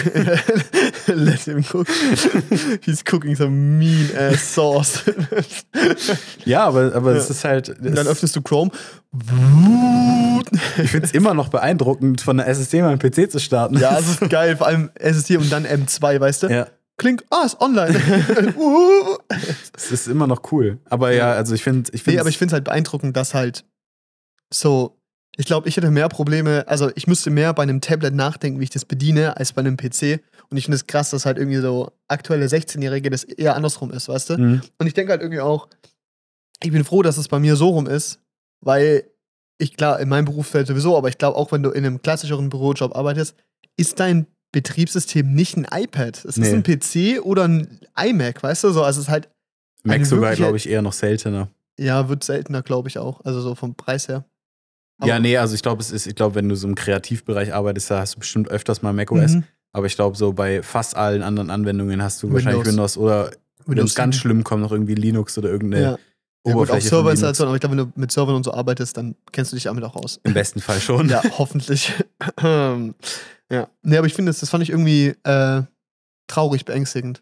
Let 1.07 1.39
him 1.41 1.63
cook. 1.73 1.87
He's 2.81 3.03
cooking 3.11 3.35
some 3.35 3.49
mean 3.51 4.09
ass 4.17 4.53
sauce. 4.53 5.03
Ja, 6.45 6.65
aber, 6.65 6.93
aber 6.95 7.11
Ja. 7.13 7.17
es 7.17 7.29
ist 7.29 7.43
halt. 7.43 7.69
Und 7.69 7.83
dann 7.95 8.05
es- 8.05 8.07
öffnest 8.07 8.35
du 8.35 8.41
Chrome. 8.41 8.71
ich 10.83 10.89
finde 10.91 11.05
es 11.07 11.13
immer 11.13 11.33
noch 11.33 11.47
beeindruckend, 11.55 12.21
von 12.21 12.37
der 12.37 12.47
SSD 12.47 12.81
mal 12.81 12.89
einen 12.89 12.99
PC 12.99 13.31
zu 13.31 13.39
starten. 13.39 13.77
Ja, 13.77 13.95
das 13.95 14.21
ist 14.21 14.29
geil. 14.29 14.57
Vor 14.57 14.67
allem 14.67 14.91
SSD 14.95 15.37
und 15.37 15.51
dann 15.51 15.65
M2, 15.65 16.19
weißt 16.19 16.43
du? 16.43 16.47
ja. 16.47 16.67
Klingt, 16.97 17.25
ah, 17.29 17.43
ist 17.45 17.59
online. 17.59 17.93
Es 19.75 19.91
ist 19.91 20.07
immer 20.07 20.27
noch 20.27 20.51
cool. 20.51 20.79
Aber 20.85 21.11
ja, 21.11 21.33
also 21.33 21.53
ich 21.53 21.63
finde. 21.63 21.91
Ich 21.93 22.05
nee, 22.05 22.19
aber 22.19 22.29
ich 22.29 22.37
finde 22.37 22.51
es 22.51 22.53
halt 22.53 22.63
beeindruckend, 22.63 23.17
dass 23.17 23.33
halt 23.33 23.65
so, 24.53 24.97
ich 25.35 25.45
glaube, 25.45 25.67
ich 25.67 25.75
hätte 25.75 25.91
mehr 25.91 26.07
Probleme, 26.07 26.63
also 26.67 26.89
ich 26.95 27.07
müsste 27.07 27.31
mehr 27.31 27.53
bei 27.53 27.63
einem 27.63 27.81
Tablet 27.81 28.13
nachdenken, 28.13 28.61
wie 28.61 28.63
ich 28.63 28.69
das 28.69 28.85
bediene, 28.85 29.35
als 29.35 29.51
bei 29.51 29.59
einem 29.59 29.75
PC. 29.75 30.21
Und 30.49 30.57
ich 30.57 30.65
finde 30.65 30.75
es 30.77 30.87
krass, 30.87 31.09
dass 31.09 31.25
halt 31.25 31.37
irgendwie 31.37 31.59
so 31.59 31.91
aktuelle 32.07 32.45
16-Jährige 32.45 33.09
das 33.09 33.25
eher 33.25 33.55
andersrum 33.55 33.91
ist, 33.91 34.07
weißt 34.07 34.29
du? 34.29 34.37
Mhm. 34.37 34.61
Und 34.77 34.87
ich 34.87 34.93
denke 34.93 35.11
halt 35.11 35.21
irgendwie 35.21 35.41
auch, 35.41 35.67
ich 36.63 36.71
bin 36.71 36.85
froh, 36.85 37.01
dass 37.01 37.17
es 37.17 37.27
bei 37.27 37.39
mir 37.39 37.57
so 37.57 37.69
rum 37.69 37.87
ist, 37.87 38.19
weil 38.61 39.03
ich, 39.57 39.77
klar, 39.77 39.99
in 39.99 40.09
meinem 40.09 40.25
Berufsfeld 40.25 40.67
sowieso, 40.67 40.97
aber 40.97 41.09
ich 41.09 41.17
glaube 41.17 41.37
auch, 41.37 41.51
wenn 41.51 41.63
du 41.63 41.69
in 41.71 41.85
einem 41.85 42.01
klassischeren 42.01 42.49
Bürojob 42.49 42.95
arbeitest, 42.95 43.35
ist 43.77 43.99
dein 43.99 44.27
Betriebssystem 44.51 45.33
nicht 45.33 45.57
ein 45.57 45.67
iPad. 45.71 46.17
Es 46.25 46.37
ist 46.37 46.39
Nee. 46.39 46.53
ein 46.53 46.63
PC 46.63 47.21
oder 47.23 47.47
ein 47.47 47.79
iMac, 47.97 48.41
weißt 48.43 48.63
du? 48.65 48.71
So, 48.71 48.83
also 48.83 48.99
es 48.99 49.07
ist 49.07 49.11
halt, 49.11 49.29
Mac 49.83 50.05
sogar, 50.05 50.33
glaube 50.35 50.57
ich, 50.57 50.67
eher 50.69 50.81
noch 50.81 50.93
seltener. 50.93 51.49
ja, 51.77 52.07
wird 52.09 52.23
seltener, 52.23 52.61
glaube 52.63 52.87
ich 52.89 52.97
auch. 52.97 53.21
Also 53.25 53.41
so 53.41 53.53
vom 53.55 53.75
Preis 53.75 54.07
her. 54.07 54.25
Aber- 54.97 55.09
ja, 55.09 55.19
nee, 55.19 55.37
also 55.37 55.55
ich 55.55 55.61
glaube, 55.61 55.81
es 55.81 55.91
ist, 55.91 56.07
ich 56.07 56.15
glaube, 56.15 56.35
wenn 56.35 56.47
du 56.49 56.55
so 56.55 56.67
im 56.67 56.75
Kreativbereich 56.75 57.53
arbeitest, 57.53 57.91
da 57.91 57.99
hast 57.99 58.15
du 58.15 58.19
bestimmt 58.19 58.47
öfters 58.49 58.81
mal 58.81 58.93
macOS. 58.93 59.33
Mhm. 59.33 59.43
Aber 59.73 59.85
ich 59.87 59.95
glaube, 59.95 60.15
so 60.15 60.31
bei 60.31 60.63
fast 60.63 60.95
allen 60.95 61.21
anderen 61.21 61.49
Anwendungen 61.49 62.01
hast 62.01 62.23
du 62.23 62.27
Windows. 62.27 62.45
wahrscheinlich 62.45 62.65
Windows 62.67 62.97
oder 62.97 63.31
wenn 63.65 63.71
Windows 63.75 63.89
es 63.89 63.95
ganz 63.95 64.15
7. 64.15 64.21
schlimm 64.21 64.43
kommt, 64.45 64.61
noch 64.61 64.71
irgendwie 64.71 64.95
Linux 64.95 65.37
oder 65.37 65.49
irgendeine 65.49 65.83
Ja. 65.83 65.97
Ja, 66.45 66.53
gut, 66.53 66.61
auch 66.69 66.73
Oberfläche. 66.73 66.87
Serverinstallation, 66.89 67.47
aber 67.47 67.55
ich 67.55 67.61
glaube, 67.61 67.77
wenn 67.77 67.85
du 67.85 67.91
mit 67.99 68.11
Servern 68.11 68.35
und 68.35 68.43
so 68.43 68.53
arbeitest, 68.53 68.97
dann 68.97 69.15
kennst 69.31 69.51
du 69.51 69.55
dich 69.55 69.63
damit 69.63 69.83
auch 69.83 69.95
aus. 69.95 70.19
Im 70.23 70.33
besten 70.33 70.61
Fall 70.61 70.79
schon. 70.79 71.09
Ja, 71.09 71.21
hoffentlich. 71.37 71.91
ja. 72.41 73.67
Nee, 73.83 73.97
aber 73.97 74.07
ich 74.07 74.13
finde, 74.13 74.29
das, 74.29 74.39
das 74.39 74.49
fand 74.49 74.63
ich 74.63 74.69
irgendwie 74.69 75.15
äh, 75.23 75.63
traurig, 76.27 76.65
beängstigend. 76.65 77.21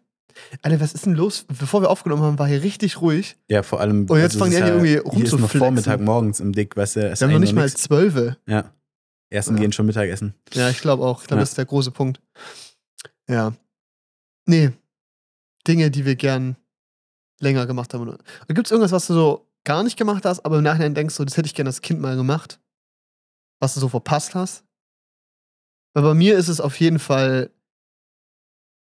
Alter, 0.62 0.80
was 0.80 0.94
ist 0.94 1.06
denn 1.06 1.14
los? 1.14 1.46
Bevor 1.60 1.80
wir 1.82 1.90
aufgenommen 1.90 2.22
haben, 2.22 2.38
war 2.38 2.48
hier 2.48 2.62
richtig 2.62 3.00
ruhig. 3.00 3.36
Ja, 3.48 3.62
vor 3.62 3.80
allem. 3.80 4.06
Und 4.08 4.18
jetzt 4.18 4.32
also 4.34 4.38
fangen 4.40 4.50
die 4.50 4.56
an, 4.62 4.68
irgendwie 4.68 4.88
Hier 4.90 4.98
ist 5.04 5.12
rumzuflexen. 5.12 5.58
Vormittag 5.60 6.00
morgens 6.00 6.40
im 6.40 6.52
Dick, 6.52 6.76
weißt 6.76 6.96
du. 6.96 7.00
Wir 7.02 7.14
haben 7.16 7.32
noch 7.32 7.38
nicht 7.38 7.52
mal 7.54 7.70
zwölfe. 7.72 8.36
Ja. 8.46 8.72
Ersten 9.30 9.54
Ja. 9.54 9.60
gehen 9.62 9.72
schon 9.72 9.86
Mittagessen. 9.86 10.34
Ja, 10.52 10.68
ich 10.70 10.80
glaube 10.80 11.04
auch. 11.04 11.22
Ich 11.22 11.28
glaube, 11.28 11.38
Ja. 11.38 11.42
das 11.42 11.50
ist 11.50 11.58
der 11.58 11.64
große 11.66 11.92
Punkt. 11.92 12.20
Ja. 13.28 13.52
Nee. 14.46 14.70
Dinge, 15.66 15.90
die 15.90 16.04
wir 16.04 16.16
gern 16.16 16.56
länger 17.44 17.66
gemacht 17.66 17.94
haben. 17.94 18.18
Gibt 18.48 18.66
es 18.66 18.72
irgendwas, 18.72 18.90
was 18.92 19.06
du 19.06 19.14
so 19.14 19.46
gar 19.64 19.82
nicht 19.84 19.96
gemacht 19.96 20.24
hast, 20.24 20.44
aber 20.44 20.58
im 20.58 20.64
Nachhinein 20.64 20.94
denkst 20.94 21.16
du, 21.16 21.24
das 21.24 21.36
hätte 21.36 21.46
ich 21.46 21.54
gern 21.54 21.66
als 21.68 21.80
Kind 21.80 22.00
mal 22.00 22.16
gemacht? 22.16 22.58
Was 23.60 23.74
du 23.74 23.80
so 23.80 23.88
verpasst 23.88 24.34
hast? 24.34 24.64
Weil 25.94 26.02
bei 26.02 26.14
mir 26.14 26.36
ist 26.36 26.48
es 26.48 26.60
auf 26.60 26.78
jeden 26.80 26.98
Fall. 26.98 27.50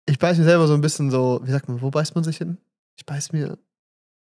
Ich 0.05 0.19
beiß 0.19 0.37
mir 0.37 0.43
selber 0.45 0.67
so 0.67 0.73
ein 0.73 0.81
bisschen 0.81 1.11
so, 1.11 1.41
wie 1.43 1.51
sagt 1.51 1.67
man, 1.67 1.81
wo 1.81 1.89
beißt 1.89 2.15
man 2.15 2.23
sich 2.23 2.37
hin? 2.37 2.57
Ich 2.97 3.05
beiß 3.05 3.31
mir. 3.33 3.57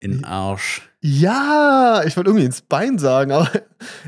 in 0.01 0.11
den 0.11 0.25
Arsch. 0.25 0.89
Ja, 1.01 2.01
ich 2.05 2.15
wollte 2.17 2.29
irgendwie 2.29 2.45
ins 2.45 2.61
Bein 2.61 2.97
sagen, 2.97 3.31
aber 3.33 3.49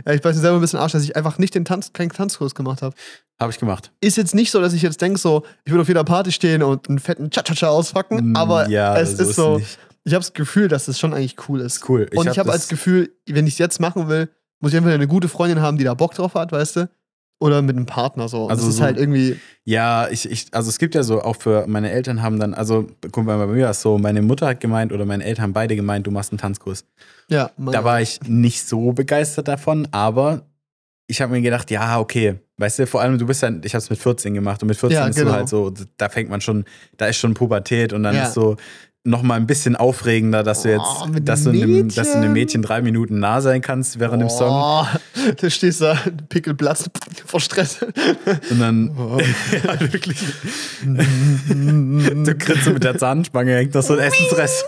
ja, 0.05 0.14
ich 0.14 0.24
weiß 0.24 0.36
mir 0.36 0.41
selber 0.41 0.57
ein 0.57 0.61
bisschen 0.61 0.80
Arsch, 0.80 0.91
dass 0.93 1.03
ich 1.03 1.16
einfach 1.16 1.38
nicht 1.38 1.55
den 1.55 1.66
Tanz, 1.66 1.93
keinen 1.93 2.09
Tanzkurs 2.09 2.55
gemacht 2.55 2.82
habe. 2.82 2.95
Habe 3.39 3.51
ich 3.51 3.59
gemacht. 3.59 3.91
Ist 4.01 4.18
jetzt 4.18 4.34
nicht 4.36 4.51
so, 4.51 4.59
dass 4.61 4.74
ich 4.74 4.82
jetzt 4.82 5.01
denke, 5.01 5.20
so, 5.20 5.43
ich 5.66 5.72
würde 5.72 5.82
auf 5.82 5.88
jeder 5.88 6.03
Party 6.03 6.32
stehen 6.32 6.64
und 6.64 6.88
einen 6.89 6.99
fetten 6.99 7.30
Cha-Cha-Cha 7.30 7.68
auspacken, 7.68 8.32
Mm, 8.32 8.36
aber 8.36 8.70
ja, 8.70 8.97
es 8.97 9.14
ist 9.20 9.36
so, 9.36 9.57
nicht. 9.57 9.78
Ich 10.06 10.14
habe 10.14 10.22
das 10.24 10.34
Gefühl, 10.34 10.68
dass 10.68 10.86
das 10.86 10.99
schon 10.99 11.14
eigentlich 11.14 11.36
cool 11.49 11.62
ist. 11.62 11.88
Cool. 11.89 12.10
und 12.16 12.24
ich 12.28 12.32
hab 12.32 12.45
habe 12.45 12.51
als 12.51 12.64
das- 12.64 12.70
Gefühl, 12.70 13.12
wenn 13.28 13.47
ich 13.47 13.54
es 13.54 13.60
jetzt 13.60 13.80
machen 13.80 14.08
will, 14.10 14.30
muss 14.60 14.72
ich 14.72 14.78
entweder 14.78 14.95
eine 14.95 15.08
gute 15.08 15.28
Freundin 15.28 15.62
haben, 15.62 15.78
die 15.78 15.84
da 15.84 15.93
Bock 15.93 16.14
drauf 16.14 16.36
hat, 16.36 16.51
weißt 16.51 16.76
du, 16.78 16.89
oder 17.41 17.62
mit 17.62 17.76
einem 17.76 17.86
Partner 17.86 18.30
so. 18.30 18.45
Und 18.45 18.51
Also 18.51 18.64
das 18.66 18.74
ist 18.74 18.78
so- 18.78 18.84
halt 18.84 18.97
irgendwie, 18.97 19.38
Ja, 19.66 20.08
ich, 20.10 20.30
ich, 20.30 20.47
also 20.51 20.70
es 20.70 20.78
gibt 20.80 20.95
ja 20.95 21.04
so, 21.04 21.22
auch 21.22 21.36
für 21.38 21.66
meine 21.68 21.91
Eltern 21.91 22.22
haben 22.22 22.39
dann, 22.39 22.54
also 22.54 22.88
guck 23.12 23.26
mal, 23.26 23.38
bei 23.38 23.47
mir 23.54 23.64
war 23.66 23.72
es 23.72 23.82
so, 23.82 23.97
meine 23.97 24.22
Mutter 24.22 24.47
hat 24.47 24.60
gemeint 24.62 24.91
oder 24.93 25.06
meine 25.06 25.24
Eltern 25.24 25.43
haben 25.43 25.54
beide 25.54 25.76
gemeint, 25.76 26.06
du 26.08 26.12
machst 26.12 26.32
einen 26.32 26.39
Tanzkurs. 26.39 26.86
ja, 27.30 27.51
Da 27.58 27.84
war 27.84 28.01
ich 28.01 28.20
nicht 28.28 28.68
so 28.68 28.91
begeistert 28.93 29.47
davon, 29.47 29.88
aber 29.91 30.45
ich 31.08 31.22
habe 31.22 31.34
mir 31.34 31.41
gedacht, 31.41 31.70
ja, 31.72 31.99
okay. 31.99 32.39
Weißt 32.58 32.80
du, 32.80 32.88
vor 32.88 33.01
allem, 33.01 33.18
du 33.18 33.26
bist 33.26 33.41
ja, 33.41 33.49
ich 33.49 33.74
habe 33.74 33.82
es 33.84 33.89
mit 33.89 33.99
14 33.99 34.34
gemacht 34.34 34.62
und 34.62 34.68
mit 34.70 34.78
14 34.78 34.95
Ja, 34.97 35.08
ist 35.08 35.16
genau. 35.18 35.32
so 35.32 35.36
halt 35.36 35.49
so, 35.49 35.74
da 35.97 36.08
fängt 36.08 36.30
man 36.30 36.39
schon, 36.39 36.64
da 36.97 37.08
ist 37.08 37.18
schon 37.18 37.34
Pubertät 37.34 37.91
und 37.93 38.04
dann 38.04 38.16
Ja. 38.16 38.28
ist 38.28 38.34
so 38.36 38.56
noch 39.06 39.22
mal 39.22 39.36
ein 39.36 39.45
bisschen 39.47 39.76
aufregender, 39.76 40.43
dass 40.43 40.62
du 40.64 40.70
jetzt, 40.70 40.82
Oh, 40.86 41.08
dass 41.22 41.43
du, 41.43 41.49
einem, 41.49 41.89
dass 41.93 42.14
du 42.14 42.18
einem 42.20 42.32
Mädchen. 42.32 42.62
Drei 42.62 42.82
Minuten 42.82 43.20
nah 43.20 43.41
sein 43.41 43.60
kannst 43.62 43.99
während 43.99 44.22
dem 44.22 44.30
Song 44.30 44.49
Oh, 44.49 44.86
da 45.41 45.49
stehst 45.49 45.82
du 45.82 45.86
da, 45.86 45.97
Pickelplatz 46.30 46.89
vor 47.26 47.41
Stress. 47.41 47.80
und 48.49 48.60
dann, 48.60 48.91
Oh. 48.97 49.20
ja, 49.20 49.80
wirklich, 49.91 50.18
du 50.84 52.36
kriegst 52.38 52.64
so 52.64 52.72
mit 52.72 52.84
der 52.86 52.97
Zahnspange, 52.97 53.56
hängt 53.56 53.74
noch 53.74 53.84
so 53.84 53.93
ein 53.93 53.99
Essensrest. 53.99 54.66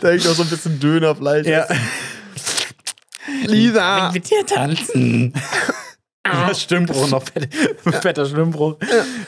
da 0.00 0.08
hängt 0.10 0.24
noch 0.26 0.34
so 0.34 0.42
ein 0.42 0.48
bisschen 0.50 0.78
Dönerfleisch. 0.78 1.46
ja. 1.46 1.66
Lisa! 3.46 4.10
mit 4.12 4.28
dir 4.28 4.44
tanzen. 4.44 5.32
Ja, 6.26 6.54
Stimmbruch, 6.54 7.08
noch 7.08 7.22
fett, 7.22 7.48
fetter 8.02 8.26
Stimmbruch. 8.26 8.76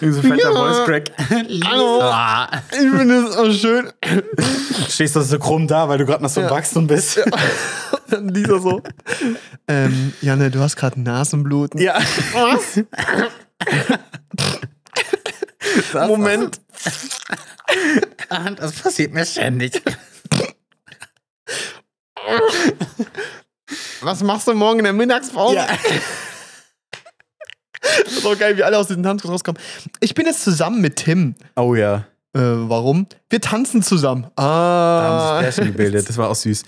Irgendwie 0.00 0.12
so 0.12 0.20
fetter 0.28 0.52
Ja. 0.52 0.54
Voice 0.54 0.84
Crack. 0.86 1.10
Ah. 1.64 2.60
Ich 2.70 2.76
finde 2.78 3.26
es 3.26 3.36
auch 3.36 3.50
schön. 3.50 3.90
Stehst 4.90 5.16
du 5.16 5.22
so 5.22 5.38
krumm 5.38 5.66
da, 5.66 5.88
weil 5.88 5.98
du 5.98 6.04
gerade 6.06 6.22
noch 6.22 6.28
so 6.30 6.40
im 6.42 6.46
Ja. 6.48 6.52
Wachstum 6.52 6.86
bist. 6.86 7.16
Ja. 7.16 7.24
Dann 8.08 8.28
Lisa 8.28 8.58
so. 8.58 8.82
Ähm, 9.68 10.12
Janne, 10.20 10.50
du 10.50 10.60
hast 10.60 10.76
gerade 10.76 11.00
Nasenbluten. 11.00 11.80
Was? 11.80 12.80
Das- 15.92 16.08
Moment. 16.08 16.60
Das 18.56 18.72
passiert 18.72 19.14
mir 19.14 19.24
ständig. 19.24 19.80
Was 24.02 24.22
machst 24.22 24.46
du 24.48 24.54
morgen 24.54 24.80
in 24.80 24.84
der 24.84 24.92
Mittagspause? 24.92 25.56
Ja. 25.56 25.66
Ist 28.22 28.26
auch 28.26 28.38
geil, 28.38 28.56
wie 28.56 28.62
alle 28.62 28.78
aus 28.78 28.86
diesem 28.88 29.02
Tanzkurs 29.02 29.32
rauskommen. 29.32 29.60
Ich 30.00 30.14
bin 30.14 30.26
jetzt 30.26 30.42
zusammen 30.44 30.80
mit 30.80 30.96
Tim. 30.96 31.34
Oh 31.56 31.74
ja. 31.74 32.04
Äh, 32.34 32.40
warum? 32.40 33.06
Wir 33.28 33.40
tanzen 33.42 33.82
zusammen. 33.82 34.26
Da 34.36 34.42
haben 34.42 35.18
Ah. 35.18 35.38
sie 35.40 35.44
das 35.46 35.54
Pärchen 35.56 35.72
gebildet. 35.72 36.08
Das 36.08 36.16
war 36.16 36.30
auch 36.30 36.34
süß. 36.34 36.62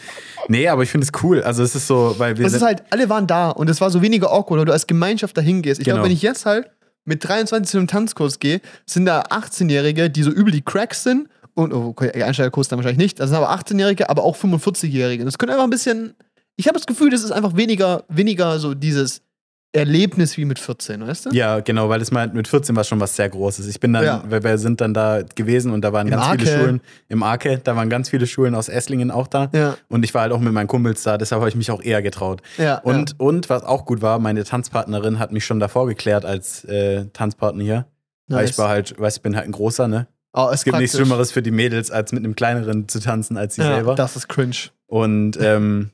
Nee, 0.48 0.68
aber 0.68 0.82
ich 0.82 0.90
finde 0.90 1.06
es 1.06 1.22
cool. 1.22 1.42
Also 1.42 1.62
es 1.62 1.74
ist 1.74 1.86
so, 1.86 2.14
weil 2.18 2.36
wir 2.36 2.44
Es 2.46 2.52
ist 2.52 2.60
halt, 2.62 2.82
alle 2.90 3.08
waren 3.08 3.26
da 3.26 3.48
und 3.50 3.70
es 3.70 3.80
war 3.80 3.90
so 3.90 4.02
weniger 4.02 4.30
awkward, 4.30 4.58
weil 4.58 4.66
du 4.66 4.72
als 4.72 4.86
Gemeinschaft 4.86 5.36
dahin 5.36 5.62
gehst. 5.62 5.80
Ich 5.80 5.84
Genau. 5.86 5.96
glaube, 5.96 6.08
wenn 6.08 6.14
ich 6.14 6.20
jetzt 6.22 6.44
halt 6.44 6.70
mit 7.06 7.26
23 7.26 7.70
zu 7.70 7.78
einem 7.78 7.86
Tanzkurs 7.86 8.38
gehe, 8.40 8.60
sind 8.84 9.06
da 9.06 9.22
18-Jährige, 9.30 10.10
die 10.10 10.22
so 10.22 10.30
übel 10.30 10.52
die 10.52 10.62
Cracks 10.62 11.02
sind. 11.02 11.28
Und, 11.54 11.72
oh, 11.72 11.86
okay, 11.88 12.10
Einsteigerkurs 12.22 12.68
dann 12.68 12.78
wahrscheinlich 12.78 12.98
nicht. 12.98 13.20
Das 13.20 13.30
sind 13.30 13.36
aber 13.38 13.50
18-Jährige, 13.50 14.10
aber 14.10 14.22
auch 14.24 14.36
45-Jährige. 14.36 15.24
Das 15.24 15.38
könnte 15.38 15.52
einfach 15.54 15.64
ein 15.64 15.70
bisschen. 15.70 16.14
Ich 16.56 16.66
habe 16.68 16.76
das 16.76 16.86
Gefühl, 16.86 17.10
das 17.10 17.22
ist 17.24 17.30
einfach 17.32 17.56
weniger, 17.56 18.04
weniger 18.08 18.58
so 18.58 18.74
dieses 18.74 19.22
Erlebnis 19.74 20.36
wie 20.36 20.44
mit 20.44 20.58
14, 20.58 21.06
weißt 21.06 21.26
du? 21.26 21.30
ja, 21.30 21.60
genau, 21.60 21.88
weil 21.88 22.00
es 22.00 22.10
mal 22.12 22.28
mit 22.28 22.46
14 22.48 22.76
war 22.76 22.84
schon 22.84 23.00
was 23.00 23.16
sehr 23.16 23.28
Großes. 23.28 23.66
Ich 23.66 23.80
bin 23.80 23.92
dann, 23.92 24.04
Ja. 24.04 24.22
weil 24.28 24.42
wir 24.44 24.56
sind 24.56 24.80
dann 24.80 24.94
da 24.94 25.22
gewesen 25.34 25.72
und 25.72 25.82
da 25.82 25.92
waren 25.92 26.06
Im 26.06 26.12
ganz 26.12 26.26
viele 26.40 26.50
Arke. 26.52 26.62
Schulen 26.64 26.80
im 27.08 27.22
Arke, 27.24 27.58
da 27.62 27.74
waren 27.74 27.90
ganz 27.90 28.08
viele 28.08 28.26
Schulen 28.26 28.54
aus 28.54 28.68
Esslingen 28.68 29.10
auch 29.10 29.26
da. 29.26 29.50
Ja, 29.52 29.76
Und 29.88 30.04
ich 30.04 30.14
war 30.14 30.22
halt 30.22 30.32
auch 30.32 30.38
mit 30.40 30.52
meinen 30.52 30.68
Kumpels 30.68 31.02
da, 31.02 31.18
deshalb 31.18 31.40
habe 31.40 31.48
ich 31.48 31.56
mich 31.56 31.70
auch 31.72 31.82
eher 31.82 32.02
getraut. 32.02 32.40
ja. 32.56 32.78
Und, 32.78 33.18
und 33.18 33.50
was 33.50 33.64
auch 33.64 33.84
gut 33.84 34.00
war, 34.00 34.18
meine 34.20 34.44
Tanzpartnerin 34.44 35.18
hat 35.18 35.32
mich 35.32 35.44
schon 35.44 35.58
davor 35.60 35.86
geklärt 35.88 36.24
als 36.24 36.64
äh, 36.64 37.06
Tanzpartner 37.12 37.62
hier. 37.64 37.86
ja. 38.28 38.36
Weil 38.36 38.44
ich 38.48 38.56
war 38.56 38.68
halt, 38.68 38.98
weiß 38.98 39.16
ich 39.16 39.22
bin 39.22 39.34
halt 39.36 39.46
ein 39.46 39.52
großer, 39.52 39.88
ne? 39.88 40.06
oh, 40.32 40.50
Es 40.52 40.64
gibt 40.64 40.78
nichts 40.78 40.96
Schlimmeres 40.96 41.32
für 41.32 41.42
die 41.42 41.50
Mädels, 41.50 41.90
als 41.90 42.12
mit 42.12 42.24
einem 42.24 42.36
kleineren 42.36 42.88
zu 42.88 43.00
tanzen 43.00 43.36
als 43.36 43.56
sie 43.56 43.62
selber. 43.62 43.94
das 43.96 44.14
ist 44.16 44.28
cringe. 44.28 44.54
Und 44.86 45.36
ähm, 45.40 45.90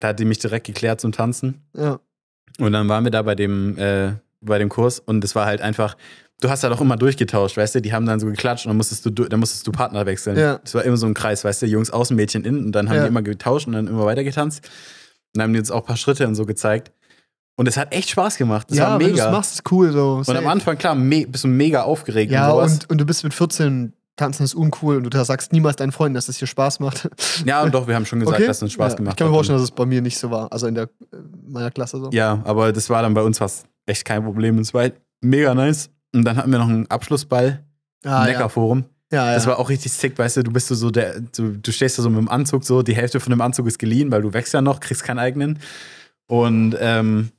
da 0.00 0.08
hat 0.08 0.20
die 0.20 0.24
mich 0.24 0.38
direkt 0.38 0.66
geklärt 0.66 1.00
zum 1.00 1.10
Tanzen. 1.12 1.62
Ja. 1.76 1.98
Und 2.60 2.72
dann 2.72 2.88
waren 2.88 3.04
wir 3.04 3.10
da 3.10 3.22
bei 3.22 3.34
dem, 3.34 3.76
äh, 3.78 4.12
bei 4.40 4.58
dem 4.58 4.68
Kurs 4.68 4.98
und 5.00 5.24
es 5.24 5.34
war 5.34 5.46
halt 5.46 5.60
einfach, 5.60 5.96
du 6.40 6.50
hast 6.50 6.62
halt 6.62 6.72
auch 6.72 6.80
immer 6.80 6.96
durchgetauscht, 6.96 7.56
weißt 7.56 7.76
du? 7.76 7.80
Die 7.82 7.92
haben 7.92 8.06
dann 8.06 8.20
so 8.20 8.26
geklatscht 8.26 8.66
und 8.66 8.70
dann 8.70 8.76
musstest 8.76 9.04
du, 9.06 9.10
dann 9.10 9.40
musstest 9.40 9.66
du 9.66 9.72
Partner 9.72 10.04
wechseln. 10.06 10.36
Ja. 10.38 10.60
Es 10.64 10.74
war 10.74 10.84
immer 10.84 10.96
so 10.96 11.06
ein 11.06 11.14
Kreis, 11.14 11.44
weißt 11.44 11.62
du? 11.62 11.66
Jungs 11.66 11.90
außen, 11.90 12.14
Mädchen 12.14 12.44
innen 12.44 12.66
und 12.66 12.72
dann 12.72 12.88
haben 12.88 12.96
Ja. 12.96 13.02
die 13.04 13.08
immer 13.08 13.22
getauscht 13.22 13.66
und 13.66 13.72
dann 13.72 13.86
immer 13.86 14.04
weiter 14.04 14.22
getanzt. 14.24 14.64
Und 14.64 15.38
dann 15.38 15.44
haben 15.44 15.52
die 15.54 15.58
uns 15.58 15.70
auch 15.70 15.80
ein 15.80 15.86
paar 15.86 15.96
Schritte 15.96 16.26
und 16.28 16.34
so 16.34 16.46
gezeigt. 16.46 16.92
Und 17.56 17.68
es 17.68 17.76
hat 17.76 17.92
echt 17.94 18.10
Spaß 18.10 18.36
gemacht. 18.36 18.68
Das 18.70 18.78
ja, 18.78 18.90
war 18.90 18.98
wenn 19.00 19.06
du 19.08 19.12
mega. 19.12 19.30
machst, 19.30 19.54
ist 19.54 19.72
cool. 19.72 19.92
So. 19.92 20.22
und 20.26 20.36
am 20.36 20.46
Anfang, 20.48 20.76
klar, 20.76 20.96
bist 20.96 21.44
du 21.44 21.48
mega 21.48 21.82
aufgeregt 21.82 22.32
Ja, 22.32 22.50
und 22.50 22.64
und, 22.64 22.90
und 22.90 22.98
du 22.98 23.04
bist 23.06 23.22
mit 23.24 23.32
14, 23.32 23.92
tanzen 24.16 24.44
ist 24.44 24.54
uncool 24.54 24.96
und 24.96 25.12
du 25.12 25.24
sagst 25.24 25.52
niemals 25.52 25.76
deinen 25.76 25.92
Freunden, 25.92 26.14
dass 26.14 26.28
es 26.28 26.36
hier 26.38 26.48
Spaß 26.48 26.80
macht. 26.80 27.08
ja, 27.44 27.62
und 27.62 27.74
doch, 27.74 27.86
wir 27.88 27.94
haben 27.94 28.06
schon 28.06 28.20
gesagt, 28.20 28.40
dass 28.40 28.58
es 28.58 28.62
uns 28.62 28.72
Spaß 28.72 28.92
ja, 28.92 28.96
gemacht 28.98 29.14
Ich 29.14 29.18
kann 29.18 29.26
mir 29.26 29.32
hat. 29.32 29.36
vorstellen, 29.36 29.58
dass 29.58 29.64
es 29.64 29.70
bei 29.70 29.86
mir 29.86 30.00
nicht 30.00 30.18
so 30.18 30.30
war. 30.30 30.52
Also 30.52 30.66
in 30.66 30.74
der 30.74 30.84
äh, 30.84 31.16
meiner 31.46 31.70
Klasse 31.70 31.98
so. 31.98 32.10
Ja, 32.12 32.40
aber 32.44 32.72
das 32.72 32.88
war 32.90 33.02
dann 33.02 33.14
bei 33.14 33.22
uns 33.22 33.38
fast 33.38 33.66
echt 33.86 34.04
kein 34.04 34.22
Problem. 34.24 34.56
Und 34.56 34.62
es 34.62 34.72
war 34.74 34.82
halt 34.82 35.00
mega 35.20 35.54
nice. 35.54 35.90
Und 36.14 36.24
dann 36.24 36.36
hatten 36.36 36.50
wir 36.50 36.58
noch 36.58 36.68
einen 36.68 36.88
Abschlussball 36.90 37.64
Ah, 38.04 38.22
im 38.22 38.26
ja. 38.26 38.32
Neckarforum. 38.32 38.84
Ja, 39.12 39.26
ja. 39.28 39.34
Das 39.34 39.46
war 39.46 39.58
auch 39.58 39.68
richtig 39.68 39.92
sick, 39.92 40.18
weißt 40.18 40.38
du, 40.38 40.42
du 40.42 40.52
bist 40.52 40.68
so, 40.68 40.74
so 40.74 40.90
der, 40.90 41.20
du, 41.20 41.52
du 41.56 41.72
stehst 41.72 41.98
da 41.98 42.02
so 42.02 42.10
mit 42.10 42.18
dem 42.18 42.28
Anzug 42.28 42.64
so, 42.64 42.82
die 42.82 42.94
Hälfte 42.96 43.20
von 43.20 43.30
dem 43.30 43.40
Anzug 43.40 43.66
ist 43.66 43.78
geliehen, 43.78 44.10
weil 44.10 44.22
du 44.22 44.32
wächst 44.32 44.52
ja 44.54 44.60
noch, 44.60 44.80
kriegst 44.80 45.04
keinen 45.04 45.18
eigenen. 45.18 45.58
Und 46.26 46.76
ähm, 46.80 47.30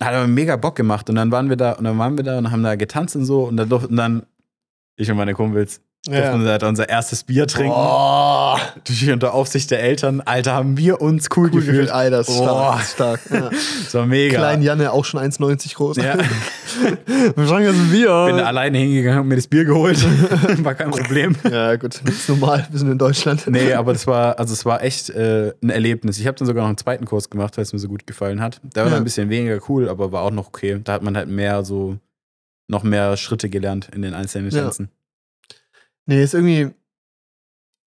hat 0.00 0.14
aber 0.14 0.26
mega 0.26 0.56
Bock 0.56 0.76
gemacht. 0.76 1.08
Und 1.10 1.16
dann 1.16 1.30
waren 1.30 1.48
wir 1.48 1.56
da 1.56 1.72
und 1.72 1.84
dann 1.84 1.98
waren 1.98 2.16
wir 2.16 2.24
da 2.24 2.38
und 2.38 2.50
haben 2.50 2.62
da 2.62 2.74
getanzt 2.76 3.14
und 3.16 3.24
so 3.24 3.44
und 3.44 3.56
dann 3.56 3.68
durften 3.68 3.96
dann, 3.96 4.26
ich 4.96 5.10
und 5.10 5.16
meine 5.16 5.34
Kumpels, 5.34 5.80
durften 6.06 6.44
ja. 6.46 6.58
da 6.58 6.68
unser 6.68 6.88
erstes 6.88 7.24
Bier 7.24 7.46
trinken. 7.46 7.72
Oh, 7.74 8.56
unter 9.10 9.32
Aufsicht 9.32 9.70
der 9.70 9.80
Eltern. 9.80 10.20
Alter, 10.20 10.52
haben 10.52 10.76
wir 10.76 11.00
uns 11.00 11.28
cool, 11.34 11.44
cool 11.46 11.50
gefühlt. 11.60 11.66
gefühlt. 11.66 11.90
Alter, 11.90 12.20
ist 12.20 12.36
stark. 12.36 12.80
Ist 12.82 12.90
stark. 12.94 13.20
Ja. 13.32 13.50
Das 13.50 13.94
war 13.94 14.06
mega. 14.06 14.36
Klein 14.36 14.62
Janne, 14.62 14.92
auch 14.92 15.04
schon 15.04 15.20
1,90 15.20 15.74
groß. 15.74 15.96
Ja. 15.96 16.16
Wahrscheinlich 17.36 17.70
ist 17.70 17.80
ein 17.80 17.90
Bier. 17.90 18.24
Bin 18.26 18.40
alleine 18.40 18.78
hingegangen, 18.78 19.18
hab 19.18 19.24
mir 19.24 19.36
das 19.36 19.46
Bier 19.46 19.64
geholt. 19.64 19.98
war 20.64 20.74
kein 20.74 20.90
Problem. 20.90 21.36
ja, 21.50 21.76
gut, 21.76 22.00
das 22.04 22.14
ist 22.14 22.28
normal. 22.28 22.66
Wir 22.70 22.78
sind 22.78 22.90
in 22.90 22.98
Deutschland. 22.98 23.46
Nee, 23.46 23.72
aber 23.72 23.94
das 23.94 24.06
war, 24.06 24.38
also 24.38 24.52
es 24.52 24.66
war 24.66 24.82
echt 24.82 25.08
äh, 25.10 25.52
ein 25.62 25.70
Erlebnis. 25.70 26.18
Ich 26.18 26.26
habe 26.26 26.36
dann 26.36 26.46
sogar 26.46 26.64
noch 26.64 26.68
einen 26.68 26.76
zweiten 26.78 27.06
Kurs 27.06 27.30
gemacht, 27.30 27.56
weil 27.56 27.62
es 27.62 27.72
mir 27.72 27.78
so 27.78 27.88
gut 27.88 28.06
gefallen 28.06 28.42
hat. 28.42 28.60
Der 28.74 28.84
war 28.84 28.90
Ja. 28.92 28.98
ein 28.98 29.04
bisschen 29.04 29.30
weniger 29.30 29.58
cool, 29.68 29.88
aber 29.88 30.12
war 30.12 30.22
auch 30.22 30.30
noch 30.30 30.48
okay. 30.48 30.80
Da 30.84 30.92
hat 30.92 31.02
man 31.02 31.16
halt 31.16 31.28
mehr 31.28 31.64
so, 31.64 31.96
noch 32.68 32.82
mehr 32.82 33.16
Schritte 33.16 33.50
gelernt 33.50 33.88
in 33.92 34.02
den 34.02 34.14
einzelnen 34.14 34.50
Ja. 34.50 34.62
Tänzen. 34.62 34.90
Nee, 36.06 36.22
ist 36.22 36.34
irgendwie, 36.34 36.70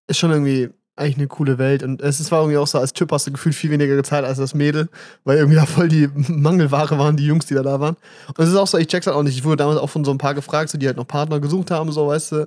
ist 0.09 0.19
schon 0.19 0.31
irgendwie 0.31 0.71
eigentlich 0.97 1.19
eine 1.19 1.29
coole 1.29 1.59
Welt. 1.59 1.83
Und 1.83 2.01
es 2.01 2.31
war 2.31 2.41
irgendwie 2.41 2.57
auch 2.57 2.67
so, 2.67 2.79
als 2.79 2.93
Typ 2.93 3.13
hast 3.13 3.27
du 3.27 3.33
gefühlt 3.33 3.55
viel 3.55 3.71
weniger 3.71 3.97
gezahlt 3.97 4.25
als 4.25 4.39
das 4.39 4.55
Mädel, 4.55 4.89
weil 5.25 5.37
irgendwie 5.39 5.57
da 5.57 5.67
voll 5.67 5.89
die 5.89 6.09
Mangelware 6.29 6.99
waren, 6.99 7.17
die 7.17 7.27
Jungs, 7.27 7.47
die 7.47 7.55
da 7.55 7.63
da 7.63 7.81
waren. 7.81 7.97
Und 8.29 8.39
es 8.39 8.49
ist 8.49 8.57
auch 8.57 8.67
so, 8.67 8.79
ich 8.79 8.87
check's 8.87 9.07
halt 9.07 9.17
auch 9.17 9.23
nicht. 9.23 9.37
Ich 9.37 9.45
wurde 9.45 9.59
damals 9.59 9.79
auch 9.79 9.91
von 9.91 10.05
so 10.05 10.11
ein 10.11 10.19
paar 10.19 10.35
gefragt, 10.35 10.71
so, 10.71 10.79
die 10.79 10.87
halt 10.87 10.97
noch 10.97 11.07
Partner 11.07 11.39
gesucht 11.41 11.71
haben, 11.71 11.93
so, 11.93 12.09
weißt 12.09 12.33
du. 12.33 12.47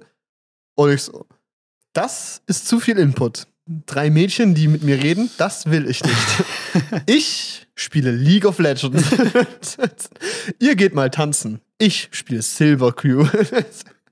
Und 0.75 0.91
ich 0.91 1.03
so, 1.03 1.25
das 1.93 2.41
ist 2.47 2.67
zu 2.67 2.79
viel 2.79 2.97
Input. 2.97 3.47
Drei 3.85 4.09
Mädchen, 4.09 4.55
die 4.55 4.67
mit 4.67 4.81
mir 4.81 4.97
reden, 5.03 5.29
das 5.37 5.69
will 5.69 5.87
ich 5.87 6.03
nicht. 6.03 6.43
ich 7.05 7.67
spiele 7.75 8.09
League 8.09 8.45
of 8.45 8.57
Legends. 8.57 9.03
Ihr 10.59 10.75
geht 10.75 10.95
mal 10.95 11.11
tanzen. 11.11 11.61
Ich 11.77 12.09
spiele 12.11 12.41
Silver 12.41 12.91
Crew. 12.93 13.27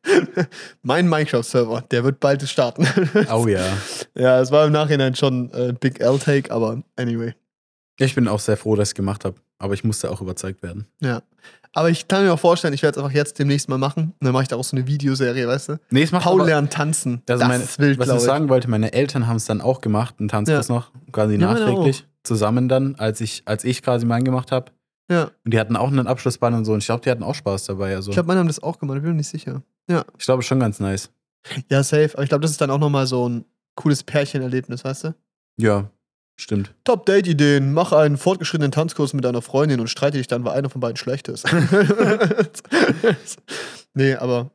mein 0.83 1.09
Minecraft-Server, 1.09 1.81
der 1.89 2.03
wird 2.03 2.19
bald 2.19 2.47
starten. 2.47 2.87
Oh 3.31 3.47
ja. 3.47 3.65
ja, 4.13 4.39
es 4.39 4.51
war 4.51 4.67
im 4.67 4.73
Nachhinein 4.73 5.15
schon 5.15 5.51
äh, 5.53 5.73
Big 5.73 6.01
L-Take, 6.01 6.51
aber 6.51 6.83
anyway. 6.95 7.33
Ich 7.97 8.13
bin 8.13 8.27
auch 8.27 8.39
sehr 8.39 8.57
froh, 8.57 8.75
dass 8.75 8.89
ich 8.89 8.91
es 8.91 8.95
gemacht 8.95 9.25
habe. 9.25 9.37
Aber 9.57 9.73
ich 9.73 9.83
musste 9.83 10.11
auch 10.11 10.21
überzeugt 10.21 10.61
werden. 10.61 10.85
Ja. 11.01 11.23
Aber 11.77 11.91
ich 11.91 12.07
kann 12.07 12.23
mir 12.25 12.33
auch 12.33 12.39
vorstellen, 12.39 12.73
ich 12.73 12.81
werde 12.81 12.97
es 12.99 13.03
einfach 13.05 13.15
jetzt 13.15 13.37
demnächst 13.37 13.69
mal 13.69 13.77
machen. 13.77 14.05
Und 14.19 14.25
dann 14.25 14.33
mache 14.33 14.41
ich 14.41 14.47
da 14.49 14.55
auch 14.55 14.63
so 14.63 14.75
eine 14.75 14.87
Videoserie, 14.87 15.47
weißt 15.47 15.69
du? 15.69 15.79
Nee, 15.91 16.01
es 16.01 16.11
macht 16.11 16.23
Paul 16.23 16.39
aber, 16.39 16.47
lernt 16.49 16.73
tanzen. 16.73 17.21
das, 17.27 17.39
Das, 17.39 17.47
meine, 17.47 17.63
ist 17.63 17.77
wild, 17.77 17.99
was 17.99 18.09
ich 18.09 18.15
ich. 18.15 18.21
sagen 18.21 18.49
wollte, 18.49 18.67
meine 18.67 18.93
Eltern 18.93 19.27
haben 19.27 19.35
es 19.35 19.45
dann 19.45 19.61
auch 19.61 19.79
gemacht, 19.81 20.15
einen 20.17 20.27
Tanzkurs 20.27 20.69
noch, 20.69 20.91
quasi 21.11 21.35
Ja, 21.35 21.47
meine 21.53 21.59
nachträglich. 21.59 22.07
Zusammen 22.23 22.67
dann, 22.67 22.95
als 22.95 23.21
ich, 23.21 23.43
als 23.45 23.63
ich 23.63 23.83
quasi 23.83 24.07
meinen 24.07 24.23
gemacht 24.25 24.51
habe. 24.51 24.71
Ja. 25.11 25.29
Und 25.45 25.53
die 25.53 25.59
hatten 25.59 25.75
auch 25.75 25.89
einen 25.89 26.07
Abschlussball 26.07 26.51
und 26.55 26.65
so. 26.65 26.73
Und 26.73 26.79
ich 26.79 26.87
glaube, 26.87 27.03
die 27.03 27.11
hatten 27.11 27.21
auch 27.21 27.35
Spaß 27.35 27.65
dabei. 27.65 27.93
Also 27.95 28.09
Ich 28.09 28.15
glaube, 28.15 28.25
meine 28.25 28.39
haben 28.39 28.47
das 28.47 28.63
auch 28.63 28.79
gemacht, 28.79 28.97
ich 28.97 29.03
bin 29.03 29.11
mir 29.11 29.17
nicht 29.17 29.29
sicher. 29.29 29.61
ich 29.87 30.25
glaube 30.25 30.41
schon 30.41 30.59
ganz 30.59 30.79
nice. 30.79 31.11
Ja, 31.69 31.83
safe. 31.83 32.09
Aber 32.15 32.23
ich 32.23 32.29
glaube, 32.29 32.41
das 32.41 32.49
ist 32.49 32.59
dann 32.59 32.71
auch 32.71 32.79
nochmal 32.79 33.05
so 33.05 33.29
ein 33.29 33.45
cooles 33.75 34.03
Pärchenerlebnis, 34.03 34.83
weißt 34.83 35.03
du? 35.03 35.15
Ja, 35.57 35.91
stimmt. 36.37 36.73
Top-Date-Ideen. 36.83 37.73
Mach 37.73 37.91
einen 37.91 38.17
fortgeschrittenen 38.17 38.71
Tanzkurs 38.71 39.13
mit 39.13 39.25
deiner 39.25 39.41
Freundin 39.41 39.79
und 39.79 39.89
streite 39.89 40.17
dich 40.17 40.27
dann, 40.27 40.43
weil 40.45 40.57
einer 40.57 40.69
von 40.69 40.81
beiden 40.81 40.97
schlecht 40.97 41.27
ist. 41.27 41.45
nee, 43.93 44.15
aber 44.15 44.51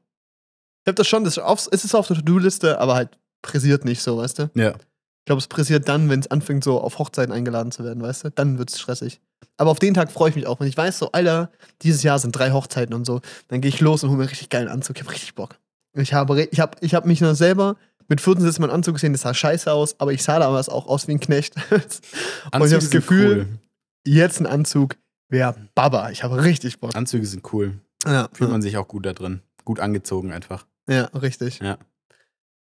ich 0.84 0.88
hab 0.88 0.96
das 0.96 1.06
schon, 1.06 1.24
das 1.24 1.36
ist 1.36 1.42
auf, 1.42 1.68
es 1.70 1.84
ist 1.84 1.94
auf 1.94 2.08
der 2.08 2.16
To-Do-Liste, 2.16 2.80
aber 2.80 2.94
halt 2.94 3.10
pressiert 3.42 3.84
nicht 3.84 4.02
so, 4.02 4.16
weißt 4.18 4.38
du? 4.38 4.50
Ja. 4.54 4.70
Ich 4.70 5.26
glaube, 5.26 5.38
es 5.38 5.46
pressiert 5.46 5.88
dann, 5.88 6.08
wenn 6.08 6.20
es 6.20 6.30
anfängt, 6.30 6.64
so 6.64 6.80
auf 6.80 6.98
Hochzeiten 6.98 7.32
eingeladen 7.32 7.70
zu 7.70 7.84
werden, 7.84 8.02
weißt 8.02 8.24
du? 8.24 8.30
Dann 8.30 8.58
wird 8.58 8.70
es 8.70 8.80
stressig. 8.80 9.20
Aber 9.56 9.70
auf 9.70 9.78
den 9.78 9.94
Tag 9.94 10.10
freue 10.10 10.30
ich 10.30 10.36
mich 10.36 10.46
auch, 10.46 10.58
wenn 10.58 10.66
ich 10.66 10.76
weiß, 10.76 10.98
so, 10.98 11.12
Alter, 11.12 11.50
dieses 11.82 12.02
Jahr 12.02 12.18
sind 12.18 12.32
drei 12.32 12.50
Hochzeiten 12.50 12.94
und 12.94 13.04
so. 13.04 13.20
Dann 13.48 13.60
gehe 13.60 13.68
ich 13.68 13.80
los 13.80 14.02
und 14.02 14.10
hole 14.10 14.16
mir 14.16 14.24
einen 14.24 14.30
richtig 14.30 14.48
geilen 14.48 14.68
Anzug. 14.68 14.96
Ich 14.96 15.02
habe 15.02 15.12
richtig 15.12 15.34
Bock. 15.36 15.58
Ich 15.94 16.14
habe, 16.14 16.42
ich 16.42 16.58
habe, 16.58 16.76
ich 16.80 16.94
habe 16.94 17.06
mich 17.06 17.20
nur 17.20 17.34
selber 17.34 17.76
mit 18.08 18.20
14 18.20 18.44
Sitz 18.44 18.58
meinen 18.58 18.70
Anzug 18.70 18.94
gesehen, 18.94 19.12
das 19.12 19.22
sah 19.22 19.34
scheiße 19.34 19.72
aus, 19.72 19.98
aber 19.98 20.12
ich 20.12 20.22
sah 20.22 20.38
damals 20.38 20.68
auch 20.68 20.86
aus 20.86 21.08
wie 21.08 21.12
ein 21.12 21.20
Knecht. 21.20 21.54
und 21.70 21.82
ich 21.82 22.52
habe 22.52 22.64
Anzüge 22.64 22.80
das 22.80 22.90
Gefühl, 22.90 23.36
cool. 23.36 23.58
jetzt 24.04 24.40
ein 24.40 24.46
Anzug 24.46 24.96
wäre 25.28 25.54
Baba. 25.74 26.10
Ich 26.10 26.22
habe 26.22 26.42
richtig 26.44 26.80
Bock. 26.80 26.94
Anzüge 26.94 27.26
sind 27.26 27.52
cool. 27.52 27.80
Ja, 28.04 28.28
Fühlt 28.32 28.50
man 28.50 28.62
sich 28.62 28.76
auch 28.76 28.88
gut 28.88 29.06
da 29.06 29.12
drin. 29.12 29.40
Gut 29.64 29.80
angezogen 29.80 30.32
einfach. 30.32 30.66
ja, 30.88 31.04
richtig. 31.14 31.60
Ja. 31.60 31.78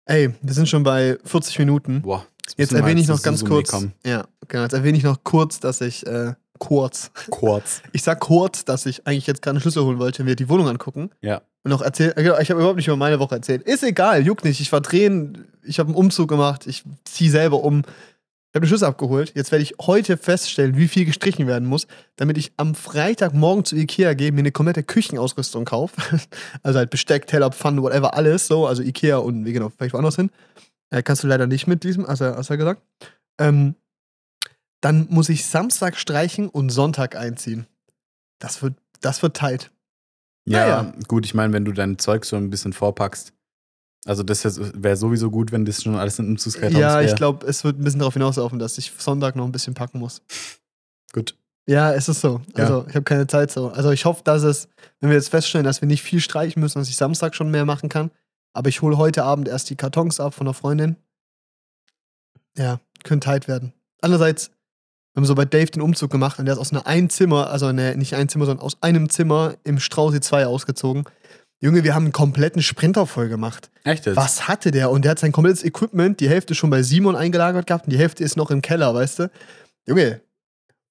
Ey, 0.06 0.34
wir 0.42 0.54
sind 0.54 0.68
schon 0.68 0.82
bei 0.82 1.18
40 1.24 1.58
Minuten. 1.60 2.02
Boah. 2.02 2.26
Jetzt 2.56 2.72
erwähne 2.72 3.00
ich 3.00 3.06
noch 3.06 3.22
ganz 3.22 3.44
kurz. 3.44 3.70
kommen. 3.70 3.92
Ja, 4.04 4.26
genau. 4.48 4.64
Jetzt 4.64 4.72
erwähne 4.72 4.98
ich 4.98 5.04
noch 5.04 5.22
kurz, 5.22 5.60
dass 5.60 5.80
ich 5.80 6.04
äh, 6.06 6.34
kurz. 6.60 7.10
Kurz. 7.30 7.82
Ich 7.92 8.04
sag 8.04 8.20
kurz, 8.20 8.64
dass 8.64 8.86
ich 8.86 9.04
eigentlich 9.06 9.26
jetzt 9.26 9.42
gerade 9.42 9.56
einen 9.56 9.60
Schlüssel 9.60 9.82
holen 9.82 9.98
wollte, 9.98 10.22
mir 10.22 10.36
die 10.36 10.48
Wohnung 10.48 10.68
angucken. 10.68 11.10
Ja. 11.20 11.42
Und 11.64 11.70
noch 11.70 11.82
erzählt, 11.82 12.16
äh, 12.16 12.22
genau, 12.22 12.38
ich 12.38 12.50
habe 12.50 12.60
überhaupt 12.60 12.76
nicht 12.76 12.86
über 12.86 12.96
meine 12.96 13.18
Woche 13.18 13.34
erzählt. 13.34 13.62
Ist 13.62 13.82
egal, 13.82 14.24
juckt 14.24 14.44
nicht. 14.44 14.60
Ich 14.60 14.70
war 14.70 14.80
drehen, 14.80 15.48
ich 15.64 15.80
habe 15.80 15.88
einen 15.88 15.96
Umzug 15.96 16.28
gemacht, 16.28 16.66
ich 16.66 16.84
ziehe 17.04 17.30
selber 17.30 17.64
um. 17.64 17.80
Ich 17.80 18.54
habe 18.56 18.64
den 18.64 18.68
Schlüssel 18.68 18.86
abgeholt. 18.86 19.32
Jetzt 19.34 19.52
werde 19.52 19.62
ich 19.62 19.74
heute 19.80 20.16
feststellen, 20.16 20.76
wie 20.76 20.88
viel 20.88 21.04
gestrichen 21.04 21.46
werden 21.46 21.68
muss, 21.68 21.86
damit 22.16 22.36
ich 22.36 22.52
am 22.56 22.74
Freitagmorgen 22.74 23.64
zu 23.64 23.76
Ikea 23.76 24.14
gehe, 24.14 24.32
mir 24.32 24.40
eine 24.40 24.52
komplette 24.52 24.82
Küchenausrüstung 24.82 25.64
kaufe. 25.64 26.00
also 26.62 26.78
halt 26.78 26.90
Besteck, 26.90 27.26
Teller, 27.26 27.50
Pfannen, 27.50 27.82
whatever, 27.82 28.14
alles 28.14 28.46
so. 28.46 28.66
Also 28.66 28.82
Ikea 28.82 29.18
und 29.18 29.44
wie 29.44 29.52
genau, 29.52 29.70
vielleicht 29.70 29.94
woanders 29.94 30.16
hin. 30.16 30.30
Äh, 30.90 31.02
kannst 31.02 31.22
du 31.22 31.28
leider 31.28 31.46
nicht 31.46 31.66
mit 31.66 31.84
diesem, 31.84 32.06
hast 32.06 32.20
er, 32.20 32.36
hast 32.36 32.50
er 32.50 32.56
gesagt. 32.56 32.82
Ähm, 33.38 33.74
dann 34.80 35.06
muss 35.10 35.28
ich 35.28 35.46
Samstag 35.46 35.96
streichen 35.96 36.48
und 36.48 36.70
Sonntag 36.70 37.16
einziehen. 37.16 37.66
Das 38.38 38.62
wird, 38.62 38.74
das 39.00 39.22
wird 39.22 39.36
tight. 39.36 39.70
Ja, 40.46 40.82
Naja. 40.82 40.94
gut, 41.06 41.26
ich 41.26 41.34
meine, 41.34 41.52
wenn 41.52 41.64
du 41.64 41.72
dein 41.72 41.98
Zeug 41.98 42.24
so 42.24 42.36
ein 42.36 42.50
bisschen 42.50 42.72
vorpackst. 42.72 43.32
Also 44.06 44.22
das 44.22 44.42
wäre 44.82 44.96
sowieso 44.96 45.30
gut, 45.30 45.52
wenn 45.52 45.66
das 45.66 45.82
schon 45.82 45.94
alles 45.96 46.18
in 46.18 46.26
Umzugskartons 46.28 46.80
Ja, 46.80 46.94
wäre. 47.00 47.04
ich 47.04 47.14
glaube, 47.16 47.46
es 47.46 47.64
wird 47.64 47.78
ein 47.78 47.84
bisschen 47.84 48.00
darauf 48.00 48.14
hinauslaufen, 48.14 48.58
dass 48.58 48.78
ich 48.78 48.90
Sonntag 48.96 49.36
noch 49.36 49.44
ein 49.44 49.52
bisschen 49.52 49.74
packen 49.74 49.98
muss. 49.98 50.22
Gut. 51.12 51.36
Ja, 51.66 51.92
es 51.92 52.08
ist 52.08 52.22
so. 52.22 52.40
Ja. 52.56 52.64
Also, 52.64 52.86
ich 52.88 52.94
habe 52.94 53.04
keine 53.04 53.26
Zeit 53.26 53.50
so. 53.50 53.68
Also, 53.68 53.90
ich 53.90 54.06
hoffe, 54.06 54.22
dass 54.24 54.42
es, 54.42 54.68
wenn 55.00 55.10
wir 55.10 55.16
jetzt 55.16 55.28
feststellen, 55.28 55.64
dass 55.66 55.82
wir 55.82 55.86
nicht 55.86 56.02
viel 56.02 56.20
streichen 56.20 56.60
müssen, 56.60 56.78
dass 56.78 56.88
ich 56.88 56.96
Samstag 56.96 57.34
schon 57.34 57.50
mehr 57.50 57.66
machen 57.66 57.90
kann. 57.90 58.10
Aber 58.54 58.70
ich 58.70 58.80
hole 58.80 58.96
heute 58.96 59.22
Abend 59.24 59.46
erst 59.46 59.68
die 59.68 59.76
Kartons 59.76 60.18
ab 60.18 60.32
von 60.34 60.46
einer 60.46 60.54
Freundin. 60.54 60.96
Ja, 62.56 62.80
können 63.04 63.20
tight 63.20 63.46
werden. 63.48 63.72
Andererseits, 64.00 64.50
wir 65.12 65.20
haben 65.20 65.24
so 65.24 65.34
bei 65.34 65.44
Dave 65.44 65.66
den 65.70 65.82
Umzug 65.82 66.10
gemacht 66.10 66.38
und 66.38 66.44
der 66.46 66.54
ist 66.54 66.60
aus 66.60 66.72
einer 66.72 66.86
Einzimmer, 66.86 67.50
also 67.50 67.66
eine, 67.66 67.96
nicht 67.96 68.14
ein 68.14 68.28
Zimmer, 68.28 68.46
sondern 68.46 68.64
aus 68.64 68.76
einem 68.80 69.08
Zimmer 69.08 69.54
im 69.64 69.80
Strauße 69.80 70.20
2 70.20 70.46
ausgezogen. 70.46 71.04
Junge, 71.62 71.84
wir 71.84 71.94
haben 71.94 72.04
einen 72.04 72.12
kompletten 72.12 72.62
Sprinter 72.62 73.06
voll 73.06 73.28
gemacht. 73.28 73.70
Echt 73.84 74.06
jetzt? 74.06 74.16
Was 74.16 74.48
hatte 74.48 74.70
der? 74.70 74.90
Und 74.90 75.04
der 75.04 75.10
hat 75.12 75.18
sein 75.18 75.32
komplettes 75.32 75.64
Equipment, 75.64 76.20
die 76.20 76.28
Hälfte 76.28 76.54
schon 76.54 76.70
bei 76.70 76.82
Simon 76.82 77.16
eingelagert 77.16 77.66
gehabt 77.66 77.86
und 77.86 77.92
die 77.92 77.98
Hälfte 77.98 78.24
ist 78.24 78.36
noch 78.36 78.50
im 78.50 78.62
Keller, 78.62 78.94
weißt 78.94 79.18
du? 79.18 79.30
Junge, 79.86 80.20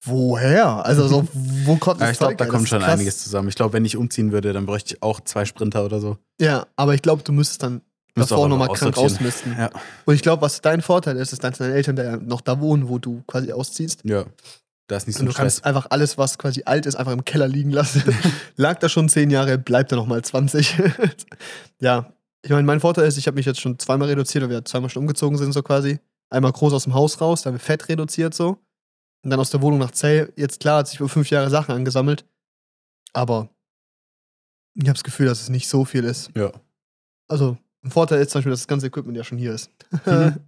woher? 0.04 0.84
Also 0.84 1.08
so, 1.08 1.26
wo 1.32 1.76
kommt 1.76 2.00
das 2.00 2.08
Ja, 2.08 2.12
ich 2.12 2.18
glaube, 2.18 2.36
da 2.36 2.46
kommt 2.46 2.68
schon 2.68 2.80
krass. 2.80 2.92
einiges 2.92 3.22
zusammen. 3.22 3.48
Ich 3.48 3.56
glaube, 3.56 3.72
wenn 3.72 3.84
ich 3.84 3.96
umziehen 3.96 4.32
würde, 4.32 4.52
dann 4.52 4.66
bräuchte 4.66 4.94
ich 4.94 5.02
auch 5.02 5.20
zwei 5.20 5.44
Sprinter 5.44 5.84
oder 5.84 5.98
so. 5.98 6.18
Ja, 6.40 6.66
aber 6.76 6.94
ich 6.94 7.02
glaube, 7.02 7.22
du 7.22 7.32
müsstest 7.32 7.62
dann 7.62 7.80
Müsste 8.20 8.34
davor 8.34 8.48
nochmal 8.48 8.68
krank 8.68 8.96
rausmisten. 8.96 9.56
Ja. 9.58 9.70
Und 10.04 10.14
ich 10.14 10.22
glaube, 10.22 10.42
was 10.42 10.60
dein 10.60 10.82
Vorteil 10.82 11.16
ist, 11.16 11.32
ist, 11.32 11.42
dass 11.42 11.58
deine 11.58 11.74
Eltern 11.74 11.96
da 11.96 12.02
ja 12.04 12.16
noch 12.16 12.40
da 12.40 12.60
wohnen, 12.60 12.88
wo 12.88 12.98
du 12.98 13.22
quasi 13.26 13.52
ausziehst. 13.52 14.00
Ja. 14.04 14.24
Da 14.86 14.96
ist 14.96 15.06
nicht 15.06 15.16
so 15.16 15.20
Und 15.20 15.26
du 15.26 15.32
Stress. 15.32 15.62
kannst 15.62 15.64
einfach 15.64 15.86
alles, 15.90 16.18
was 16.18 16.38
quasi 16.38 16.62
alt 16.64 16.86
ist, 16.86 16.96
einfach 16.96 17.12
im 17.12 17.24
Keller 17.24 17.46
liegen 17.46 17.70
lassen. 17.70 18.02
Lag 18.56 18.78
da 18.80 18.88
schon 18.88 19.08
zehn 19.08 19.30
Jahre, 19.30 19.56
bleibt 19.56 19.92
da 19.92 19.96
nochmal 19.96 20.22
20. 20.22 20.76
ja, 21.80 22.12
ich 22.42 22.50
meine, 22.50 22.64
mein 22.64 22.80
Vorteil 22.80 23.06
ist, 23.06 23.16
ich 23.16 23.26
habe 23.26 23.36
mich 23.36 23.46
jetzt 23.46 23.60
schon 23.60 23.78
zweimal 23.78 24.08
reduziert, 24.08 24.42
weil 24.42 24.50
wir 24.50 24.64
zweimal 24.64 24.90
schon 24.90 25.02
umgezogen 25.02 25.38
sind, 25.38 25.52
so 25.52 25.62
quasi. 25.62 26.00
Einmal 26.30 26.52
groß 26.52 26.72
aus 26.72 26.84
dem 26.84 26.94
Haus 26.94 27.20
raus, 27.20 27.42
dann 27.42 27.58
Fett 27.58 27.88
reduziert, 27.88 28.34
so. 28.34 28.58
Und 29.22 29.30
dann 29.30 29.40
aus 29.40 29.50
der 29.50 29.62
Wohnung 29.62 29.78
nach 29.78 29.90
Zell. 29.90 30.32
Jetzt 30.36 30.60
klar, 30.60 30.78
hat 30.78 30.88
sich 30.88 30.98
über 30.98 31.08
fünf 31.08 31.30
Jahre 31.30 31.50
Sachen 31.50 31.74
angesammelt. 31.74 32.24
Aber 33.12 33.48
ich 34.74 34.84
habe 34.84 34.94
das 34.94 35.04
Gefühl, 35.04 35.26
dass 35.26 35.42
es 35.42 35.48
nicht 35.50 35.68
so 35.68 35.84
viel 35.84 36.04
ist. 36.04 36.30
Ja. 36.34 36.52
Also, 37.28 37.58
ein 37.82 37.90
Vorteil 37.90 38.20
ist 38.20 38.30
zum 38.30 38.38
Beispiel, 38.40 38.50
dass 38.50 38.60
das 38.60 38.68
ganze 38.68 38.86
Equipment 38.86 39.16
ja 39.16 39.24
schon 39.24 39.38
hier 39.38 39.54
ist. 39.54 39.70
Mhm. 40.06 40.40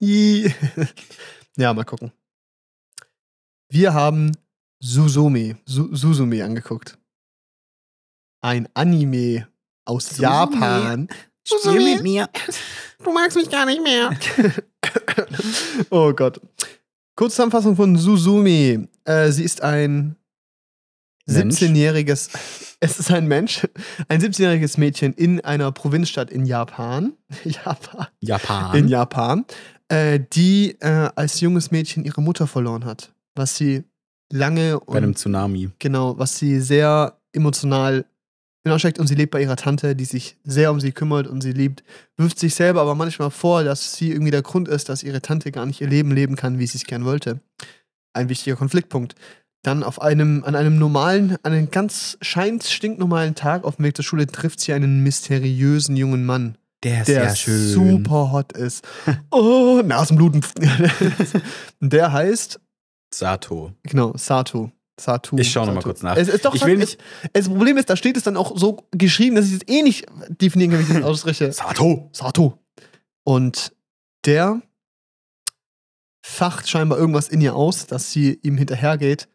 Ja, 1.56 1.74
mal 1.74 1.82
gucken. 1.84 2.12
Wir 3.68 3.92
haben 3.92 4.30
Suzume, 4.78 5.58
Su 5.66 5.92
Suzume 5.92 6.44
angeguckt. 6.44 6.96
Ein 8.40 8.68
Anime 8.74 9.48
aus 9.84 10.06
Suzume. 10.10 10.28
Japan. 10.28 11.08
Spiel 11.44 11.94
mit 11.94 12.02
mir. 12.02 12.28
Du 13.02 13.12
magst 13.12 13.36
mich 13.36 13.48
gar 13.48 13.64
nicht 13.64 13.80
mehr. 13.80 14.10
oh 15.90 16.12
Gott. 16.12 16.40
Kurzzusammenfassung 17.14 17.76
von 17.76 17.96
Suzume. 17.96 18.88
Äh, 19.04 19.30
sie 19.30 19.44
ist 19.44 19.62
ein? 19.62 20.16
17-jähriges, 21.28 22.30
es 22.80 22.98
ist 22.98 23.10
ein 23.10 23.26
Mensch, 23.26 23.66
ein 24.08 24.20
17-jähriges 24.20 24.78
Mädchen 24.78 25.12
in 25.12 25.40
einer 25.40 25.70
Provinzstadt 25.72 26.30
in 26.30 26.46
Japan. 26.46 27.12
Japan. 27.44 28.06
Japan. 28.20 28.76
In 28.76 28.88
Japan. 28.88 29.44
Äh, 29.88 30.20
die 30.32 30.76
äh, 30.80 31.08
als 31.14 31.40
junges 31.40 31.70
Mädchen 31.70 32.04
ihre 32.04 32.20
Mutter 32.20 32.46
verloren 32.46 32.84
hat. 32.84 33.12
Was 33.34 33.56
sie 33.56 33.84
lange 34.30 34.80
Bei 34.86 34.98
einem 34.98 35.08
und 35.10 35.18
Tsunami. 35.18 35.70
genau, 35.78 36.18
was 36.18 36.38
sie 36.38 36.60
sehr 36.60 37.18
emotional 37.32 38.04
hineinsteckt 38.64 38.98
und 38.98 39.06
sie 39.06 39.14
lebt 39.14 39.30
bei 39.30 39.40
ihrer 39.40 39.56
Tante, 39.56 39.96
die 39.96 40.04
sich 40.04 40.36
sehr 40.44 40.70
um 40.70 40.80
sie 40.80 40.92
kümmert 40.92 41.26
und 41.26 41.40
sie 41.42 41.52
liebt, 41.52 41.84
wirft 42.16 42.38
sich 42.38 42.54
selber 42.54 42.82
aber 42.82 42.94
manchmal 42.94 43.30
vor, 43.30 43.64
dass 43.64 43.94
sie 43.94 44.10
irgendwie 44.10 44.30
der 44.30 44.42
Grund 44.42 44.68
ist, 44.68 44.88
dass 44.88 45.02
ihre 45.02 45.22
Tante 45.22 45.52
gar 45.52 45.64
nicht 45.64 45.80
ihr 45.80 45.88
Leben 45.88 46.10
leben 46.12 46.36
kann, 46.36 46.58
wie 46.58 46.66
sie 46.66 46.78
es 46.78 46.84
gern 46.84 47.04
wollte. 47.04 47.40
Ein 48.12 48.28
wichtiger 48.28 48.56
Konfliktpunkt. 48.56 49.14
Dann 49.62 49.82
auf 49.82 50.00
einem, 50.00 50.44
an 50.44 50.54
einem 50.54 50.78
normalen, 50.78 51.32
an 51.42 51.52
einem 51.52 51.70
ganz 51.70 52.16
scheint 52.22 52.64
stinknormalen 52.64 53.34
Tag 53.34 53.64
auf 53.64 53.76
dem 53.76 53.84
Weg 53.84 53.96
zur 53.96 54.04
Schule 54.04 54.26
trifft 54.26 54.60
sie 54.60 54.72
einen 54.72 55.02
mysteriösen 55.02 55.96
jungen 55.96 56.24
Mann, 56.24 56.56
Der 56.84 57.00
ist 57.00 57.08
der 57.08 57.22
sehr 57.30 57.36
schön. 57.36 57.68
super 57.68 58.30
hot 58.32 58.52
ist. 58.52 58.86
Oh, 59.32 59.82
Nasenbluten. 59.84 60.44
der 61.80 62.12
heißt, 62.12 62.60
Sato. 63.12 63.72
genau, 63.82 64.12
Sato. 64.16 64.70
Satu. 65.00 65.38
Ich 65.38 65.52
schau 65.52 65.60
noch 65.60 65.68
mal 65.68 65.74
Sato. 65.76 65.88
kurz 65.88 66.02
nach. 66.02 66.16
Es 66.16 66.26
ist 66.28 66.44
doch, 66.44 66.54
Ich 66.56 66.64
will 66.64 66.74
es, 66.74 66.90
nicht- 66.90 67.00
Es, 67.32 67.44
das 67.44 67.48
Problem 67.48 67.76
ist, 67.76 67.88
da 67.88 67.96
steht 67.96 68.16
es 68.16 68.24
dann 68.24 68.36
auch 68.36 68.56
so 68.58 68.88
geschrieben, 68.90 69.36
dass 69.36 69.46
ich 69.46 69.54
es 69.54 69.68
eh 69.68 69.82
nicht 69.82 70.06
definieren 70.28 70.72
kann, 70.72 70.80
wie 70.80 70.92
ich 70.92 70.98
das 70.98 71.04
ausspreche. 71.08 71.52
Sato. 71.52 72.08
Sato. 72.12 72.58
Und 73.24 73.72
der 74.24 74.60
facht 76.22 76.68
scheinbar 76.68 76.98
irgendwas 76.98 77.28
in 77.28 77.40
ihr 77.40 77.54
aus, 77.54 77.86
dass 77.86 78.10
sie 78.10 78.38
ihm 78.42 78.56
hinterhergeht 78.58 79.28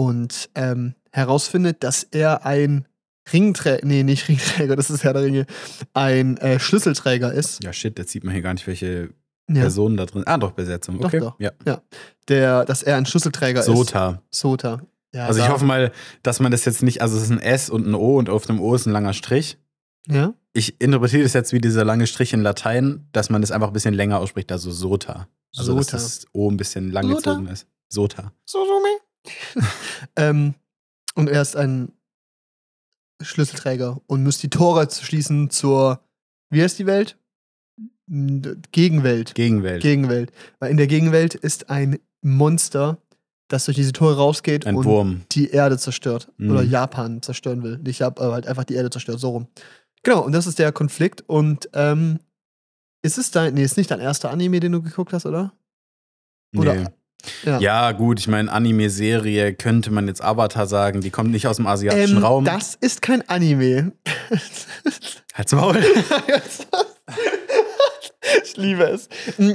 und 0.00 0.48
ähm, 0.54 0.94
herausfindet, 1.12 1.82
dass 1.84 2.02
er 2.04 2.46
ein 2.46 2.86
Ringträger, 3.32 3.86
nee, 3.86 4.02
nicht 4.02 4.28
Ringträger, 4.28 4.76
das 4.76 4.90
ist 4.90 5.04
Herr 5.04 5.12
der 5.12 5.22
Ringe, 5.24 5.46
ein 5.92 6.36
äh, 6.38 6.58
Schlüsselträger 6.58 7.32
ist. 7.32 7.62
Ja, 7.62 7.72
shit, 7.72 7.98
jetzt 7.98 8.10
sieht 8.12 8.24
man 8.24 8.32
hier 8.32 8.42
gar 8.42 8.54
nicht, 8.54 8.66
welche 8.66 9.10
Ja. 9.48 9.60
Personen 9.62 9.96
da 9.96 10.06
drin 10.06 10.22
Ah, 10.26 10.38
doch, 10.38 10.52
Besetzung. 10.52 10.98
Doch, 10.98 11.06
Okay. 11.08 11.20
doch. 11.20 11.38
Ja. 11.38 11.52
Der, 12.28 12.64
dass 12.64 12.82
er 12.82 12.96
ein 12.96 13.04
Schlüsselträger 13.06 13.60
ist. 13.60 13.66
Sota. 13.66 14.22
Sota. 14.30 14.80
Ja, 15.14 15.26
Also 15.26 15.40
ich 15.40 15.48
hoffe 15.48 15.64
mal, 15.64 15.92
dass 16.22 16.40
man 16.40 16.50
das 16.52 16.64
jetzt 16.64 16.82
nicht, 16.82 17.02
also 17.02 17.16
es 17.16 17.24
ist 17.24 17.30
ein 17.30 17.40
S 17.40 17.68
und 17.68 17.86
ein 17.86 17.94
O 17.94 18.16
und 18.16 18.30
auf 18.30 18.46
dem 18.46 18.60
O 18.60 18.74
ist 18.74 18.86
ein 18.86 18.92
langer 18.92 19.12
Strich. 19.12 19.58
Ja? 20.08 20.32
Ich 20.52 20.80
interpretiere 20.80 21.24
das 21.24 21.32
jetzt 21.34 21.52
wie 21.52 21.60
dieser 21.60 21.84
lange 21.84 22.06
Strich 22.06 22.32
in 22.32 22.40
Latein, 22.42 23.06
dass 23.12 23.28
man 23.28 23.40
das 23.42 23.50
einfach 23.50 23.66
ein 23.68 23.72
bisschen 23.72 23.94
länger 23.94 24.18
ausspricht, 24.18 24.50
also 24.52 24.70
Sota. 24.70 25.28
Also 25.56 25.72
Sota. 25.72 25.78
dass 25.80 25.90
das 25.90 26.26
O 26.32 26.48
ein 26.50 26.56
bisschen 26.56 26.90
lang 26.90 27.08
Sota? 27.08 27.16
gezogen 27.32 27.46
ist. 27.48 27.66
Sota. 27.88 28.32
ähm, 30.16 30.54
und 31.14 31.28
er 31.28 31.42
ist 31.42 31.56
ein 31.56 31.92
Schlüsselträger 33.20 34.00
und 34.06 34.22
muss 34.24 34.38
die 34.38 34.48
Tore 34.50 34.88
schließen 34.90 35.50
zur, 35.50 36.00
wie 36.50 36.62
heißt 36.62 36.78
die 36.78 36.86
Welt? 36.86 37.16
Gegenwelt. 38.08 39.34
Gegenwelt. 39.34 39.82
Gegenwelt. 39.82 40.32
Weil 40.58 40.70
in 40.70 40.76
der 40.76 40.86
Gegenwelt 40.86 41.34
ist 41.34 41.70
ein 41.70 41.98
Monster, 42.22 42.98
das 43.48 43.66
durch 43.66 43.76
diese 43.76 43.92
Tore 43.92 44.16
rausgeht 44.16 44.66
ein 44.66 44.74
und 44.76 44.84
Wurm. 44.84 45.22
die 45.32 45.50
Erde 45.50 45.78
zerstört. 45.78 46.32
Mhm. 46.38 46.50
Oder 46.50 46.62
Japan 46.62 47.22
zerstören 47.22 47.62
will. 47.62 47.78
Nicht 47.78 47.98
Japan, 48.00 48.24
aber 48.26 48.34
halt 48.34 48.46
einfach 48.46 48.64
die 48.64 48.74
Erde 48.74 48.90
zerstört, 48.90 49.20
so 49.20 49.30
rum. 49.30 49.46
Genau, 50.02 50.24
und 50.24 50.32
das 50.32 50.46
ist 50.46 50.58
der 50.58 50.72
Konflikt. 50.72 51.22
Und 51.28 51.68
ähm, 51.74 52.18
Ist 53.02 53.18
es 53.18 53.30
dein, 53.30 53.54
nee, 53.54 53.62
ist 53.62 53.76
nicht 53.76 53.90
dein 53.90 54.00
erster 54.00 54.30
Anime, 54.30 54.60
den 54.60 54.72
du 54.72 54.82
geguckt 54.82 55.12
hast, 55.12 55.26
oder? 55.26 55.52
Oder- 56.56 56.74
Nee. 56.74 56.86
Ja. 57.44 57.58
Ja, 57.60 57.92
gut, 57.92 58.18
ich 58.20 58.28
meine, 58.28 58.50
Anime-Serie 58.52 59.54
könnte 59.54 59.90
man 59.90 60.06
jetzt 60.08 60.22
Avatar 60.22 60.66
sagen, 60.66 61.00
die 61.00 61.10
kommt 61.10 61.30
nicht 61.30 61.46
aus 61.46 61.56
dem 61.56 61.66
asiatischen 61.66 62.18
Ähm, 62.18 62.22
Raum. 62.24 62.44
Das 62.44 62.74
ist 62.80 63.02
kein 63.02 63.26
Anime. 63.28 63.92
Halt's 65.34 65.52
Maul. 65.52 65.78
ich 68.44 68.56
liebe 68.56 68.84
es. 68.84 69.08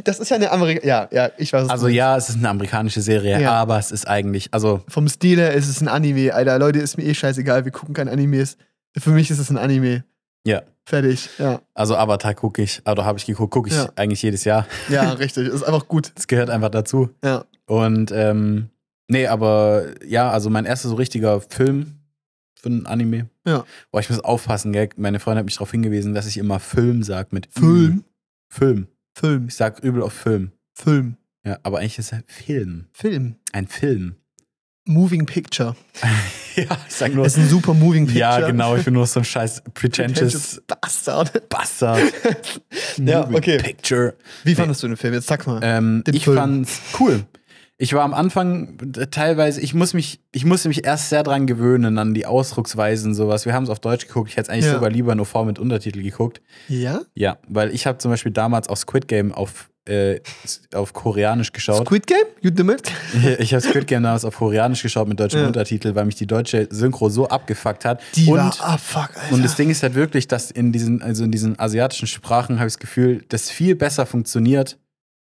Das 0.03 0.19
ist 0.19 0.29
ja 0.29 0.35
eine 0.37 0.51
Amerika. 0.51 0.85
Ja, 0.85 1.07
ja, 1.11 1.29
ich 1.37 1.53
weiß 1.53 1.63
es. 1.65 1.69
Also 1.69 1.87
nicht. 1.87 1.95
ja, 1.95 2.17
es 2.17 2.29
ist 2.29 2.37
eine 2.37 2.49
amerikanische 2.49 3.01
Serie, 3.01 3.39
Ja. 3.41 3.51
aber 3.53 3.77
es 3.79 3.91
ist 3.91 4.07
eigentlich, 4.07 4.53
also 4.53 4.81
Vom 4.87 5.07
Stil 5.07 5.37
her 5.39 5.53
ist 5.53 5.67
es 5.69 5.81
ein 5.81 5.87
Anime. 5.87 6.33
Alter, 6.33 6.57
Leute, 6.59 6.79
ist 6.79 6.97
mir 6.97 7.03
eh 7.03 7.13
scheißegal. 7.13 7.65
Wir 7.65 7.71
gucken 7.71 7.93
kein 7.93 8.09
Animes. 8.09 8.57
Für 8.97 9.11
mich 9.11 9.29
ist 9.29 9.39
es 9.39 9.49
ein 9.49 9.57
Anime. 9.57 10.03
Ja. 10.45 10.61
Fertig. 10.87 11.29
Ja. 11.39 11.61
Also 11.73 11.95
Avatar 11.97 12.35
gucke 12.35 12.61
ich, 12.61 12.81
oder 12.87 13.05
habe 13.05 13.17
ich 13.17 13.25
geguckt, 13.25 13.51
gucke 13.51 13.69
ich 13.69 13.75
Ja. 13.75 13.89
eigentlich 13.95 14.21
jedes 14.21 14.43
Jahr. 14.43 14.67
Ja, 14.89 15.11
richtig. 15.13 15.47
Ist 15.47 15.63
einfach 15.63 15.87
gut. 15.87 16.11
Das 16.15 16.27
gehört 16.27 16.49
einfach 16.49 16.69
dazu. 16.69 17.09
Ja. 17.23 17.45
Und 17.67 18.11
ähm, 18.11 18.69
nee, 19.07 19.27
aber 19.27 19.93
ja, 20.05 20.29
also 20.29 20.49
mein 20.49 20.65
erster 20.65 20.89
so 20.89 20.95
richtiger 20.95 21.41
Film 21.41 21.99
für 22.55 22.69
ein 22.69 22.85
Anime. 22.85 23.29
Ja. 23.45 23.65
Boah, 23.91 23.99
ich 23.99 24.09
muss 24.09 24.19
aufpassen, 24.19 24.73
gell? 24.73 24.89
Meine 24.97 25.19
Freundin 25.19 25.39
hat 25.39 25.45
mich 25.45 25.55
darauf 25.55 25.71
hingewiesen, 25.71 26.13
dass 26.13 26.27
ich 26.27 26.37
immer 26.37 26.59
Film 26.59 27.03
sag 27.03 27.33
mit. 27.33 27.47
Film. 27.51 28.03
Film. 28.49 28.87
Film. 29.13 29.47
Ich 29.47 29.55
sag 29.55 29.79
übel 29.83 30.01
auf 30.01 30.13
Film. 30.13 30.51
Film. 30.73 31.17
Ja, 31.45 31.59
aber 31.63 31.79
eigentlich 31.79 31.99
ist 31.99 32.11
es 32.11 32.19
Film. 32.27 32.87
Film. 32.91 33.35
Ein 33.51 33.67
Film. 33.67 34.15
Moving 34.87 35.25
Picture. 35.25 35.75
ja, 36.55 36.77
ich 36.87 36.93
sag 36.93 37.13
nur. 37.13 37.25
Es 37.25 37.33
ist 37.33 37.43
ein 37.43 37.49
super 37.49 37.73
Moving 37.73 38.05
Picture. 38.05 38.19
Ja, 38.19 38.47
genau, 38.47 38.75
ich 38.75 38.85
bin 38.85 38.93
nur 38.93 39.07
so 39.07 39.19
ein 39.19 39.25
scheiß 39.25 39.63
Pretentious 39.73 40.61
pretentious 40.61 40.61
Bastard. 40.67 41.49
Bastard. 41.49 42.01
Ja, 42.97 43.27
okay. 43.31 43.57
Picture. 43.57 44.15
Wie 44.43 44.53
fandest 44.53 44.83
du 44.83 44.87
den 44.87 44.97
Film? 44.97 45.15
Jetzt 45.15 45.27
sag 45.27 45.47
mal. 45.47 45.59
Ähm, 45.63 46.03
ich 46.11 46.25
Film. 46.25 46.37
fand's 46.37 46.81
cool. 46.99 47.25
Ich 47.77 47.93
war 47.93 48.03
am 48.03 48.13
Anfang 48.13 48.77
äh, 48.97 49.07
teilweise, 49.07 49.59
ich 49.59 49.73
muss 49.73 49.93
mich, 49.93 50.21
ich 50.31 50.45
musste 50.45 50.69
mich 50.69 50.85
erst 50.85 51.09
sehr 51.09 51.23
dran 51.23 51.45
gewöhnen 51.45 51.97
an 51.97 52.13
die 52.13 52.25
Ausdrucksweisen 52.25 53.11
und 53.11 53.15
sowas. 53.15 53.45
Wir 53.45 53.53
haben 53.53 53.65
es 53.65 53.69
auf 53.69 53.79
Deutsch 53.79 54.07
geguckt. 54.07 54.29
Ich 54.29 54.37
hätte 54.37 54.43
es 54.47 54.49
eigentlich 54.49 54.65
Ja. 54.65 54.73
sogar 54.75 54.89
lieber 54.89 55.11
in 55.11 55.19
OV 55.19 55.43
mit 55.45 55.59
Untertitel 55.59 56.01
geguckt. 56.01 56.41
ja? 56.69 57.01
Ja, 57.15 57.37
weil 57.49 57.73
ich 57.73 57.85
habe 57.85 57.97
zum 57.97 58.11
Beispiel 58.11 58.31
damals 58.31 58.69
auch 58.69 58.77
Squid 58.77 59.09
Game 59.09 59.33
auf, 59.33 59.69
äh, 59.89 60.21
auf 60.73 60.93
Koreanisch 60.93 61.51
geschaut. 61.51 61.85
Squid 61.85 62.07
Game? 62.07 62.23
You 62.39 62.49
it? 62.71 62.91
ich 63.39 63.53
habe 63.53 63.61
Squid 63.61 63.87
Game 63.87 64.03
damals 64.03 64.23
auf 64.23 64.37
Koreanisch 64.37 64.81
geschaut 64.81 65.09
mit 65.09 65.19
deutschem 65.19 65.41
Ja. 65.41 65.47
Untertitel, 65.47 65.95
weil 65.95 66.05
mich 66.05 66.15
die 66.15 66.27
deutsche 66.27 66.69
Synchro 66.71 67.09
so 67.09 67.27
abgefuckt 67.27 67.83
hat. 67.83 68.01
Die 68.15 68.27
und, 68.29 68.37
war, 68.37 68.55
ah, 68.61 68.77
fuck, 68.77 69.09
Alter. 69.17 69.33
und 69.33 69.43
das 69.43 69.57
Ding 69.57 69.69
ist 69.69 69.83
halt 69.83 69.95
wirklich, 69.95 70.29
dass 70.29 70.49
in 70.49 70.71
diesen, 70.71 71.01
also 71.01 71.25
in 71.25 71.31
diesen 71.31 71.59
asiatischen 71.59 72.07
Sprachen 72.07 72.57
habe 72.59 72.67
ich 72.67 72.75
das 72.75 72.79
Gefühl, 72.79 73.25
das 73.27 73.49
viel 73.49 73.75
besser 73.75 74.05
funktioniert, 74.05 74.77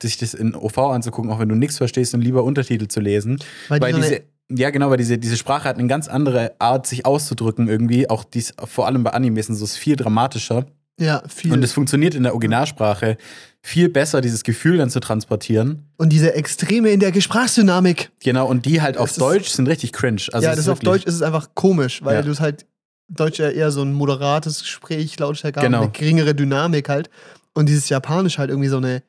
sich 0.03 0.17
das 0.19 0.35
in 0.35 0.55
OV 0.55 0.79
anzugucken, 0.79 1.31
auch 1.31 1.39
wenn 1.41 1.49
du 1.49 1.55
nichts 1.55 1.77
verstehst 1.79 2.15
und 2.15 2.21
lieber 2.21 2.45
Untertitel 2.45 2.87
zu 2.89 3.01
lesen. 3.01 3.39
weil, 3.69 3.81
Weil 3.81 3.93
die 3.95 4.03
so 4.03 4.09
diese, 4.09 4.23
ja 4.51 4.71
genau, 4.71 4.91
weil 4.91 4.97
diese, 4.99 5.19
diese 5.19 5.37
Sprache 5.37 5.69
hat 5.69 5.79
eine 5.79 5.89
ganz 5.89 6.09
andere 6.09 6.53
Art, 6.59 6.87
sich 6.87 7.05
auszudrücken 7.05 7.69
irgendwie. 7.69 8.09
Auch 8.09 8.25
dies, 8.25 8.53
vor 8.65 8.87
allem 8.87 9.03
bei 9.05 9.11
Animes 9.13 9.49
ist 9.51 9.61
es 9.61 9.77
viel 9.77 9.97
dramatischer. 9.97 10.67
ja, 11.01 11.23
viel. 11.29 11.53
Und 11.53 11.63
es 11.63 11.73
funktioniert 11.73 12.15
in 12.15 12.23
der 12.25 12.33
Originalsprache 12.33 13.17
viel 13.63 13.89
besser, 13.89 14.21
dieses 14.21 14.45
Gefühl 14.45 14.79
dann 14.79 14.89
zu 14.91 15.01
transportieren. 15.01 15.85
Und 15.97 16.11
diese 16.13 16.33
Extreme 16.35 16.91
in 16.91 17.01
der 17.01 17.13
Sprachdynamik. 17.21 18.11
Genau, 18.23 18.47
und 18.49 18.67
die 18.67 18.81
halt 18.83 18.97
auf 18.99 19.11
Es 19.11 19.17
ist- 19.17 19.21
Deutsch 19.21 19.49
sind 19.51 19.67
richtig 19.69 19.93
cringe. 19.93 20.23
Also 20.33 20.45
ja, 20.45 20.51
das 20.51 20.61
ist 20.61 20.69
auf 20.69 20.79
Deutsch 20.81 21.05
ist 21.05 21.15
es 21.15 21.23
einfach 21.23 21.49
komisch, 21.55 22.03
weil 22.05 22.17
Ja. 22.17 22.23
du 22.23 22.31
es 22.31 22.41
halt 22.41 22.67
Deutsch 23.11 23.39
ja 23.39 23.49
eher 23.51 23.71
so 23.71 23.83
ein 23.83 23.93
moderates 23.93 24.61
Gespräch, 24.61 25.19
Lautstärke, 25.19 25.61
Genau. 25.61 25.83
eine 25.83 25.91
geringere 25.91 26.35
Dynamik 26.35 26.89
halt. 26.89 27.11
Und 27.55 27.69
dieses 27.69 27.89
Japanisch 27.89 28.39
halt 28.39 28.51
irgendwie 28.51 28.69
so 28.69 28.77
eine, 28.77 29.03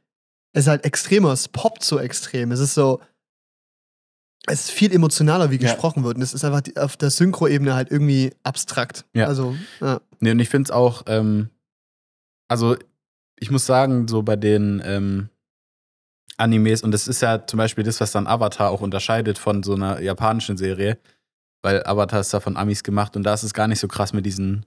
es 0.54 0.62
ist 0.62 0.68
halt 0.68 0.86
extremer, 0.86 1.32
es 1.32 1.47
poppt 1.47 1.84
so 1.84 2.00
extrem. 2.00 2.52
Es 2.52 2.60
ist 2.60 2.74
so, 2.74 3.02
es 4.47 4.62
ist 4.62 4.72
viel 4.72 4.93
emotionaler, 4.93 5.52
wie 5.52 5.58
Ja. 5.58 5.72
gesprochen 5.72 6.04
wird. 6.04 6.16
Und 6.18 6.24
es 6.24 6.34
ist 6.34 6.43
einfach 6.43 6.62
die, 6.62 6.76
auf 6.78 6.97
der 6.97 7.12
Synchro-Ebene 7.12 7.74
halt 7.76 7.91
irgendwie 7.91 8.34
abstrakt. 8.43 9.06
Ja. 9.14 9.28
Also, 9.28 9.56
ja. 9.80 10.02
Nee, 10.20 10.32
und 10.32 10.39
ich 10.39 10.50
finde 10.50 10.68
es 10.68 10.72
auch, 10.72 11.04
ähm, 11.08 11.50
also 12.47 12.76
ich 13.39 13.52
muss 13.52 13.66
sagen, 13.66 14.08
so 14.08 14.24
bei 14.24 14.36
den 14.36 14.82
ähm, 14.84 15.30
Animes, 16.38 16.84
und 16.84 16.91
das 16.91 17.08
ist 17.08 17.22
ja 17.22 17.45
zum 17.45 17.58
Beispiel 17.58 17.84
das, 17.84 18.02
was 18.02 18.12
dann 18.12 18.28
Avatar 18.28 18.70
auch 18.70 18.82
unterscheidet 18.82 19.38
von 19.38 19.62
so 19.62 19.76
einer 19.76 20.02
japanischen 20.02 20.58
Serie, 20.58 20.97
weil 21.62 21.84
Avatar 21.86 22.22
ist 22.22 22.34
da 22.34 22.39
von 22.39 22.58
Amis 22.58 22.84
gemacht 22.84 23.16
und 23.16 23.24
da 23.24 23.34
ist 23.34 23.43
es 23.43 23.54
gar 23.54 23.68
nicht 23.68 23.80
so 23.80 23.88
krass 23.88 24.14
mit 24.14 24.26
diesen, 24.26 24.66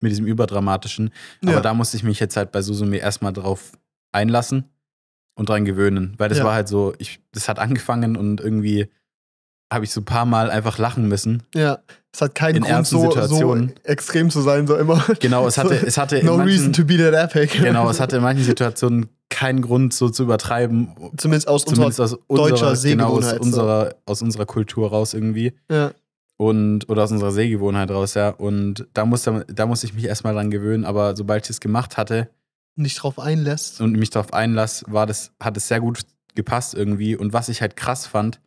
mit 0.00 0.10
diesem 0.10 0.26
Überdramatischen. 0.26 1.10
Aber 1.42 1.52
ja. 1.54 1.60
da 1.60 1.74
musste 1.74 1.96
ich 1.96 2.02
mich 2.02 2.18
jetzt 2.18 2.36
halt 2.36 2.50
bei 2.50 2.62
Suzume 2.62 2.96
erstmal 2.96 3.32
drauf 3.32 3.72
einlassen 4.12 4.64
und 5.38 5.48
dran 5.48 5.64
gewöhnen, 5.64 6.14
weil 6.18 6.28
das 6.28 6.38
Ja. 6.38 6.44
war 6.44 6.54
halt 6.54 6.68
so, 6.68 6.92
ich, 6.98 7.20
das 7.32 7.48
hat 7.48 7.58
angefangen 7.58 8.16
und 8.16 8.40
irgendwie 8.40 8.88
habe 9.72 9.84
ich 9.84 9.90
so 9.90 10.00
ein 10.00 10.04
paar 10.04 10.24
Mal 10.26 10.50
einfach 10.50 10.78
lachen 10.78 11.08
müssen. 11.08 11.42
ja. 11.54 11.78
Es 12.10 12.22
hat 12.22 12.34
keinen 12.34 12.56
In 12.56 12.62
Grund, 12.64 12.86
so, 12.86 13.10
so 13.26 13.54
extrem 13.84 14.30
zu 14.30 14.40
sein, 14.40 14.66
so 14.66 14.76
immer. 14.76 15.04
Genau, 15.20 15.46
es 15.46 15.58
hatte, 15.58 15.74
es 15.86 15.98
hatte 15.98 16.16
in 16.16 16.26
no 16.26 16.38
manchen, 16.38 16.48
reason 16.52 16.72
to 16.72 16.84
be 16.84 16.96
that 16.96 17.12
epic. 17.14 17.58
Genau, 17.58 17.88
es 17.90 18.00
hatte 18.00 18.16
in 18.16 18.22
manchen 18.22 18.42
Situationen 18.44 19.10
keinen 19.28 19.60
Grund, 19.60 19.92
so 19.92 20.08
zu 20.08 20.22
übertreiben. 20.22 20.88
Zumindest 21.18 21.46
aus 21.48 21.66
Zumindest 21.66 22.00
unserer. 22.00 22.04
aus 22.18 22.24
unserer, 22.26 22.48
deutscher 22.48 22.58
genau, 22.58 22.68
aus, 22.72 22.80
Sehgewohnheit, 22.80 23.40
unserer, 23.40 23.94
aus 24.06 24.22
unserer 24.22 24.46
Kultur 24.46 24.88
raus 24.88 25.12
irgendwie. 25.12 25.52
Ja. 25.70 25.92
Und, 26.38 26.88
oder 26.88 27.04
aus 27.04 27.12
unserer 27.12 27.30
Sehgewohnheit 27.30 27.90
raus, 27.90 28.14
ja. 28.14 28.30
Und 28.30 28.88
da 28.94 29.04
musste, 29.04 29.44
da 29.52 29.66
musste 29.66 29.86
ich 29.86 29.92
mich 29.94 30.06
erstmal 30.06 30.32
dran 30.32 30.50
gewöhnen, 30.50 30.86
aber 30.86 31.14
sobald 31.14 31.44
ich 31.44 31.50
es 31.50 31.60
gemacht 31.60 31.98
hatte 31.98 32.30
Nicht 32.78 33.02
drauf 33.02 33.18
einlässt. 33.18 33.80
und 33.80 33.92
mich 33.92 34.10
darauf 34.10 34.32
einlass, 34.32 34.84
war 34.88 35.06
das, 35.06 35.32
hat 35.40 35.56
es 35.56 35.68
sehr 35.68 35.80
gut 35.80 36.00
gepasst 36.34 36.74
irgendwie. 36.74 37.16
Und 37.16 37.32
was 37.32 37.48
ich 37.48 37.60
halt 37.60 37.76
krass 37.76 38.06
fand, 38.06 38.40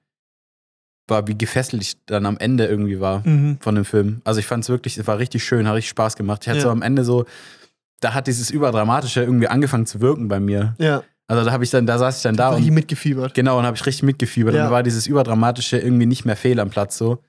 war, 1.07 1.27
wie 1.27 1.37
gefesselt 1.37 1.81
ich 1.81 1.97
dann 2.05 2.25
am 2.25 2.37
Ende 2.37 2.65
irgendwie 2.65 2.99
war 2.99 3.27
Mhm. 3.27 3.57
von 3.59 3.75
dem 3.75 3.85
Film. 3.85 4.21
Also 4.23 4.39
ich 4.39 4.45
fand 4.47 4.63
es 4.63 4.69
wirklich, 4.69 4.97
es 4.97 5.05
war 5.07 5.17
richtig 5.19 5.43
schön, 5.43 5.67
hat 5.67 5.75
richtig 5.75 5.89
Spaß 5.89 6.15
gemacht. 6.15 6.43
Ich 6.43 6.47
hatte 6.49 6.59
Ja. 6.59 6.63
so 6.63 6.69
am 6.69 6.81
Ende 6.81 7.03
so, 7.03 7.25
da 7.99 8.13
hat 8.13 8.27
dieses 8.27 8.49
Überdramatische 8.49 9.21
irgendwie 9.21 9.47
angefangen 9.47 9.85
zu 9.85 9.99
wirken 9.99 10.27
bei 10.27 10.39
mir. 10.39 10.75
Ja. 10.79 11.03
Also 11.27 11.43
da 11.45 11.51
habe 11.51 11.63
ich 11.63 11.69
dann, 11.69 11.85
da 11.85 11.97
saß 11.97 12.17
ich 12.17 12.23
dann 12.23 12.35
da 12.35 12.51
Da 12.51 12.55
und 12.57 12.65
mitgefiebert. 12.69 13.33
genau 13.33 13.59
und 13.59 13.65
habe 13.65 13.75
ich 13.75 13.85
richtig 13.85 14.03
mitgefiebert. 14.03 14.53
Ja. 14.55 14.61
Und 14.61 14.67
da 14.67 14.71
war 14.71 14.83
dieses 14.83 15.07
Überdramatische 15.07 15.77
irgendwie 15.77 16.05
nicht 16.05 16.23
mehr 16.25 16.35
fehl 16.37 16.59
am 16.59 16.69
Platz 16.69 16.97
so, 16.97 17.19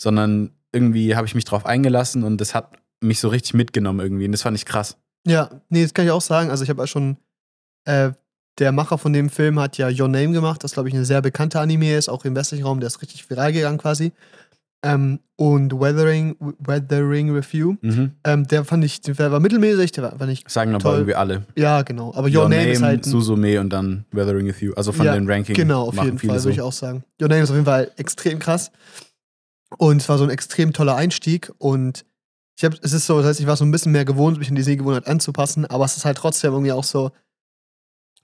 sondern 0.00 0.50
irgendwie 0.72 1.16
habe 1.16 1.26
ich 1.26 1.34
mich 1.34 1.44
drauf 1.44 1.66
eingelassen 1.66 2.22
und 2.24 2.40
das 2.40 2.54
hat 2.54 2.72
mich 3.00 3.18
so 3.20 3.28
richtig 3.28 3.54
mitgenommen 3.54 4.00
irgendwie. 4.00 4.26
Und 4.26 4.32
das 4.32 4.42
fand 4.42 4.56
ich 4.56 4.64
krass. 4.66 4.96
Ja, 5.26 5.50
nee, 5.68 5.82
das 5.82 5.94
kann 5.94 6.04
ich 6.04 6.10
auch 6.10 6.20
sagen. 6.20 6.50
Also 6.50 6.64
ich 6.64 6.70
habe 6.70 6.82
ja 6.82 6.86
schon, 6.86 7.16
äh, 7.84 8.10
der 8.58 8.72
Macher 8.72 8.98
von 8.98 9.12
dem 9.12 9.30
Film 9.30 9.58
hat 9.60 9.78
ja 9.78 9.88
Your 9.88 10.08
Name 10.08 10.32
gemacht, 10.32 10.62
das 10.64 10.72
glaube 10.72 10.88
ich 10.88 10.94
eine 10.94 11.04
sehr 11.04 11.22
bekannte 11.22 11.58
Anime 11.60 11.94
ist, 11.96 12.08
auch 12.08 12.24
im 12.24 12.34
westlichen 12.36 12.64
Raum, 12.64 12.80
der 12.80 12.88
ist 12.88 13.00
richtig 13.00 13.28
viral 13.30 13.52
gegangen 13.52 13.78
quasi. 13.78 14.12
Ähm, 14.84 15.20
und 15.36 15.72
Weathering, 15.72 16.34
Weathering 16.58 17.30
Review, 17.32 17.76
Mhm. 17.82 18.12
ähm, 18.24 18.48
der 18.48 18.64
fand 18.64 18.84
ich, 18.84 19.00
der 19.00 19.30
war 19.30 19.38
mittelmäßig, 19.38 19.92
der 19.92 20.02
war, 20.04 20.18
fand 20.18 20.32
ich, 20.32 20.44
Sagen 20.48 20.74
aber 20.74 20.82
Toll. 20.82 20.94
irgendwie 20.96 21.14
alle. 21.14 21.46
ja 21.56 21.82
genau, 21.82 22.12
aber 22.14 22.26
Your, 22.28 22.48
Name, 22.48 22.68
ist 22.72 22.82
halt, 22.82 23.06
ein, 23.06 23.10
Suzume 23.10 23.60
und 23.60 23.70
dann 23.70 24.04
Weathering 24.10 24.46
with 24.48 24.60
You. 24.60 24.72
Also 24.74 24.90
von 24.90 25.06
Ja, 25.06 25.14
den 25.14 25.30
Ranking. 25.30 25.54
genau, 25.54 25.86
auf 25.88 26.02
jeden 26.02 26.18
Fall, 26.18 26.38
so. 26.40 26.46
würde 26.46 26.54
ich 26.54 26.60
auch 26.62 26.72
sagen. 26.72 27.04
Your 27.22 27.28
Name 27.28 27.42
ist 27.42 27.50
auf 27.50 27.54
jeden 27.56 27.64
Fall 27.66 27.92
extrem 27.96 28.40
krass 28.40 28.72
und 29.78 30.02
es 30.02 30.08
war 30.08 30.18
so 30.18 30.24
ein 30.24 30.30
extrem 30.30 30.72
toller 30.72 30.96
Einstieg 30.96 31.52
und 31.58 32.04
ich 32.62 32.64
habe, 32.64 32.78
es 32.82 32.92
ist 32.92 33.06
so, 33.06 33.18
das 33.18 33.26
heißt, 33.26 33.40
ich 33.40 33.46
war 33.46 33.56
so 33.56 33.64
ein 33.64 33.72
bisschen 33.72 33.90
mehr 33.90 34.04
gewohnt, 34.04 34.38
mich 34.38 34.48
an 34.48 34.54
die 34.54 34.62
Sehgewohnheit 34.62 35.08
anzupassen, 35.08 35.66
aber 35.66 35.84
es 35.84 35.96
ist 35.96 36.04
halt 36.04 36.16
trotzdem 36.16 36.52
irgendwie 36.52 36.72
auch 36.72 36.84
so, 36.84 37.10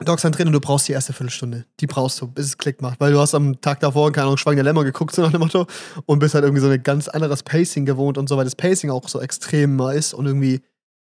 Dogs 0.05 0.23
drin 0.23 0.47
und 0.47 0.53
du 0.53 0.61
brauchst 0.61 0.87
die 0.87 0.93
erste 0.93 1.13
Viertelstunde. 1.13 1.65
Die 1.81 1.89
brauchst 1.89 2.21
du, 2.21 2.29
bis 2.29 2.47
es 2.47 2.57
Klick 2.57 2.81
macht. 2.81 3.01
Weil 3.01 3.11
du 3.11 3.19
hast 3.19 3.35
am 3.35 3.61
Tag 3.61 3.81
davor, 3.81 4.13
keine 4.13 4.27
Ahnung, 4.27 4.37
Schwang 4.37 4.55
der 4.55 4.63
Lämmer 4.63 4.85
geguckt, 4.85 5.13
so 5.13 5.23
nach 5.23 5.33
dem 5.33 5.41
Motto, 5.41 5.67
und 6.07 6.21
bist 6.21 6.35
halt 6.35 6.45
irgendwie 6.45 6.63
so 6.63 6.69
ein 6.69 6.81
ganz 6.85 7.09
anderes 7.09 7.43
Pacing 7.43 7.85
gewohnt 7.85 8.17
und 8.17 8.29
so, 8.29 8.37
weil 8.37 8.45
das 8.45 8.55
Pacing 8.55 8.91
auch 8.91 9.09
so 9.09 9.21
extremer 9.21 9.95
ist 9.95 10.15
und 10.15 10.27
irgendwie 10.27 10.61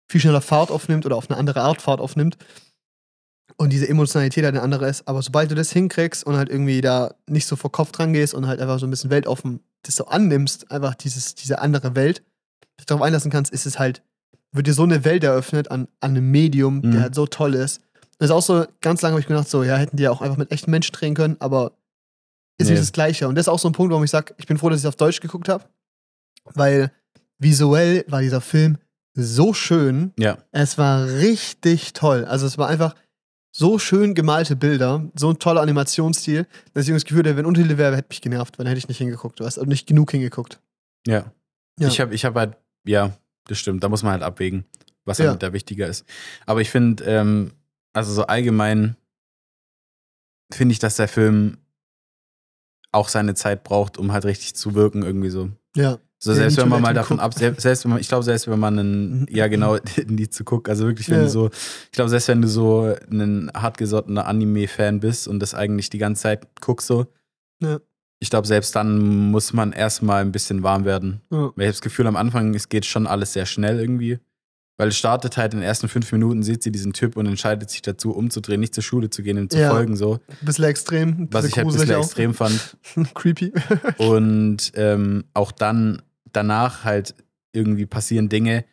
viel 0.09 0.23
schneller 0.23 0.41
Fahrt 0.41 0.71
aufnimmt 0.71 1.05
oder 1.05 1.17
auf 1.17 1.29
eine 1.29 1.39
andere 1.39 1.61
Art 1.61 1.83
Fahrt 1.83 2.01
aufnimmt. 2.01 2.39
Und 3.59 3.71
diese 3.71 3.87
Emotionalität 3.87 4.45
halt 4.45 4.55
eine 4.55 4.63
andere 4.63 4.89
ist. 4.89 5.07
Aber 5.07 5.21
sobald 5.21 5.51
du 5.51 5.55
das 5.55 5.71
hinkriegst 5.73 6.25
und 6.25 6.37
halt 6.37 6.49
irgendwie 6.49 6.81
da 6.81 7.15
nicht 7.27 7.47
so 7.47 7.57
vor 7.57 7.71
Kopf 7.71 7.93
dran 7.93 8.15
gehst 8.15 8.33
und 8.33 8.47
halt 8.47 8.61
einfach 8.61 8.79
so 8.79 8.87
ein 8.87 8.91
bisschen 8.91 9.11
weltoffen 9.11 9.61
das 9.87 9.97
so 9.97 10.07
annimmst, 10.07 10.71
einfach 10.71 10.95
dieses, 10.95 11.35
diese 11.35 11.61
andere 11.61 11.95
Welt, 11.95 12.23
dich 12.79 12.87
darauf 12.87 13.03
einlassen 13.03 13.31
kannst, 13.31 13.53
ist 13.53 13.67
es 13.67 13.79
halt, 13.79 14.03
wird 14.53 14.67
dir 14.67 14.75
so 14.75 14.83
eine 14.85 15.05
Welt 15.05 15.25
eröffnet 15.25 15.71
an, 15.71 15.89
an 16.01 16.11
einem 16.13 16.31
Medium, 16.31 16.77
Mhm. 16.79 16.91
der 16.93 17.01
halt 17.03 17.15
so 17.15 17.27
toll 17.27 17.55
ist. 17.55 17.81
Das 18.19 18.31
ist 18.31 18.35
auch 18.35 18.43
so, 18.43 18.65
ganz 18.81 19.03
lange 19.03 19.13
habe 19.13 19.21
ich 19.21 19.27
gedacht, 19.27 19.49
so, 19.49 19.63
ja, 19.63 19.77
hätten 19.77 19.97
die 19.97 20.05
ja 20.05 20.11
auch 20.11 20.23
einfach 20.23 20.39
mit 20.39 20.51
echten 20.53 20.71
Menschen 20.71 20.93
drehen 20.93 21.15
können, 21.15 21.37
aber 21.41 21.73
ist 22.59 22.67
Nee. 22.69 22.73
nicht 22.73 22.83
das 22.83 22.93
Gleiche. 22.93 23.29
Und 23.29 23.35
das 23.35 23.45
ist 23.45 23.49
auch 23.49 23.59
so 23.59 23.69
ein 23.69 23.73
Punkt, 23.73 23.91
warum 23.91 24.05
ich 24.05 24.11
sage, 24.11 24.35
ich 24.39 24.47
bin 24.47 24.57
froh, 24.57 24.71
dass 24.71 24.79
ich 24.79 24.85
es 24.85 24.89
auf 24.89 24.97
Deutsch 24.97 25.21
geguckt 25.21 25.49
habe, 25.51 25.65
weil 26.55 26.91
visuell 27.39 28.05
war 28.09 28.23
dieser 28.23 28.41
Film 28.41 28.79
so 29.15 29.53
schön. 29.53 30.13
Ja. 30.19 30.39
Es 30.53 30.79
war 30.79 31.07
richtig 31.07 31.93
toll. 31.93 32.25
Also 32.25 32.47
es 32.47 32.57
war 32.59 32.69
einfach 32.69 32.95
so 33.55 33.79
schön 33.79 34.15
gemalte 34.15 34.57
Bilder, 34.57 35.11
so 35.15 35.31
ein 35.31 35.39
toller 35.39 35.63
Animationsstil, 35.63 36.47
dass 36.75 36.87
ich 36.87 36.93
das 36.95 37.05
Gefühl 37.05 37.21
hatte, 37.25 37.37
wenn 37.37 37.47
Untertitel 37.47 37.79
wäre, 37.79 37.97
hätte 37.97 38.09
mich 38.11 38.21
genervt, 38.21 38.59
weil 38.59 38.65
dann 38.65 38.71
hätte 38.71 38.79
ich 38.79 38.89
nicht 38.89 38.99
hingeguckt, 38.99 39.41
du 39.41 39.45
hast 39.47 39.59
also 39.59 39.69
nicht 39.69 39.87
genug 39.87 40.11
hingeguckt. 40.11 40.61
Ja. 41.07 41.33
Ja. 41.79 41.89
Ich 41.89 42.01
habe 42.01 42.15
ich 42.15 42.25
hab 42.25 42.35
halt, 42.35 42.57
ja, 42.87 43.17
das 43.47 43.59
stimmt, 43.59 43.83
da 43.85 43.89
muss 43.89 44.03
man 44.03 44.13
halt 44.13 44.23
abwägen, 44.23 44.65
was 45.05 45.19
Ja. 45.19 45.31
halt 45.31 45.43
da 45.43 45.53
wichtiger 45.53 45.87
ist. 45.87 46.05
Aber 46.47 46.61
ich 46.61 46.71
finde, 46.71 47.05
ähm, 47.05 47.53
also 47.93 48.13
so 48.13 48.27
allgemein 48.27 48.97
finde 50.53 50.73
ich, 50.73 50.79
dass 50.79 50.97
der 50.97 51.09
Film 51.09 51.59
auch 52.93 53.09
seine 53.09 53.35
Zeit 53.35 53.65
braucht, 53.65 53.99
um 53.99 54.13
halt 54.13 54.25
richtig 54.25 54.55
zu 54.55 54.75
wirken, 54.75 55.03
irgendwie 55.03 55.31
so. 55.31 55.51
Ja. 55.77 55.99
So, 56.19 56.33
selbst 56.33 56.57
wenn 56.57 56.71
man 56.71 56.81
mal 56.81 56.95
davon 56.95 57.21
ab, 57.21 57.35
selbst, 57.35 57.61
selbst 57.61 57.85
wenn 57.85 57.91
man, 57.91 58.01
ich 58.01 58.09
glaube, 58.09 58.25
selbst 58.25 58.49
wenn 58.49 58.59
man 58.59 58.79
einen, 58.79 59.27
ja 59.29 59.49
genau, 59.49 59.75
ein 59.99 60.17
Lied 60.17 60.33
zu 60.33 60.45
gucken, 60.45 60.71
also 60.71 60.87
wirklich, 60.87 61.11
wenn 61.11 61.19
Ja. 61.19 61.25
du 61.25 61.31
so, 61.31 61.51
ich 61.51 61.91
glaube, 61.93 62.09
selbst 62.09 62.29
wenn 62.29 62.41
du 62.41 62.49
so 62.49 62.95
ein 63.11 63.51
hartgesottener 63.55 64.27
Anime-Fan 64.27 65.01
bist 65.01 65.29
und 65.29 65.41
das 65.41 65.53
eigentlich 65.55 65.91
die 65.91 65.99
ganze 65.99 66.23
Zeit 66.23 66.49
guckst, 66.63 66.87
so, 66.87 67.07
Ja. 67.63 67.81
Ich 68.27 68.31
glaube, 68.31 68.49
selbst 68.49 68.75
dann 68.75 69.31
muss 69.31 69.53
man 69.53 69.71
erstmal 69.73 70.21
ein 70.23 70.33
bisschen 70.33 70.65
warm 70.65 70.85
werden. 70.85 71.21
Ja. 71.31 71.39
Weil 71.39 71.47
ich 71.47 71.67
habe 71.67 71.67
das 71.69 71.81
Gefühl, 71.81 72.09
am 72.09 72.17
Anfang, 72.17 72.53
es 72.55 72.69
geht 72.69 72.85
schon 72.85 73.07
alles 73.07 73.33
sehr 73.35 73.47
schnell 73.47 73.79
irgendwie. 73.79 74.19
Weil 74.79 74.89
es 74.89 74.97
startet 74.99 75.37
halt 75.37 75.55
in 75.55 75.61
den 75.61 75.67
ersten 75.67 75.89
fünf 75.89 76.11
Minuten, 76.11 76.43
sieht 76.43 76.63
sie 76.65 76.73
diesen 76.73 76.93
Typ 76.93 77.17
und 77.17 77.27
entscheidet 77.27 77.71
sich 77.71 77.83
dazu, 77.83 78.11
umzudrehen, 78.11 78.59
nicht 78.61 78.75
zur 78.75 78.83
Schule 78.83 79.11
zu 79.11 79.23
gehen, 79.23 79.39
ihm 79.39 79.49
zu 79.49 79.59
Ja. 79.59 79.71
folgen, 79.71 79.95
so. 79.97 80.15
Ein 80.29 80.45
bisschen 80.45 80.65
extrem. 80.65 81.09
Ein 81.11 81.29
Was 81.31 81.45
bisschen 81.45 81.49
ich 81.49 81.57
halt 81.57 81.67
ein 81.67 81.73
bisschen 81.81 81.95
auch. 81.95 82.05
extrem 82.05 82.35
fand. 82.35 82.77
Creepy. 83.15 83.53
Und 83.99 84.73
ähm, 84.75 85.25
auch 85.33 85.53
dann, 85.53 86.03
danach 86.33 86.83
halt 86.83 87.15
irgendwie 87.53 87.87
passieren 87.87 88.29
Dinge. 88.29 88.65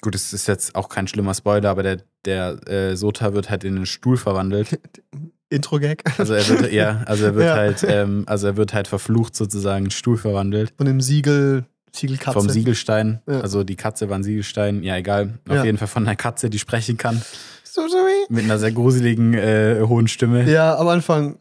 Gut, 0.00 0.14
es 0.14 0.32
ist 0.32 0.46
jetzt 0.46 0.76
auch 0.76 0.88
kein 0.88 1.08
schlimmer 1.08 1.34
Spoiler, 1.34 1.70
aber 1.70 1.82
der, 1.82 2.02
der 2.24 2.68
äh, 2.68 2.96
Sota 2.96 3.34
wird 3.34 3.50
halt 3.50 3.64
in 3.64 3.74
einen 3.76 3.84
Stuhl 3.86 4.16
verwandelt. 4.16 4.80
Intro-Gag. 5.50 6.02
Also 6.18 6.34
er 6.34 6.48
wird, 6.48 6.72
ja, 6.72 7.02
also 7.06 7.24
er 7.26 7.34
wird 7.36 7.46
Ja. 7.46 7.54
halt, 7.56 7.84
ähm, 7.88 8.24
also 8.26 8.46
er 8.48 8.56
wird 8.56 8.74
halt 8.74 8.88
verflucht 8.88 9.34
sozusagen, 9.36 9.86
in 9.86 9.90
Stuhl 9.90 10.16
verwandelt. 10.18 10.72
Von 10.76 10.86
dem 10.86 11.00
Siegel, 11.00 11.64
Siegelkatze. 11.94 12.38
Vom 12.38 12.48
Siegelstein. 12.50 13.20
Ja. 13.26 13.40
Also 13.40 13.64
die 13.64 13.76
Katze 13.76 14.08
war 14.10 14.18
ein 14.18 14.22
Siegelstein, 14.24 14.82
ja 14.82 14.96
egal. 14.96 15.38
Auf 15.48 15.56
Ja. 15.56 15.64
jeden 15.64 15.78
Fall 15.78 15.88
von 15.88 16.04
einer 16.06 16.16
Katze, 16.16 16.50
die 16.50 16.58
sprechen 16.58 16.96
kann. 16.98 17.20
So 17.64 17.86
sorry. 17.88 18.26
Mit 18.28 18.44
einer 18.44 18.58
sehr 18.58 18.72
gruseligen, 18.72 19.34
äh, 19.34 19.80
hohen 19.86 20.08
Stimme. 20.08 20.50
Ja, 20.50 20.76
am 20.78 20.88
Anfang 20.88 21.38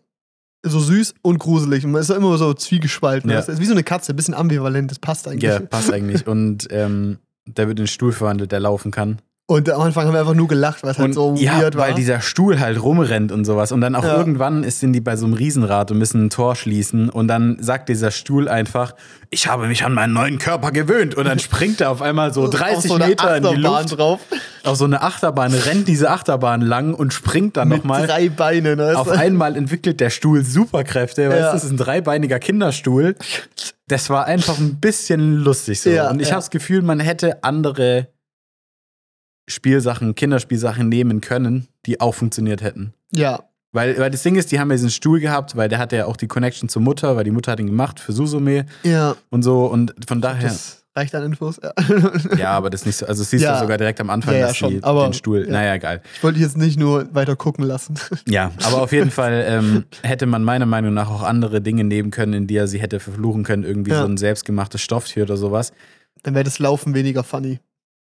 so 0.64 0.80
süß 0.80 1.14
und 1.22 1.38
gruselig. 1.40 1.86
Und 1.86 1.92
man 1.92 2.02
ist 2.02 2.10
immer 2.10 2.38
so 2.38 2.54
zwiegespalten. 2.54 3.30
Ja. 3.30 3.38
Das 3.38 3.48
ist 3.50 3.60
wie 3.62 3.66
so 3.66 3.72
eine 3.74 3.84
Katze, 3.84 4.14
ein 4.14 4.16
bisschen 4.16 4.34
ambivalent. 4.34 4.92
Das 4.92 5.00
passt 5.00 5.28
eigentlich. 5.28 5.44
Ja, 5.44 5.60
passt 5.60 5.92
eigentlich. 5.92 6.28
Und 6.28 6.68
ähm, 6.72 7.18
der 7.46 7.68
wird 7.68 7.78
in 7.80 7.84
einen 7.84 7.88
Stuhl 7.88 8.12
verwandelt, 8.12 8.52
der 8.52 8.60
laufen 8.60 8.92
kann. 8.92 9.20
Und 9.50 9.70
am 9.70 9.80
Anfang 9.80 10.06
haben 10.06 10.14
wir 10.14 10.20
einfach 10.20 10.34
nur 10.34 10.50
gelacht, 10.50 10.84
weil 10.84 10.92
es 10.92 11.00
halt 11.00 11.14
so 11.14 11.34
ja, 11.38 11.62
weird 11.62 11.76
war. 11.78 11.88
weil 11.88 11.94
dieser 11.94 12.20
Stuhl 12.20 12.60
halt 12.60 12.84
rumrennt 12.84 13.32
und 13.32 13.46
sowas. 13.46 13.72
Und 13.72 13.80
dann 13.80 13.96
auch 13.96 14.04
Ja. 14.04 14.18
irgendwann 14.18 14.66
ist 14.66 14.82
sind 14.82 14.92
die 14.92 15.00
bei 15.00 15.16
so 15.16 15.26
einem 15.26 15.36
Riesenrad 15.36 15.90
und 15.90 16.00
müssen 16.00 16.26
ein 16.26 16.30
Tor 16.30 16.58
schließen. 16.58 17.08
Und 17.10 17.30
dann 17.30 17.56
sagt 17.62 17.88
dieser 17.88 18.12
Stuhl 18.12 18.50
einfach, 18.50 18.94
ich 19.30 19.48
habe 19.48 19.68
mich 19.68 19.86
an 19.86 19.94
meinen 19.94 20.12
neuen 20.12 20.38
Körper 20.38 20.72
gewöhnt. 20.72 21.16
Und 21.16 21.26
dann 21.28 21.40
springt 21.40 21.80
er 21.80 21.92
auf 21.92 22.02
einmal 22.02 22.34
so 22.34 22.44
Auf 22.48 22.50
30 22.50 22.92
so 22.92 22.98
Meter 22.98 23.38
in 23.38 23.44
die 23.44 23.56
Luft. 23.56 23.98
drauf. 23.98 24.20
Auf 24.66 24.76
so 24.76 24.84
eine 24.84 25.02
Achterbahn, 25.02 25.54
rennt 25.54 25.88
diese 25.88 26.10
Achterbahn 26.12 26.60
lang 26.60 26.94
und 26.94 27.14
springt 27.14 27.56
dann 27.56 27.70
nochmal. 27.70 28.06
drei 28.06 28.28
Beinen. 28.28 28.78
weißt 28.80 28.98
Auf 28.98 29.08
einmal 29.10 29.56
entwickelt 29.56 30.02
der 30.02 30.10
Stuhl 30.10 30.44
Superkräfte. 30.44 31.30
Weißt 31.30 31.40
Ja. 31.40 31.48
du, 31.48 31.54
das 31.54 31.64
ist 31.64 31.72
ein 31.72 31.78
dreibeiniger 31.78 32.40
Kinderstuhl. 32.40 33.16
Das 33.88 34.10
war 34.10 34.26
einfach 34.26 34.58
ein 34.60 34.76
bisschen 34.82 35.36
lustig 35.38 35.80
so. 35.80 35.90
Ja, 35.90 36.10
und 36.10 36.20
ich 36.22 36.28
ja. 36.28 36.34
habe 36.34 36.42
das 36.42 36.50
Gefühl, 36.50 36.82
man 36.82 37.00
hätte 37.00 37.46
andere 37.46 38.10
Spielsachen, 39.48 40.16
Kinderspielsachen 40.16 40.90
nehmen 40.90 41.22
können, 41.22 41.68
die 41.86 42.00
auch 42.02 42.14
funktioniert 42.14 42.62
hätten. 42.62 42.94
Ja, 43.14 43.40
Weil, 43.72 43.98
weil 43.98 44.12
das 44.12 44.24
Ding 44.24 44.36
ist, 44.36 44.52
die 44.52 44.60
haben 44.60 44.70
ja 44.70 44.76
diesen 44.76 44.90
Stuhl 44.90 45.20
gehabt, 45.20 45.56
weil 45.56 45.70
der 45.70 45.80
hatte 45.80 45.96
ja 45.96 46.06
auch 46.06 46.18
die 46.18 46.28
Connection 46.28 46.68
zur 46.70 46.82
Mutter, 46.82 47.16
weil 47.16 47.24
die 47.24 47.32
Mutter 47.32 47.52
hat 47.54 47.60
ihn 47.60 47.68
gemacht 47.68 48.00
für 48.00 48.12
Susume 48.12 48.66
ja. 48.84 49.16
und 49.30 49.44
so. 49.44 49.66
Und 49.66 49.94
von 50.08 50.20
daher. 50.22 50.50
Das 50.50 50.84
reicht 50.96 51.14
an 51.16 51.24
Infos. 51.24 51.60
Ja. 51.64 51.74
Ja, 52.38 52.50
aber 52.52 52.70
das 52.70 52.82
ist 52.82 52.86
nicht 52.88 52.98
so. 52.98 53.06
Also, 53.06 53.24
siehst 53.24 53.44
Ja. 53.44 53.54
du 53.54 53.60
sogar 53.62 53.78
direkt 53.78 54.02
am 54.02 54.10
Anfang, 54.10 54.34
Ja, 54.36 54.48
dass 54.48 54.58
schon, 54.58 54.82
den 54.82 55.14
Stuhl. 55.14 55.46
ja. 55.46 55.52
Naja, 55.52 55.76
egal. 55.76 56.02
Ich 56.16 56.24
wollte 56.24 56.40
jetzt 56.40 56.58
nicht 56.58 56.78
nur 56.80 57.14
weiter 57.14 57.36
gucken 57.36 57.64
lassen. 57.66 57.96
Ja, 58.28 58.52
aber 58.66 58.82
auf 58.82 58.92
jeden 58.92 59.12
Fall 59.12 59.46
ähm, 59.48 59.86
hätte 60.02 60.26
man 60.26 60.44
meiner 60.44 60.66
Meinung 60.66 60.94
nach 60.94 61.10
auch 61.10 61.22
andere 61.24 61.62
Dinge 61.62 61.84
nehmen 61.84 62.10
können, 62.12 62.34
in 62.34 62.48
die 62.48 62.56
er 62.58 62.68
sie 62.68 62.80
hätte 62.82 63.00
verfluchen 63.00 63.44
können. 63.44 63.64
Irgendwie 63.64 63.92
so 63.94 64.04
ein 64.06 64.18
selbstgemachtes 64.18 64.82
Stofftier 64.82 65.24
oder 65.24 65.38
sowas. 65.38 65.72
Dann 66.24 66.34
wäre 66.34 66.44
das 66.44 66.58
Laufen 66.60 66.94
weniger 66.96 67.24
funny. 67.24 67.60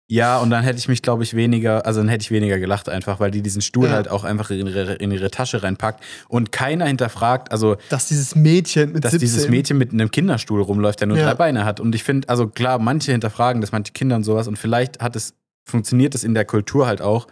Ja, 0.07 0.39
und 0.39 0.51
dann 0.51 0.63
hätte 0.65 0.79
ich 0.79 0.87
mich, 0.89 1.01
glaube 1.01 1.23
ich, 1.23 1.35
weniger, 1.35 1.87
also 1.87 2.01
dann 2.01 2.09
hätte 2.09 2.23
ich 2.23 2.31
weniger 2.31 2.59
gelacht 2.59 2.91
einfach, 2.91 3.21
weil 3.21 3.31
die 3.31 3.41
diesen 3.41 3.63
Stuhl 3.63 3.87
Ja. 3.87 3.93
halt 3.93 4.09
auch 4.11 4.23
einfach 4.25 4.51
in 4.51 4.67
ihre, 4.67 4.95
in 4.97 5.11
ihre 5.11 5.31
Tasche 5.31 5.63
reinpackt 5.63 6.05
und 6.29 6.53
keiner 6.53 6.85
hinterfragt, 6.87 7.51
also 7.51 7.77
Dass 7.89 8.09
dieses 8.09 8.35
Mädchen 8.35 8.93
mit 8.93 9.03
dass 9.05 9.13
17 9.13 9.21
dieses 9.27 9.49
Mädchen 9.49 9.79
mit 9.79 9.93
einem 9.93 10.11
Kinderstuhl 10.11 10.61
rumläuft, 10.61 11.01
der 11.01 11.07
nur 11.09 11.17
Ja. 11.17 11.25
drei 11.25 11.35
Beine 11.35 11.65
hat. 11.65 11.81
Und 11.81 11.95
ich 11.95 12.05
finde, 12.05 12.29
also 12.29 12.49
klar, 12.49 12.79
manche 12.79 13.13
hinterfragen 13.13 13.63
das, 13.63 13.73
manche 13.73 13.93
Kinder 13.95 14.17
und 14.17 14.25
sowas. 14.25 14.47
Und 14.47 14.59
vielleicht 14.59 15.01
hat 15.01 15.17
es, 15.17 15.33
funktioniert 15.65 16.15
es 16.15 16.23
in 16.23 16.35
der 16.35 16.45
Kultur 16.45 16.87
halt 16.87 17.01
auch, 17.01 17.27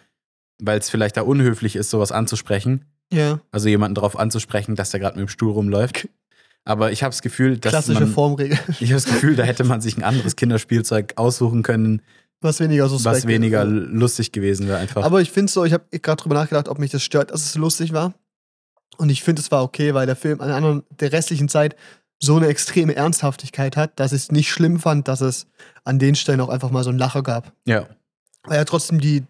weil 0.59 0.79
es 0.79 0.89
vielleicht 0.89 1.19
da 1.19 1.23
unhöflich 1.23 1.77
ist, 1.77 1.91
sowas 1.91 2.11
anzusprechen. 2.11 2.87
Ja, 3.13 3.41
Also 3.51 3.69
jemanden 3.69 3.97
darauf 3.97 4.19
anzusprechen, 4.19 4.77
dass 4.77 4.89
der 4.91 5.01
gerade 5.01 5.19
mit 5.19 5.29
dem 5.29 5.31
Stuhl 5.31 5.53
rumläuft. 5.53 6.09
Aber 6.65 6.93
ich 6.93 7.03
habe 7.03 7.11
das 7.11 7.21
Gefühl, 7.21 7.59
dass 7.59 7.71
klassische 7.73 8.01
man, 8.01 8.09
Formregel. 8.09 8.57
ich 8.81 8.91
habe 8.93 8.95
das 8.95 9.05
Gefühl, 9.05 9.37
da 9.37 9.43
hätte 9.43 9.65
man 9.65 9.83
sich 9.83 9.99
ein 9.99 10.05
anderes 10.05 10.37
Kinderspielzeug 10.37 11.15
aussuchen 11.17 11.63
können, 11.63 12.01
Was 12.43 12.61
weniger 12.61 12.89
suspekt 12.89 13.17
was 13.17 13.27
weniger 13.27 13.63
ist. 13.63 13.71
lustig 13.71 14.33
gewesen 14.33 14.69
wäre 14.69 14.79
einfach. 14.79 15.05
Aber 15.05 15.21
ich 15.21 15.31
finde 15.31 15.51
so, 15.51 15.65
ich 15.65 15.73
habe 15.73 15.85
gerade 15.91 16.23
drüber 16.23 16.35
nachgedacht, 16.35 16.69
ob 16.69 16.79
mich 16.79 16.91
das 16.91 17.03
stört, 17.03 17.31
dass 17.31 17.45
es 17.45 17.55
lustig 17.55 17.93
war. 17.93 18.15
Und 18.99 19.11
ich 19.11 19.23
finde, 19.23 19.41
es 19.41 19.51
war 19.51 19.63
okay, 19.63 19.95
weil 19.95 20.07
der 20.07 20.17
Film 20.17 20.41
an 20.41 20.49
der 20.49 20.57
anderen, 20.57 20.83
der 20.91 21.13
restlichen 21.13 21.49
Zeit 21.49 21.77
so 22.19 22.37
eine 22.37 22.47
extreme 22.47 22.95
Ernsthaftigkeit 22.95 23.77
hat, 23.77 23.99
dass 23.99 24.13
ich 24.13 24.23
es 24.23 24.33
nicht 24.33 24.51
schlimm 24.51 24.79
fand, 24.79 25.09
dass 25.09 25.21
es 25.21 25.47
an 25.85 25.99
den 25.99 26.15
Stellen 26.15 26.41
auch 26.41 26.51
einfach 26.51 26.71
mal 26.71 26.85
so 26.85 26.91
einen 26.91 26.99
Lacher 26.99 27.23
gab. 27.23 27.53
ja. 27.65 27.87
Weil 28.45 28.57
ja 28.57 28.65
trotzdem 28.65 29.01
die, 29.01 29.23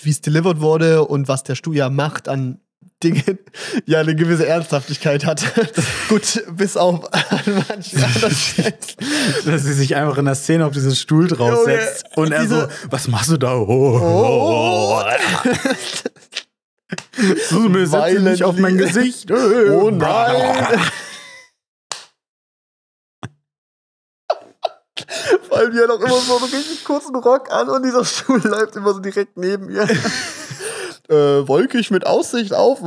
wie 0.00 0.10
es 0.10 0.20
delivered 0.20 0.60
wurde 0.60 1.04
und 1.04 1.26
was 1.26 1.42
der 1.42 1.56
ja 1.72 1.90
macht 1.90 2.28
an 2.28 2.60
Dingen, 3.02 3.38
ja 3.86 4.00
eine 4.00 4.14
gewisse 4.14 4.46
Ernsthaftigkeit 4.46 5.24
hat. 5.24 5.42
Gut, 6.08 6.44
bis 6.52 6.76
auf 6.76 7.12
an 7.12 7.64
manchen 7.68 8.04
anderen 8.04 8.34
Stellen. 8.34 8.74
Dass 9.46 9.62
sie 9.62 9.72
sich 9.72 9.96
einfach 9.96 10.18
in 10.18 10.26
der 10.26 10.34
Szene 10.34 10.66
auf 10.66 10.72
diesen 10.72 10.94
Stuhl 10.94 11.26
draufsetzt 11.26 12.04
Junge, 12.14 12.26
und 12.26 12.32
er 12.32 12.46
so, 12.46 12.68
was 12.90 13.08
machst 13.08 13.30
du 13.30 13.38
da? 13.38 13.54
Oh, 13.54 14.00
oh. 14.00 15.02
So, 17.48 17.60
mir 17.68 17.86
setzt 17.86 18.20
nicht 18.20 18.42
auf 18.42 18.56
mein. 18.56 18.76
Gesicht. 18.76 19.30
Oh 19.30 19.90
nein! 19.90 20.80
Vor 25.48 25.58
allem, 25.58 25.72
die 25.72 25.78
hat 25.78 25.90
auch 25.90 26.00
immer 26.00 26.16
so 26.16 26.36
einen 26.36 26.44
richtig 26.44 26.84
kurzen 26.84 27.14
Rock 27.16 27.52
an 27.52 27.68
und 27.68 27.84
dieser 27.84 28.04
Stuhl 28.04 28.40
läuft 28.42 28.76
immer 28.76 28.94
so 28.94 29.00
direkt 29.00 29.36
neben 29.36 29.70
ihr. 29.70 29.86
Äh, 31.10 31.46
wolkig 31.48 31.90
mit 31.90 32.06
Aussicht 32.06 32.52
auf. 32.54 32.80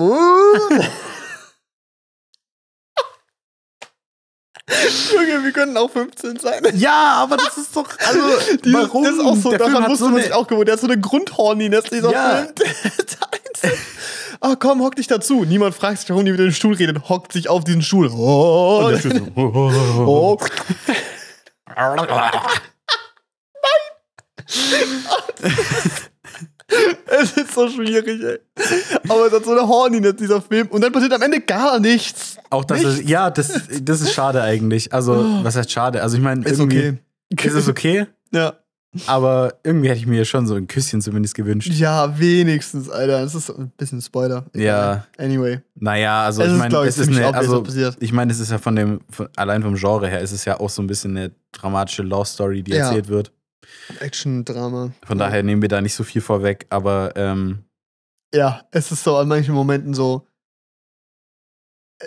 Junge, 5.13 5.43
wir 5.43 5.51
können 5.51 5.76
auch 5.78 5.89
15 5.91 6.39
sein. 6.39 6.63
Ja, 6.76 7.15
aber 7.21 7.36
das 7.38 7.57
ist 7.57 7.76
doch, 7.76 7.88
also, 7.99 8.55
Die, 8.63 8.74
warum? 8.74 9.03
Das 9.03 9.13
ist 9.13 9.19
auch 9.19 9.36
so, 9.36 9.49
Der 9.49 9.59
daran 9.59 9.84
musste 9.84 9.97
so 9.97 10.05
man 10.05 10.15
eine- 10.15 10.24
sich 10.24 10.34
auch 10.34 10.47
gewohnt. 10.47 10.67
Der 10.67 10.74
hat 10.74 10.80
so 10.82 10.88
eine 10.88 10.99
Grundhorniness, 10.99 11.86
dieser 11.86 12.11
Ja. 12.11 12.36
Film. 12.45 12.53
Ah, 14.45 14.57
komm, 14.59 14.82
hock 14.82 14.97
dich 14.97 15.07
dazu. 15.07 15.45
Niemand 15.45 15.74
fragt 15.74 15.99
sich, 15.99 16.09
warum 16.09 16.26
die 16.26 16.32
mit 16.32 16.39
dem 16.41 16.51
Stuhl 16.51 16.74
redet. 16.74 17.07
Hockt 17.07 17.32
sich 17.32 17.47
auf 17.47 17.63
diesen 17.63 17.82
Stuhl. 17.82 18.09
Oh, 18.13 18.88
Und 18.88 19.01
so, 19.01 19.09
oh, 19.38 19.41
oh, 19.55 19.71
oh, 20.05 20.05
oh. 20.05 20.38
oh. 20.38 20.47
Es 27.22 27.32
ist 27.38 27.53
so 27.53 27.68
schwierig, 27.70 28.07
ey. 28.24 28.39
Aber 29.09 29.28
es 29.28 29.34
hat 29.34 29.45
so 29.45 29.51
eine 29.51 29.68
Horniness, 29.68 30.16
dieser 30.16 30.41
Film. 30.41 30.68
Und 30.70 30.82
dann 30.82 30.91
passiert 30.91 31.14
am 31.14 31.22
Ende 31.22 31.39
gar 31.41 31.80
nichts. 31.80 32.38
Auch 32.49 32.66
das 32.66 32.84
ist, 32.84 33.03
ja, 33.07 33.30
das, 33.30 33.61
das 33.82 34.01
ist 34.01 34.14
schade 34.14 34.41
eigentlich. 34.41 34.91
Also, 34.93 35.24
was 35.43 35.55
heißt 35.55 35.70
schade? 35.72 36.01
Also, 36.01 36.18
ich 36.18 36.24
meine, 36.24 36.43
Ist 36.45 36.59
irgendwie 36.59 36.97
okay. 37.32 37.47
ist 37.47 37.53
es 37.55 37.68
okay, 37.68 38.07
Ja. 38.34 38.53
aber 39.05 39.55
irgendwie 39.64 39.89
hätte 39.89 39.99
ich 39.99 40.07
mir 40.07 40.26
schon 40.26 40.47
so 40.47 40.55
ein 40.55 40.68
Küsschen 40.68 41.01
zumindest 41.01 41.36
gewünscht. 41.36 41.70
Ja, 41.74 42.18
wenigstens, 42.18 42.89
Alter. 42.89 43.22
Das 43.22 43.36
ist 43.36 43.49
ein 43.51 43.72
bisschen 43.78 44.01
Spoiler. 44.01 44.45
Ja. 44.55 45.05
Anyway. 45.18 45.59
Naja, 45.76 46.24
also 46.26 46.41
Es 46.41 46.51
ich 46.51 46.57
meine, 46.57 46.78
es 46.88 46.97
ist 46.97 47.09
eine, 47.09 47.34
also 47.36 47.64
ich 47.99 48.11
meine, 48.14 48.32
es 48.32 48.39
ist 48.39 48.49
ja 48.51 48.57
von 48.57 48.76
dem, 48.76 49.01
von, 49.09 49.28
allein 49.36 49.61
vom 49.61 49.76
Genre 49.76 50.07
her, 50.07 50.22
ist 50.22 50.32
es 50.32 50.45
ja 50.45 50.59
auch 50.59 50.70
so 50.70 50.82
ein 50.82 50.88
bisschen 50.88 51.16
eine 51.18 51.32
dramatische 51.51 52.01
Love 52.03 52.26
Story, 52.26 52.64
die 52.64 52.72
Ja. 52.72 52.88
erzählt 52.88 53.07
wird. 53.07 53.32
Action-Drama. 53.99 54.91
Von 55.05 55.18
daher 55.18 55.43
nehmen 55.43 55.61
wir 55.61 55.70
da 55.70 55.82
nicht 55.82 55.95
so 55.95 56.03
viel 56.03 56.22
vorweg, 56.22 56.66
aber 56.70 57.14
ähm, 57.16 57.64
Ja, 58.34 58.64
es 58.72 58.91
ist 58.91 59.03
so 59.03 59.16
an 59.18 59.28
manchen 59.28 59.53
Momenten 59.53 59.93
so. 59.93 60.28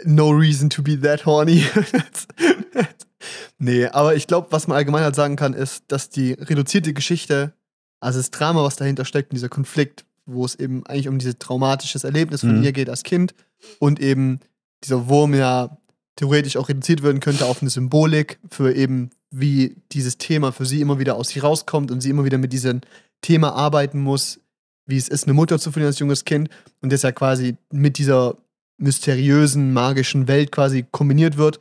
No 0.05 0.29
reason 0.31 0.69
to 0.71 0.83
be 0.83 1.01
that 1.01 1.25
horny. 1.25 1.65
nee, 3.59 3.87
aber 3.87 4.15
ich 4.15 4.27
glaube, 4.27 4.49
was 4.51 4.67
man 4.69 4.77
allgemein 4.77 5.03
halt 5.05 5.15
sagen 5.15 5.37
kann, 5.37 5.55
ist, 5.55 5.85
dass 5.89 6.11
die 6.11 6.33
reduzierte 6.33 6.93
Geschichte, 6.93 7.55
also 8.01 8.19
das 8.19 8.31
Drama, 8.31 8.63
was 8.65 8.77
dahinter 8.77 9.05
steckt, 9.05 9.33
dieser 9.33 9.49
Konflikt, 9.49 10.05
wo 10.27 10.45
es 10.45 10.55
eben 10.57 10.85
eigentlich 10.87 11.09
um 11.09 11.19
dieses 11.19 11.39
traumatisches 11.39 12.05
Erlebnis 12.05 12.41
von 12.41 12.59
Mhm. 12.59 12.65
ihr 12.65 12.73
geht 12.73 12.91
als 12.91 13.05
Kind 13.05 13.35
und 13.79 14.01
eben 14.01 14.41
dieser 14.85 15.09
Wurm 15.09 15.35
ja 15.35 15.79
theoretisch 16.17 16.57
auch 16.57 16.69
reduziert 16.69 17.03
werden 17.03 17.21
könnte 17.21 17.47
auf 17.47 17.61
eine 17.61 17.71
Symbolik 17.71 18.39
für 18.51 18.75
eben, 18.75 19.11
wie 19.31 19.77
dieses 19.93 20.19
Thema 20.19 20.53
für 20.53 20.67
sie 20.67 20.81
immer 20.81 20.99
wieder 20.99 21.17
aus 21.17 21.29
sich 21.29 21.43
rauskommt 21.43 21.91
und 21.91 22.01
sie 22.01 22.11
immer 22.11 22.25
wieder 22.25 22.39
mit 22.39 22.53
diesem 22.53 22.81
Thema 23.21 23.53
arbeiten 23.53 24.01
muss, 24.01 24.41
wie 24.87 24.97
es 24.97 25.09
ist, 25.09 25.25
eine 25.25 25.35
Mutter 25.35 25.59
zu 25.59 25.71
verlieren 25.73 25.91
als 25.91 25.99
junges 25.99 26.25
Kind 26.25 26.49
und 26.81 26.93
das 26.93 27.03
ja 27.03 27.12
quasi 27.12 27.57
mit 27.71 27.99
dieser 27.99 28.37
mysteriösen, 28.79 29.73
magischen 29.73 30.29
Welt 30.29 30.53
quasi 30.53 30.85
kombiniert 30.91 31.37
wird. 31.37 31.61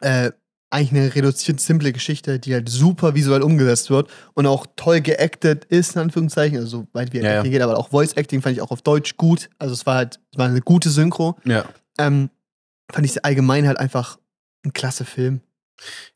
Äh, 0.00 0.32
eigentlich 0.68 0.90
eine 0.90 1.14
reduziert 1.14 1.60
simple 1.60 1.92
Geschichte, 1.92 2.38
die 2.38 2.52
halt 2.52 2.68
super 2.68 3.14
visuell 3.14 3.42
umgesetzt 3.42 3.88
wird 3.88 4.10
und 4.34 4.46
auch 4.46 4.66
toll 4.76 5.00
geactet 5.00 5.64
ist, 5.66 5.94
in 5.94 6.02
Anführungszeichen. 6.02 6.58
Also, 6.58 6.68
so 6.68 6.86
weit 6.92 7.12
wie 7.12 7.18
Ja, 7.18 7.24
ja. 7.24 7.36
Acting 7.36 7.52
geht, 7.52 7.62
aber 7.62 7.78
auch 7.78 7.90
Voice 7.90 8.14
Acting 8.14 8.42
fand 8.42 8.56
ich 8.56 8.62
auch 8.62 8.72
auf 8.72 8.82
Deutsch 8.82 9.16
gut. 9.16 9.48
Also, 9.58 9.74
es 9.74 9.86
war 9.86 9.94
halt 9.94 10.20
es 10.32 10.38
war 10.38 10.46
eine 10.46 10.60
gute 10.60 10.90
Synchro. 10.90 11.36
Ja. 11.44 11.64
Ähm, 11.98 12.30
fand 12.92 13.06
ich 13.06 13.24
allgemein 13.24 13.66
halt 13.66 13.78
einfach 13.78 14.18
ein 14.64 14.72
klasse 14.72 15.04
Film. 15.04 15.40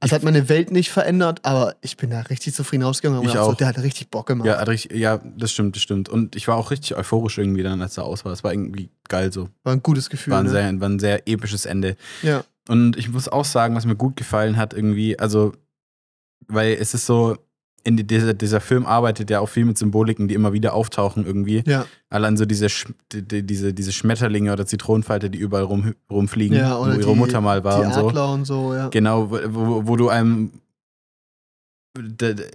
Also 0.01 0.11
Ich- 0.11 0.13
hat 0.15 0.23
meine 0.23 0.49
Welt 0.49 0.71
nicht 0.71 0.91
verändert, 0.91 1.41
aber 1.45 1.77
ich 1.83 1.97
bin 1.99 2.09
da 2.11 2.21
richtig 2.23 2.55
zufrieden 2.55 2.83
rausgegangen. 2.83 3.21
und 3.21 3.27
Ich 3.29 3.37
hab 3.37 3.45
so, 3.45 3.51
auch. 3.51 3.55
der 3.57 3.67
hat 3.67 3.79
richtig 3.79 4.09
Bock 4.11 4.27
gemacht. 4.27 4.47
Ja, 4.47 4.63
richtig, 4.63 4.93
ja, 4.99 5.19
das 5.37 5.53
stimmt, 5.53 5.77
das 5.77 5.83
stimmt. 5.83 6.09
Und 6.09 6.35
ich 6.35 6.49
war 6.49 6.57
auch 6.57 6.71
richtig 6.71 6.97
euphorisch 6.97 7.37
irgendwie 7.37 7.63
dann, 7.63 7.83
als 7.83 7.99
er 7.99 8.05
aus 8.05 8.25
war. 8.25 8.33
Es 8.33 8.43
war 8.43 8.53
irgendwie 8.55 8.91
geil 9.09 9.31
so. 9.33 9.51
War 9.65 9.75
ein 9.75 9.83
gutes 9.83 10.09
Gefühl. 10.09 10.33
War 10.33 10.41
ein, 10.41 10.47
ne? 10.47 10.51
sehr, 10.53 10.81
war 10.81 10.89
ein 10.89 10.99
sehr 10.99 11.29
episches 11.29 11.67
Ende. 11.67 11.97
ja. 12.23 12.43
Und 12.69 12.97
ich 12.97 13.09
muss 13.09 13.27
auch 13.27 13.45
sagen, 13.45 13.75
was 13.75 13.85
mir 13.85 13.97
gut 13.97 14.17
gefallen 14.17 14.57
hat, 14.57 14.75
irgendwie, 14.75 15.19
also, 15.19 15.53
weil 16.47 16.75
es 16.75 16.95
ist 16.95 17.05
so, 17.05 17.37
in 17.85 17.97
die, 17.97 18.07
dieser, 18.07 18.35
dieser 18.35 18.61
Film 18.61 18.85
arbeitet 18.87 19.31
ja 19.31 19.41
auch 19.41 19.49
viel 19.49 19.65
mit 19.65 19.79
Symboliken, 19.79 20.29
die 20.29 20.35
immer 20.35 20.53
wieder 20.53 20.75
auftauchen 20.75 21.25
irgendwie. 21.25 21.63
Ja, 21.67 21.87
Allein 22.11 22.37
so 22.37 22.45
diese, 22.45 22.67
Sch- 22.67 22.93
die, 23.13 23.23
die, 23.23 23.43
diese, 23.43 23.73
diese 23.73 23.93
Schmetterlinge 23.93 24.53
oder 24.53 24.67
Zitronenfalter, 24.67 25.29
die 25.29 25.39
überall 25.39 25.65
rum, 25.65 25.95
rumfliegen, 26.11 26.57
ja 26.57 26.79
wo 26.79 26.87
ihre 26.87 27.13
die, 27.13 27.15
Mutter 27.15 27.41
mal 27.41 27.65
war 27.65 27.81
die 27.81 27.87
und 27.87 27.95
so. 27.95 28.09
Adler 28.09 28.33
und 28.33 28.45
so, 28.45 28.75
ja. 28.75 28.89
Genau, 28.89 29.31
wo, 29.31 29.87
wo, 29.87 29.97
du 29.97 30.09
einem. 30.09 30.53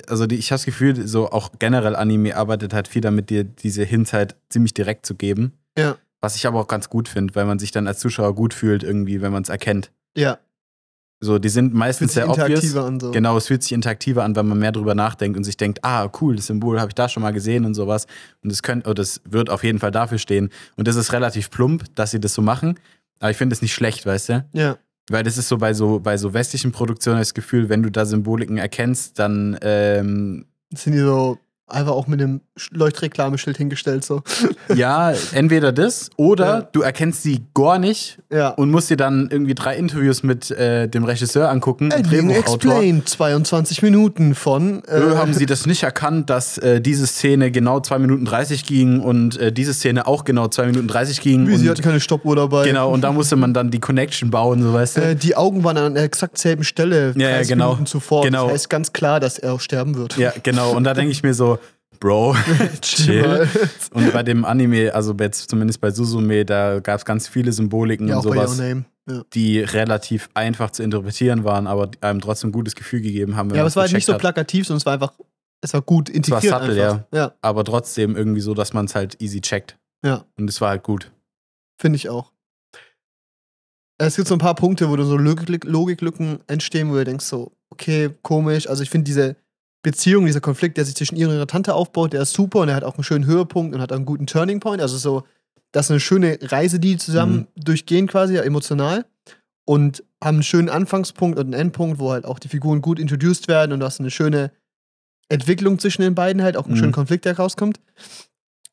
Also 0.08 0.28
die, 0.28 0.36
ich 0.36 0.52
habe 0.52 0.58
das 0.60 0.66
Gefühl, 0.66 1.08
so 1.08 1.30
auch 1.30 1.52
generell 1.60 1.96
Anime 1.96 2.36
arbeitet 2.38 2.74
halt 2.74 2.88
viel 2.88 3.02
damit, 3.02 3.30
dir 3.30 3.44
diese 3.44 3.84
Hints 3.84 4.14
halt 4.14 4.36
ziemlich 4.50 4.74
direkt 4.74 5.06
zu 5.06 5.16
geben. 5.16 5.52
Ja. 5.78 5.98
Was 6.22 6.36
ich 6.38 6.48
aber 6.48 6.60
auch 6.62 6.68
ganz 6.68 6.90
gut 6.90 7.10
finde, 7.10 7.36
weil 7.36 7.46
man 7.46 7.60
sich 7.60 7.72
dann 7.72 7.88
als 7.88 8.00
Zuschauer 8.00 8.34
gut 8.34 8.54
fühlt, 8.54 8.84
irgendwie, 8.84 9.22
wenn 9.22 9.34
man 9.34 9.44
es 9.44 9.50
erkennt. 9.50 9.92
Ja, 10.18 10.38
So, 11.22 11.40
die 11.40 11.50
sind 11.50 11.74
meistens 11.74 12.14
sehr 12.14 12.30
obvious. 12.30 12.76
an 12.76 13.00
so. 13.00 13.12
Genau, 13.12 13.38
es 13.38 13.48
fühlt 13.48 13.64
sich 13.64 13.72
interaktiver 13.72 14.24
an, 14.24 14.36
wenn 14.36 14.48
man 14.48 14.60
mehr 14.60 14.72
drüber 14.72 14.96
nachdenkt 14.96 15.38
und 15.38 15.44
sich 15.44 15.58
denkt, 15.58 15.80
ah, 15.84 16.10
cool, 16.22 16.36
das 16.36 16.48
Symbol 16.48 16.80
habe 16.80 16.90
ich 16.90 16.96
da 16.96 17.08
schon 17.08 17.24
mal 17.24 17.32
gesehen 17.32 17.66
und 17.66 17.74
sowas. 17.74 18.06
Und 18.44 18.52
das 18.52 18.62
könnte, 18.62 18.86
oder 18.90 18.96
das 18.96 19.22
wird 19.24 19.50
auf 19.50 19.64
jeden 19.64 19.80
Fall 19.80 19.92
dafür 19.92 20.18
stehen. 20.18 20.50
Und 20.76 20.88
das 20.88 20.98
ist 20.98 21.14
relativ 21.14 21.50
plump, 21.50 21.86
dass 21.96 22.12
sie 22.12 22.20
das 22.20 22.34
so 22.34 22.42
machen. 22.42 22.78
Aber 23.20 23.32
ich 23.32 23.38
finde 23.38 23.54
es 23.54 23.62
nicht 23.62 23.74
schlecht, 23.74 24.06
weißt 24.06 24.30
du? 24.30 24.46
Ja, 24.54 24.78
Weil 25.10 25.24
das 25.24 25.38
ist 25.38 25.48
so 25.48 25.58
bei 25.58 25.74
so, 25.74 26.00
bei 26.00 26.18
so 26.18 26.34
westlichen 26.34 26.72
Produktionen 26.72 27.20
das 27.20 27.34
Gefühl, 27.34 27.70
wenn 27.70 27.82
du 27.82 27.90
da 27.90 28.06
Symboliken 28.06 28.58
erkennst, 28.58 29.18
dann 29.18 29.58
ähm, 29.62 30.46
sind 30.74 30.94
die 30.94 31.00
so 31.00 31.40
einfach 31.68 31.94
auch 31.94 32.06
mit 32.06 32.20
dem 32.20 32.42
Sch- 32.60 32.70
Leuchtreklameschild 32.72 33.58
hingestellt 33.58 34.06
so. 34.06 34.22
ja, 34.76 35.14
entweder 35.34 35.72
das 35.72 36.10
oder 36.16 36.46
Ja. 36.46 36.62
du 36.72 36.82
erkennst 36.82 37.24
sie 37.24 37.44
gar 37.56 37.80
nicht 37.80 38.20
Ja. 38.32 38.50
und 38.50 38.70
musst 38.70 38.90
dir 38.92 38.98
dann 38.98 39.30
irgendwie 39.32 39.56
drei 39.56 39.76
Interviews 39.76 40.22
mit 40.22 40.52
äh, 40.52 40.88
dem 40.88 41.04
Regisseur 41.06 41.50
angucken, 41.50 41.90
Ending 41.92 42.28
Drehbuchautor. 42.30 42.72
Explained, 42.74 43.10
22 43.10 43.82
Minuten 43.82 44.36
von. 44.36 44.84
Äh, 44.86 45.00
Äh, 45.00 45.16
haben 45.16 45.34
sie 45.34 45.46
das 45.48 45.66
nicht 45.66 45.82
erkannt, 45.84 46.30
dass 46.30 46.58
äh, 46.60 46.82
diese 46.82 47.08
Szene 47.08 47.50
genau 47.52 47.80
2 47.80 47.98
Minuten 48.00 48.26
30 48.26 48.66
ging 48.66 49.00
und 49.00 49.38
äh, 49.40 49.52
diese 49.52 49.74
Szene 49.74 50.06
auch 50.08 50.24
genau 50.24 50.48
2 50.48 50.68
Minuten 50.68 50.88
30 50.88 51.22
ging? 51.22 51.48
wie, 51.48 51.56
sie 51.58 51.64
und, 51.66 51.72
hatten 51.72 51.82
keine 51.82 52.00
Stoppuhr 52.00 52.36
dabei. 52.36 52.66
genau, 52.66 52.92
und 52.92 53.02
da 53.02 53.12
musste 53.12 53.36
man 53.38 53.54
dann 53.56 53.72
die 53.72 53.80
Connection 53.80 54.30
bauen, 54.30 54.62
so 54.62 54.72
weißt 54.72 54.98
du? 54.98 55.02
Äh, 55.02 55.16
die 55.16 55.36
Augen 55.36 55.64
waren 55.64 55.78
an 55.78 55.96
der 55.96 56.04
exakt 56.04 56.38
selben 56.38 56.64
Stelle, 56.64 57.14
Ja, 57.18 57.30
ja, 57.30 57.36
30 57.38 57.50
genau. 57.50 57.66
Minuten 57.70 57.86
zuvor. 57.88 58.24
Genau. 58.24 58.44
Das 58.44 58.54
heißt 58.54 58.70
ganz 58.70 58.94
klar, 58.94 59.20
dass 59.20 59.40
er 59.40 59.54
auch 59.54 59.60
sterben 59.62 59.96
wird. 59.96 60.16
ja, 60.18 60.32
genau. 60.44 60.72
Und 60.76 60.84
da 60.84 60.94
denke 60.94 61.12
ich 61.12 61.24
mir 61.24 61.34
so, 61.34 61.55
Bro, 62.00 62.36
chill. 62.82 63.48
Und 63.92 64.14
bei 64.14 64.24
dem 64.24 64.46
Anime, 64.46 64.94
also 64.94 65.16
jetzt 65.20 65.50
zumindest 65.50 65.82
bei 65.82 65.92
Suzume, 65.92 66.46
da 66.46 66.80
gab 66.80 67.00
es 67.00 67.06
ganz 67.06 67.28
viele 67.28 67.52
Symboliken 67.52 68.08
ja, 68.08 68.18
und 68.18 68.24
sowas. 68.24 68.62
Ja. 69.08 69.24
die 69.36 69.60
relativ 69.60 70.30
einfach 70.34 70.72
zu 70.72 70.82
interpretieren 70.82 71.44
waren, 71.44 71.68
aber 71.68 71.92
einem 72.02 72.22
trotzdem 72.22 72.50
ein 72.50 72.54
gutes 72.54 72.74
Gefühl 72.74 73.02
gegeben 73.02 73.36
haben. 73.36 73.52
Ja, 73.52 73.62
aber 73.62 73.68
es 73.68 73.76
war 73.76 73.84
halt 73.84 73.94
nicht 73.94 74.06
so 74.06 74.18
plakativ, 74.18 74.66
sondern 74.66 74.80
es 74.80 74.86
war 74.88 74.94
einfach, 74.94 75.14
es 75.62 75.74
war 75.76 75.84
gut 75.84 76.10
integriert. 76.10 76.42
subtle, 76.42 76.92
einfach. 76.92 77.06
ja. 77.14 77.34
Aber 77.42 77.64
trotzdem 77.64 78.16
irgendwie 78.16 78.42
so, 78.42 78.56
dass 78.56 78.74
man 78.74 78.86
es 78.86 78.96
halt 78.96 79.22
easy 79.22 79.42
checkt. 79.42 79.78
Ja. 80.04 80.26
Und 80.38 80.50
es 80.50 80.60
war 80.60 80.70
halt 80.70 80.84
gut. 80.84 81.12
Finde 81.80 81.98
ich 81.98 82.10
auch. 82.10 82.32
Es 83.98 84.16
gibt 84.16 84.28
so 84.28 84.36
ein 84.36 84.40
paar 84.40 84.56
Punkte, 84.56 84.90
wo 84.90 84.96
du 84.96 85.04
so 85.04 85.18
Logik 85.18 85.64
Logiklücken 85.64 86.40
entstehen, 86.48 86.90
wo 86.90 86.96
du 86.96 87.06
denkst 87.06 87.26
so, 87.26 87.52
okay, 87.70 88.10
komisch. 88.22 88.68
Also 88.68 88.84
ich 88.84 88.90
finde 88.90 89.06
diese 89.06 89.36
Beziehung, 89.86 90.26
dieser 90.26 90.42
Konflikt, 90.42 90.78
der 90.78 90.86
sich 90.86 90.96
zwischen 90.96 91.16
ihr 91.16 91.28
und 91.30 91.36
ihrer 91.36 91.48
Tante 91.48 91.74
aufbaut, 91.74 92.14
der 92.14 92.22
ist 92.24 92.34
super 92.34 92.60
und 92.60 92.68
der 92.68 92.76
hat 92.76 92.84
auch 92.84 92.96
einen 92.96 93.04
schönen 93.04 93.26
Höhepunkt 93.26 93.74
und 93.76 93.82
hat 93.82 93.92
einen 93.92 94.06
guten 94.06 94.26
Turning 94.28 94.60
Point. 94.60 94.82
Also 94.82 94.98
so, 94.98 95.24
das 95.72 95.86
ist 95.86 95.92
eine 95.92 96.00
schöne 96.00 96.40
Reise, 96.42 96.80
die 96.80 96.92
die 96.94 96.98
zusammen 96.98 97.48
durchgehen 97.56 98.08
quasi, 98.08 98.36
ja, 98.36 98.42
emotional. 98.42 99.06
Und 99.68 100.04
haben 100.24 100.38
einen 100.38 100.44
schönen 100.44 100.70
Anfangspunkt 100.70 101.38
und 101.40 101.46
einen 101.46 101.54
Endpunkt, 101.54 102.00
wo 102.00 102.12
halt 102.12 102.26
auch 102.26 102.40
die 102.40 102.48
Figuren 102.48 102.82
gut 102.82 103.00
introduced 103.00 103.48
werden 103.48 103.72
und 103.74 103.80
du 103.80 103.86
hast 103.86 104.00
eine 104.00 104.12
schöne 104.12 104.52
Entwicklung 105.30 105.80
zwischen 105.80 106.02
den 106.02 106.16
beiden 106.16 106.42
halt, 106.44 106.56
auch 106.58 106.66
einen 106.66 106.76
Mhm. 106.76 106.80
schönen 106.80 106.92
Konflikt, 106.92 107.26
der 107.26 107.38
rauskommt. 107.38 107.80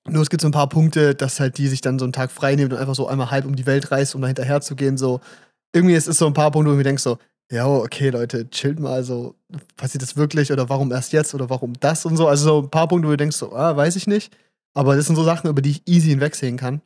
Nur 0.08 0.22
es 0.22 0.30
gibt 0.30 0.40
so 0.42 0.48
ein 0.48 0.52
paar 0.52 0.68
Punkte, 0.68 1.14
dass 1.14 1.40
halt 1.40 1.58
die 1.58 1.68
sich 1.68 1.80
dann 1.80 1.98
so 1.98 2.04
einen 2.04 2.12
Tag 2.12 2.30
frei 2.30 2.56
nimmt 2.56 2.72
und 2.72 2.78
einfach 2.78 2.94
so 2.94 3.06
einmal 3.06 3.30
halb 3.30 3.46
um 3.46 3.54
die 3.54 3.66
Welt 3.66 3.90
reist, 3.90 4.14
um 4.14 4.20
da 4.20 4.26
hinterher 4.26 4.60
zu 4.60 4.74
gehen. 4.76 4.98
So, 4.98 5.20
irgendwie 5.74 5.94
ist 5.94 6.08
es 6.08 6.18
so 6.18 6.26
ein 6.26 6.34
paar 6.34 6.50
Punkte, 6.50 6.68
wo 6.68 6.72
du 6.72 6.78
mir 6.78 6.84
denkst 6.84 7.02
so, 7.02 7.18
ja, 7.52 7.66
okay, 7.68 8.08
Leute, 8.10 8.48
chillt 8.50 8.80
mal, 8.80 9.04
so, 9.04 9.34
passiert 9.76 10.02
das 10.02 10.16
wirklich 10.16 10.50
oder 10.52 10.68
warum 10.68 10.90
erst 10.90 11.12
jetzt 11.12 11.34
oder 11.34 11.50
warum 11.50 11.74
das 11.78 12.04
und 12.06 12.16
so. 12.16 12.26
Also 12.26 12.44
so 12.44 12.62
ein 12.62 12.70
paar 12.70 12.88
Punkte, 12.88 13.06
wo 13.06 13.12
du 13.12 13.16
denkst 13.18 13.36
so, 13.36 13.54
ah, 13.54 13.76
weiß 13.76 13.96
ich 13.96 14.06
nicht. 14.06 14.34
Aber 14.74 14.96
das 14.96 15.06
sind 15.06 15.16
so 15.16 15.22
Sachen, 15.24 15.50
über 15.50 15.60
die 15.60 15.70
ich 15.70 15.82
easy 15.86 16.08
hinwegsehen 16.08 16.56
kann. 16.56 16.80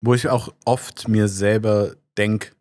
Wo 0.00 0.14
ich 0.14 0.28
auch 0.28 0.52
oft 0.64 1.08
mir 1.08 1.28
selber 1.28 1.94
denke, 2.16 2.52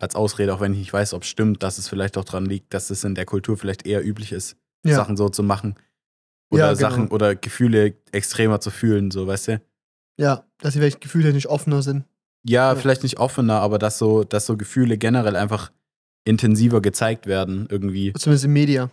als 0.00 0.14
Ausrede, 0.14 0.54
auch 0.54 0.60
wenn 0.60 0.72
ich 0.72 0.78
nicht 0.78 0.92
weiß, 0.92 1.12
ob 1.12 1.22
es 1.24 1.28
stimmt, 1.28 1.62
dass 1.62 1.76
es 1.76 1.88
vielleicht 1.88 2.16
auch 2.16 2.24
dran 2.24 2.46
liegt, 2.46 2.72
dass 2.72 2.88
es 2.90 3.04
in 3.04 3.14
der 3.14 3.26
Kultur 3.26 3.58
vielleicht 3.58 3.86
eher 3.86 4.04
üblich 4.04 4.32
ist, 4.32 4.56
Ja. 4.86 4.94
Sachen 4.96 5.16
so 5.16 5.28
zu 5.28 5.42
machen. 5.42 5.74
Oder 6.50 6.68
Ja, 6.68 6.72
genau. 6.74 6.80
Sachen 6.88 7.08
oder 7.08 7.34
Gefühle 7.34 7.94
extremer 8.12 8.60
zu 8.60 8.70
fühlen, 8.70 9.10
so, 9.10 9.26
weißt 9.26 9.48
du? 9.48 9.60
Ja, 10.18 10.44
dass 10.58 10.72
sie 10.72 10.78
vielleicht 10.78 11.00
gefühltechnisch 11.00 11.46
offener 11.48 11.82
sind. 11.82 12.04
Ja, 12.44 12.72
Ja. 12.72 12.76
vielleicht 12.78 13.02
nicht 13.02 13.18
offener, 13.18 13.60
aber 13.60 13.78
dass 13.78 13.98
so, 13.98 14.24
dass 14.24 14.46
so 14.46 14.56
Gefühle 14.56 14.96
generell 14.96 15.36
einfach 15.36 15.70
intensiver 16.28 16.80
gezeigt 16.80 17.26
werden, 17.26 17.66
irgendwie. 17.70 18.12
Zumindest 18.12 18.44
im 18.44 18.52
Media. 18.52 18.90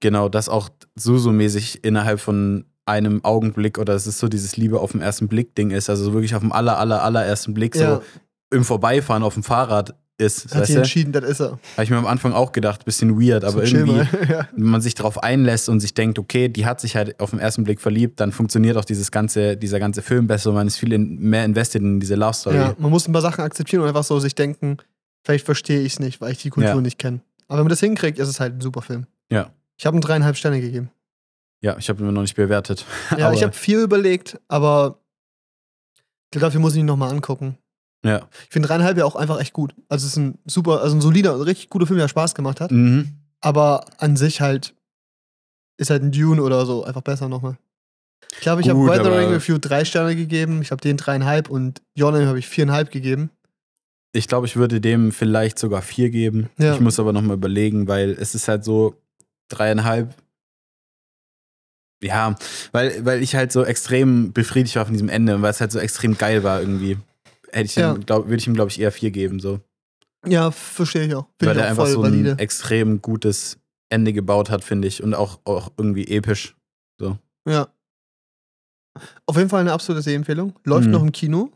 Genau, 0.00 0.28
dass 0.30 0.48
auch 0.48 0.70
Susu-mäßig 0.98 1.84
innerhalb 1.84 2.20
von 2.20 2.64
einem 2.86 3.22
Augenblick 3.22 3.76
oder 3.78 3.94
es 3.94 4.06
ist 4.06 4.18
so 4.18 4.28
dieses 4.28 4.56
Liebe 4.56 4.80
auf 4.80 4.92
den 4.92 5.02
ersten 5.02 5.28
Blick-Ding 5.28 5.70
ist, 5.72 5.90
also 5.90 6.04
so 6.04 6.12
wirklich 6.14 6.34
auf 6.34 6.40
dem 6.40 6.52
aller, 6.52 6.78
aller, 6.78 7.02
allerersten 7.02 7.52
Blick, 7.52 7.76
Ja, 7.76 7.96
so 7.96 8.02
im 8.56 8.64
Vorbeifahren 8.64 9.22
auf 9.22 9.34
dem 9.34 9.42
Fahrrad 9.42 9.94
ist, 10.16 10.54
hat 10.54 10.68
du? 10.68 10.72
entschieden, 10.74 11.12
das 11.12 11.22
ist 11.24 11.40
er. 11.40 11.58
Habe 11.74 11.84
ich 11.84 11.90
mir 11.90 11.98
am 11.98 12.06
Anfang 12.06 12.32
auch 12.32 12.52
gedacht, 12.52 12.84
bisschen 12.86 13.20
weird, 13.20 13.44
aber 13.44 13.66
So, 13.66 13.76
irgendwie, 13.76 13.98
ja. 14.32 14.48
wenn 14.56 14.70
man 14.70 14.80
sich 14.80 14.94
darauf 14.94 15.22
einlässt 15.22 15.68
und 15.68 15.80
sich 15.80 15.92
denkt, 15.94 16.18
okay, 16.18 16.48
die 16.48 16.64
hat 16.64 16.80
sich 16.80 16.96
halt 16.96 17.20
auf 17.20 17.30
den 17.30 17.38
ersten 17.38 17.62
Blick 17.64 17.80
verliebt, 17.80 18.18
dann 18.20 18.32
funktioniert 18.32 18.78
auch 18.78 18.86
dieses 18.86 19.10
ganze, 19.12 19.56
dieser 19.58 19.78
ganze 19.78 20.00
Film 20.02 20.26
besser 20.26 20.48
und 20.48 20.56
man 20.56 20.66
ist 20.66 20.78
viel 20.78 20.92
in, 20.94 21.18
mehr 21.20 21.44
invested 21.44 21.82
in 21.82 22.00
diese 22.00 22.14
Love 22.14 22.32
Story. 22.32 22.56
ja, 22.56 22.74
man 22.78 22.90
muss 22.90 23.06
ein 23.06 23.12
paar 23.12 23.22
Sachen 23.22 23.44
akzeptieren 23.44 23.82
und 23.82 23.88
einfach 23.88 24.02
so 24.02 24.18
sich 24.18 24.34
denken, 24.34 24.78
vielleicht 25.24 25.44
verstehe 25.44 25.80
ich 25.80 25.94
es 25.94 26.00
nicht, 26.00 26.20
weil 26.20 26.32
ich 26.32 26.38
die 26.38 26.50
Kultur 26.50 26.74
Ja. 26.74 26.80
nicht 26.80 26.98
kenne. 26.98 27.20
Aber 27.48 27.58
wenn 27.58 27.64
man 27.64 27.70
das 27.70 27.80
hinkriegt, 27.80 28.18
ist 28.18 28.28
es 28.28 28.40
halt 28.40 28.54
ein 28.54 28.60
super 28.60 28.82
Film. 28.82 29.06
Ja. 29.30 29.50
Ich 29.76 29.86
habe 29.86 29.96
ihm 29.96 30.00
dreieinhalb 30.00 30.36
Sterne 30.36 30.60
gegeben. 30.60 30.90
Ja, 31.60 31.76
ich 31.78 31.88
habe 31.88 32.02
ihn 32.02 32.12
noch 32.12 32.20
nicht 32.22 32.36
bewertet. 32.36 32.84
Ja, 33.16 33.32
ich 33.32 33.42
habe 33.42 33.52
viel 33.52 33.80
überlegt, 33.80 34.38
aber 34.48 35.00
ich 36.32 36.40
dafür 36.40 36.60
muss 36.60 36.74
ich 36.74 36.80
ihn 36.80 36.86
nochmal 36.86 37.10
angucken. 37.10 37.56
ja. 38.04 38.28
Ich 38.44 38.50
finde 38.50 38.68
dreieinhalb 38.68 38.96
ja 38.98 39.04
auch 39.04 39.16
einfach 39.16 39.40
echt 39.40 39.52
gut. 39.52 39.74
Also 39.88 40.04
es 40.06 40.12
ist 40.12 40.16
ein 40.18 40.38
super, 40.46 40.82
also 40.82 40.96
ein 40.96 41.00
solider, 41.00 41.44
richtig 41.46 41.70
guter 41.70 41.86
Film, 41.86 41.98
der 41.98 42.08
Spaß 42.08 42.34
gemacht 42.34 42.60
hat. 42.60 42.70
Mhm. 42.70 43.14
Aber 43.40 43.84
an 43.98 44.16
sich 44.16 44.40
halt 44.40 44.74
ist 45.78 45.90
halt 45.90 46.02
ein 46.02 46.12
Dune 46.12 46.42
oder 46.42 46.66
so 46.66 46.84
einfach 46.84 47.02
besser 47.02 47.28
nochmal. 47.28 47.56
Ich 48.32 48.40
glaube, 48.40 48.60
ich 48.60 48.68
habe 48.68 48.80
Weathering 48.84 49.30
Review 49.30 49.58
drei 49.58 49.84
Sterne 49.84 50.14
gegeben, 50.16 50.60
ich 50.60 50.70
habe 50.70 50.80
den 50.80 50.96
dreieinhalb 50.96 51.48
und 51.48 51.80
Name 51.96 52.26
habe 52.26 52.38
ich 52.38 52.48
viereinhalb 52.48 52.90
gegeben. 52.90 53.30
Ich 54.12 54.26
glaube, 54.26 54.46
ich 54.46 54.56
würde 54.56 54.80
dem 54.80 55.12
vielleicht 55.12 55.58
sogar 55.58 55.82
vier 55.82 56.10
geben. 56.10 56.48
Ja. 56.58 56.74
Ich 56.74 56.80
muss 56.80 56.98
aber 56.98 57.12
nochmal 57.12 57.36
überlegen, 57.36 57.88
weil 57.88 58.10
es 58.10 58.34
ist 58.34 58.48
halt 58.48 58.64
so 58.64 58.94
dreieinhalb. 59.48 60.14
Ja, 62.02 62.36
weil, 62.72 63.04
weil 63.04 63.22
ich 63.22 63.34
halt 63.34 63.50
so 63.52 63.64
extrem 63.64 64.32
befriedigt 64.32 64.76
war 64.76 64.84
von 64.84 64.94
diesem 64.94 65.08
Ende 65.08 65.34
und 65.34 65.42
weil 65.42 65.50
es 65.50 65.60
halt 65.60 65.72
so 65.72 65.78
extrem 65.80 66.16
geil 66.16 66.42
war 66.44 66.60
irgendwie. 66.60 66.96
Hätte 67.50 67.64
ich 67.66 67.76
Ja. 67.76 67.94
glaub, 67.94 68.26
würde 68.26 68.36
ich 68.36 68.46
ihm, 68.46 68.54
glaube 68.54 68.70
ich, 68.70 68.80
eher 68.80 68.92
vier 68.92 69.10
geben. 69.10 69.40
So. 69.40 69.60
Ja, 70.26 70.50
verstehe 70.52 71.06
ich 71.06 71.14
auch. 71.14 71.26
Finde 71.38 71.50
weil 71.50 71.56
ich 71.56 71.62
auch 71.62 71.68
einfach 71.70 71.84
voll 71.84 71.92
so 71.92 72.02
valide. 72.02 72.32
ein 72.32 72.38
extrem 72.38 73.02
gutes 73.02 73.58
Ende 73.90 74.12
gebaut 74.12 74.48
hat, 74.50 74.62
finde 74.64 74.86
ich. 74.88 75.02
Und 75.02 75.14
auch, 75.14 75.40
auch 75.44 75.72
irgendwie 75.76 76.06
episch. 76.08 76.54
Ja. 77.46 77.68
Auf 79.26 79.36
jeden 79.36 79.48
Fall 79.48 79.60
eine 79.60 79.72
absolute 79.72 80.02
Sehempfehlung. 80.02 80.54
Läuft 80.64 80.86
Mhm. 80.86 80.92
noch 80.92 81.02
im 81.02 81.12
Kino. 81.12 81.50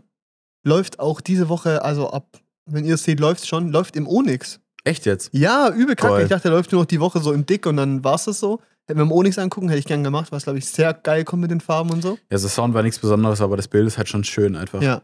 Läuft 0.64 1.00
auch 1.00 1.20
diese 1.20 1.48
Woche, 1.48 1.82
also 1.82 2.10
ab, 2.10 2.40
wenn 2.66 2.84
ihr 2.84 2.94
es 2.94 3.04
seht, 3.04 3.20
läuft 3.20 3.46
schon, 3.46 3.70
läuft 3.72 3.96
im 3.96 4.06
Onyx. 4.06 4.60
Echt 4.84 5.06
jetzt? 5.06 5.30
Ja, 5.32 5.70
übel 5.72 5.94
kacke. 5.96 6.22
Ich 6.22 6.28
dachte, 6.28 6.44
der 6.48 6.52
läuft 6.52 6.72
nur 6.72 6.82
noch 6.82 6.86
die 6.86 7.00
Woche 7.00 7.20
so 7.20 7.32
im 7.32 7.46
Dick 7.46 7.66
und 7.66 7.76
dann 7.76 8.02
war 8.04 8.16
es 8.16 8.24
das 8.24 8.40
so. 8.40 8.60
Hätten 8.88 8.98
wir 8.98 9.04
im 9.04 9.12
Onyx 9.12 9.38
angucken, 9.38 9.68
hätte 9.68 9.78
ich 9.78 9.86
gern 9.86 10.02
gemacht, 10.02 10.32
was, 10.32 10.42
glaube 10.44 10.58
ich, 10.58 10.66
sehr 10.66 10.92
geil 10.92 11.24
kommt 11.24 11.42
mit 11.42 11.50
den 11.52 11.60
Farben 11.60 11.90
und 11.90 12.02
so. 12.02 12.18
Ja, 12.30 12.38
so 12.38 12.48
Sound 12.48 12.74
war 12.74 12.82
nichts 12.82 12.98
Besonderes, 12.98 13.40
aber 13.40 13.56
das 13.56 13.68
Bild 13.68 13.86
ist 13.86 13.96
halt 13.96 14.08
schon 14.08 14.24
schön 14.24 14.56
einfach. 14.56 14.82
Ja. 14.82 15.02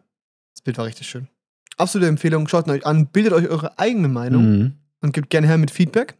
Das 0.54 0.62
Bild 0.62 0.78
war 0.78 0.84
richtig 0.86 1.08
schön. 1.08 1.28
Absolute 1.76 2.08
Empfehlung. 2.08 2.48
Schaut 2.48 2.68
euch 2.68 2.84
an, 2.84 3.06
bildet 3.06 3.32
euch 3.32 3.48
eure 3.48 3.78
eigene 3.78 4.08
Meinung 4.08 4.42
Mhm. 4.58 4.72
und 5.00 5.12
gebt 5.12 5.30
gerne 5.30 5.46
her 5.46 5.58
mit 5.58 5.70
Feedback. 5.70 6.18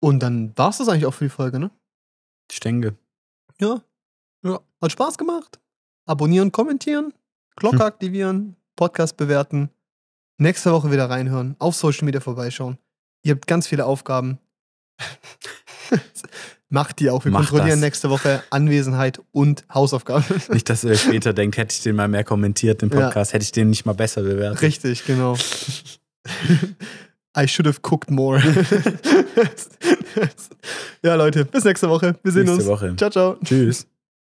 Und 0.00 0.20
dann 0.20 0.56
war 0.56 0.70
es 0.70 0.78
das 0.78 0.88
eigentlich 0.88 1.06
auch 1.06 1.14
für 1.14 1.24
die 1.24 1.30
Folge, 1.30 1.58
ne? 1.58 1.70
Ich 2.50 2.60
denke. 2.60 2.96
Ja. 3.60 3.82
Ja. 4.42 4.60
Hat 4.80 4.92
Spaß 4.92 5.18
gemacht. 5.18 5.58
Abonnieren, 6.06 6.52
kommentieren, 6.52 7.12
Glocke 7.56 7.76
Hm. 7.80 7.82
aktivieren, 7.82 8.56
Podcast 8.76 9.16
bewerten. 9.16 9.70
Nächste 10.38 10.70
Woche 10.72 10.90
wieder 10.92 11.08
reinhören, 11.10 11.56
auf 11.58 11.74
Social 11.74 12.04
Media 12.04 12.20
vorbeischauen. 12.20 12.78
Ihr 13.24 13.34
habt 13.34 13.46
ganz 13.46 13.66
viele 13.66 13.86
Aufgaben. 13.86 14.38
Macht 16.68 16.98
die 16.98 17.10
auch. 17.10 17.24
Wir 17.24 17.30
Macht 17.32 17.48
kontrollieren 17.48 17.80
das. 17.80 17.86
nächste 17.86 18.10
Woche 18.10 18.42
Anwesenheit 18.50 19.20
und 19.32 19.64
Hausaufgaben. 19.72 20.24
Nicht, 20.52 20.68
dass 20.68 20.82
ihr 20.84 20.96
später 20.96 21.32
denkt, 21.32 21.56
hätte 21.56 21.72
ich 21.74 21.82
den 21.82 21.94
mal 21.96 22.08
mehr 22.08 22.24
kommentiert, 22.24 22.82
den 22.82 22.90
Ja. 22.90 23.06
Podcast, 23.06 23.32
hätte 23.32 23.44
ich 23.44 23.52
den 23.52 23.70
nicht 23.70 23.86
mal 23.86 23.94
besser 23.94 24.22
bewertet. 24.22 24.62
Richtig, 24.62 25.04
genau. 25.06 25.36
I 27.38 27.46
should 27.46 27.66
have 27.66 27.80
cooked 27.82 28.10
more. 28.10 28.42
ja, 31.02 31.14
Leute, 31.14 31.44
bis 31.44 31.64
nächste 31.64 31.88
Woche. 31.88 32.16
Wir 32.22 32.32
sehen 32.32 32.44
Nächste 32.46 32.62
uns. 32.62 32.66
Woche. 32.66 32.96
Ciao, 32.96 33.10
ciao. 33.10 33.36
Tschüss. 33.44 33.86